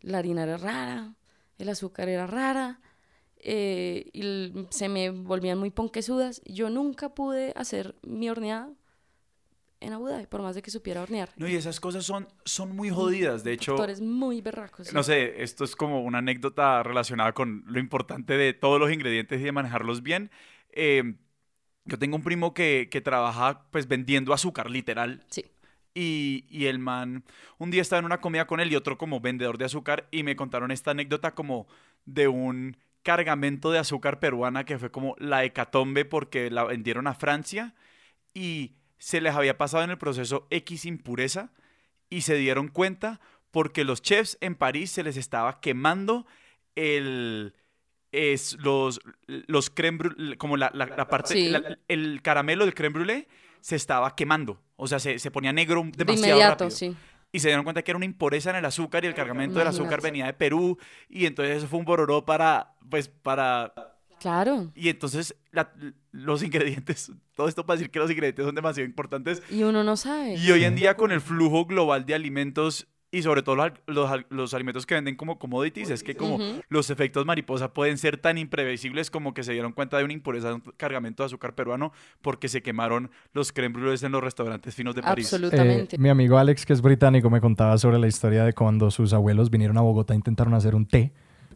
La 0.00 0.18
harina 0.18 0.44
era 0.44 0.56
rara, 0.56 1.14
el 1.58 1.68
azúcar 1.68 2.08
era 2.08 2.26
rara, 2.26 2.80
eh, 3.38 4.08
y 4.12 4.66
se 4.70 4.88
me 4.88 5.10
volvían 5.10 5.58
muy 5.58 5.70
ponquesudas. 5.70 6.40
Yo 6.44 6.70
nunca 6.70 7.14
pude 7.14 7.52
hacer 7.56 7.96
mi 8.02 8.30
horneada 8.30 8.70
en 9.80 9.92
Abu 9.92 10.06
Dhabi, 10.08 10.26
por 10.26 10.40
más 10.40 10.54
de 10.54 10.62
que 10.62 10.70
supiera 10.70 11.02
hornear. 11.02 11.30
No, 11.36 11.46
y 11.48 11.56
esas 11.56 11.78
cosas 11.80 12.04
son, 12.06 12.26
son 12.44 12.74
muy 12.74 12.88
jodidas. 12.90 13.44
De 13.44 13.52
hecho, 13.52 13.74
Tú 13.74 13.82
eres 13.82 14.00
muy 14.00 14.40
berraco. 14.40 14.82
sí. 14.84 14.94
no 14.94 15.02
sé, 15.02 15.42
esto 15.42 15.64
es 15.64 15.74
como 15.76 16.02
una 16.02 16.18
anécdota 16.18 16.82
relacionada 16.82 17.32
con 17.32 17.64
lo 17.66 17.78
importante 17.80 18.36
de 18.38 18.52
todos 18.54 18.78
los 18.80 18.90
ingredientes 18.92 19.40
y 19.40 19.44
de 19.44 19.52
manejarlos 19.52 20.02
bien. 20.02 20.30
Eh, 20.70 21.16
yo 21.84 21.98
tengo 21.98 22.16
un 22.16 22.22
primo 22.22 22.54
que, 22.54 22.88
que 22.90 23.00
trabaja 23.00 23.66
pues 23.70 23.88
vendiendo 23.88 24.32
azúcar, 24.32 24.70
literal. 24.70 25.24
Sí. 25.28 25.44
Y, 25.94 26.44
y 26.48 26.66
el 26.66 26.78
man, 26.78 27.24
un 27.58 27.70
día 27.70 27.82
estaba 27.82 28.00
en 28.00 28.06
una 28.06 28.20
comida 28.20 28.46
con 28.46 28.60
él 28.60 28.72
y 28.72 28.76
otro 28.76 28.98
como 28.98 29.20
vendedor 29.20 29.58
de 29.58 29.66
azúcar 29.66 30.08
y 30.10 30.24
me 30.24 30.34
contaron 30.34 30.70
esta 30.70 30.90
anécdota 30.90 31.34
como 31.34 31.68
de 32.04 32.26
un 32.26 32.76
cargamento 33.04 33.70
de 33.70 33.78
azúcar 33.78 34.18
peruana 34.18 34.64
que 34.64 34.78
fue 34.78 34.90
como 34.90 35.14
la 35.18 35.44
hecatombe 35.44 36.04
porque 36.04 36.50
la 36.50 36.64
vendieron 36.64 37.06
a 37.06 37.14
Francia 37.14 37.74
y 38.32 38.72
se 38.98 39.20
les 39.20 39.34
había 39.34 39.58
pasado 39.58 39.84
en 39.84 39.90
el 39.90 39.98
proceso 39.98 40.46
X 40.50 40.86
impureza 40.86 41.52
y 42.10 42.22
se 42.22 42.34
dieron 42.34 42.68
cuenta 42.68 43.20
porque 43.50 43.84
los 43.84 44.02
chefs 44.02 44.38
en 44.40 44.56
París 44.56 44.90
se 44.90 45.04
les 45.04 45.16
estaba 45.16 45.60
quemando 45.60 46.26
el 46.74 47.54
es 48.14 48.56
los 48.60 49.00
los 49.26 49.74
brûlée, 49.74 50.36
como 50.38 50.56
la, 50.56 50.70
la- 50.74 50.86
la 50.86 51.08
parte 51.08 51.34
Sí. 51.34 51.50
la- 51.50 51.78
el 51.88 52.20
caramelo 52.22 52.64
del 52.64 52.74
crème 52.74 52.92
brûlée 52.94 53.26
se 53.60 53.76
estaba 53.76 54.14
quemando, 54.14 54.60
o 54.76 54.86
sea, 54.86 54.98
se, 54.98 55.18
se 55.18 55.30
ponía 55.30 55.52
negro 55.52 55.82
De 55.84 56.04
demasiado 56.04 56.36
inmediato, 56.38 56.64
rápido 56.64 56.70
sí. 56.70 56.96
y 57.32 57.40
se 57.40 57.48
dieron 57.48 57.64
cuenta 57.64 57.82
que 57.82 57.90
era 57.90 57.96
una 57.96 58.04
impureza 58.06 58.50
en 58.50 58.56
el 58.56 58.64
azúcar 58.64 59.04
y 59.04 59.08
el 59.08 59.14
cargamento 59.14 59.58
del 59.58 59.68
azúcar 59.68 60.00
venía 60.02 60.26
de 60.26 60.34
Perú 60.34 60.78
y 61.08 61.26
entonces 61.26 61.56
eso 61.58 61.66
fue 61.68 61.78
un 61.78 61.84
bororó 61.84 62.24
para 62.24 62.74
pues 62.88 63.08
para 63.08 63.72
Claro. 64.20 64.70
y 64.74 64.88
entonces 64.88 65.34
los 66.12 66.42
ingredientes 66.42 67.10
todo 67.34 67.48
esto 67.48 67.66
para 67.66 67.76
decir 67.78 67.90
que 67.90 67.98
los 67.98 68.10
ingredientes 68.10 68.44
son 68.44 68.54
demasiado 68.54 68.86
importantes 68.86 69.42
Y 69.50 69.62
uno 69.64 69.82
no 69.84 69.96
sabe. 69.96 70.36
y 70.36 70.50
hoy 70.50 70.64
en 70.64 70.74
día 70.76 70.96
con 70.96 71.10
el 71.12 71.20
flujo 71.20 71.64
global 71.66 72.06
de 72.06 72.14
alimentos 72.14 72.86
y 73.14 73.22
sobre 73.22 73.42
todo 73.42 73.56
los, 73.56 73.72
los 73.86 74.24
los 74.44 74.54
alimentos 74.54 74.86
que 74.86 74.94
venden 74.94 75.16
como 75.16 75.38
commodities, 75.38 75.90
es 75.90 76.02
que 76.02 76.14
como 76.14 76.38
los 76.68 76.90
efectos 76.90 77.24
mariposa 77.24 77.72
pueden 77.72 77.96
ser 77.96 78.18
tan 78.18 78.38
imprevisibles 78.38 79.10
como 79.10 79.32
que 79.32 79.42
se 79.42 79.52
dieron 79.52 79.72
cuenta 79.72 79.96
de 79.98 80.04
una 80.04 80.12
impureza 80.12 80.48
de 80.48 80.54
un 80.54 80.62
cargamento 80.76 81.22
de 81.22 81.26
azúcar 81.26 81.54
peruano 81.54 81.92
porque 82.20 82.48
se 82.48 82.62
quemaron 82.62 83.10
los 83.32 83.54
brûlés 83.54 84.02
en 84.04 84.12
los 84.12 84.22
restaurantes 84.22 84.74
finos 84.74 84.94
de 84.94 85.02
París. 85.02 85.32
Absolutamente. 85.32 85.96
Eh, 85.96 85.98
mi 85.98 86.08
amigo 86.08 86.36
Alex, 86.36 86.66
que 86.66 86.72
es 86.72 86.82
británico, 86.82 87.30
me 87.30 87.40
contaba 87.40 87.78
sobre 87.78 87.98
la 87.98 88.06
historia 88.06 88.44
de 88.44 88.52
cuando 88.52 88.90
sus 88.90 89.12
abuelos 89.12 89.50
vinieron 89.50 89.78
a 89.78 89.80
Bogotá 89.80 90.14
e 90.14 90.16
intentaron 90.16 90.54
hacer 90.54 90.74
un 90.74 90.86
té. 90.86 91.12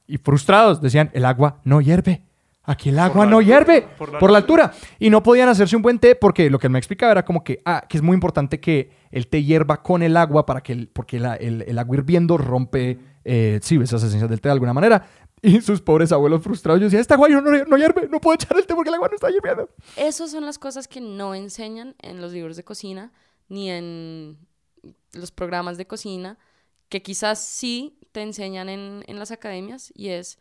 Y 0.07 0.19
frustrados 0.19 0.81
decían, 0.81 1.11
el 1.13 1.25
agua 1.25 1.61
no 1.65 1.81
hierve. 1.81 2.23
Aquí 2.69 2.91
el 2.91 2.99
agua 2.99 3.27
no 3.27 3.39
altura, 3.39 3.47
hierve 3.59 3.89
por 3.99 4.13
la 4.13 4.19
por 4.19 4.31
la 4.31 4.39
altura. 4.39 4.73
Y 4.99 5.11
no 5.11 5.23
podían 5.23 5.49
hacerse 5.49 5.75
un 5.75 5.83
buen 5.83 5.99
té 5.99 6.15
porque 6.15 6.51
lo 6.51 6.59
que 6.59 6.67
él 6.69 6.73
me 6.73 6.79
explicaba 6.79 7.13
era 7.13 7.25
como 7.25 7.43
que, 7.43 7.61
ah, 7.65 7.85
que 7.89 7.97
es 7.97 8.03
muy 8.03 8.15
importante 8.15 8.61
que 8.61 8.91
el 9.11 9.27
té 9.29 9.43
hierva 9.43 9.83
con 9.83 10.03
el 10.03 10.17
agua 10.17 10.45
para 10.47 10.61
que 10.63 10.73
el, 10.73 10.89
porque 10.89 11.19
la- 11.19 11.37
el, 11.37 11.63
el 11.63 11.79
agua 11.79 11.97
hirviendo 11.97 12.37
rompe, 12.39 12.99
eh, 13.25 13.59
sí, 13.63 13.77
esas 13.83 14.03
esencias 14.03 14.29
del 14.31 14.41
té 14.41 14.49
de 14.49 14.53
alguna 14.53 14.73
manera. 14.75 15.07
Y 15.41 15.61
sus 15.61 15.81
pobres 15.81 16.11
abuelos 16.11 16.43
frustrados, 16.43 16.81
yo 16.81 16.87
decía, 16.87 16.99
esta 17.01 17.15
agua 17.15 17.29
no, 17.29 17.41
no 17.41 17.77
hierve, 17.77 18.09
no 18.11 18.21
puedo 18.21 18.35
echar 18.35 18.59
el 18.59 18.67
té 18.67 18.75
porque 18.75 18.89
el 18.91 18.95
agua 18.97 19.09
no 19.09 19.15
está 19.15 19.31
hirviendo. 19.31 19.69
Esas 19.97 20.31
son 20.33 20.45
las 20.45 20.59
cosas 20.59 20.89
que 20.89 21.01
no 21.01 21.35
enseñan 21.35 21.95
en 22.03 22.21
los 22.21 22.33
libros 22.33 22.57
de 22.57 22.65
cocina 22.65 23.13
ni 23.49 23.71
en 23.71 24.37
los 25.13 25.31
programas 25.31 25.79
de 25.79 25.87
cocina, 25.87 26.39
que 26.89 27.03
quizás 27.03 27.39
sí 27.43 27.99
te 28.13 28.21
enseñan 28.23 28.69
en, 28.69 29.05
en 29.07 29.19
las 29.19 29.31
academias, 29.31 29.93
y 29.95 30.09
es 30.09 30.39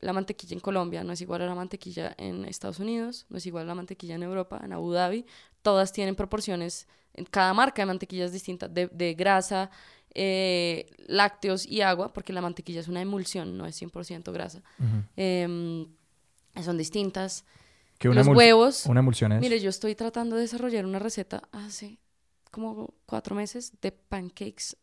la 0.00 0.12
mantequilla 0.12 0.54
en 0.54 0.60
Colombia 0.60 1.04
no 1.04 1.12
es 1.12 1.20
igual 1.20 1.42
a 1.42 1.46
la 1.46 1.54
mantequilla 1.54 2.14
en 2.16 2.44
Estados 2.44 2.78
Unidos, 2.78 3.26
no 3.28 3.38
es 3.38 3.46
igual 3.46 3.64
a 3.64 3.66
la 3.66 3.74
mantequilla 3.74 4.14
en 4.14 4.22
Europa, 4.22 4.60
en 4.64 4.72
Abu 4.72 4.92
Dhabi. 4.92 5.26
Todas 5.62 5.92
tienen 5.92 6.14
proporciones, 6.14 6.88
en 7.14 7.24
cada 7.24 7.52
marca 7.54 7.82
de 7.82 7.86
mantequilla 7.86 8.24
es 8.24 8.32
distinta, 8.32 8.68
de, 8.68 8.88
de 8.88 9.14
grasa, 9.14 9.70
eh, 10.14 10.90
lácteos 11.06 11.66
y 11.66 11.82
agua, 11.82 12.12
porque 12.12 12.32
la 12.32 12.40
mantequilla 12.40 12.80
es 12.80 12.88
una 12.88 13.00
emulsión, 13.00 13.56
no 13.56 13.66
es 13.66 13.80
100% 13.80 14.32
grasa. 14.32 14.62
Em, 15.16 15.86
son 16.62 16.78
distintas. 16.78 17.44
Que 17.98 18.08
una 18.08 18.24
Los 18.24 18.34
huevos. 18.34 18.86
Una 18.86 19.00
emulsión 19.00 19.32
es... 19.32 19.40
Mire, 19.40 19.60
yo 19.60 19.68
estoy 19.68 19.94
tratando 19.94 20.36
de 20.36 20.42
desarrollar 20.42 20.86
una 20.86 20.98
receta 20.98 21.42
hace 21.52 21.98
como 22.50 22.94
cuatro 23.06 23.36
meses 23.36 23.72
de 23.80 23.92
pancakes 23.92 24.76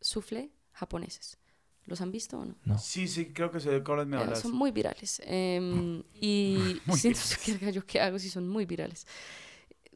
soufflé 0.00 0.50
japoneses. 0.72 1.38
¿Los 1.86 2.00
han 2.00 2.10
visto 2.10 2.38
o 2.38 2.44
no? 2.46 2.54
No. 2.64 2.78
Sí, 2.78 3.06
sí, 3.08 3.32
creo 3.32 3.50
que 3.50 3.60
sé 3.60 3.70
de 3.70 3.82
cuáles 3.84 4.06
me 4.06 4.16
Eh, 4.16 4.20
hablas. 4.20 4.40
son 4.40 4.52
muy 4.52 4.70
virales. 4.70 5.20
em, 5.26 6.02
y 6.20 6.80
Muy 6.86 6.98
siento 6.98 7.20
que 7.44 7.72
yo 7.72 7.84
qué 7.86 8.00
hago 8.00 8.18
si 8.18 8.30
son 8.30 8.48
muy 8.48 8.64
virales. 8.64 9.06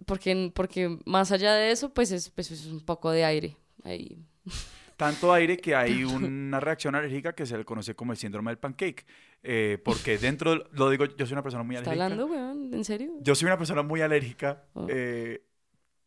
Porque, 0.07 0.53
porque 0.55 0.99
más 1.07 1.33
allá 1.33 1.55
de 1.55 1.71
eso, 1.73 1.93
pues 1.93 2.13
es, 2.13 2.31
pues 2.31 2.51
es 2.51 2.67
un 2.67 2.81
poco 2.85 3.11
de 3.11 3.25
aire. 3.25 3.57
Ahí. 3.85 4.19
Tanto 4.97 5.33
aire 5.33 5.57
que 5.57 5.75
hay 5.75 6.05
una 6.05 6.61
reacción 6.61 6.95
alérgica 6.95 7.33
que 7.33 7.47
se 7.47 7.57
le 7.57 7.65
conoce 7.65 7.95
como 7.95 8.13
el 8.13 8.19
síndrome 8.19 8.51
del 8.51 8.59
pancake. 8.59 9.07
Eh, 9.43 9.79
porque 9.85 10.19
dentro, 10.19 10.57
lo 10.73 10.91
digo, 10.91 11.05
yo 11.07 11.25
soy 11.27 11.33
una 11.33 11.43
persona 11.43 11.63
muy 11.63 11.77
¿Está 11.77 11.91
alérgica. 11.91 12.05
hablando, 12.05 12.27
weón? 12.27 12.75
¿En 12.75 12.85
serio? 12.85 13.13
Yo 13.21 13.35
soy 13.35 13.47
una 13.47 13.57
persona 13.59 13.83
muy 13.83 14.01
alérgica. 14.03 14.65
Oh. 14.75 14.87
eh, 14.89 15.43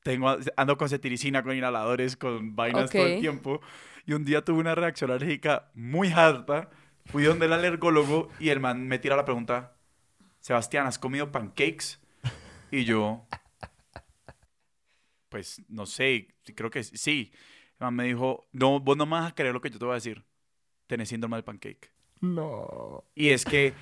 tengo, 0.03 0.35
ando 0.57 0.77
con 0.77 0.89
cetiricina, 0.89 1.43
con 1.43 1.55
inhaladores, 1.55 2.17
con 2.17 2.55
vainas 2.55 2.89
todo 2.91 3.05
el 3.05 3.13
Ok. 3.15 3.19
tiempo. 3.19 3.61
Y 4.05 4.13
un 4.13 4.25
día 4.25 4.43
tuve 4.43 4.59
una 4.59 4.75
reacción 4.75 5.11
alérgica 5.11 5.71
muy 5.73 6.11
harta. 6.11 6.69
Fui 7.05 7.23
donde 7.23 7.45
el 7.45 7.53
alergólogo 7.53 8.29
y 8.39 8.49
el 8.49 8.59
man 8.59 8.87
me 8.87 8.99
tira 8.99 9.15
la 9.15 9.25
pregunta, 9.25 9.75
Sebastián, 10.39 10.87
¿has 10.87 10.99
comido 10.99 11.31
pancakes? 11.31 11.99
Y 12.71 12.85
yo, 12.85 13.25
pues 15.29 15.61
no 15.67 15.85
sé, 15.85 16.27
creo 16.55 16.69
que 16.69 16.83
sí. 16.83 17.31
El 17.79 17.85
man 17.85 17.95
me 17.95 18.05
dijo, 18.05 18.47
no, 18.51 18.79
vos 18.79 18.95
no 18.95 19.05
me 19.05 19.13
vas 19.13 19.31
a 19.31 19.35
creer 19.35 19.53
lo 19.53 19.61
que 19.61 19.69
yo 19.69 19.79
te 19.79 19.85
voy 19.85 19.93
a 19.93 19.95
decir. 19.95 20.23
Tenés 20.87 21.09
síndrome 21.09 21.37
del 21.37 21.43
pancake. 21.43 21.91
No. 22.21 23.03
Y 23.15 23.29
es 23.29 23.45
que 23.45 23.73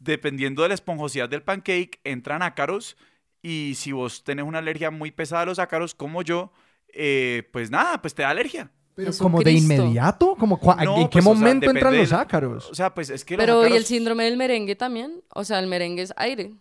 dependiendo 0.00 0.62
de 0.62 0.68
la 0.68 0.74
esponjosidad 0.74 1.28
del 1.28 1.42
pancake, 1.42 2.00
entran 2.04 2.42
ácaros. 2.42 2.96
Y 3.42 3.74
si 3.76 3.92
vos 3.92 4.24
tenés 4.24 4.44
una 4.44 4.58
alergia 4.58 4.90
muy 4.90 5.10
pesada 5.10 5.42
a 5.42 5.46
los 5.46 5.58
ácaros, 5.58 5.94
como 5.94 6.22
yo, 6.22 6.52
eh, 6.88 7.48
pues 7.52 7.70
nada, 7.70 8.00
pues 8.00 8.14
te 8.14 8.22
da 8.22 8.30
alergia. 8.30 8.70
Pero 8.96 9.12
como 9.18 9.42
de 9.42 9.52
inmediato, 9.52 10.34
como 10.36 10.58
No, 10.82 10.96
¿en 11.02 11.08
qué 11.08 11.18
pues, 11.20 11.26
o 11.26 11.28
sea, 11.28 11.34
momento 11.34 11.70
entran 11.70 11.96
los 11.96 12.12
ácaros? 12.12 12.68
O 12.70 12.74
sea, 12.74 12.92
pues 12.94 13.10
es 13.10 13.24
que 13.24 13.36
los 13.36 13.44
Pero 13.44 13.66
¿y 13.68 13.72
el 13.74 13.84
síndrome 13.84 14.24
del 14.24 14.36
merengue 14.38 14.74
también? 14.74 15.22
O 15.34 15.44
sea, 15.44 15.58
el 15.58 15.66
merengue 15.66 16.02
es 16.02 16.12
aire. 16.16 16.54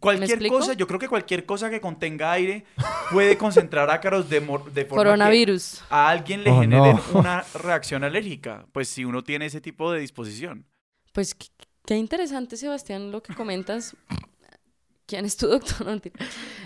Cualquier 0.00 0.46
cosa, 0.48 0.74
yo 0.74 0.86
creo 0.86 0.98
que 0.98 1.08
cualquier 1.08 1.46
cosa 1.46 1.70
que 1.70 1.80
contenga 1.80 2.32
aire 2.32 2.64
puede 3.10 3.38
concentrar 3.38 3.88
ácaros 3.90 4.28
de, 4.28 4.40
mor- 4.40 4.70
de 4.72 4.84
forma 4.84 5.02
que 5.02 5.08
Coronavirus. 5.08 5.82
a 5.88 6.08
alguien 6.10 6.44
le 6.44 6.50
Oh, 6.50 6.60
genere 6.60 6.92
no. 6.94 7.02
una 7.20 7.42
reacción 7.54 8.04
alérgica. 8.04 8.66
Pues 8.72 8.88
si 8.88 9.04
uno 9.06 9.22
tiene 9.24 9.46
ese 9.46 9.60
tipo 9.62 9.90
de 9.92 10.00
disposición. 10.00 10.66
Pues 11.12 11.34
qué, 11.34 11.46
qué 11.86 11.96
interesante, 11.96 12.56
Sebastián, 12.58 13.12
lo 13.12 13.22
que 13.22 13.34
comentas. 13.34 13.96
¿Quién 15.06 15.24
es 15.24 15.36
tu 15.36 15.46
doctor? 15.46 15.86
No. 15.86 16.00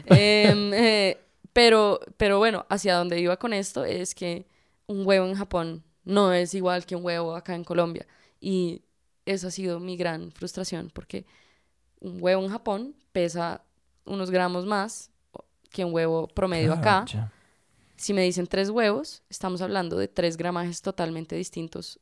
Em, 0.07 0.73
eh, 0.75 1.19
pero, 1.53 2.01
pero 2.17 2.39
bueno, 2.39 2.67
hacia 2.71 2.95
donde 2.97 3.21
iba 3.21 3.37
con 3.37 3.53
esto 3.53 3.85
es 3.85 4.15
que 4.15 4.47
un 4.89 5.07
huevo 5.07 5.27
en 5.27 5.35
Japón 5.37 5.85
no 6.05 6.33
es 6.33 6.55
igual 6.55 6.85
que 6.87 6.97
un 6.97 7.05
huevo 7.05 7.37
acá 7.37 7.55
en 7.55 7.63
Colombia. 7.65 8.07
Y 8.41 8.83
esa 9.27 9.49
ha 9.49 9.51
sido 9.51 9.79
mi 9.79 9.97
gran 9.97 10.33
frustración, 10.33 10.91
porque 10.93 11.25
un 12.01 12.19
huevo 12.21 12.43
en 12.43 12.51
Japón 12.51 12.95
pesa 13.13 13.63
unos 14.05 14.31
gramos 14.31 14.65
más 14.67 15.11
que 15.71 15.85
un 15.85 15.93
huevo 15.95 16.27
promedio 16.29 16.73
acá. 16.73 17.05
Si 17.97 18.15
me 18.15 18.23
dicen 18.23 18.47
tres 18.47 18.71
huevos, 18.71 19.23
estamos 19.29 19.61
hablando 19.61 19.97
de 19.99 20.09
tres 20.09 20.37
gramajes 20.37 20.81
totalmente 20.83 21.35
distintos 21.37 21.99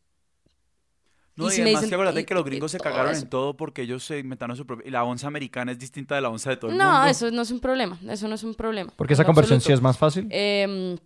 No, 1.35 1.45
Y 1.45 1.49
y, 1.49 1.51
si 1.51 1.59
me 1.59 1.65
además 1.65 1.83
dicen- 1.83 1.89
que 1.91 1.95
acuérdate 1.97 2.21
y- 2.21 2.25
que 2.25 2.35
los 2.35 2.47
y 2.47 2.49
gringos 2.49 2.71
se 2.73 2.79
cagaron 2.79 3.13
eso. 3.13 3.23
en 3.25 3.29
todo 3.29 3.57
porque 3.59 3.83
ellos 3.83 4.03
se 4.05 4.19
inventaron 4.19 4.57
su 4.57 4.65
propia... 4.67 4.89
Y 4.89 4.91
la 4.91 5.05
onza 5.05 5.27
americana 5.27 5.71
es 5.73 5.79
distinta 5.79 6.15
de 6.15 6.23
la 6.23 6.31
onza 6.31 6.49
de 6.51 6.57
todo 6.57 6.71
el 6.71 6.79
No, 6.79 6.91
mundo. 6.91 7.07
eso 7.09 7.31
no 7.31 7.43
es 7.43 7.51
un 7.51 7.61
problema. 7.61 7.99
Eso 8.09 8.27
no 8.29 8.35
es 8.37 8.43
un 8.43 8.55
problema. 8.55 8.91
Porque 8.97 9.13
esa 9.13 9.25
conversión 9.25 9.61
sí 9.61 9.71
es 9.73 9.81
más 9.83 9.99
fácil. 9.99 10.27
Em, 10.31 10.97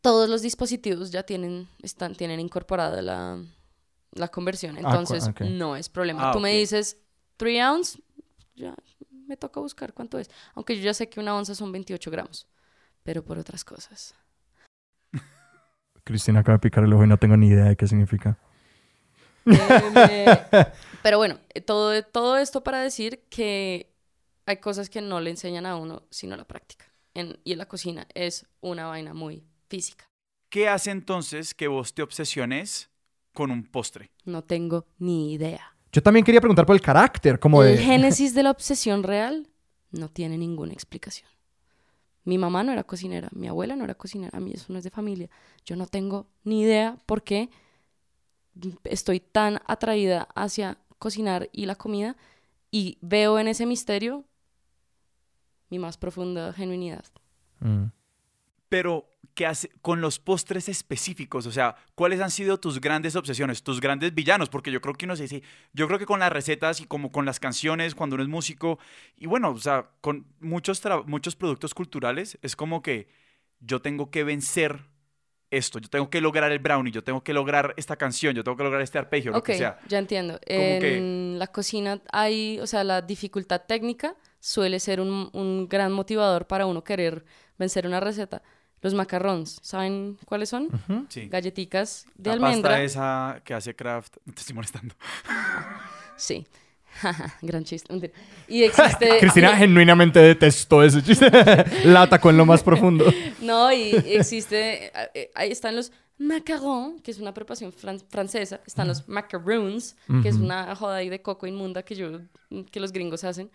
todos 0.00 0.28
los 0.28 0.42
dispositivos 0.42 1.10
ya 1.10 1.22
tienen, 1.22 1.68
están, 1.82 2.14
tienen 2.14 2.40
incorporada 2.40 3.02
la, 3.02 3.42
la 4.12 4.28
conversión. 4.28 4.74
cu- 4.76 4.80
Entonces, 4.82 5.24
no 5.50 5.76
es 5.76 5.88
problema. 5.88 6.30
Ah, 6.30 6.32
Tú 6.32 6.40
me 6.40 6.52
dices 6.56 6.96
3 7.36 7.62
ounce, 7.64 8.00
ya 8.54 8.74
me 9.26 9.36
toca 9.36 9.60
buscar 9.60 9.92
cuánto 9.94 10.18
es. 10.18 10.30
Aunque 10.54 10.76
yo 10.76 10.82
ya 10.82 10.94
sé 10.94 11.08
que 11.08 11.20
una 11.20 11.36
onza 11.36 11.54
son 11.54 11.70
28 11.72 12.10
gramos. 12.10 12.46
Pero 13.02 13.24
por 13.24 13.38
otras 13.38 13.64
cosas. 13.64 14.14
Cristina 16.04 16.40
acaba 16.40 16.56
de 16.56 16.60
picar 16.62 16.84
el 16.84 16.92
ojo 16.92 17.04
y 17.04 17.06
no 17.06 17.18
tengo 17.18 17.36
ni 17.36 17.48
idea 17.48 17.64
de 17.64 17.76
qué 17.76 17.86
significa. 17.86 18.38
Eh, 19.46 20.44
pero 21.02 21.18
bueno, 21.18 21.38
eh, 21.54 21.60
todo, 21.60 22.02
todo 22.04 22.36
esto 22.36 22.62
para 22.62 22.80
decir 22.80 23.24
que 23.30 23.92
hay 24.46 24.56
cosas 24.58 24.90
que 24.90 25.00
no 25.00 25.20
le 25.20 25.30
enseñan 25.30 25.66
a 25.66 25.76
uno, 25.76 26.02
sino 26.10 26.36
la 26.36 26.44
práctica. 26.46 26.86
En- 27.14 27.38
y 27.44 27.52
en 27.52 27.58
la 27.58 27.66
cocina 27.66 28.06
es 28.14 28.46
una 28.60 28.86
vaina 28.86 29.14
muy 29.14 29.44
física. 29.70 30.10
¿Qué 30.50 30.68
hace 30.68 30.90
entonces 30.90 31.54
que 31.54 31.68
vos 31.68 31.94
te 31.94 32.02
obsesiones 32.02 32.90
con 33.32 33.50
un 33.52 33.62
postre? 33.62 34.10
No 34.24 34.42
tengo 34.42 34.84
ni 34.98 35.32
idea. 35.32 35.76
Yo 35.92 36.02
también 36.02 36.24
quería 36.24 36.40
preguntar 36.40 36.66
por 36.66 36.74
el 36.74 36.82
carácter, 36.82 37.38
como 37.38 37.62
El 37.62 37.76
de... 37.76 37.82
génesis 37.82 38.34
de 38.34 38.42
la 38.42 38.50
obsesión 38.56 39.02
real 39.02 39.48
no 39.92 40.08
tiene 40.08 40.36
ninguna 40.36 40.72
explicación. 40.72 41.30
Mi 42.24 42.36
mamá 42.36 42.62
no 42.64 42.72
era 42.72 42.84
cocinera, 42.84 43.28
mi 43.32 43.48
abuela 43.48 43.76
no 43.76 43.84
era 43.84 43.94
cocinera, 43.94 44.36
a 44.36 44.40
mí 44.40 44.52
eso 44.52 44.66
no 44.72 44.78
es 44.78 44.84
de 44.84 44.90
familia. 44.90 45.30
Yo 45.64 45.76
no 45.76 45.86
tengo 45.86 46.26
ni 46.44 46.62
idea 46.62 46.98
por 47.06 47.22
qué 47.22 47.48
estoy 48.84 49.20
tan 49.20 49.60
atraída 49.66 50.28
hacia 50.34 50.78
cocinar 50.98 51.48
y 51.52 51.66
la 51.66 51.76
comida 51.76 52.16
y 52.70 52.98
veo 53.00 53.38
en 53.38 53.48
ese 53.48 53.66
misterio 53.66 54.24
mi 55.70 55.78
más 55.78 55.96
profunda 55.96 56.52
genuinidad. 56.52 57.04
Mm. 57.60 57.86
Pero 58.68 59.09
¿qué 59.40 59.46
hace 59.46 59.70
con 59.80 60.02
los 60.02 60.18
postres 60.18 60.68
específicos? 60.68 61.46
O 61.46 61.50
sea, 61.50 61.74
¿cuáles 61.94 62.20
han 62.20 62.30
sido 62.30 62.60
tus 62.60 62.78
grandes 62.78 63.16
obsesiones, 63.16 63.62
tus 63.62 63.80
grandes 63.80 64.14
villanos? 64.14 64.50
Porque 64.50 64.70
yo 64.70 64.82
creo 64.82 64.92
que 64.92 65.06
uno 65.06 65.16
se 65.16 65.22
dice, 65.22 65.42
yo 65.72 65.86
creo 65.86 65.98
que 65.98 66.04
con 66.04 66.20
las 66.20 66.30
recetas 66.30 66.82
y 66.82 66.84
como 66.84 67.10
con 67.10 67.24
las 67.24 67.40
canciones, 67.40 67.94
cuando 67.94 68.16
uno 68.16 68.22
es 68.22 68.28
músico, 68.28 68.78
y 69.16 69.24
bueno, 69.24 69.48
o 69.48 69.56
sea, 69.56 69.92
con 70.02 70.26
muchos, 70.40 70.82
muchos 71.06 71.36
productos 71.36 71.72
culturales, 71.72 72.38
es 72.42 72.54
como 72.54 72.82
que 72.82 73.08
yo 73.60 73.80
tengo 73.80 74.10
que 74.10 74.24
vencer 74.24 74.80
esto, 75.50 75.78
yo 75.78 75.88
tengo 75.88 76.10
que 76.10 76.20
lograr 76.20 76.52
el 76.52 76.58
brownie, 76.58 76.92
yo 76.92 77.02
tengo 77.02 77.24
que 77.24 77.32
lograr 77.32 77.72
esta 77.78 77.96
canción, 77.96 78.34
yo 78.34 78.44
tengo 78.44 78.58
que 78.58 78.64
lograr 78.64 78.82
este 78.82 78.98
arpegio, 78.98 79.32
lo 79.32 79.42
que 79.42 79.56
sea. 79.56 79.78
ya 79.88 80.00
entiendo. 80.00 80.38
en 80.44 81.38
la 81.38 81.46
cocina 81.46 82.02
hay, 82.12 82.60
o 82.60 82.66
sea, 82.66 82.84
la 82.84 83.00
dificultad 83.00 83.62
técnica 83.66 84.16
suele 84.38 84.80
ser 84.80 85.00
un, 85.00 85.30
un 85.32 85.66
gran 85.66 85.92
motivador 85.92 86.46
para 86.46 86.66
uno 86.66 86.84
querer 86.84 87.24
vencer 87.56 87.86
una 87.86 88.00
receta. 88.00 88.42
Los 88.82 88.94
macarrons, 88.94 89.58
¿saben 89.62 90.18
cuáles 90.24 90.48
son? 90.48 90.68
sí. 91.08 91.28
Galletitas 91.28 92.06
de 92.16 92.30
la 92.30 92.34
almendra. 92.34 92.70
Pasta 92.70 92.84
esa 92.84 93.40
que 93.44 93.54
hace 93.54 93.74
Kraft. 93.74 94.16
Te 94.24 94.40
estoy 94.40 94.54
molestando. 94.54 94.94
sí. 96.16 96.46
Gran 97.42 97.64
chiste. 97.64 98.12
Y 98.48 98.64
existe. 98.64 99.18
Cristina 99.20 99.56
genuinamente 99.56 100.18
detestó 100.20 100.82
ese 100.82 101.02
chiste. 101.02 101.30
la 101.84 102.02
atacó 102.02 102.30
en 102.30 102.36
lo 102.36 102.46
más 102.46 102.62
profundo. 102.62 103.04
no, 103.40 103.72
y 103.72 103.90
existe. 104.06 104.90
Eh, 105.14 105.30
ahí 105.34 105.50
están 105.50 105.76
los 105.76 105.92
macarons, 106.18 107.00
que 107.02 107.10
es 107.10 107.18
una 107.18 107.32
preparación 107.32 107.72
francesa. 107.72 108.60
Están 108.66 108.88
los 108.88 109.08
macarons, 109.08 109.96
que 110.22 110.28
es 110.28 110.36
una 110.36 110.74
joda 110.74 110.96
ahí 110.96 111.08
de 111.08 111.22
coco 111.22 111.46
inmunda 111.46 111.82
que, 111.82 111.94
yo, 111.94 112.20
que 112.70 112.80
los 112.80 112.92
gringos 112.92 113.24
hacen. 113.24 113.50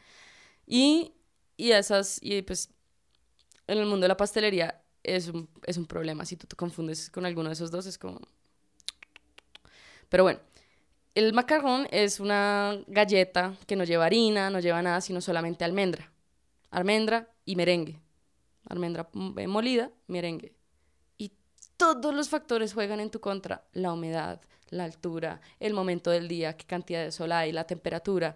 Y, 0.66 1.14
y 1.58 1.72
esas. 1.72 2.20
Y 2.22 2.42
pues 2.42 2.70
en 3.68 3.80
el 3.80 3.86
mundo 3.86 4.06
de 4.06 4.10
la 4.10 4.18
pastelería 4.18 4.82
es 5.06 5.28
un, 5.28 5.49
es 5.66 5.78
un 5.78 5.86
problema. 5.86 6.26
Si 6.26 6.36
tú 6.36 6.47
te 6.47 6.56
confundes 6.56 7.10
con 7.10 7.26
alguno 7.26 7.49
de 7.49 7.53
esos 7.53 7.72
dos, 7.72 7.86
es 7.86 7.97
como... 7.97 8.20
Pero 10.10 10.24
bueno, 10.24 10.39
el 11.16 11.34
macarrón 11.34 11.88
es 11.91 12.20
una 12.20 12.78
galleta 12.88 13.56
que 13.68 13.76
no 13.76 13.84
lleva 13.84 14.06
harina, 14.06 14.49
no 14.49 14.60
lleva 14.60 14.82
nada, 14.82 15.01
sino 15.01 15.22
solamente 15.22 15.64
almendra. 15.64 16.12
Almendra 16.72 17.30
y 17.45 17.56
merengue. 17.56 18.01
Almendra 18.68 19.10
eh, 19.38 19.47
molida, 19.47 19.91
merengue. 20.08 20.53
Y 21.18 21.32
todos 21.78 22.14
los 22.14 22.30
factores 22.30 22.74
juegan 22.74 22.99
en 22.99 23.12
tu 23.12 23.20
contra. 23.22 23.66
La 23.74 23.93
humedad, 23.93 24.41
la 24.70 24.84
altura, 24.84 25.39
el 25.60 25.74
momento 25.74 26.12
del 26.12 26.28
día, 26.28 26.58
qué 26.58 26.66
cantidad 26.66 27.03
de 27.03 27.12
sol 27.12 27.32
hay, 27.32 27.51
la 27.51 27.66
temperatura. 27.66 28.36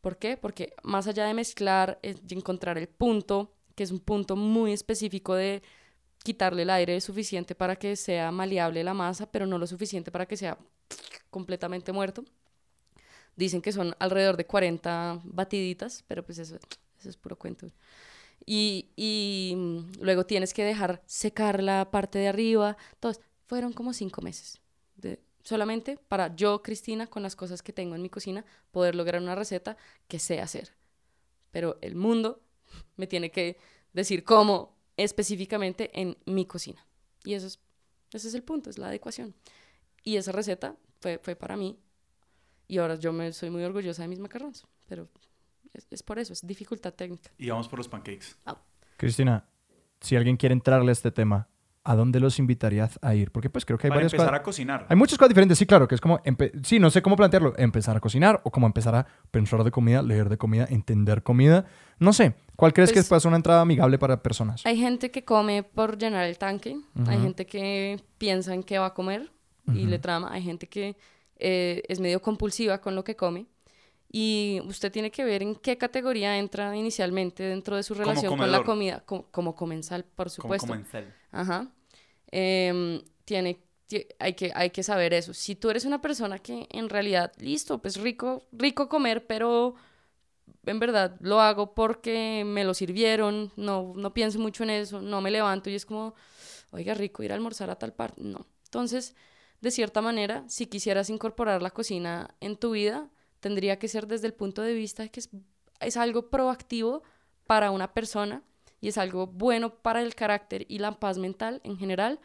¿Por 0.00 0.16
qué? 0.16 0.36
Porque 0.36 0.74
más 0.84 1.08
allá 1.08 1.26
de 1.26 1.34
mezclar 1.34 1.98
y 2.02 2.34
encontrar 2.34 2.78
el 2.78 2.88
punto 2.88 3.57
que 3.78 3.84
es 3.84 3.92
un 3.92 4.00
punto 4.00 4.34
muy 4.34 4.72
específico 4.72 5.36
de 5.36 5.62
quitarle 6.24 6.62
el 6.62 6.70
aire 6.70 7.00
suficiente 7.00 7.54
para 7.54 7.76
que 7.76 7.94
sea 7.94 8.32
maleable 8.32 8.82
la 8.82 8.92
masa, 8.92 9.30
pero 9.30 9.46
no 9.46 9.56
lo 9.56 9.68
suficiente 9.68 10.10
para 10.10 10.26
que 10.26 10.36
sea 10.36 10.58
completamente 11.30 11.92
muerto. 11.92 12.24
Dicen 13.36 13.62
que 13.62 13.70
son 13.70 13.94
alrededor 14.00 14.36
de 14.36 14.46
40 14.46 15.20
batiditas, 15.22 16.04
pero 16.08 16.24
pues 16.24 16.40
eso, 16.40 16.58
eso 16.98 17.08
es 17.08 17.16
puro 17.16 17.38
cuento. 17.38 17.68
Y, 18.44 18.88
y, 18.96 19.54
mm, 19.56 20.02
luego 20.02 20.26
tienes 20.26 20.52
que 20.52 20.64
dejar 20.64 21.00
secar 21.06 21.62
la 21.62 21.88
parte 21.92 22.18
de 22.18 22.26
arriba. 22.26 22.76
Entonces, 22.94 23.22
fueron 23.46 23.72
como 23.72 23.92
cinco 23.92 24.22
meses. 24.22 24.60
Solamente 25.44 26.00
para 26.08 26.34
yo, 26.34 26.62
Cristina, 26.64 27.06
con 27.06 27.22
las 27.22 27.36
cosas 27.36 27.62
que 27.62 27.72
tengo 27.72 27.94
en 27.94 28.02
mi 28.02 28.10
cocina, 28.10 28.44
poder 28.72 28.96
lograr 28.96 29.22
una 29.22 29.36
receta 29.36 29.76
que 30.08 30.18
sé 30.18 30.40
hacer. 30.40 30.74
Pero 31.52 31.78
el 31.80 31.94
mundo 31.94 32.42
me 32.96 33.06
tiene 33.06 33.30
que 33.30 33.58
decir 33.92 34.24
cómo 34.24 34.76
específicamente 34.96 35.90
en 35.98 36.16
mi 36.26 36.46
cocina. 36.46 36.84
Y 37.24 37.34
eso 37.34 37.46
es, 37.46 37.60
ese 38.12 38.28
es 38.28 38.34
el 38.34 38.42
punto, 38.42 38.70
es 38.70 38.78
la 38.78 38.88
adecuación. 38.88 39.34
Y 40.02 40.16
esa 40.16 40.32
receta 40.32 40.76
fue, 41.00 41.18
fue 41.18 41.36
para 41.36 41.56
mí. 41.56 41.78
Y 42.66 42.78
ahora 42.78 42.96
yo 42.96 43.12
me 43.12 43.32
soy 43.32 43.50
muy 43.50 43.62
orgullosa 43.64 44.02
de 44.02 44.08
mis 44.08 44.18
macarrones. 44.18 44.66
Pero 44.88 45.08
es, 45.90 46.02
por 46.02 46.18
eso, 46.18 46.32
es 46.32 46.46
dificultad 46.46 46.94
técnica. 46.94 47.30
Y 47.38 47.48
vamos 47.50 47.68
por 47.68 47.78
los 47.78 47.88
pancakes. 47.88 48.36
Cristina, 48.96 49.48
si 50.00 50.16
alguien 50.16 50.36
quiere 50.36 50.52
entrarle 50.52 50.90
a 50.90 50.92
este 50.92 51.10
tema, 51.10 51.48
¿a 51.84 51.94
dónde 51.94 52.20
los 52.20 52.38
invitarías 52.38 52.98
a 53.02 53.14
ir? 53.14 53.30
Porque 53.30 53.50
pues 53.50 53.64
creo 53.64 53.78
que 53.78 53.86
hay 53.86 53.90
Para 53.90 53.98
varias 53.98 54.12
empezar 54.12 54.34
a 54.34 54.42
cocinar. 54.42 54.86
Hay 54.88 54.96
muchas 54.96 55.18
cosas 55.18 55.30
diferentes, 55.30 55.58
sí, 55.58 55.66
claro, 55.66 55.88
que 55.88 55.94
es 55.94 56.00
como, 56.00 56.20
sí, 56.62 56.78
no 56.78 56.90
sé 56.90 57.02
cómo 57.02 57.16
plantearlo, 57.16 57.54
empezar 57.56 57.96
a 57.96 58.00
cocinar 58.00 58.40
o 58.44 58.50
como 58.50 58.66
empezar 58.66 58.94
a 58.94 59.06
pensar 59.30 59.64
de 59.64 59.70
comida, 59.70 60.02
leer 60.02 60.28
de 60.28 60.38
comida, 60.38 60.66
entender 60.68 61.22
comida, 61.22 61.66
no 61.98 62.12
sé. 62.12 62.34
¿Cuál 62.56 62.72
crees 62.72 62.92
que 62.92 63.02
pues, 63.02 63.22
es 63.22 63.24
una 63.24 63.36
entrada 63.36 63.60
amigable 63.60 63.98
para 63.98 64.22
personas? 64.22 64.66
Hay 64.66 64.76
gente 64.76 65.10
que 65.10 65.24
come 65.24 65.62
por 65.62 65.96
llenar 65.96 66.24
el 66.24 66.38
tanque, 66.38 66.76
hay 67.06 67.20
gente 67.20 67.46
que 67.46 68.00
piensa 68.18 68.52
en 68.52 68.62
qué 68.64 68.78
va 68.78 68.86
a 68.86 68.94
comer 68.94 69.30
y 69.72 69.86
le 69.86 69.98
trama, 69.98 70.32
hay 70.32 70.42
gente 70.42 70.68
que 70.68 70.96
eh, 71.36 71.82
es 71.88 72.00
medio 72.00 72.20
compulsiva 72.20 72.80
con 72.80 72.94
lo 72.94 73.04
que 73.04 73.16
come. 73.16 73.46
Y 74.10 74.60
usted 74.64 74.90
tiene 74.90 75.10
que 75.10 75.24
ver 75.24 75.42
en 75.42 75.54
qué 75.54 75.76
categoría 75.76 76.38
entra 76.38 76.74
inicialmente 76.74 77.42
dentro 77.42 77.76
de 77.76 77.82
su 77.82 77.94
relación 77.94 78.38
con 78.38 78.50
la 78.50 78.62
comida, 78.62 79.04
como, 79.04 79.54
comensal, 79.54 80.04
por 80.04 80.30
supuesto. 80.30 80.66
Como 80.66 80.80
comensal. 80.80 81.14
Ajá. 81.30 81.70
Em, 82.30 83.02
tiene, 83.24 83.60
hay, 84.18 84.34
que, 84.34 84.50
hay 84.54 84.70
que 84.70 84.82
saber 84.82 85.12
eso. 85.12 85.34
Si 85.34 85.54
tú 85.54 85.68
eres 85.68 85.84
una 85.84 86.00
persona 86.00 86.38
que 86.38 86.66
en 86.70 86.88
realidad, 86.88 87.32
listo, 87.38 87.78
pues 87.78 88.00
rico, 88.00 88.46
rico 88.52 88.88
comer, 88.88 89.26
pero 89.26 89.74
en 90.64 90.78
verdad 90.78 91.16
lo 91.20 91.40
hago 91.40 91.74
porque 91.74 92.44
me 92.46 92.64
lo 92.64 92.74
sirvieron, 92.74 93.52
no, 93.56 93.92
no 93.94 94.14
pienso 94.14 94.38
mucho 94.38 94.62
en 94.64 94.70
eso, 94.70 95.00
no 95.00 95.20
me 95.20 95.30
levanto 95.30 95.70
y 95.70 95.74
es 95.74 95.86
como, 95.86 96.14
oiga, 96.70 96.94
rico 96.94 97.22
ir 97.22 97.32
a 97.32 97.34
almorzar 97.34 97.70
a 97.70 97.76
tal 97.76 97.92
parte. 97.92 98.22
No. 98.22 98.46
Entonces, 98.64 99.14
de 99.60 99.70
cierta 99.70 100.00
manera, 100.00 100.44
si 100.48 100.66
quisieras 100.66 101.10
incorporar 101.10 101.62
la 101.62 101.70
cocina 101.70 102.34
en 102.40 102.56
tu 102.56 102.72
vida, 102.72 103.10
tendría 103.40 103.78
que 103.78 103.88
ser 103.88 104.06
desde 104.06 104.26
el 104.26 104.34
punto 104.34 104.62
de 104.62 104.74
vista 104.74 105.02
de 105.02 105.10
que 105.10 105.20
es, 105.20 105.30
es 105.80 105.96
algo 105.96 106.30
proactivo 106.30 107.02
para 107.46 107.70
una 107.70 107.94
persona 107.94 108.42
y 108.80 108.88
es 108.88 108.98
algo 108.98 109.26
bueno 109.26 109.74
para 109.82 110.02
el 110.02 110.14
carácter 110.14 110.64
y 110.68 110.78
la 110.78 110.98
paz 110.98 111.18
mental 111.18 111.60
en 111.64 111.76
general, 111.76 112.20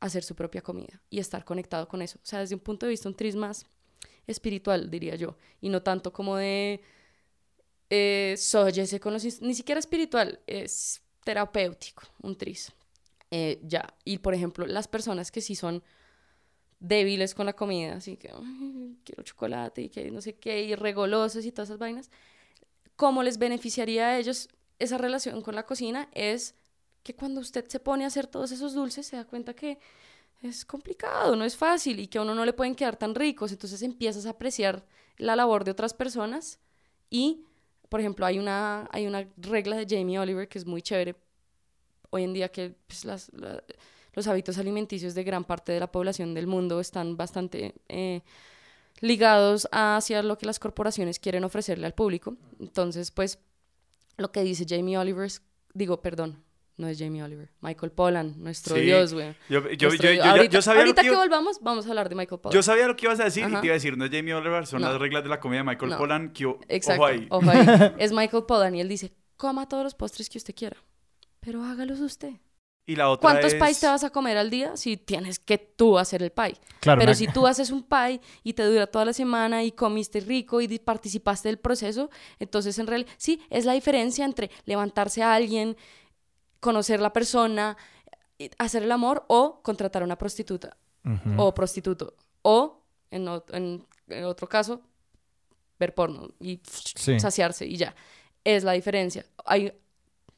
hacer 0.00 0.22
su 0.22 0.34
propia 0.34 0.62
comida 0.62 1.02
y 1.10 1.18
estar 1.18 1.44
conectado 1.44 1.88
con 1.88 2.02
eso. 2.02 2.18
O 2.22 2.26
sea, 2.26 2.40
desde 2.40 2.54
un 2.54 2.60
punto 2.60 2.86
de 2.86 2.90
vista 2.90 3.08
un 3.08 3.14
tris 3.14 3.34
más 3.34 3.66
espiritual, 4.26 4.90
diría 4.90 5.16
yo, 5.16 5.36
y 5.60 5.70
no 5.70 5.82
tanto 5.82 6.12
como 6.12 6.36
de 6.36 6.82
eh, 7.90 8.34
sóyese 8.36 9.00
con 9.00 9.12
los... 9.12 9.40
Ni 9.40 9.54
siquiera 9.54 9.78
espiritual, 9.78 10.40
es 10.46 11.02
terapéutico, 11.24 12.02
un 12.22 12.36
tris. 12.36 12.72
Eh, 13.30 13.60
ya, 13.62 13.94
y 14.04 14.18
por 14.18 14.34
ejemplo, 14.34 14.66
las 14.66 14.88
personas 14.88 15.30
que 15.30 15.40
sí 15.40 15.54
son 15.54 15.82
débiles 16.80 17.34
con 17.34 17.46
la 17.46 17.52
comida, 17.54 17.96
así 17.96 18.16
que 18.16 18.30
quiero 19.04 19.22
chocolate 19.22 19.82
y 19.82 19.88
que 19.88 20.10
no 20.10 20.20
sé 20.20 20.34
qué, 20.34 20.62
y 20.62 20.74
regolosos 20.74 21.44
y 21.44 21.52
todas 21.52 21.68
esas 21.70 21.78
vainas, 21.78 22.10
¿cómo 22.96 23.22
les 23.22 23.38
beneficiaría 23.38 24.08
a 24.08 24.18
ellos 24.18 24.48
esa 24.78 24.98
relación 24.98 25.42
con 25.42 25.54
la 25.54 25.66
cocina 25.66 26.08
es 26.12 26.54
que 27.02 27.14
cuando 27.14 27.40
usted 27.40 27.66
se 27.68 27.80
pone 27.80 28.04
a 28.04 28.08
hacer 28.08 28.26
todos 28.26 28.52
esos 28.52 28.74
dulces 28.74 29.06
se 29.06 29.16
da 29.16 29.24
cuenta 29.24 29.54
que 29.54 29.78
es 30.42 30.64
complicado, 30.64 31.34
no 31.34 31.44
es 31.44 31.56
fácil 31.56 31.98
y 31.98 32.06
que 32.06 32.18
a 32.18 32.22
uno 32.22 32.34
no 32.34 32.44
le 32.44 32.52
pueden 32.52 32.76
quedar 32.76 32.96
tan 32.96 33.14
ricos, 33.14 33.50
entonces 33.50 33.82
empiezas 33.82 34.26
a 34.26 34.30
apreciar 34.30 34.86
la 35.16 35.34
labor 35.34 35.64
de 35.64 35.72
otras 35.72 35.94
personas 35.94 36.60
y, 37.10 37.44
por 37.88 37.98
ejemplo, 37.98 38.24
hay 38.24 38.38
una, 38.38 38.88
hay 38.92 39.06
una 39.06 39.28
regla 39.36 39.76
de 39.76 39.86
Jamie 39.88 40.18
Oliver 40.18 40.48
que 40.48 40.58
es 40.58 40.66
muy 40.66 40.80
chévere 40.80 41.16
hoy 42.10 42.22
en 42.22 42.32
día 42.32 42.50
que 42.50 42.74
pues, 42.86 43.04
las, 43.04 43.32
los 44.18 44.26
hábitos 44.26 44.58
alimenticios 44.58 45.14
de 45.14 45.22
gran 45.22 45.44
parte 45.44 45.70
de 45.70 45.78
la 45.78 45.92
población 45.92 46.34
del 46.34 46.48
mundo 46.48 46.80
están 46.80 47.16
bastante 47.16 47.74
eh, 47.88 48.22
ligados 49.00 49.68
hacia 49.70 50.24
lo 50.24 50.36
que 50.36 50.44
las 50.44 50.58
corporaciones 50.58 51.20
quieren 51.20 51.44
ofrecerle 51.44 51.86
al 51.86 51.94
público. 51.94 52.36
Entonces, 52.58 53.12
pues 53.12 53.38
lo 54.16 54.32
que 54.32 54.42
dice 54.42 54.66
Jamie 54.68 54.98
Oliver, 54.98 55.30
digo, 55.72 56.02
perdón, 56.02 56.42
no 56.78 56.88
es 56.88 56.98
Jamie 56.98 57.22
Oliver, 57.22 57.48
Michael 57.60 57.92
Pollan, 57.92 58.34
nuestro 58.42 58.74
dios, 58.74 59.14
güey. 59.14 59.36
Yo, 59.48 59.70
yo, 59.70 59.94
yo, 59.94 60.24
ahorita, 60.24 60.62
sabía 60.62 60.80
ahorita 60.82 61.02
que, 61.02 61.12
volvamos, 61.12 61.60
vamos 61.60 61.86
a 61.86 61.90
hablar 61.90 62.08
de 62.08 62.16
Michael 62.16 62.40
Pollan. 62.40 62.54
Yo 62.54 62.62
sabía 62.64 62.88
lo 62.88 62.96
que 62.96 63.06
ibas 63.06 63.20
a 63.20 63.24
decir 63.24 63.44
y 63.48 63.54
te 63.54 63.66
iba 63.66 63.72
a 63.72 63.78
decir, 63.78 63.96
no 63.96 64.04
es 64.04 64.10
Jamie 64.10 64.34
Oliver, 64.34 64.66
son 64.66 64.82
las 64.82 64.98
reglas 64.98 65.22
de 65.22 65.28
la 65.28 65.38
comida 65.38 65.60
de 65.60 65.64
Michael 65.64 65.94
Pollan. 65.96 66.32
Que, 66.32 66.56
Exacto, 66.68 67.02
ojo 67.02 67.06
ahí. 67.12 67.26
Ojo 67.30 67.50
ahí. 67.50 67.94
es 67.98 68.10
Michael 68.10 68.44
Pollan 68.48 68.74
y 68.74 68.80
él 68.80 68.88
dice, 68.88 69.12
coma 69.36 69.68
todos 69.68 69.84
los 69.84 69.94
postres 69.94 70.28
que 70.28 70.38
usted 70.38 70.56
quiera, 70.56 70.76
pero 71.38 71.62
hágalos 71.62 72.00
usted. 72.00 72.34
Y 72.88 72.96
la 72.96 73.10
otra 73.10 73.32
¿Cuántos 73.32 73.52
pies 73.52 73.80
te 73.80 73.86
vas 73.86 74.02
a 74.02 74.08
comer 74.08 74.38
al 74.38 74.48
día 74.48 74.74
si 74.74 74.96
tienes 74.96 75.38
que 75.38 75.58
tú 75.58 75.98
hacer 75.98 76.22
el 76.22 76.30
pie? 76.30 76.54
Claro, 76.80 76.98
Pero 76.98 77.14
si 77.14 77.28
tú 77.28 77.46
haces 77.46 77.70
un 77.70 77.82
pie 77.82 78.18
y 78.42 78.54
te 78.54 78.64
dura 78.64 78.86
toda 78.86 79.04
la 79.04 79.12
semana 79.12 79.62
y 79.62 79.72
comiste 79.72 80.20
rico 80.20 80.62
y 80.62 80.78
participaste 80.78 81.48
del 81.48 81.58
proceso, 81.58 82.08
entonces 82.38 82.78
en 82.78 82.86
realidad 82.86 83.10
sí, 83.18 83.42
es 83.50 83.66
la 83.66 83.74
diferencia 83.74 84.24
entre 84.24 84.50
levantarse 84.64 85.22
a 85.22 85.34
alguien, 85.34 85.76
conocer 86.60 86.98
la 87.00 87.12
persona, 87.12 87.76
hacer 88.56 88.84
el 88.84 88.90
amor 88.90 89.26
o 89.28 89.60
contratar 89.60 90.00
a 90.00 90.06
una 90.06 90.16
prostituta 90.16 90.74
o 91.36 91.52
prostituto. 91.52 92.14
O, 92.40 92.80
en, 93.10 93.28
en, 93.52 94.24
otro 94.24 94.48
caso, 94.48 94.80
ver 95.78 95.94
porno 95.94 96.30
y 96.40 96.62
saciarse 96.64 97.66
y 97.66 97.76
ya. 97.76 97.94
Es 98.44 98.64
la 98.64 98.72
diferencia. 98.72 99.26
Hay 99.44 99.74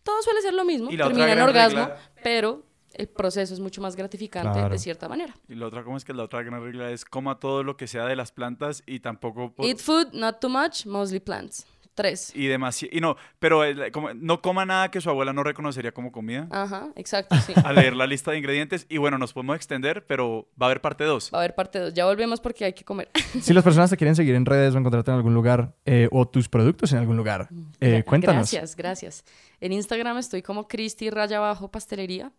todo 0.02 0.22
suele 0.22 0.40
ser 0.40 0.54
lo 0.54 0.64
mismo, 0.64 0.88
termina 0.88 1.32
en 1.32 1.40
orgasmo, 1.40 1.88
pero 2.22 2.64
el 2.94 3.08
proceso 3.08 3.54
es 3.54 3.60
mucho 3.60 3.80
más 3.80 3.96
gratificante 3.96 4.52
Claro. 4.52 4.70
de 4.72 4.78
cierta 4.78 5.08
manera. 5.08 5.34
Y 5.48 5.54
la 5.54 5.66
otra, 5.66 5.84
¿cómo 5.84 5.96
es 5.96 6.04
que 6.04 6.12
la 6.12 6.24
otra 6.24 6.42
gran 6.42 6.62
regla 6.62 6.90
es 6.90 7.04
coma 7.04 7.38
todo 7.38 7.62
lo 7.62 7.76
que 7.76 7.86
sea 7.86 8.04
de 8.06 8.16
las 8.16 8.32
plantas 8.32 8.82
y 8.86 9.00
tampoco... 9.00 9.54
Eat 9.58 9.78
food, 9.78 10.12
not 10.12 10.40
too 10.40 10.48
much, 10.50 10.86
mostly 10.86 11.20
plants. 11.20 11.66
Tres. 12.00 12.32
y 12.34 12.46
demasiado... 12.46 12.96
Y 12.96 13.00
no, 13.00 13.16
pero 13.38 13.64
eh, 13.64 13.90
como- 13.92 14.14
no 14.14 14.40
coma 14.42 14.64
nada 14.64 14.90
que 14.90 15.00
su 15.00 15.10
abuela 15.10 15.32
no 15.32 15.42
reconocería 15.42 15.92
como 15.92 16.12
comida. 16.12 16.48
Ajá, 16.50 16.88
exacto, 16.96 17.36
sí. 17.46 17.52
A 17.64 17.72
leer 17.72 17.94
la 17.94 18.06
lista 18.06 18.30
de 18.30 18.38
ingredientes. 18.38 18.86
Y 18.88 18.98
bueno, 18.98 19.18
nos 19.18 19.32
podemos 19.32 19.56
extender, 19.56 20.06
pero 20.06 20.48
va 20.60 20.66
a 20.66 20.70
haber 20.70 20.80
parte 20.80 21.04
2. 21.04 21.30
Va 21.34 21.38
a 21.38 21.40
haber 21.42 21.54
parte 21.54 21.78
2. 21.78 21.94
Ya 21.94 22.06
volvemos 22.06 22.40
porque 22.40 22.64
hay 22.64 22.72
que 22.72 22.84
comer. 22.84 23.10
Si 23.40 23.52
las 23.54 23.64
personas 23.64 23.90
te 23.90 23.96
quieren 23.96 24.16
seguir 24.16 24.34
en 24.34 24.44
redes 24.46 24.74
o 24.74 24.78
encontrarte 24.78 25.10
en 25.10 25.16
algún 25.16 25.34
lugar 25.34 25.74
eh, 25.84 26.08
o 26.12 26.26
tus 26.28 26.48
productos 26.48 26.92
en 26.92 26.98
algún 26.98 27.16
lugar, 27.16 27.48
eh, 27.80 27.98
Gra- 27.98 28.04
cuéntanos. 28.04 28.50
Gracias, 28.50 28.76
gracias. 28.76 29.24
En 29.60 29.72
Instagram 29.72 30.18
estoy 30.18 30.42
como 30.42 30.66
Cristi 30.68 31.10
Raya 31.10 31.36
Abajo 31.38 31.70
Pastelería. 31.70 32.32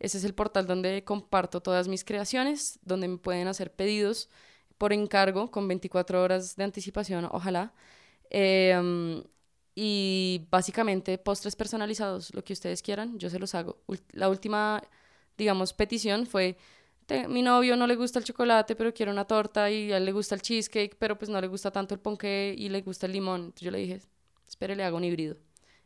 Ese 0.00 0.18
es 0.18 0.24
el 0.24 0.34
portal 0.34 0.66
donde 0.66 1.04
comparto 1.04 1.60
todas 1.60 1.88
mis 1.88 2.04
creaciones, 2.04 2.78
donde 2.82 3.06
me 3.08 3.16
pueden 3.18 3.46
hacer 3.48 3.72
pedidos 3.72 4.28
por 4.76 4.92
encargo 4.92 5.50
con 5.50 5.68
24 5.68 6.20
horas 6.22 6.56
de 6.56 6.64
anticipación, 6.64 7.28
ojalá. 7.30 7.72
Eh, 8.30 9.22
y 9.74 10.46
básicamente 10.50 11.18
postres 11.18 11.56
personalizados, 11.56 12.32
lo 12.34 12.44
que 12.44 12.52
ustedes 12.52 12.82
quieran, 12.82 13.18
yo 13.18 13.28
se 13.30 13.38
los 13.38 13.54
hago. 13.54 13.78
La 14.12 14.28
última, 14.28 14.80
digamos, 15.36 15.72
petición 15.72 16.26
fue, 16.26 16.56
"Te- 17.06 17.26
mi 17.28 17.42
novio 17.42 17.76
no 17.76 17.86
le 17.86 17.96
gusta 17.96 18.18
el 18.20 18.24
chocolate, 18.24 18.76
pero 18.76 18.94
quiere 18.94 19.10
una 19.12 19.26
torta 19.26 19.70
y 19.70 19.92
a 19.92 19.96
él 19.98 20.04
le 20.04 20.12
gusta 20.12 20.34
el 20.36 20.42
cheesecake, 20.42 20.96
pero 20.98 21.18
pues 21.18 21.28
no 21.30 21.40
le 21.40 21.48
gusta 21.48 21.70
tanto 21.72 21.94
el 21.94 22.00
ponqué 22.00 22.54
y 22.56 22.68
le 22.68 22.82
gusta 22.82 23.06
el 23.06 23.12
limón. 23.12 23.40
Entonces 23.46 23.62
yo 23.64 23.70
le 23.72 23.78
dije, 23.78 24.00
espere, 24.48 24.76
le 24.76 24.84
hago 24.84 24.96
un 24.96 25.04
híbrido. 25.04 25.36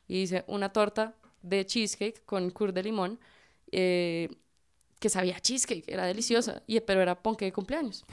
Y 0.06 0.22
hice 0.22 0.44
una 0.48 0.70
torta 0.72 1.14
de 1.42 1.64
cheesecake 1.66 2.24
con 2.24 2.50
cur 2.50 2.72
de 2.72 2.82
limón, 2.82 3.18
eh, 3.72 4.28
que 4.98 5.08
sabía 5.08 5.38
cheesecake, 5.40 5.84
era 5.88 6.04
deliciosa, 6.06 6.62
y, 6.66 6.80
pero 6.80 7.00
era 7.00 7.22
ponqué 7.22 7.44
de 7.46 7.52
cumpleaños. 7.52 8.04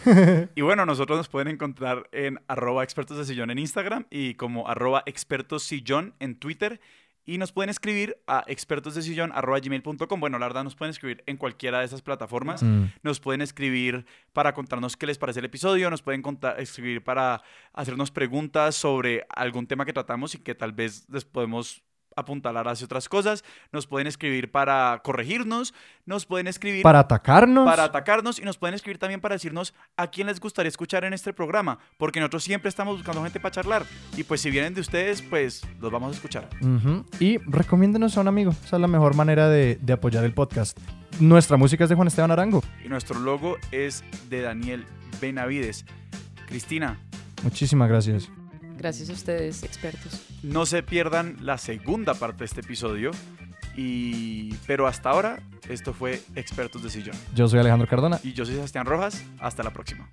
Y 0.56 0.62
bueno, 0.62 0.86
nosotros 0.86 1.18
nos 1.18 1.30
pueden 1.30 1.48
encontrar 1.48 2.08
en 2.12 2.40
arroba 2.48 2.84
expertos 2.84 3.18
de 3.18 3.26
sillón 3.26 3.50
en 3.52 3.60
Instagram 3.60 4.06
y 4.10 4.36
como 4.36 4.68
arroba 4.68 5.04
expertos 5.06 5.64
sillón 5.64 6.14
en 6.20 6.36
Twitter. 6.40 6.80
Y 7.28 7.40
nos 7.40 7.52
pueden 7.52 7.72
escribir 7.72 8.18
a 8.28 8.44
expertosdesillón 8.46 9.32
arroba 9.34 9.60
gmail.com. 9.60 10.20
Bueno, 10.20 10.38
la 10.38 10.46
verdad 10.46 10.64
nos 10.64 10.76
pueden 10.76 10.92
escribir 10.92 11.24
en 11.26 11.38
cualquiera 11.38 11.80
de 11.80 11.86
esas 11.86 12.04
plataformas. 12.04 12.62
Mm. 12.62 12.84
Nos 13.02 13.20
pueden 13.20 13.42
escribir 13.42 14.06
para 14.32 14.54
contarnos 14.54 14.96
qué 14.96 15.08
les 15.08 15.18
parece 15.18 15.40
el 15.40 15.46
episodio. 15.46 15.90
Nos 15.90 16.04
pueden 16.04 16.22
contar- 16.22 16.60
escribir 16.60 17.04
para 17.04 17.42
hacernos 17.74 18.12
preguntas 18.12 18.76
sobre 18.76 19.26
algún 19.30 19.66
tema 19.66 19.86
que 19.86 19.94
tratamos 19.94 20.36
y 20.36 20.38
que 20.38 20.54
tal 20.54 20.72
vez 20.74 21.08
les 21.10 21.26
podemos 21.26 21.82
apuntalar 22.16 22.68
hacia 22.68 22.86
otras 22.86 23.10
cosas. 23.10 23.44
Nos 23.72 23.88
pueden 23.88 24.08
escribir 24.08 24.52
para 24.52 25.02
corregirnos. 25.04 25.74
Nos 26.06 26.26
pueden 26.26 26.48
escribir 26.48 26.84
Para 26.84 27.00
atacarnos. 27.00 27.66
para 27.66 27.84
atacarnos 27.86 28.40
y 28.40 28.44
nos 28.44 28.58
pueden 28.58 28.76
escribir 28.76 28.98
también 28.98 29.22
para 29.22 29.36
decirnos 29.36 29.74
a 29.98 30.08
quién 30.08 30.28
les 30.28 30.40
gustaría 30.40 30.70
escuchar 30.70 31.04
en 31.04 31.14
este 31.14 31.34
programa, 31.34 31.80
porque 31.98 32.20
nosotros 32.20 32.44
siempre 32.44 32.70
estamos 32.70 32.98
buscando 32.98 33.24
gente 33.24 33.40
para 33.40 33.52
charlar 33.54 33.86
y 34.16 34.24
pues 34.24 34.42
si 34.42 34.52
vienen 34.52 34.74
de 34.74 34.82
ustedes, 34.82 35.22
pues 35.22 35.64
los 35.80 35.92
vamos 35.92 36.12
a 36.12 36.16
escuchar. 36.16 36.48
Y 37.20 37.38
recomiéndenos 37.40 38.18
a 38.18 38.22
un 38.22 38.28
amigo. 38.28 38.52
Esa 38.52 38.76
es 38.78 38.82
la 38.82 38.88
mejor 38.88 39.16
manera 39.16 39.50
de, 39.50 39.78
de 39.82 39.94
apoyar 39.94 40.24
el 40.24 40.34
podcast. 40.34 40.78
Nuestra 41.20 41.58
música 41.58 41.84
es 41.86 41.90
de 41.90 41.96
Juan 41.96 42.08
Esteban 42.08 42.32
Arango. 42.32 42.62
Y 42.84 42.90
nuestro 42.90 43.20
logo 43.20 43.58
es 43.72 44.04
de 44.30 44.42
Daniel 44.42 44.86
Benavides. 45.22 45.86
Cristina, 46.48 47.00
Muchísimas 47.44 47.90
gracias. 47.90 48.30
Gracias 48.78 49.10
a 49.10 49.14
ustedes, 49.14 49.64
expertos. 49.64 50.22
no 50.44 50.66
se 50.66 50.84
pierdan 50.84 51.38
la 51.42 51.58
segunda 51.58 52.14
parte 52.14 52.40
de 52.40 52.46
este 52.46 52.62
episodio. 52.62 53.12
Y 53.78 54.54
pero 54.68 54.88
hasta 54.88 55.10
ahora 55.10 55.44
esto 55.68 55.94
fue 55.94 56.22
Expertos 56.36 56.82
de 56.82 56.90
Sillón. 56.90 57.16
Yo 57.36 57.48
soy 57.48 57.60
Alejandro 57.60 57.88
Cardona. 57.88 58.20
Y 58.24 58.32
yo 58.34 58.46
soy 58.46 58.56
Sebastián 58.56 58.86
Rojas. 58.86 59.24
Hasta 59.40 59.64
la 59.64 59.72
próxima. 59.72 60.10